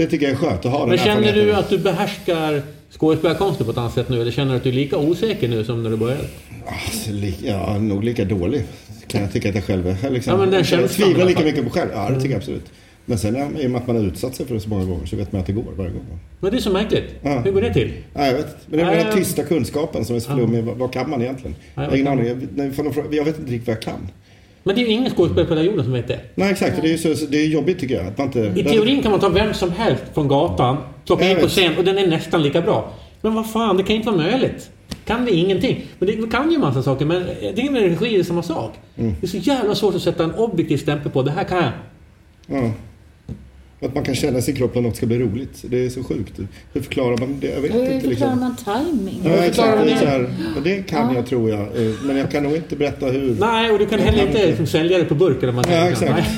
Det 0.00 0.06
tycker 0.06 0.26
jag 0.26 0.32
är 0.32 0.36
skönt 0.36 0.66
att 0.66 0.72
ha 0.72 0.86
Men 0.86 0.98
känner 0.98 1.32
du 1.32 1.52
att 1.52 1.70
du 1.70 1.78
behärskar 1.78 2.62
skådespelarkonsten 2.98 3.66
på 3.66 3.72
ett 3.72 3.78
annat 3.78 3.94
sätt 3.94 4.08
nu? 4.08 4.20
Eller 4.20 4.30
känner 4.30 4.50
du 4.50 4.56
att 4.56 4.62
du 4.62 4.68
är 4.68 4.74
lika 4.74 4.98
osäker 4.98 5.48
nu 5.48 5.64
som 5.64 5.82
när 5.82 5.90
du 5.90 5.96
började? 5.96 6.24
Alltså, 6.66 7.10
li- 7.12 7.36
ja, 7.44 7.78
nog 7.78 8.04
lika 8.04 8.24
dålig 8.24 8.62
kan 9.06 9.20
jag 9.20 9.32
tycka 9.32 9.48
att 9.48 9.54
jag 9.54 9.64
själv 9.64 9.86
är. 9.86 10.10
Liksom, 10.10 10.32
Ja, 10.32 10.36
men 10.38 10.50
den 10.50 10.64
jag 10.70 10.90
tvivlar 10.90 11.24
lika 11.24 11.44
mycket 11.44 11.64
på 11.64 11.70
själv. 11.70 11.90
Ja, 11.94 12.08
det 12.10 12.14
tycker 12.14 12.30
jag 12.30 12.38
absolut. 12.38 12.64
Men 13.06 13.18
sen 13.18 13.36
i 13.36 13.66
och 13.66 13.70
med 13.70 13.80
att 13.80 13.86
man 13.86 13.96
har 13.96 14.02
utsatt 14.02 14.34
sig 14.34 14.46
för 14.46 14.54
det 14.54 14.60
så 14.60 14.68
många 14.68 14.84
gånger 14.84 15.06
så 15.06 15.16
vet 15.16 15.32
man 15.32 15.40
att 15.40 15.46
det 15.46 15.52
går 15.52 15.72
varje 15.76 15.90
gång. 15.90 16.18
Men 16.40 16.50
det 16.50 16.56
är 16.56 16.60
så 16.60 16.72
märkligt. 16.72 17.14
Ja. 17.22 17.38
Hur 17.38 17.52
går 17.52 17.60
det 17.60 17.74
till? 17.74 17.92
Ja, 18.14 18.26
jag 18.26 18.34
vet. 18.34 18.56
Men 18.66 18.78
det 18.78 18.84
är 18.84 18.96
den 18.96 19.06
ja. 19.06 19.12
tysta 19.12 19.42
kunskapen 19.42 20.04
som 20.04 20.16
är 20.16 20.20
så 20.20 20.34
flummig. 20.34 20.64
Vad, 20.64 20.92
kan 20.92 21.10
man 21.10 21.22
egentligen? 21.22 21.56
Ja, 21.74 21.82
jag, 21.82 21.90
har 21.90 21.96
ingen 21.96 22.12
aning. 22.12 22.26
Jag 23.10 23.24
vet 23.24 23.38
inte 23.38 23.52
riktigt 23.52 23.66
vad 23.66 23.76
jag 23.76 23.82
kan. 23.82 24.08
Men 24.62 24.74
det 24.74 24.82
är 24.82 24.86
ju 24.86 24.92
ingen 24.92 25.10
skådespelare 25.10 25.48
på 25.48 25.54
hela 25.54 25.66
jorden 25.66 25.84
som 25.84 25.92
vet 25.92 26.08
det. 26.08 26.20
Nej, 26.34 26.50
exakt. 26.50 26.82
Det 26.82 26.88
är, 26.88 26.92
ju 26.92 27.16
så, 27.16 27.26
det 27.26 27.38
är 27.38 27.46
jobbigt 27.46 27.78
tycker 27.78 27.94
jag. 27.94 28.06
Att 28.06 28.18
man 28.18 28.26
inte, 28.26 28.52
I 28.60 28.64
teorin 28.64 29.02
kan 29.02 29.10
man 29.10 29.20
ta 29.20 29.28
vem 29.28 29.54
som 29.54 29.72
helst 29.72 30.02
från 30.14 30.28
gatan, 30.28 30.76
plocka 31.06 31.30
in 31.30 31.40
på 31.40 31.48
scen 31.48 31.76
och 31.78 31.84
den 31.84 31.98
är 31.98 32.06
nästan 32.06 32.42
lika 32.42 32.62
bra. 32.62 32.92
Men 33.20 33.34
vad 33.34 33.50
fan, 33.50 33.76
det 33.76 33.82
kan 33.82 33.96
inte 33.96 34.10
vara 34.10 34.16
möjligt. 34.16 34.70
Kan 35.04 35.24
vi 35.24 35.32
ingenting? 35.32 35.84
Men 35.98 36.06
det 36.08 36.30
kan 36.30 36.50
ju 36.50 36.58
massa 36.58 36.82
saker, 36.82 37.04
men 37.04 37.26
det 37.54 37.62
är 37.62 37.70
med 37.70 37.82
regi 37.82 38.18
är 38.18 38.22
samma 38.22 38.42
sak. 38.42 38.72
Mm. 38.96 39.14
Det 39.20 39.26
är 39.26 39.28
så 39.28 39.36
jävla 39.36 39.74
svårt 39.74 39.94
att 39.94 40.02
sätta 40.02 40.24
en 40.24 40.34
objektiv 40.34 40.76
stämpel 40.76 41.12
på 41.12 41.22
det 41.22 41.30
här 41.30 41.44
kan 41.44 41.58
jag. 41.58 41.72
Ja. 42.46 42.70
Att 43.82 43.94
man 43.94 44.04
kan 44.04 44.14
känna 44.14 44.40
sin 44.40 44.56
kropp 44.56 44.76
att 44.76 44.82
något 44.82 44.96
ska 44.96 45.06
bli 45.06 45.18
roligt. 45.18 45.62
Det 45.62 45.84
är 45.86 45.88
så 45.88 46.04
sjukt. 46.04 46.32
Hur 46.72 46.80
förklarar 46.82 47.16
man 47.18 47.40
det? 47.40 47.46
Jag 47.46 47.60
vet 47.60 47.74
Hur 47.74 47.92
inte. 47.92 48.08
förklarar 48.08 48.34
Liksom. 48.34 48.40
man 48.40 48.84
timing? 48.84 49.20
Ja, 49.24 49.30
Hur 49.30 49.36
förklarar 49.42 49.84
exakt. 49.86 50.00
Det, 50.00 50.06
är 50.06 50.18
man 50.18 50.26
så 50.58 50.60
det? 50.64 50.70
här, 50.70 50.76
det 50.76 50.82
kan 50.82 51.14
jag 51.14 51.26
tror 51.26 51.50
jag. 51.50 51.60
Eh, 51.60 51.92
Men 52.04 52.16
jag 52.16 52.30
kan 52.30 52.42
nog 52.42 52.56
inte 52.56 52.76
berätta 52.76 53.06
hur. 53.06 53.36
Nej, 53.40 53.70
och 53.70 53.78
du 53.78 53.86
kan 53.86 53.98
heller 53.98 54.26
inte 54.26 54.46
liksom, 54.46 54.66
sälja 54.66 54.98
det 54.98 55.04
på 55.04 55.14
burk 55.14 55.42
eller 55.42 55.52
vad 55.52 55.66
man 55.68 55.76
Ja, 55.76 55.88
exakt. 55.88 56.28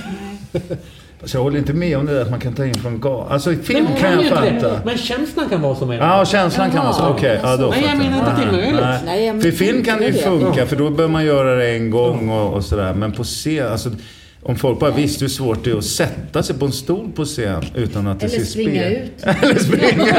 Så 1.24 1.36
jag 1.36 1.42
håller 1.42 1.58
inte 1.58 1.72
med 1.72 1.96
om 1.98 2.06
det 2.06 2.12
där 2.14 2.22
att 2.22 2.30
man 2.30 2.40
kan 2.40 2.52
ta 2.52 2.66
in 2.66 2.74
från 2.74 3.00
gas. 3.00 3.30
Alltså 3.30 3.52
i 3.52 3.56
film 3.56 3.84
Nej, 3.90 4.00
kan 4.00 4.14
men 4.16 4.24
jag 4.26 4.34
fatta. 4.34 4.68
det. 4.68 4.80
Men 4.84 4.98
känslan 4.98 5.48
kan 5.48 5.62
vara 5.62 5.74
som 5.74 5.90
en. 5.90 5.96
Ja, 5.96 6.24
känslan 6.24 6.70
kan 6.70 6.84
vara 6.84 6.92
så. 6.92 7.02
Jaha. 7.02 7.10
Okej, 7.10 7.40
ja, 7.42 7.56
då 7.56 7.66
Nej, 7.70 7.84
jag 7.88 7.98
menar 7.98 8.18
inte 8.18 8.30
att 8.30 8.36
det 8.36 8.48
är 8.48 8.52
möjligt. 8.52 9.04
Nej, 9.06 9.26
jag 9.26 9.42
För 9.42 9.48
i 9.48 9.52
film 9.52 9.84
kan 9.84 9.98
det 9.98 10.06
ju 10.06 10.12
funka, 10.12 10.66
för 10.66 10.76
då 10.76 10.90
behöver 10.90 11.12
man 11.12 11.24
göra 11.24 11.54
det 11.56 11.70
en 11.70 11.90
gång 11.90 12.28
och, 12.30 12.54
och 12.54 12.64
sådär. 12.64 12.94
Men 12.94 13.12
på 13.12 13.24
scen, 13.24 13.66
alltså, 13.72 13.90
om 14.44 14.56
folk 14.56 14.78
bara 14.80 14.90
visste 14.90 15.24
hur 15.24 15.28
svårt 15.30 15.64
det 15.64 15.70
är 15.70 15.76
att 15.76 15.84
sätta 15.84 16.42
sig 16.42 16.58
på 16.58 16.64
en 16.64 16.72
stol 16.72 17.08
på 17.14 17.24
scen 17.24 17.62
utan 17.74 18.06
att 18.06 18.20
det 18.20 18.26
Eller 18.26 18.38
ser 18.38 18.44
springa 18.44 18.82
spel. 18.82 18.92
ut. 18.92 19.12
Eller 19.42 19.58
springa! 19.58 20.14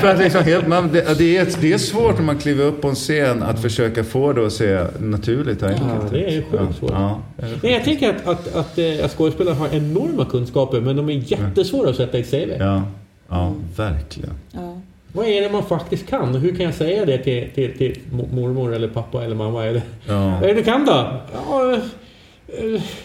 för 0.00 0.06
att 0.14 0.18
liksom 0.18 0.44
helt, 0.44 0.66
man, 0.66 0.88
det, 0.92 1.18
det, 1.18 1.36
är, 1.36 1.48
det 1.60 1.72
är 1.72 1.78
svårt 1.78 2.14
när 2.18 2.24
man 2.24 2.38
kliver 2.38 2.64
upp 2.64 2.80
på 2.82 2.88
en 2.88 2.94
scen 2.94 3.42
att 3.42 3.62
försöka 3.62 4.04
få 4.04 4.32
det 4.32 4.46
att 4.46 4.52
se 4.52 4.84
naturligt 4.98 5.62
och 5.62 5.68
enkelt 5.68 5.88
Ja, 6.02 6.08
det 6.12 6.24
är 6.36 6.42
sjukt 6.42 6.46
ja, 6.52 6.72
svårt. 6.78 6.90
Ja, 6.90 7.20
Nej, 7.62 7.72
jag 7.72 7.84
tänker 7.84 8.10
att, 8.10 8.26
att, 8.26 8.54
att, 8.56 8.78
eh, 8.78 9.04
att 9.04 9.10
skådespelare 9.16 9.54
har 9.54 9.68
enorma 9.68 10.24
kunskaper 10.24 10.80
men 10.80 10.96
de 10.96 11.08
är 11.08 11.12
jättesvåra 11.32 11.90
att 11.90 11.96
sätta 11.96 12.18
i 12.18 12.22
CV. 12.24 12.36
ja, 12.58 12.82
ja, 13.28 13.54
verkligen. 13.76 14.30
Ja. 14.52 14.80
Vad 15.12 15.26
är 15.26 15.40
det 15.42 15.50
man 15.52 15.64
faktiskt 15.66 16.06
kan? 16.06 16.34
Hur 16.34 16.56
kan 16.56 16.64
jag 16.64 16.74
säga 16.74 17.04
det 17.04 17.18
till, 17.18 17.48
till, 17.54 17.78
till 17.78 17.98
mo- 18.12 18.34
mormor 18.34 18.74
eller 18.74 18.88
pappa 18.88 19.24
eller 19.24 19.36
mamma? 19.36 19.66
Eller, 19.66 19.82
Ja. 20.08 20.30
Vad 20.40 20.42
är 20.50 20.54
det 20.54 20.60
du 20.60 20.62
kan 20.62 20.86
då? 20.86 21.20
Ja, 21.48 21.78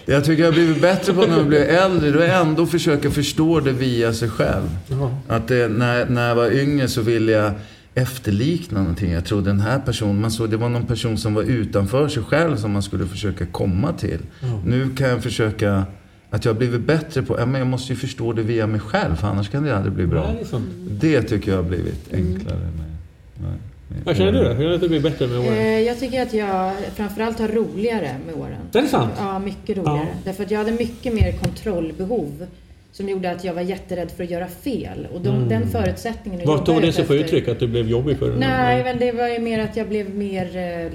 Jag 0.06 0.26
tycker 0.26 0.43
jag 0.43 0.52
har 0.52 0.56
blivit 0.56 0.82
bättre 0.82 1.14
på 1.14 1.22
när 1.22 1.38
jag 1.38 1.48
blir 1.48 1.60
äldre. 1.60 2.12
Då 2.12 2.22
ändå 2.22 2.66
försöka 2.66 3.12
förstå 3.12 3.60
det 3.60 3.72
via 3.72 4.14
sig 4.14 4.30
själv. 4.30 4.70
ja. 4.88 5.12
Att 5.28 5.48
det, 5.48 5.68
när, 5.68 6.06
när 6.06 6.28
jag 6.28 6.36
var 6.36 6.52
yngre 6.52 6.88
så 6.88 7.02
ville 7.02 7.32
jag 7.32 7.52
efterlikna 7.96 8.80
någonting. 8.80 9.12
Jag 9.12 9.26
trodde 9.26 9.50
den 9.50 9.60
här 9.60 9.80
personen, 9.80 10.22
man 10.22 10.32
såg 10.32 10.50
det 10.50 10.58
var 10.58 10.70
någon 10.70 10.86
person 10.86 11.18
som 11.18 11.34
var 11.34 11.43
utanför 11.43 12.08
sig 12.08 12.24
själv 12.24 12.58
som 12.58 12.72
man 12.72 12.84
skulle 12.84 13.06
försöka 13.06 13.46
komma 13.46 13.93
till. 13.93 14.20
Nu 14.66 14.89
kan 14.98 15.10
jag 15.10 15.24
försöka, 15.24 15.86
att 16.30 16.46
jag 16.46 16.54
har 16.54 16.58
blivit 16.58 16.82
bättre 16.82 17.22
på, 17.22 17.39
ja, 17.39 17.46
men 17.46 17.60
jag 17.60 17.68
måste 17.68 17.93
ju 17.93 18.00
förstå 18.00 18.34
det 18.34 18.41
via 18.41 18.68
mig 18.68 18.80
själv 18.80 19.16
för 19.16 19.28
annars 19.28 19.50
kan 19.50 19.64
det 19.64 19.78
aldrig 19.78 19.93
bli 19.93 20.08
bra. 20.08 20.28
Nej, 20.28 20.36
det 20.36 20.41
är 20.41 20.46
sant. 20.46 20.66
Det 20.88 21.22
tycker 21.22 21.52
jag 21.52 21.58
har 21.58 21.70
blivit 21.70 22.14
enklare 22.14 22.60
med, 22.60 22.74
med, 22.74 23.52
med 23.52 23.60
Vad 24.06 24.18
känner 24.18 24.32
du 24.32 24.44
då? 24.44 24.50
Hur 24.50 24.72
att 24.74 24.82
det 24.82 24.90
blir 24.90 25.00
bättre 25.00 25.28
med 25.28 25.40
åren? 25.40 25.58
Eh, 25.58 25.80
Jag 25.80 26.00
tycker 26.00 26.22
att 26.22 26.34
jag 26.34 26.72
framförallt 26.96 27.40
har 27.40 27.48
roligare 27.48 28.16
med 28.26 28.36
åren. 28.36 28.58
Det 28.72 28.80
är 28.80 28.86
sant? 28.88 29.14
Ja, 29.18 29.40
mycket 29.40 29.78
roligare. 29.78 29.98
Ja. 30.12 30.20
Därför 30.24 30.44
att 30.44 30.52
jag 30.52 30.58
hade 30.60 30.72
mycket 30.72 31.14
mer 31.14 31.32
kontrollbehov. 31.32 32.46
Som 32.92 33.10
gjorde 33.10 33.32
att 33.32 33.44
jag 33.44 33.54
var 33.54 33.62
jätterädd 33.62 34.12
för 34.12 34.24
att 34.24 34.30
göra 34.30 34.48
fel. 34.48 35.08
Och 35.14 35.22
de, 35.22 35.50
den 35.50 35.70
förutsättningen 35.70 36.42
Vad 36.46 36.66
tog 36.66 36.82
det 36.82 36.92
sig 36.92 37.06
för 37.06 37.14
uttryck? 37.16 37.48
Att 37.48 37.60
du 37.60 37.68
blev 37.68 37.88
jobbig 37.90 38.18
för 38.18 38.36
Nej, 38.36 38.84
men 38.84 39.00
det 39.00 39.12
var 39.12 39.28
ju 39.28 39.40
mer 39.40 39.60
att 39.60 39.78
jag 39.78 39.88
blev 39.88 40.10
mer 40.16 40.58
eh, 40.58 40.92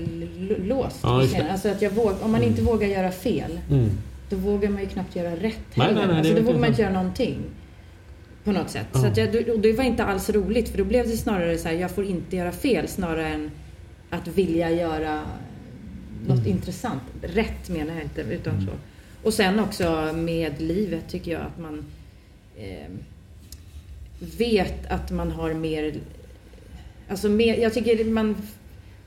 låst. 0.66 0.99
Ja, 1.03 1.22
det. 1.32 1.47
alltså 1.53 1.68
att 1.68 1.82
jag 1.82 1.91
våg, 1.91 2.12
om 2.22 2.32
man 2.32 2.43
inte 2.43 2.62
vågar 2.62 2.88
göra 2.88 3.11
fel, 3.11 3.51
Mm. 3.70 3.91
då 4.30 4.36
vågar 4.36 4.70
man 4.70 4.80
ju 4.80 4.86
knappt 4.86 5.16
göra 5.16 5.30
rätt 5.30 5.43
Nej, 5.43 5.86
heller. 5.86 5.95
nej, 5.95 6.07
nej, 6.07 6.07
det 6.07 6.18
alltså, 6.18 6.34
då 6.34 6.43
vågar 6.43 6.59
man 6.61 6.68
inte 6.68 6.82
göra 6.82 6.93
någonting. 6.93 7.38
På 8.45 8.53
något 8.53 8.70
sätt. 8.70 8.86
Ja. 8.93 9.01
Så 9.14 9.20
jag, 9.20 9.49
och 9.49 9.61
det 9.61 9.72
var 9.72 9.84
inte 9.84 10.05
alls 10.05 10.30
roligt, 10.30 10.68
för 10.68 10.78
då 10.78 10.84
blev 10.84 11.09
det 11.09 11.16
snarare 11.16 11.59
så 11.59 11.68
här, 11.68 11.74
jag 11.74 11.91
får 11.91 12.05
inte 12.05 12.36
göra 12.36 12.53
fel, 12.53 12.88
snarare 12.88 13.28
än 13.28 13.51
att 14.11 14.28
vilja 14.28 14.70
göra 14.70 15.20
något 16.26 16.38
Mm. 16.38 16.51
intressant. 16.51 17.03
Rätt 17.22 17.68
menar 17.68 17.95
jag 17.95 18.03
inte, 18.03 18.20
utan 18.20 18.61
så. 18.61 18.72
Och 19.22 19.34
sen 19.34 19.61
också 19.61 20.12
med 20.14 20.61
livet 20.61 21.09
tycker 21.09 21.32
jag 21.32 21.41
att 21.41 21.59
man 21.59 21.84
eh, 22.57 22.91
vet 24.38 24.91
att 24.91 25.11
man 25.11 25.30
har 25.30 25.55
mer... 25.55 25.95
Alltså 27.11 27.28
mer, 27.28 27.57
jag 27.57 27.74
tycker 27.74 28.05
man... 28.05 28.36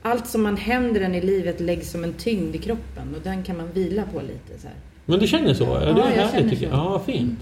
Allt 0.02 0.26
som 0.26 0.42
man 0.42 0.56
händer 0.56 1.00
en 1.00 1.14
i 1.14 1.20
livet 1.20 1.60
läggs 1.60 1.90
som 1.90 2.04
en 2.04 2.12
tyngd 2.12 2.54
i 2.54 2.58
kroppen 2.58 3.14
och 3.14 3.20
den 3.22 3.42
kan 3.42 3.56
man 3.56 3.72
vila 3.72 4.02
på 4.12 4.20
lite 4.20 4.60
så 4.60 4.66
här. 4.66 4.76
Men 5.06 5.18
du 5.18 5.26
känner 5.26 5.54
så? 5.54 5.64
Ja, 5.64 5.78
det 5.80 5.86
Ja, 6.00 6.08
är 6.08 6.16
jag 6.16 6.26
härligt 6.28 6.50
tycker 6.50 6.66
jag. 6.66 6.74
Ja, 6.74 7.02
fint. 7.06 7.38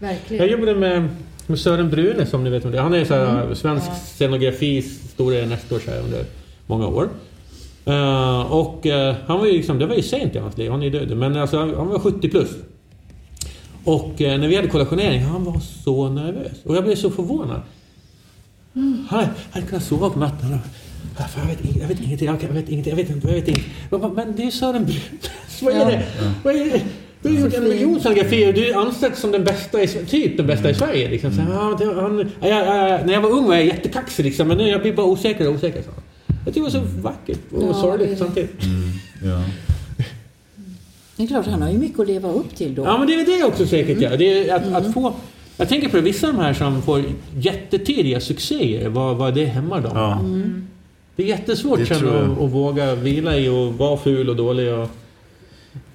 Verkligen. 0.00 0.42
Jag 0.42 0.52
jobbade 0.52 0.74
med, 0.74 1.08
med 1.46 1.58
Sören 1.58 1.90
Brune 1.90 2.26
som 2.26 2.44
ni 2.44 2.50
vet 2.50 2.64
om 2.64 2.70
det. 2.70 2.80
Han 2.80 2.94
är 2.94 3.04
så 3.04 3.14
här, 3.14 3.42
Mm. 3.42 3.54
svensk 3.54 3.86
Ja. 3.88 3.94
scenografis 3.94 5.10
store 5.10 5.46
nestor 5.46 5.78
så 5.78 5.90
här, 5.90 5.98
under 6.00 6.24
många 6.66 6.86
år. 6.86 7.08
Eh, 7.84 8.40
och 8.52 8.86
eh, 8.86 9.14
han 9.26 9.38
var 9.38 9.46
ju 9.46 9.52
liksom, 9.52 9.78
det 9.78 9.86
var 9.86 9.94
ju 9.94 10.02
sent 10.02 10.34
i 10.34 10.38
hans 10.38 10.58
liv, 10.58 10.70
han 10.70 10.80
är 10.82 10.84
ju 10.84 10.90
död. 10.90 11.16
Men 11.16 11.36
alltså, 11.36 11.58
han, 11.58 11.74
han 11.74 11.88
var 11.88 11.98
70 11.98 12.28
plus. 12.28 12.48
Och 13.84 14.22
eh, 14.22 14.38
när 14.40 14.48
vi 14.48 14.56
hade 14.56 14.68
kollationering, 14.68 15.22
han 15.22 15.44
var 15.44 15.60
så 15.84 16.08
nervös. 16.08 16.52
Och 16.64 16.76
jag 16.76 16.84
blev 16.84 16.94
så 16.96 17.10
förvånad. 17.10 17.60
Han 18.74 19.06
han 19.08 19.24
hade 19.50 19.66
kunnat 19.66 19.84
sova 19.84 20.10
på 20.10 20.18
natten. 20.18 20.52
och, 20.54 20.58
"Ah, 21.16 21.22
fan, 21.28 21.48
Jag 21.48 21.56
vet, 21.56 21.76
jag 21.80 21.88
vet 21.88 22.00
ingenting, 22.00 22.26
jag 22.26 22.34
vet 22.54 22.68
ingenting, 22.68 22.90
jag 22.90 22.96
vet 22.96 23.10
inte, 23.10 23.28
jag 23.28 23.34
vet 23.34 23.48
ingenting. 23.48 23.72
Men, 24.14 24.36
det 24.36 24.42
är 24.42 24.44
ju 24.44 24.50
Sören 24.50 24.84
Brune. 24.84 25.00
Vad 25.62 25.74
är 25.74 25.86
det? 25.90 26.06
Vad 26.44 26.54
är 26.56 26.64
det? 26.64 26.82
Du 27.22 27.28
har 27.28 27.36
gjort 27.36 27.54
en 27.54 27.68
miljon 27.68 28.00
scenografier 28.00 28.52
du 28.52 28.68
är 28.68 29.14
som 29.14 29.32
den 29.32 29.44
bästa 29.44 29.82
i, 29.82 29.86
typ 29.88 30.36
den 30.36 30.46
bästa 30.46 30.70
i 30.70 30.74
Sverige. 30.74 31.08
Liksom. 31.08 31.32
Så, 31.32 31.40
ja, 31.50 31.76
det, 31.78 32.00
han, 32.00 32.30
ja, 32.40 32.48
ja, 32.48 32.88
ja, 32.88 32.98
när 33.04 33.12
jag 33.12 33.20
var 33.20 33.30
ung 33.30 33.46
var 33.46 33.54
jag 33.54 33.64
jättekaxig 33.64 34.24
liksom, 34.24 34.48
men 34.48 34.56
nu 34.56 34.68
jag 34.68 34.82
blir 34.82 34.92
bara 34.92 35.06
osäkrare 35.06 35.48
och 35.48 35.54
osäkrare. 35.54 35.84
Så. 35.84 35.90
Jag 36.44 36.54
tycker 36.54 36.70
det 36.70 36.78
var 36.78 36.86
så 36.86 37.00
vackert 37.02 37.38
och 37.52 37.62
Ja, 37.62 37.74
sorgligt 37.74 38.18
samtidigt. 38.18 38.50
Ja. 39.24 39.42
Det 41.16 41.22
är 41.24 41.28
klart, 41.28 41.46
han 41.46 41.62
har 41.62 41.70
ju 41.70 41.78
mycket 41.78 42.00
att 42.00 42.06
leva 42.06 42.32
upp 42.32 42.56
till 42.56 42.74
då. 42.74 42.84
Ja, 42.84 42.98
men 42.98 43.06
det 43.06 43.14
är 43.14 43.38
det 43.38 43.44
också 43.44 43.66
säkert. 43.66 44.00
Ja. 44.00 44.16
Det 44.16 44.48
är 44.48 44.54
att, 44.54 44.72
att 44.86 44.94
få, 44.94 45.14
jag 45.56 45.68
tänker 45.68 45.88
på 45.88 45.96
det, 45.96 46.02
vissa 46.02 46.28
av 46.28 46.34
de 46.34 46.40
här 46.42 46.54
som 46.54 46.82
får 46.82 47.02
jättetidiga 47.36 48.20
succéer, 48.20 48.88
vad, 48.88 49.16
vad 49.16 49.34
det 49.34 49.44
hämmar 49.44 49.80
dem. 49.80 49.92
Ja. 49.94 50.20
Det 51.16 51.22
är 51.22 51.26
jättesvårt 51.26 51.78
Det 51.78 51.86
sen 51.86 52.06
jag. 52.06 52.16
att, 52.16 52.40
att 52.40 52.50
våga 52.50 52.94
vila 52.94 53.36
i 53.36 53.48
och 53.48 53.74
vara 53.74 53.96
ful 53.96 54.28
och 54.30 54.36
dålig. 54.36 54.74
Och, 54.74 54.88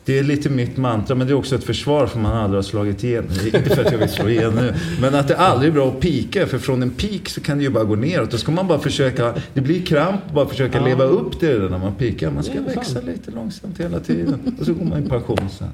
Det 0.06 0.20
är 0.20 0.24
lite 0.24 0.50
mitt 0.50 0.78
mantra, 0.78 1.16
men 1.16 1.28
det 1.28 1.34
är 1.34 1.38
också 1.38 1.56
ett 1.56 1.64
försvar 1.64 2.08
för 2.08 2.20
man 2.20 2.34
aldrig 2.38 2.58
har 2.58 2.64
slagit 2.64 3.04
igenom. 3.04 3.30
Inte 3.46 3.62
för 3.76 3.86
att 3.86 3.92
jag 3.92 4.00
vill 4.00 4.10
slå 4.10 4.30
igen 4.30 4.54
nu. 4.56 4.74
Men 5.02 5.16
att 5.16 5.28
det 5.28 5.38
aldrig 5.38 5.70
är 5.70 5.74
bra 5.74 5.88
att 5.88 6.00
pika, 6.00 6.48
för 6.48 6.58
från 6.60 6.82
en 6.84 6.90
peak 6.90 7.30
så 7.30 7.42
kan 7.42 7.58
det 7.58 7.64
ju 7.64 7.70
bara 7.70 7.84
gå 7.84 7.96
neråt. 7.96 8.32
Då 8.32 8.38
ska 8.38 8.52
man 8.52 8.68
bara 8.68 8.80
försöka, 8.80 9.34
det 9.54 9.62
blir 9.62 9.82
kramp, 9.82 10.22
bara 10.34 10.48
försöka 10.48 10.78
Ja. 10.78 10.86
leva 10.86 11.04
upp 11.04 11.40
till 11.40 11.60
det 11.62 11.70
när 11.70 11.78
man 11.78 11.96
pikar. 11.96 12.32
Man 12.32 12.44
ska 12.44 12.62
växa 12.62 13.02
lite 13.02 13.32
långsamt 13.32 13.80
hela 13.80 14.00
tiden. 14.00 14.56
Och 14.60 14.66
så 14.66 14.74
går 14.74 14.86
man 14.86 15.06
i 15.06 15.10
pension 15.10 15.38
sen. 15.50 15.70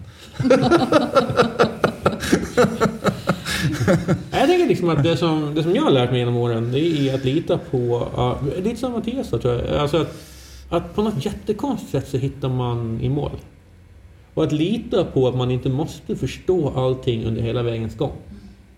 Jag 4.31 4.47
tänker 4.47 4.67
liksom 4.67 4.89
att 4.89 5.03
det 5.03 5.17
som, 5.17 5.55
det 5.55 5.63
som 5.63 5.75
jag 5.75 5.81
har 5.81 5.91
lärt 5.91 6.09
mig 6.09 6.19
genom 6.19 6.35
åren, 6.37 6.71
det 6.71 6.79
är 6.79 7.15
att 7.15 7.25
lita 7.25 7.57
på... 7.57 8.07
ja, 8.15 8.39
lite 8.63 8.79
som 8.79 8.91
Mattias 8.91 9.29
då, 9.29 9.37
tror 9.37 9.53
jag. 9.53 9.77
Alltså 9.77 9.97
att, 9.97 10.15
att 10.69 10.95
på 10.95 11.01
något 11.01 11.25
jättekonstigt 11.25 11.91
sätt 11.91 12.07
så 12.09 12.17
hittar 12.17 12.49
man 12.49 12.99
i 13.01 13.09
mål. 13.09 13.31
Och 14.33 14.43
att 14.43 14.51
lita 14.51 15.03
på 15.05 15.27
att 15.27 15.35
man 15.35 15.51
inte 15.51 15.69
måste 15.69 16.15
förstå 16.15 16.69
allting 16.75 17.25
under 17.25 17.41
hela 17.41 17.63
vägens 17.63 17.97
gång. 17.97 18.11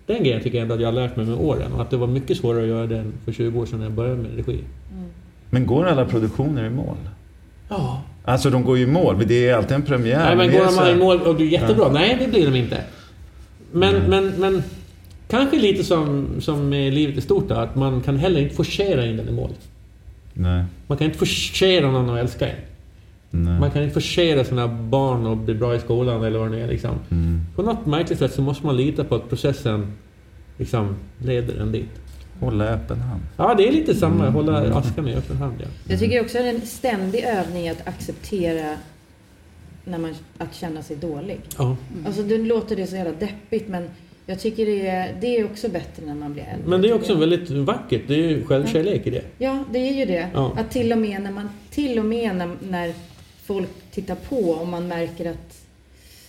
Den 0.06 0.24
grejen 0.24 0.42
tycker 0.44 0.58
jag 0.58 0.62
ändå 0.62 0.76
att 0.76 0.82
jag 0.82 0.88
har 0.88 0.94
lärt 0.94 1.16
mig 1.16 1.26
med 1.26 1.38
åren. 1.40 1.74
Och 1.74 1.82
att 1.82 1.90
det 1.90 1.98
var 1.98 2.08
mycket 2.08 2.38
svårare 2.38 2.62
att 2.62 2.68
göra 2.68 2.88
den 2.88 3.14
för 3.26 3.32
20 3.32 3.60
år 3.60 3.66
sedan 3.66 3.80
när 3.80 3.86
jag 3.86 3.94
började 3.94 4.16
med 4.22 4.36
regi. 4.36 4.60
Men 5.50 5.66
går 5.66 5.86
alla 5.86 6.06
produktioner 6.06 6.66
i 6.66 6.70
mål? 6.70 6.98
Ja. 7.70 8.02
Alltså 8.26 8.50
de 8.50 8.64
går 8.64 8.78
ju 8.78 8.84
i 8.84 8.88
mål, 8.88 9.24
det 9.28 9.48
är 9.50 9.56
alltid 9.56 9.72
en 9.76 9.82
premiär. 9.82 10.20
Nej, 10.26 10.36
men 10.36 10.50
är 10.50 10.60
går 10.60 10.66
de 10.66 10.78
här- 10.78 10.92
i 10.92 10.96
mål 10.96 11.22
och 11.22 11.36
blir 11.36 11.48
jättebra? 11.48 11.92
Nej, 11.92 12.18
det 12.20 12.28
blir 12.28 12.46
de 12.52 12.56
inte. 12.58 12.84
Men, 13.72 13.96
men, 13.96 14.28
men 14.28 14.64
kanske 15.28 15.60
lite 15.60 15.84
som, 15.84 16.28
som 16.40 16.70
med 16.70 16.94
livet 16.94 17.18
i 17.18 17.22
stort 17.22 17.50
då, 17.50 17.56
att 17.56 17.76
man 17.76 18.02
kan 18.02 18.18
heller 18.18 18.42
inte 18.42 18.56
forcera 18.56 19.06
in 19.06 19.18
den 19.18 19.30
i 19.30 19.32
mål. 19.32 19.50
Nej, 20.34 20.64
Man 20.88 20.98
kan 20.98 21.06
inte 21.06 21.18
forcera 21.20 21.92
någon 21.92 22.10
att 22.10 22.20
älska 22.20 22.48
en. 22.50 22.56
Nej. 23.34 23.60
Man 23.60 23.72
kan 23.72 23.84
inte 23.84 23.94
forcera 23.94 24.44
sina 24.44 24.68
barn 24.68 25.28
att 25.28 25.38
bli 25.38 25.54
bra 25.54 25.76
i 25.76 25.80
skolan 25.80 26.24
eller 26.24 26.40
vad 26.40 26.52
det 26.52 26.56
nu 26.56 26.64
är. 26.64 26.68
Liksom. 26.68 26.96
Mm. 27.12 27.42
På 27.56 27.62
något 27.62 27.86
märkligt 27.86 28.20
sätt 28.20 28.34
så 28.34 28.42
måste 28.42 28.66
man 28.66 28.78
lita 28.78 29.04
på 29.04 29.16
att 29.16 29.30
processen 29.30 29.94
liksom, 30.58 30.96
leder 31.18 31.62
en 31.62 31.72
dit. 31.72 31.90
Hålla 32.40 32.66
öppen 32.66 33.02
hand. 33.02 33.22
Ja, 33.38 33.54
det 33.58 33.68
är 33.68 33.72
lite 33.72 33.96
samma. 33.96 34.30
Hålla 34.30 34.76
askan 34.76 35.08
i 35.08 35.16
öppen 35.16 35.38
hand. 35.38 35.54
Ja. 35.60 35.66
Jag 35.88 36.00
tycker 36.00 36.22
också 36.22 36.38
att 36.38 36.44
det 36.44 36.50
är 36.50 36.56
en 36.56 36.62
ständig 36.62 37.24
övning 37.24 37.70
att 37.70 37.88
acceptera 37.88 38.78
när 39.86 39.98
man, 39.98 40.16
att 40.38 40.56
känna 40.56 40.82
sig 40.82 40.96
dålig. 40.96 41.40
Ja. 41.58 41.78
Alltså 42.06 42.24
det 42.24 42.38
låter 42.38 42.76
det 42.76 42.88
så 42.88 42.96
jävla 42.96 43.12
deppigt 43.12 43.68
men 43.68 43.90
jag 44.26 44.40
tycker 44.40 44.66
det 44.66 44.88
är, 44.88 45.16
det 45.22 45.38
är 45.38 45.46
också 45.46 45.70
bättre 45.70 46.06
när 46.06 46.16
man 46.16 46.34
blir 46.34 46.44
äldre. 46.44 46.70
Men 46.70 46.82
det 46.82 46.90
är 46.90 46.94
också 46.94 47.12
jag. 47.12 47.20
väldigt 47.20 47.50
vackert. 47.50 48.02
Det 48.08 48.14
är 48.14 48.30
ju 48.30 48.46
självkärlek 48.46 49.08
i 49.08 49.10
det. 49.10 49.24
Ja, 49.38 49.64
det 49.72 49.80
är 49.80 49.94
ju 49.94 50.06
det. 50.06 50.28
Ja. 50.34 50.54
Att 50.58 50.72
till 50.72 50.92
och 50.92 50.98
med 50.98 51.22
när 51.22 51.32
man, 51.32 51.50
till 51.70 52.00
och 52.00 52.06
med 52.06 52.36
när, 52.36 52.50
när 52.70 52.94
folk 53.44 53.70
tittar 53.92 54.16
på 54.16 54.36
och 54.50 54.68
man 54.68 54.88
märker 54.88 55.30
att 55.32 55.62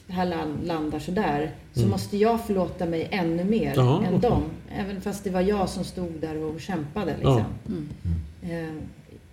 det 0.07 0.12
här 0.12 0.27
land- 0.27 0.67
landar 0.67 0.99
sådär, 0.99 1.51
så 1.73 1.87
måste 1.87 2.17
jag 2.17 2.47
förlåta 2.47 2.87
mig 2.87 3.09
ännu 3.11 3.45
mer 3.45 3.73
Mm. 3.73 3.87
Ja, 3.87 4.03
än 4.05 4.15
okej. 4.15 4.31
dem. 4.31 4.43
Även 4.79 5.01
fast 5.01 5.25
det 5.25 5.31
var 5.31 5.41
jag 5.41 5.69
som 5.69 5.85
stod 5.85 6.12
där 6.21 6.37
och 6.37 6.61
kämpade 6.61 7.15
liksom. 7.17 7.45
Eh, 8.43 8.75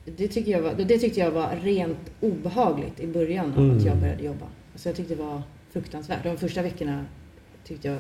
Det, 0.06 0.28
tycker 0.28 0.52
jag 0.52 0.62
var, 0.62 0.74
det 0.74 0.98
tyckte 0.98 1.20
jag 1.20 1.32
var 1.32 1.56
rent 1.64 2.12
obehagligt 2.22 3.00
i 3.00 3.08
början 3.08 3.46
av 3.46 3.52
att 3.76 3.82
jag 3.82 3.88
Mm. 3.88 4.00
började 4.00 4.24
jobba. 4.24 4.46
Alltså 4.74 4.90
jag 4.90 4.96
tyckte 4.96 5.16
det 5.16 5.24
var 5.24 5.42
fruktansvärt. 5.74 6.24
De 6.24 6.38
första 6.38 6.62
veckorna 6.62 7.06
tyckte 7.68 7.88
jag... 7.88 7.98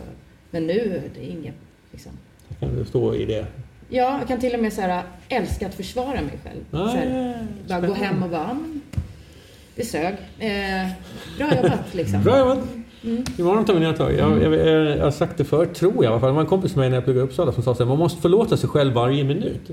Men 0.51 0.67
nu, 0.67 1.01
det 1.15 1.25
är 1.25 1.29
inget 1.29 1.55
liksom. 1.91 2.11
Kan 2.59 2.75
det 2.75 2.85
stå 2.85 3.15
i 3.15 3.25
det? 3.25 3.45
Ja, 3.89 4.17
jag 4.19 4.27
kan 4.27 4.39
till 4.39 4.53
och 4.53 4.59
med 4.61 4.73
så 4.73 4.81
här, 4.81 5.03
älska 5.29 5.67
att 5.67 5.73
försvara 5.75 6.21
mig 6.21 6.39
själv. 6.43 6.61
Ah, 6.71 6.89
så 6.89 6.97
här, 6.97 7.47
bara 7.67 7.81
gå 7.87 7.93
hem 7.93 8.23
och 8.23 8.29
bara, 8.29 8.41
"Ja, 8.49 8.57
det 9.75 9.85
sög. 9.85 10.13
Eh, 10.39 10.89
bra 11.37 11.55
jobbat 11.55 11.93
liksom. 11.93 12.23
Bra 12.23 12.39
jobbat! 12.39 12.59
Mm. 13.03 13.23
Imorgon 13.37 13.65
tar 13.65 13.73
vi 13.73 13.79
nya 13.79 13.93
tag. 13.93 14.13
Jag, 14.13 14.41
jag, 14.41 14.53
jag, 14.53 14.97
jag 14.97 15.03
har 15.03 15.11
sagt 15.11 15.37
det 15.37 15.45
förut, 15.45 15.73
tror 15.73 15.95
jag 15.95 16.03
i 16.03 16.07
alla 16.07 16.19
fall. 16.19 16.29
Det 16.29 16.33
var 16.33 16.41
en 16.41 16.47
kompis 16.47 16.75
med 16.75 16.79
mig 16.79 16.89
när 16.89 16.97
jag 16.97 17.03
pluggade 17.03 17.25
i 17.25 17.29
Uppsala 17.29 17.51
som 17.51 17.63
sa 17.63 17.71
att 17.71 17.79
man 17.79 17.97
måste 17.97 18.21
förlåta 18.21 18.57
sig 18.57 18.69
själv 18.69 18.93
varje 18.93 19.23
minut. 19.23 19.69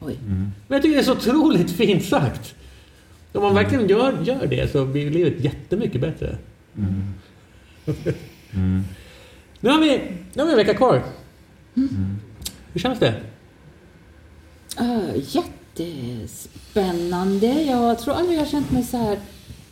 Oj. 0.00 0.18
Men 0.26 0.52
jag 0.68 0.82
tycker 0.82 0.96
det 0.96 1.02
är 1.02 1.04
så 1.04 1.12
otroligt 1.12 1.70
fint 1.70 2.04
sagt. 2.04 2.54
Om 3.32 3.42
man 3.42 3.54
verkligen 3.54 3.88
gör, 3.88 4.14
gör 4.22 4.46
det 4.46 4.72
så 4.72 4.84
blir 4.84 5.10
livet 5.10 5.44
jättemycket 5.44 6.00
bättre. 6.00 6.36
Nu 9.60 9.70
har 9.70 9.80
vi, 9.80 10.00
nu 10.34 10.42
har 10.42 10.44
vi 10.44 10.50
en 10.50 10.56
vecka 10.56 10.74
kvar. 10.74 11.02
Hur 12.72 12.80
känns 12.80 12.98
det? 12.98 13.14
Uh, 14.80 15.22
jättespännande. 15.84 17.62
Jag 17.62 17.98
tror 17.98 18.14
aldrig 18.14 18.36
jag 18.38 18.42
har 18.42 18.50
känt 18.50 18.70
mig 18.70 18.82
så 18.82 18.96
här 18.96 19.18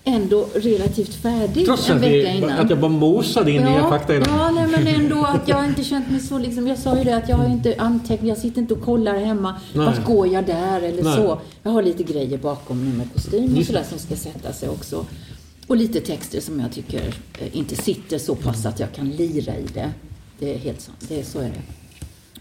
ändå 0.05 0.49
relativt 0.55 1.15
färdig 1.15 1.67
Trots 1.67 1.91
en 1.91 2.01
vecka 2.01 2.33
innan. 2.33 2.51
att 2.51 2.71
jag 2.71 2.79
bara 2.81 2.91
mosade 2.91 3.51
in 3.51 3.63
nya 3.63 3.89
fakta 3.89 4.15
idag. 4.15 4.29
ja, 4.31 4.51
nej, 4.51 4.67
men 4.67 4.87
ändå 4.87 5.25
att 5.25 5.49
jag 5.49 5.65
inte 5.65 5.85
känt 5.95 6.11
mig 6.11 6.21
så 6.21 6.39
liksom. 6.39 6.67
Jag 6.67 6.79
sa 6.79 6.99
ju 6.99 7.05
det 7.05 7.17
att 7.17 7.29
jag 7.29 7.37
har 7.37 7.49
inte 7.49 7.75
antecknat, 7.79 8.29
jag 8.29 8.39
sitter 8.39 8.61
inte 8.61 8.75
och 8.75 8.83
kollar 8.83 9.19
hemma. 9.19 9.55
Nej. 9.73 9.87
Vart 9.87 10.05
går 10.05 10.27
jag 10.27 10.47
där 10.47 10.81
eller 10.83 11.03
Nej. 11.03 11.17
så. 11.17 11.41
Jag 11.63 11.71
har 11.71 11.83
lite 11.83 12.03
grejer 12.03 12.39
bakom 12.39 12.85
nu 12.85 12.97
med 12.97 13.13
kostym 13.13 13.57
och 13.59 13.65
sådär 13.67 13.85
som 13.89 13.99
ska 13.99 14.17
sätta 14.17 14.53
sig 14.53 14.69
också. 14.69 15.07
Och 15.67 15.77
lite 15.77 16.01
texter 16.01 16.41
som 16.41 16.61
jag 16.61 16.73
tycker 16.73 17.15
eh, 17.39 17.57
inte 17.57 17.77
sitter 17.77 18.19
så 18.19 18.35
pass 18.35 18.67
att 18.67 18.81
jag 18.81 18.93
kan 18.93 19.11
lira 19.11 19.57
i 19.57 19.67
det. 19.75 19.91
Det 20.39 20.55
är 20.55 20.59
helt 20.59 20.81
sant, 20.81 20.99
det 21.09 21.21
är, 21.21 21.25
så 21.25 21.39
är 21.39 21.45
det. 21.45 21.63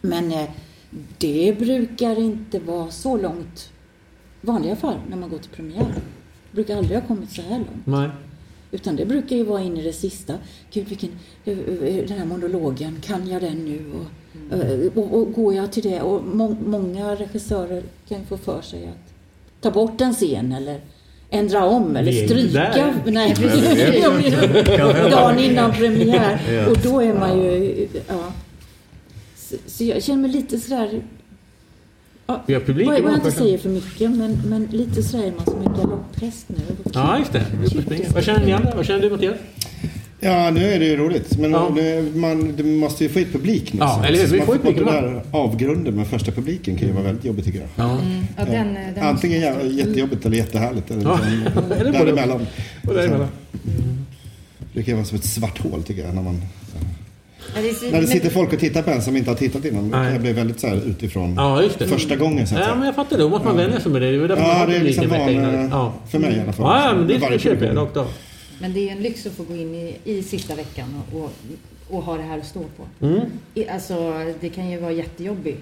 Men 0.01 0.31
eh, 0.31 0.45
det 1.17 1.59
brukar 1.59 2.19
inte 2.19 2.59
vara 2.59 2.91
så 2.91 3.17
långt 3.17 3.71
i 4.41 4.47
vanliga 4.47 4.75
fall 4.75 4.97
när 5.09 5.17
man 5.17 5.29
går 5.29 5.37
till 5.37 5.51
premiär. 5.51 5.85
Det 6.51 6.55
brukar 6.55 6.77
aldrig 6.77 6.99
ha 6.99 7.07
kommit 7.07 7.31
så 7.31 7.41
här 7.41 7.57
långt. 7.57 7.85
Nej. 7.85 8.09
Utan 8.71 8.95
det 8.95 9.05
brukar 9.05 9.35
ju 9.35 9.43
vara 9.43 9.61
in 9.61 9.77
i 9.77 9.83
det 9.83 9.93
sista. 9.93 10.33
Gud, 10.71 10.87
vilken, 10.87 11.09
eh, 11.45 11.57
den 12.07 12.17
här 12.17 12.25
monologen, 12.25 12.97
kan 13.01 13.27
jag 13.27 13.41
den 13.41 13.65
nu? 13.65 13.79
Och, 13.93 14.57
eh, 14.57 14.79
och, 14.95 15.19
och 15.19 15.33
går 15.33 15.53
jag 15.53 15.71
till 15.71 15.83
det? 15.83 16.01
Och 16.01 16.23
må, 16.23 16.55
många 16.65 17.15
regissörer 17.15 17.83
kan 18.07 18.19
ju 18.19 18.25
få 18.25 18.37
för 18.37 18.61
sig 18.61 18.85
att 18.85 19.13
ta 19.61 19.71
bort 19.71 20.01
en 20.01 20.13
scen 20.13 20.51
eller 20.51 20.81
ändra 21.29 21.65
om 21.65 21.95
eller 21.95 22.11
stryka. 22.11 22.93
Nej. 23.05 23.33
Dagen 25.11 25.39
innan 25.39 25.71
premiär. 25.71 26.39
Ja. 26.51 26.67
Och 26.67 26.77
då 26.83 27.01
är 27.01 27.13
man 27.13 27.41
ju... 27.41 27.87
Ja. 28.07 28.31
Så, 29.49 29.55
så 29.67 29.83
jag 29.83 30.03
känner 30.03 30.21
mig 30.21 30.31
lite 30.31 30.59
sådär... 30.59 31.01
Ja, 32.27 32.43
Vi 32.47 32.53
har 32.53 32.61
publik 32.61 32.87
jag 32.87 32.99
imorgon 32.99 33.15
inte 33.15 33.31
säger 33.31 33.57
för 33.57 33.69
mycket, 33.69 34.11
men, 34.11 34.41
men 34.45 34.67
lite 34.71 35.03
sådär 35.03 35.23
är 35.23 35.31
man 35.31 35.45
som 35.45 35.57
en 35.61 35.73
galopphäst 35.81 36.45
nu. 36.49 36.55
Ja, 36.93 37.19
just 37.19 37.31
det. 37.33 37.45
Vad 38.13 38.23
känner 38.23 38.45
ni 38.45 38.51
andra? 38.51 38.75
Vad 38.75 38.85
känner 38.85 39.01
du 39.01 39.09
Mattias? 39.09 39.35
Ja, 40.19 40.51
nu 40.51 40.65
är 40.73 40.79
det 40.79 40.85
ju 40.85 40.97
roligt. 40.97 41.37
Men 41.39 41.51
Ja. 41.51 41.69
nu, 41.75 42.11
man, 42.15 42.55
du 42.55 42.63
måste 42.63 43.03
ju 43.03 43.09
få 43.09 43.19
hit 43.19 43.31
publik 43.31 43.73
nu. 43.73 43.79
Ja, 43.79 43.97
så- 43.99 44.03
eller 44.07 44.19
hur? 44.19 44.27
Vi 44.27 44.41
får 44.41 44.55
ju 44.55 44.61
publik 44.61 44.77
Den 44.77 44.85
där 44.85 45.23
avgrunden 45.31 45.95
med 45.95 46.07
första 46.07 46.31
publiken 46.31 46.75
kan 46.77 46.87
ju 46.87 46.93
vara 46.93 47.03
väldigt 47.03 47.25
jobbigt 47.25 47.45
tycker 47.45 47.59
jag. 47.59 47.69
Ja. 47.75 47.99
Ja, 48.37 48.45
den, 48.45 48.73
den 48.95 49.03
Antingen 49.03 49.41
jä- 49.41 49.71
jättejobbigt 49.71 50.25
eller 50.25 50.37
jättehärligt. 50.37 50.91
Eller 50.91 51.03
Ja. 51.03 51.19
liksom, 51.45 51.69
däremellan. 51.93 52.47
Och 52.87 52.93
däremellan. 52.93 53.27
Det 54.73 54.83
kan 54.83 54.95
vara 54.95 55.05
som 55.05 55.17
ett 55.17 55.25
svart 55.25 55.57
hål 55.61 55.83
tycker 55.83 56.05
jag. 56.05 56.15
När, 56.15 56.21
man, 56.21 56.41
Ja, 57.55 57.61
det 57.61 57.73
så- 57.73 57.85
när 57.91 58.01
det 58.01 58.07
sitter 58.07 58.29
folk 58.29 58.53
och 58.53 58.59
tittar 58.59 58.81
på 58.81 58.91
en 58.91 59.01
som 59.01 59.17
inte 59.17 59.29
har 59.31 59.35
tittat 59.35 59.65
innan. 59.65 59.89
Det 59.91 59.97
Nej. 59.99 60.13
kan 60.13 60.21
bli 60.21 60.33
väldigt 60.33 60.59
så 60.59 60.67
här 60.67 60.75
utifrån 60.75 61.33
Ja, 61.35 61.61
just 61.63 61.79
det. 61.79 61.87
första 61.87 62.15
gången. 62.15 62.47
Så 62.47 62.53
att 62.55 62.59
Ja, 62.59 62.65
säga. 62.65 62.75
men 62.77 62.85
jag 62.85 62.95
fattar 62.95 63.17
det. 63.17 63.23
Då 63.23 63.29
måste 63.29 63.47
man 63.47 63.57
vänja 63.57 63.79
sig 63.79 63.91
med 63.91 64.01
det. 64.01 64.11
Det 64.11 64.23
är 64.23 64.27
därför 64.27 64.35
man 64.43 64.51
Ja, 64.51 64.57
har 64.57 64.67
det 64.67 64.75
är 64.77 64.83
liksom 64.83 65.09
van, 65.09 65.29
innan. 65.29 65.69
Ja. 65.69 65.93
för 66.09 66.19
mig 66.19 66.35
i 66.37 66.39
alla 66.39 66.53
fall. 66.53 66.81
Ja, 66.83 66.95
men 66.95 67.07
det 67.07 67.17
Varje 67.17 67.39
köper 67.39 67.65
jag 67.65 67.77
rakt 67.77 67.97
av. 67.97 68.07
Men 68.61 68.73
det 68.73 68.89
är 68.89 68.91
en 68.91 69.01
lyx 69.01 69.25
att 69.25 69.31
få 69.33 69.43
gå 69.43 69.55
in 69.55 69.75
i, 69.75 69.97
i 70.03 70.23
sista 70.23 70.55
veckan 70.55 71.01
och, 71.11 71.19
och, 71.23 71.31
och 71.89 72.03
ha 72.03 72.17
det 72.17 72.23
här 72.23 72.37
att 72.37 72.45
stå 72.45 72.59
på. 72.59 73.05
Mm. 73.05 73.21
I, 73.53 73.67
alltså, 73.69 74.13
det 74.41 74.49
kan 74.49 74.69
ju 74.69 74.77
vara 74.79 74.91
jättejobbigt 74.91 75.61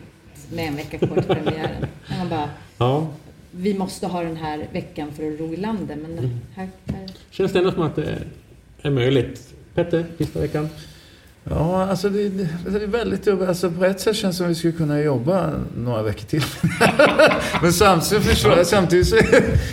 med 0.54 0.68
en 0.68 0.76
vecka 0.76 0.98
kvar 0.98 1.16
till 1.16 1.24
premiären. 1.36 1.86
När 2.10 2.18
man 2.20 2.30
bara, 2.30 2.50
Ja. 2.78 3.08
vi 3.52 3.74
måste 3.74 4.08
ha 4.08 4.24
den 4.24 4.36
här 4.38 4.68
veckan 4.74 5.12
för 5.16 5.34
att 5.34 5.39
ro 5.39 5.54
i 5.54 5.58
landet. 5.58 5.98
Men 6.02 6.12
Mm. 6.18 6.30
här, 6.56 6.70
här, 6.86 7.08
Känns 7.32 7.52
det 7.54 7.60
ändå 7.60 7.72
som 7.72 7.82
att 7.82 7.96
det 7.96 8.18
är 8.82 8.89
möjligt? 8.89 9.54
Petter, 9.76 10.06
sista 10.18 10.39
veckan? 10.39 10.70
Ja, 11.50 11.86
alltså 11.89 12.10
det, 12.10 12.30
det, 12.30 12.48
det 12.66 12.84
är 12.84 12.88
väldigt 12.88 13.28
jobbigt. 13.28 13.48
Alltså 13.50 13.72
på 13.72 13.86
ett 13.86 14.00
sätt 14.00 14.16
känns 14.16 14.36
det 14.36 14.38
som 14.38 14.46
att 14.46 14.52
vi 14.52 14.56
skulle 14.56 14.74
kunna 14.74 15.00
jobba 15.00 15.50
några 15.78 16.02
veckor 16.04 16.26
till. 16.26 16.44
Men 17.62 17.74
samtidigt 17.74 18.24
förstår 18.26 18.58
jag, 18.58 18.68
samtidigt 18.68 19.08
så... 19.08 19.16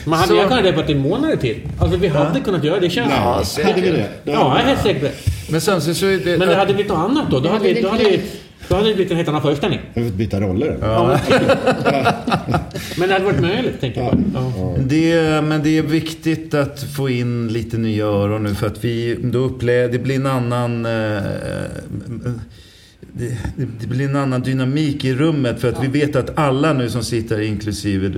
Man 0.05 0.19
hade 0.19 0.29
så, 0.43 0.49
kunnat 0.49 0.65
repa 0.65 0.83
till 0.83 0.97
månader 0.97 1.37
till. 1.37 1.61
Alltså 1.81 1.97
vi 1.99 2.09
hade 2.09 2.41
kunnat 2.41 2.65
göra 2.65 2.81
det. 2.81 2.91
Känns... 2.91 3.13
Ja, 3.17 3.43
säkert. 3.45 3.71
hade 3.71 3.81
vi 3.83 3.91
det? 3.91 4.09
Ja, 4.25 4.49
helt 4.65 4.83
säker 4.83 5.01
på 5.01 5.07
det. 5.07 5.13
Men 5.53 5.61
samtidigt 5.61 5.97
så 5.99 6.07
är 6.07 6.19
det... 6.19 6.39
Men 6.39 6.49
hade 6.49 6.75
blivit 6.75 6.93
något 6.93 6.99
annat 7.11 7.31
då. 7.31 7.41
Då 7.41 7.49
hade, 7.49 7.65
vi- 7.75 7.83
då 7.83 7.89
hade, 7.89 8.05
vi- 8.05 8.23
då 8.71 8.77
hade 8.77 8.89
det 8.89 8.95
blivit 8.95 9.11
en 9.11 9.17
helt 9.17 9.29
annan 9.29 9.43
föreställning. 9.43 9.81
Jag 9.95 10.03
vill 10.03 10.13
byta 10.13 10.41
roller. 10.41 10.77
Ja. 10.81 11.19
Men 12.99 13.09
det 13.09 13.13
hade 13.15 13.25
varit 13.25 13.41
möjligt, 13.41 13.81
tänker 13.81 14.01
jag. 14.01 14.25
Ja. 14.35 14.75
Det, 14.87 15.13
är- 15.13 15.43
men 15.43 15.63
det 15.63 15.79
är 15.79 15.83
viktigt 15.83 16.55
att 16.55 16.83
få 16.97 17.09
in 17.09 17.49
lite 17.49 17.79
nya 17.79 18.05
öron 18.07 18.43
nu 18.43 18.55
för 18.55 18.67
att 18.67 18.85
vi 18.85 19.19
då 19.23 19.39
upplever, 19.39 19.89
det 19.93 19.99
blir 19.99 20.17
en 20.17 20.27
annan 20.27 20.87
eh, 20.87 21.23
det, 23.13 23.39
det- 23.81 23.87
blir 23.87 24.09
en 24.09 24.17
annan 24.17 24.41
dynamik 24.43 25.05
i 25.05 25.15
rummet 25.15 25.61
för 25.61 25.69
att 25.69 25.85
vi 25.85 25.89
vet 25.89 26.17
att 26.17 26.39
alla 26.39 26.73
nu 26.73 26.91
som 26.91 27.03
sitter 27.05 27.41
inklusive 27.41 28.09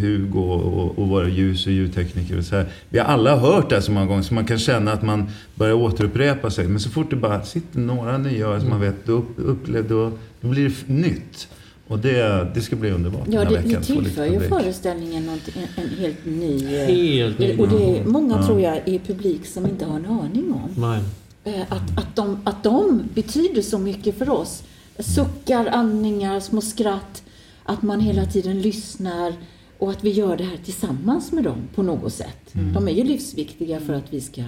Hugo 0.00 0.38
och, 0.40 0.98
och 0.98 1.08
våra 1.08 1.28
ljus 1.28 1.66
och 1.66 1.72
ljudtekniker 1.72 2.38
och 2.38 2.44
så 2.44 2.56
här, 2.56 2.66
vi 2.88 2.98
har 2.98 3.06
alla 3.06 3.36
hört 3.36 3.68
det 3.68 3.74
här 3.74 3.82
så 3.82 3.92
många 3.92 4.06
gånger 4.06 4.22
så 4.22 4.34
man 4.34 4.44
kan 4.46 4.58
känna 4.58 4.92
att 4.92 5.02
man 5.02 5.24
börjar 5.54 5.74
återupprepa 5.74 6.50
sig. 6.50 6.68
Men 6.68 6.80
så 6.80 6.90
fort 6.90 7.10
det 7.10 7.16
bara 7.16 7.42
sitter 7.42 7.78
några 7.80 8.18
nya 8.18 8.46
öron 8.46 8.60
som 8.60 8.70
man 8.70 8.80
vet, 8.80 9.06
då, 9.06 9.12
upp, 9.12 9.28
upplever, 9.36 9.88
då, 9.88 10.12
då 10.40 10.48
blir 10.48 10.64
det 10.86 10.92
nytt. 10.94 11.48
Och 11.88 11.98
det, 11.98 12.46
det 12.54 12.60
ska 12.60 12.76
bli 12.76 12.90
underbart 12.90 13.26
Ja, 13.30 13.44
det, 13.44 13.56
det 13.64 13.80
tillför 13.80 14.24
ju 14.24 14.40
föreställningen 14.40 15.26
något, 15.26 15.40
en, 15.56 15.82
en 15.84 15.90
helt 15.98 16.24
ny... 16.24 16.64
eh, 16.76 16.86
Helt 16.86 17.38
ny. 17.38 17.56
Och 17.56 17.68
det 17.68 17.98
är 17.98 18.04
många, 18.04 18.42
tror 18.42 18.60
jag, 18.60 18.80
i 18.88 18.98
publik 19.06 19.46
som 19.46 19.66
inte 19.66 19.84
har 19.84 19.96
en 19.96 20.06
aning 20.06 20.52
om. 20.52 20.70
Nej. 20.76 21.00
Eh, 21.44 21.62
Att, 21.68 21.98
att, 21.98 22.16
de, 22.16 22.38
att 22.44 22.62
de 22.62 23.02
betyder 23.14 23.62
så 23.62 23.78
mycket 23.78 24.18
för 24.18 24.30
oss. 24.30 24.62
Suckar, 24.98 25.66
andningar, 25.66 26.40
små 26.40 26.60
skratt. 26.60 27.22
Att 27.64 27.82
man 27.82 28.00
hela 28.00 28.24
tiden 28.26 28.60
lyssnar 28.60 29.32
och 29.78 29.90
att 29.90 30.04
vi 30.04 30.10
gör 30.10 30.36
det 30.36 30.44
här 30.44 30.56
tillsammans 30.64 31.32
med 31.32 31.44
dem 31.44 31.58
på 31.74 31.82
något 31.82 32.12
sätt. 32.12 32.50
De 32.52 32.88
är 32.88 32.92
ju 32.92 33.04
livsviktiga 33.04 33.80
för 33.80 33.92
att 33.92 34.04
vi 34.12 34.20
ska 34.20 34.42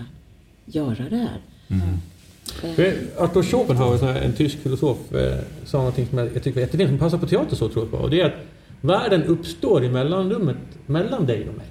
göra 0.66 1.08
det 1.10 1.16
här. 1.16 1.40
För 2.74 2.96
Arthur 3.18 3.42
Schopenhauer, 3.42 3.98
sån 3.98 4.08
här, 4.08 4.20
en 4.20 4.32
tysk 4.32 4.58
filosof, 4.58 5.14
eh, 5.14 5.38
sa 5.64 5.78
någonting 5.78 6.06
som 6.06 6.18
jag, 6.18 6.34
tycker 6.34 6.52
var 6.54 6.60
jättefint, 6.60 6.90
som 6.90 6.98
passar 6.98 7.18
på 7.18 7.26
teater 7.26 7.56
så 7.56 7.68
tror 7.68 7.84
jag 7.84 7.90
på. 7.90 7.96
Och 7.96 8.10
det 8.10 8.20
är 8.20 8.24
att 8.26 8.46
världen 8.80 9.22
uppstår 9.22 9.84
i 9.84 9.88
mellanrummet 9.88 10.56
mellan 10.86 11.26
dig 11.26 11.48
och 11.48 11.56
mig. 11.56 11.66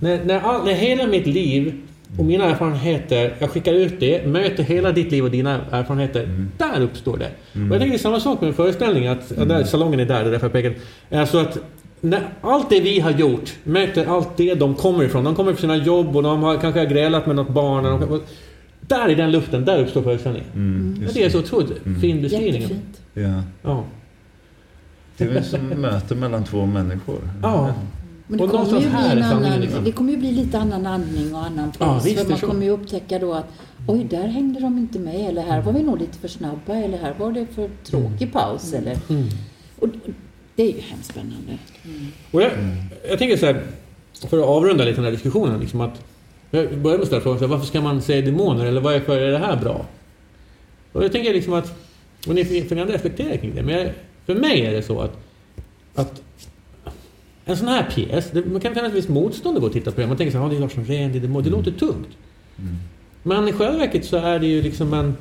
När, 0.00 0.24
när, 0.24 0.40
all, 0.40 0.64
när 0.64 0.72
hela 0.72 1.06
mitt 1.06 1.26
liv 1.26 1.82
och 2.18 2.24
mina 2.24 2.44
erfarenheter, 2.44 3.34
jag 3.38 3.50
skickar 3.50 3.72
ut 3.72 4.00
det, 4.00 4.26
möter 4.26 4.62
hela 4.62 4.92
ditt 4.92 5.12
liv 5.12 5.24
och 5.24 5.30
dina 5.30 5.60
erfarenheter. 5.70 6.48
Där 6.58 6.80
uppstår 6.80 7.16
det. 7.18 7.30
Och 7.52 7.60
jag 7.60 7.70
tänker 7.70 7.86
det 7.86 7.94
är 7.94 7.98
samma 7.98 8.20
sak 8.20 8.40
med 8.40 8.48
en 8.48 8.54
föreställning, 8.54 9.06
att, 9.06 9.30
mm. 9.30 9.48
där, 9.48 9.64
salongen 9.64 10.00
är 10.00 10.04
där, 10.04 10.22
det 10.22 10.28
är 10.28 10.30
därför 10.30 10.46
jag 10.46 10.52
pekar. 10.52 10.74
Alltså 11.10 11.38
att 11.38 11.58
när 12.00 12.20
allt 12.40 12.70
det 12.70 12.80
vi 12.80 13.00
har 13.00 13.10
gjort 13.10 13.54
möter 13.64 14.06
allt 14.06 14.36
det 14.36 14.54
de 14.54 14.74
kommer 14.74 15.04
ifrån. 15.04 15.24
De 15.24 15.34
kommer 15.34 15.52
från 15.52 15.60
sina 15.60 15.76
jobb 15.76 16.16
och 16.16 16.22
de 16.22 16.42
har 16.42 16.60
kanske 16.60 16.80
har 16.80 16.86
grälat 16.86 17.26
med 17.26 17.36
något 17.36 17.48
barn. 17.48 17.86
Och 17.86 18.00
de, 18.00 18.20
där 18.80 19.08
i 19.08 19.14
den 19.14 19.30
luften, 19.30 19.64
där 19.64 19.82
uppstår 19.82 20.02
föreställningen. 20.02 20.48
Mm, 20.54 20.94
Och 20.96 21.02
just 21.02 21.14
det 21.14 21.24
är 21.24 21.30
så 21.30 21.38
otroligt 21.38 21.82
fin 22.00 22.22
beskrivning. 22.22 22.80
Ja. 23.14 23.42
Ja. 23.62 23.84
Det 25.16 25.24
är 25.24 25.28
väl 25.28 25.44
som 25.44 25.68
möte 25.68 26.14
mellan 26.14 26.44
två 26.44 26.66
människor. 26.66 27.18
ja. 27.42 27.74
Men 28.28 28.38
det 28.38 28.46
kommer, 28.46 28.80
ju 28.80 28.88
bli 28.88 29.22
annan, 29.22 29.60
liksom. 29.60 29.84
det 29.84 29.92
kommer 29.92 30.12
ju 30.12 30.18
bli 30.18 30.32
lite 30.32 30.58
annan 30.58 30.86
andning 30.86 31.34
och 31.34 31.44
annan 31.46 31.72
puls. 31.72 31.76
Ja, 31.80 32.00
visst, 32.04 32.20
för 32.22 32.30
man 32.30 32.38
kommer 32.40 32.64
ju 32.64 32.70
upptäcka 32.70 33.18
då 33.18 33.34
att 33.34 33.46
oj, 33.86 34.04
där 34.10 34.26
hängde 34.26 34.60
de 34.60 34.78
inte 34.78 34.98
med. 34.98 35.28
Eller 35.28 35.42
här 35.42 35.62
var 35.62 35.72
vi 35.72 35.82
nog 35.82 35.98
lite 35.98 36.18
för 36.18 36.28
snabba. 36.28 36.74
Eller 36.74 36.98
här 36.98 37.14
var 37.18 37.32
det 37.32 37.46
för 37.46 37.70
tråkig 37.84 38.32
paus. 38.32 38.72
Eller, 38.72 38.98
Mm. 39.08 39.24
och 39.78 39.88
det 40.56 40.62
är 40.62 40.66
ju 40.72 40.80
hemskt 40.80 41.10
spännande. 41.10 41.58
Och 42.30 42.42
jag, 42.42 42.50
jag 43.08 43.18
tänker 43.18 43.36
så 43.36 43.46
här, 43.46 43.62
för 44.28 44.38
att 44.38 44.44
avrunda 44.46 44.84
lite 44.84 44.96
den 44.96 45.04
här 45.04 45.12
diskussionen. 45.12 45.60
Liksom 45.60 45.80
att, 45.80 46.02
jag 46.50 46.78
börjar 46.78 46.98
med 46.98 47.02
att 47.02 47.06
ställa 47.06 47.22
frågan, 47.22 47.50
varför 47.50 47.66
ska 47.66 47.80
man 47.80 48.02
säga 48.02 48.22
demoner? 48.26 48.64
Eller 48.64 48.80
varför 48.80 49.16
är 49.18 49.30
det 49.30 49.38
här 49.38 49.56
bra? 49.56 49.86
Och 50.92 51.04
jag 51.04 51.12
tänker 51.12 51.32
liksom 51.32 51.52
att, 51.52 51.78
och 52.28 52.34
ni 52.34 52.44
för 52.44 52.74
ni 52.74 52.80
andra 52.80 52.94
reflekterar 52.94 53.36
kring 53.36 53.54
det, 53.54 53.62
men 53.62 53.74
jag, 53.78 53.90
för 54.26 54.34
mig 54.34 54.66
är 54.66 54.72
det 54.72 54.82
så 54.82 55.00
att, 55.00 55.16
att 55.94 56.22
en 57.48 57.56
sån 57.56 57.68
här 57.68 57.90
pjäs, 57.90 58.30
det, 58.30 58.46
man 58.46 58.60
kan 58.60 58.74
känna 58.74 58.88
ett 58.88 58.94
visst 58.94 59.08
motstånd 59.08 59.56
att 59.56 59.60
gå 59.60 59.66
och 59.66 59.72
titta 59.72 59.92
på 59.92 60.00
det. 60.00 60.06
Man 60.06 60.16
tänker 60.16 60.32
så 60.32 60.38
här, 60.38 60.48
det 60.48 60.56
är 60.56 60.60
Lars 60.60 60.76
Norén, 60.76 61.12
det 61.12 61.18
är 61.18 61.20
demon, 61.20 61.42
det 61.42 61.50
låter 61.50 61.70
tungt. 61.70 62.08
Men 63.22 63.48
i 63.48 63.52
själva 63.52 63.78
verket 63.78 64.04
så 64.04 64.16
är 64.16 64.38
det 64.38 64.46
ju 64.46 64.62
liksom 64.62 64.94
en... 64.94 65.16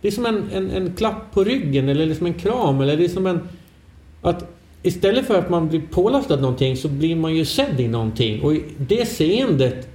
Det 0.00 0.08
är 0.08 0.12
som 0.12 0.26
en, 0.26 0.50
en, 0.52 0.70
en 0.70 0.94
klapp 0.96 1.32
på 1.32 1.44
ryggen 1.44 1.88
eller 1.88 2.06
liksom 2.06 2.26
en 2.26 2.34
kram 2.34 2.80
eller 2.80 2.96
det 2.96 3.04
är 3.04 3.08
som 3.08 3.26
en... 3.26 3.40
Att 4.22 4.44
istället 4.82 5.26
för 5.26 5.38
att 5.38 5.50
man 5.50 5.68
blir 5.68 5.80
pålastad 5.80 6.36
någonting 6.36 6.76
så 6.76 6.88
blir 6.88 7.16
man 7.16 7.34
ju 7.34 7.44
sedd 7.44 7.80
i 7.80 7.88
någonting 7.88 8.42
och 8.42 8.54
det 8.78 9.08
seendet 9.08 9.88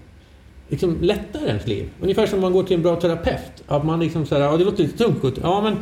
liksom 0.70 0.98
lättar 1.02 1.48
ens 1.48 1.68
liv. 1.68 1.90
Ungefär 2.02 2.26
som 2.26 2.42
man 2.42 2.54
går 2.54 2.64
till 2.64 2.76
en 2.76 2.84
bra 2.84 2.96
terapeut. 2.96 3.64
Att 3.68 3.86
man 3.86 4.00
liksom 4.00 4.26
så 4.26 4.36
här, 4.36 4.42
ja 4.42 4.58
det 4.58 4.64
låter 4.64 4.84
lite 4.84 4.98
tungt. 4.98 5.38
Ja 5.42 5.62
men 5.62 5.78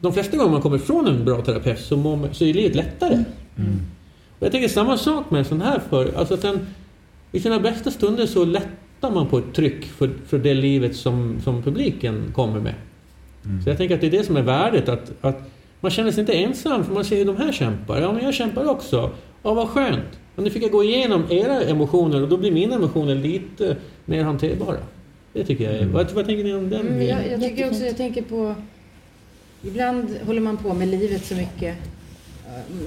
de 0.00 0.12
flesta 0.12 0.36
gånger 0.36 0.50
man 0.50 0.62
kommer 0.62 0.76
ifrån 0.76 1.06
en 1.06 1.24
bra 1.24 1.42
terapeut 1.42 1.80
så, 1.80 1.96
man, 1.96 2.34
så 2.34 2.44
är 2.44 2.54
livet 2.54 2.74
lättare. 2.74 3.24
Och 4.38 4.46
jag 4.46 4.52
tänker 4.52 4.68
samma 4.68 4.96
sak 4.96 5.30
med 5.30 5.38
en 5.38 5.44
sån 5.44 5.60
här 5.60 5.78
för 5.78 6.18
alltså 6.18 6.34
att 6.34 6.42
den, 6.42 6.66
I 7.32 7.40
sina 7.40 7.60
bästa 7.60 7.90
stunder 7.90 8.26
så 8.26 8.44
lättar 8.44 9.10
man 9.10 9.26
på 9.26 9.38
ett 9.38 9.54
tryck 9.54 9.84
för, 9.84 10.10
för 10.26 10.38
det 10.38 10.54
livet 10.54 10.96
som, 10.96 11.40
som 11.44 11.62
publiken 11.62 12.32
kommer 12.34 12.60
med. 12.60 12.74
Så 13.64 13.70
jag 13.70 13.76
tänker 13.76 13.94
att 13.94 14.00
det 14.00 14.06
är 14.06 14.10
det 14.10 14.24
som 14.24 14.36
är 14.36 14.42
värdet. 14.42 14.88
Att, 14.88 15.12
att 15.20 15.50
man 15.80 15.90
känner 15.90 16.10
sig 16.10 16.20
inte 16.20 16.32
ensam 16.32 16.84
för 16.84 16.94
man 16.94 17.04
ser 17.04 17.16
hur 17.16 17.24
de 17.24 17.36
här 17.36 17.52
kämpar. 17.52 18.00
Ja, 18.00 18.12
men 18.12 18.24
jag 18.24 18.34
kämpar 18.34 18.68
också. 18.68 19.10
Ja, 19.42 19.54
vad 19.54 19.68
skönt. 19.68 20.18
Och 20.36 20.42
nu 20.42 20.50
fick 20.50 20.62
jag 20.62 20.70
gå 20.70 20.84
igenom 20.84 21.24
era 21.30 21.62
emotioner 21.62 22.22
och 22.22 22.28
då 22.28 22.36
blir 22.36 22.52
mina 22.52 22.74
emotioner 22.74 23.14
lite 23.14 23.76
mer 24.04 24.24
hanterbara. 24.24 24.76
Det 25.32 25.44
tycker 25.44 25.64
jag 25.64 25.74
är... 25.74 25.86
Vad, 25.86 26.12
vad 26.12 26.26
tänker 26.26 26.44
ni 26.44 26.54
om 26.54 26.70
den? 26.70 26.86
Mm, 26.86 27.06
jag, 27.06 27.30
jag 27.30 27.40
tycker 27.40 27.68
också, 27.68 27.84
jag 27.84 27.96
tänker 27.96 28.22
på... 28.22 28.54
Ibland 29.62 30.08
håller 30.26 30.40
man 30.40 30.56
på 30.56 30.74
med 30.74 30.88
livet 30.88 31.24
så 31.24 31.34
mycket. 31.34 31.76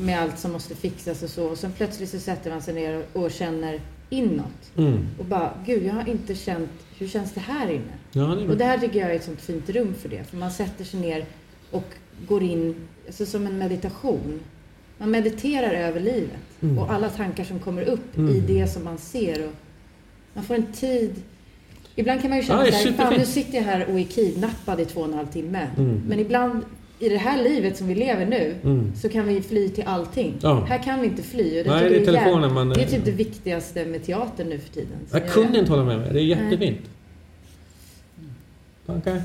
Med 0.01 0.21
allt 0.21 0.39
som 0.39 0.51
måste 0.51 0.75
fixas 0.75 1.23
och 1.23 1.29
så. 1.29 1.45
Och 1.45 1.57
sen 1.57 1.71
plötsligt 1.71 2.09
så 2.09 2.19
sätter 2.19 2.49
man 2.51 2.61
sig 2.61 2.73
ner 2.73 3.03
och, 3.13 3.31
känner 3.31 3.81
inåt. 4.09 4.77
Mm. 4.77 5.07
Och 5.19 5.25
bara, 5.25 5.53
gud 5.65 5.83
jag 5.83 5.93
har 5.93 6.09
inte 6.09 6.35
känt, 6.35 6.69
hur 6.97 7.07
känns 7.07 7.33
det 7.33 7.39
här 7.39 7.69
inne? 7.69 7.93
Ja, 8.11 8.21
det 8.21 8.47
Och 8.47 8.57
det 8.57 8.65
här 8.65 8.77
tycker 8.77 8.99
jag 8.99 9.11
är 9.11 9.15
ett 9.15 9.23
sånt 9.23 9.41
fint 9.41 9.69
rum 9.69 9.93
för 9.93 10.09
det. 10.09 10.23
För 10.23 10.37
man 10.37 10.51
sätter 10.51 10.85
sig 10.85 10.99
ner 10.99 11.25
och 11.71 11.85
går 12.27 12.43
in, 12.43 12.75
alltså 13.07 13.25
som 13.25 13.47
en 13.47 13.57
meditation. 13.57 14.39
Man 14.97 15.11
mediterar 15.11 15.73
över 15.73 15.99
livet. 15.99 16.37
Mm. 16.61 16.77
Och 16.79 16.91
alla 16.93 17.09
tankar 17.09 17.43
som 17.43 17.59
kommer 17.59 17.81
upp 17.81 18.17
Mm. 18.17 18.35
i 18.35 18.39
det 18.39 18.67
som 18.67 18.83
man 18.83 18.97
ser. 18.97 19.45
Och 19.47 19.53
man 20.33 20.43
får 20.43 20.55
en 20.55 20.73
tid. 20.73 21.15
Ibland 21.95 22.21
kan 22.21 22.29
man 22.29 22.39
ju 22.39 22.45
känna 22.45 22.65
fan 22.65 22.73
superfint. 22.73 23.17
nu 23.17 23.25
sitter 23.25 23.57
jag 23.57 23.63
här 23.63 23.87
och 23.89 23.99
är 23.99 24.03
kidnappad 24.03 24.79
i 24.79 24.85
två 24.85 24.99
och 24.99 25.07
en 25.07 25.13
halv 25.13 25.27
timme. 25.27 25.67
Mm. 25.77 26.01
Men 26.07 26.19
ibland 26.19 26.63
i 26.99 27.09
det 27.09 27.17
här 27.17 27.43
livet 27.43 27.77
som 27.77 27.87
vi 27.87 27.95
lever 27.95 28.25
nu 28.25 28.55
Mm. 28.63 28.91
så 28.95 29.09
kan 29.09 29.27
vi 29.27 29.41
fly 29.41 29.69
till 29.69 29.83
allting. 29.87 30.33
Ja. 30.41 30.65
Här 30.69 30.83
kan 30.83 31.01
vi 31.01 31.07
inte 31.07 31.23
fly. 31.23 31.61
Och 31.61 31.67
Nej, 31.67 31.89
det 31.89 31.95
är 32.01 32.05
telefonen 32.05 32.53
man- 32.53 32.69
Det 32.69 32.81
är 32.83 32.87
typ 32.87 33.05
det 33.05 33.11
viktigaste 33.11 33.85
med 33.85 34.05
teatern 34.05 34.47
nu 34.49 34.59
för 34.59 34.69
tiden. 34.73 34.97
Så 35.11 35.17
Jag 35.17 35.29
kunde 35.29 35.59
inte 35.59 35.71
hålla 35.71 35.83
med 35.83 35.99
mig. 35.99 36.09
Det 36.13 36.19
är 36.19 36.23
jättefint. 36.23 36.79
Tankar? 38.85 39.21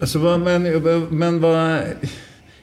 Alltså, 0.00 0.18
vad, 0.18 0.40
men, 0.40 0.62
men 1.10 1.40
vad... 1.40 1.80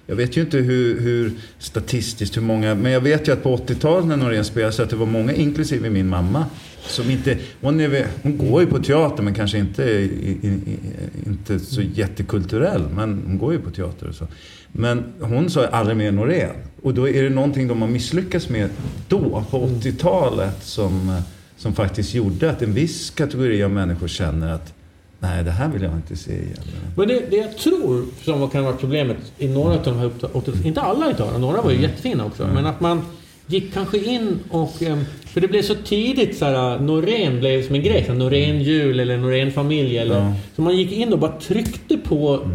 Jag 0.10 0.16
vet 0.16 0.38
ju 0.38 0.41
inte 0.41 0.58
hur, 0.58 1.00
hur 1.02 1.32
statistiskt 1.60 2.38
hur 2.38 2.41
många, 2.41 2.76
men 2.76 2.91
jag 2.91 3.02
vet 3.02 3.28
ju 3.28 3.32
att 3.34 3.43
på 3.43 3.58
80-talet 3.58 4.06
när 4.08 4.18
Norén 4.18 4.45
spelade 4.45 4.72
så 4.74 4.84
att 4.84 4.89
det 4.89 4.95
var 4.95 5.06
många, 5.06 5.34
inklusive 5.34 5.89
min 5.89 6.08
mamma, 6.08 6.45
som 6.89 7.11
inte, 7.11 7.38
hon, 7.61 7.79
är, 7.79 8.07
hon 8.23 8.38
går 8.38 8.61
ju 8.61 8.67
på 8.67 8.79
teater 8.79 9.23
men 9.23 9.33
kanske 9.33 9.57
inte, 9.57 9.83
i, 9.83 10.03
i, 10.41 10.47
i, 10.47 10.77
inte 11.25 11.59
så 11.59 11.81
jättekulturell, 11.81 12.88
men 12.95 13.23
hon 13.25 13.38
går 13.38 13.53
ju 13.53 13.59
på 13.59 13.71
teater 13.71 14.07
och 14.07 14.15
så. 14.15 14.27
Men 14.71 15.03
hon 15.19 15.49
sa 15.49 15.65
aldrig 15.65 15.97
mer 15.97 16.11
Norén. 16.11 16.55
Och 16.81 16.93
då 16.93 17.09
är 17.09 17.23
det 17.23 17.29
någonting 17.29 17.67
de 17.67 17.81
har 17.81 17.89
misslyckats 17.89 18.49
med 18.49 18.69
då, 19.07 19.45
på 19.51 19.67
80-talet, 19.67 20.63
som, 20.63 21.21
som 21.57 21.73
faktiskt 21.73 22.13
gjorde 22.13 22.49
att 22.49 22.61
en 22.61 22.73
viss 22.73 23.09
kategori 23.09 23.63
av 23.63 23.71
människor 23.71 24.07
känner 24.07 24.53
att 24.53 24.73
nej, 25.19 25.43
det 25.43 25.51
här 25.51 25.69
vill 25.69 25.81
jag 25.81 25.95
inte 25.95 26.15
se 26.15 26.31
igen. 26.31 26.57
Men 26.95 27.07
det, 27.07 27.29
det 27.29 27.35
jag 27.35 27.57
tror 27.57 28.05
som 28.23 28.49
kan 28.49 28.63
vara 28.63 28.75
problemet 28.75 29.17
i 29.38 29.47
några 29.47 29.73
av 29.73 29.83
de 29.83 29.97
här 29.97 30.05
upptagningarna, 30.05 30.67
inte 30.67 30.81
alla 30.81 31.11
utav 31.11 31.31
dem, 31.31 31.41
några 31.41 31.61
var 31.61 31.71
ju 31.71 31.81
jättefina 31.81 32.25
också, 32.25 32.47
men 32.47 32.65
att 32.65 32.79
man 32.79 33.01
gick 33.48 33.74
kanske 33.74 33.98
in 33.98 34.39
och... 34.50 34.84
em, 34.84 35.04
För 35.26 35.41
det 35.41 35.48
blev 35.48 35.62
så 35.62 35.76
tidigt 35.76 36.38
så 36.38 36.45
här, 36.45 36.80
Norén 36.80 37.39
blev 37.39 37.66
som 37.68 37.76
en 37.76 37.84
grej, 37.84 38.04
så 38.06 38.12
här, 38.12 38.20
Norén-jul 38.20 39.00
eller 39.00 39.18
Norén-familj 39.18 39.98
eller... 39.98 40.16
Ja. 40.16 40.34
Så 40.56 40.62
man 40.62 40.78
gick 40.78 40.91
in 40.91 41.14
och 41.14 41.20
bara 41.20 41.32
tryckte 41.39 41.98
på... 41.98 42.50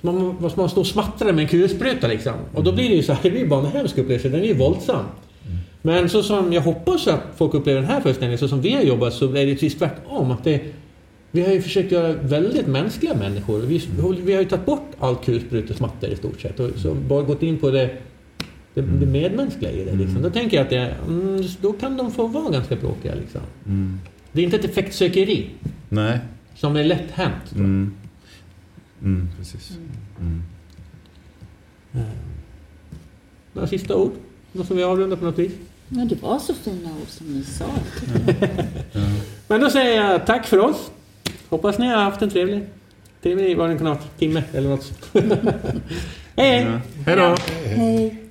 Man, 0.00 0.36
vad 0.40 0.52
ska 0.52 0.60
man 0.60 0.70
stå 0.70 0.80
och 0.80 0.86
smattra 0.86 1.32
med 1.32 1.42
en 1.42 1.48
kulspruta 1.48 2.06
liksom. 2.08 2.32
Och 2.54 2.64
då 2.64 2.72
blir 2.72 2.88
det 2.88 2.94
ju 2.94 3.02
så 3.02 3.12
här, 3.12 3.20
det 3.22 3.30
blir 3.30 3.46
bara 3.46 3.60
en 3.60 3.72
hemsk 3.72 3.98
upplevelse, 3.98 4.28
den 4.28 4.40
är 4.40 4.46
ju 4.46 4.54
våldsam. 4.54 5.04
Men 5.82 6.08
så 6.08 6.22
som 6.22 6.52
jag 6.52 6.60
hoppas 6.62 7.06
att 7.06 7.20
folk 7.36 7.54
upplever 7.54 7.80
den 7.80 7.90
här 7.90 8.00
föreställningen, 8.00 8.38
så 8.38 8.48
som 8.48 8.60
vi 8.60 8.72
har 8.74 8.82
jobbat, 8.82 9.14
så 9.14 9.24
är 9.36 9.46
det 9.46 9.52
precis 9.52 9.74
tvärtom. 9.78 10.30
Att 10.30 10.44
det, 10.44 10.60
vi 11.30 11.42
har 11.42 11.52
ju 11.52 11.62
försökt 11.62 11.92
göra 11.92 12.12
väldigt 12.22 12.66
mänskliga 12.66 13.14
människor. 13.14 13.58
Vi, 13.58 13.82
vi 14.24 14.32
har 14.34 14.42
ju 14.42 14.48
tagit 14.48 14.66
bort 14.66 14.90
all 14.98 15.16
kulsprutesmatta 15.16 16.08
i 16.08 16.16
stort 16.16 16.40
sett 16.40 16.60
och 16.60 16.70
så 16.76 16.94
bara 16.94 17.22
gått 17.22 17.42
in 17.42 17.58
på 17.58 17.70
det, 17.70 17.90
det, 18.74 18.80
det 18.80 19.06
medmänskliga 19.06 19.72
i 19.72 19.84
det. 19.84 19.92
Liksom. 19.92 20.22
Då 20.22 20.30
tänker 20.30 20.56
jag 20.56 20.64
att 20.64 20.70
det, 20.70 20.96
mm, 21.08 21.42
då 21.60 21.72
kan 21.72 21.96
de 21.96 22.12
få 22.12 22.26
vara 22.26 22.50
ganska 22.50 22.76
bråkiga. 22.76 23.14
Liksom. 23.14 23.40
Det 24.32 24.40
är 24.40 24.44
inte 24.44 24.56
ett 24.56 24.64
effektsökeri 24.64 25.50
Nej. 25.88 26.18
som 26.54 26.76
är 26.76 26.84
lätt 26.84 27.10
hänt. 27.10 27.52
Mm. 27.54 27.94
Mm, 29.02 29.28
precis. 29.38 29.78
Mm. 30.20 30.42
Några 33.52 33.68
sista 33.68 33.96
ord? 33.96 34.12
Något 34.52 34.66
som 34.66 34.76
vi 34.76 34.82
avrundar 34.82 35.16
på 35.16 35.24
något 35.24 35.38
vis? 35.38 35.52
Ja, 35.88 36.04
det 36.04 36.22
var 36.22 36.38
så 36.38 36.54
fina 36.54 36.90
ord 36.90 37.08
som 37.08 37.26
ni 37.26 37.42
sa. 37.42 37.64
Men 39.48 39.60
då 39.60 39.70
säger 39.70 40.02
jag 40.02 40.26
tack 40.26 40.46
för 40.46 40.58
oss. 40.58 40.90
Hoppas 41.48 41.78
ni 41.78 41.86
har 41.86 41.96
haft 41.96 42.22
en 42.22 42.30
trevlig, 42.30 42.66
trevlig 43.22 43.56
vad 43.56 43.70
det 43.70 43.76
kan 43.76 43.86
varit, 43.86 44.18
timme 44.18 44.42
eller 44.52 44.68
något. 44.68 44.92
hej 46.36 46.50
hej! 46.52 46.62
Ja. 46.62 46.80
Hej 47.06 47.16
då! 47.16 47.36
Hej! 47.64 48.29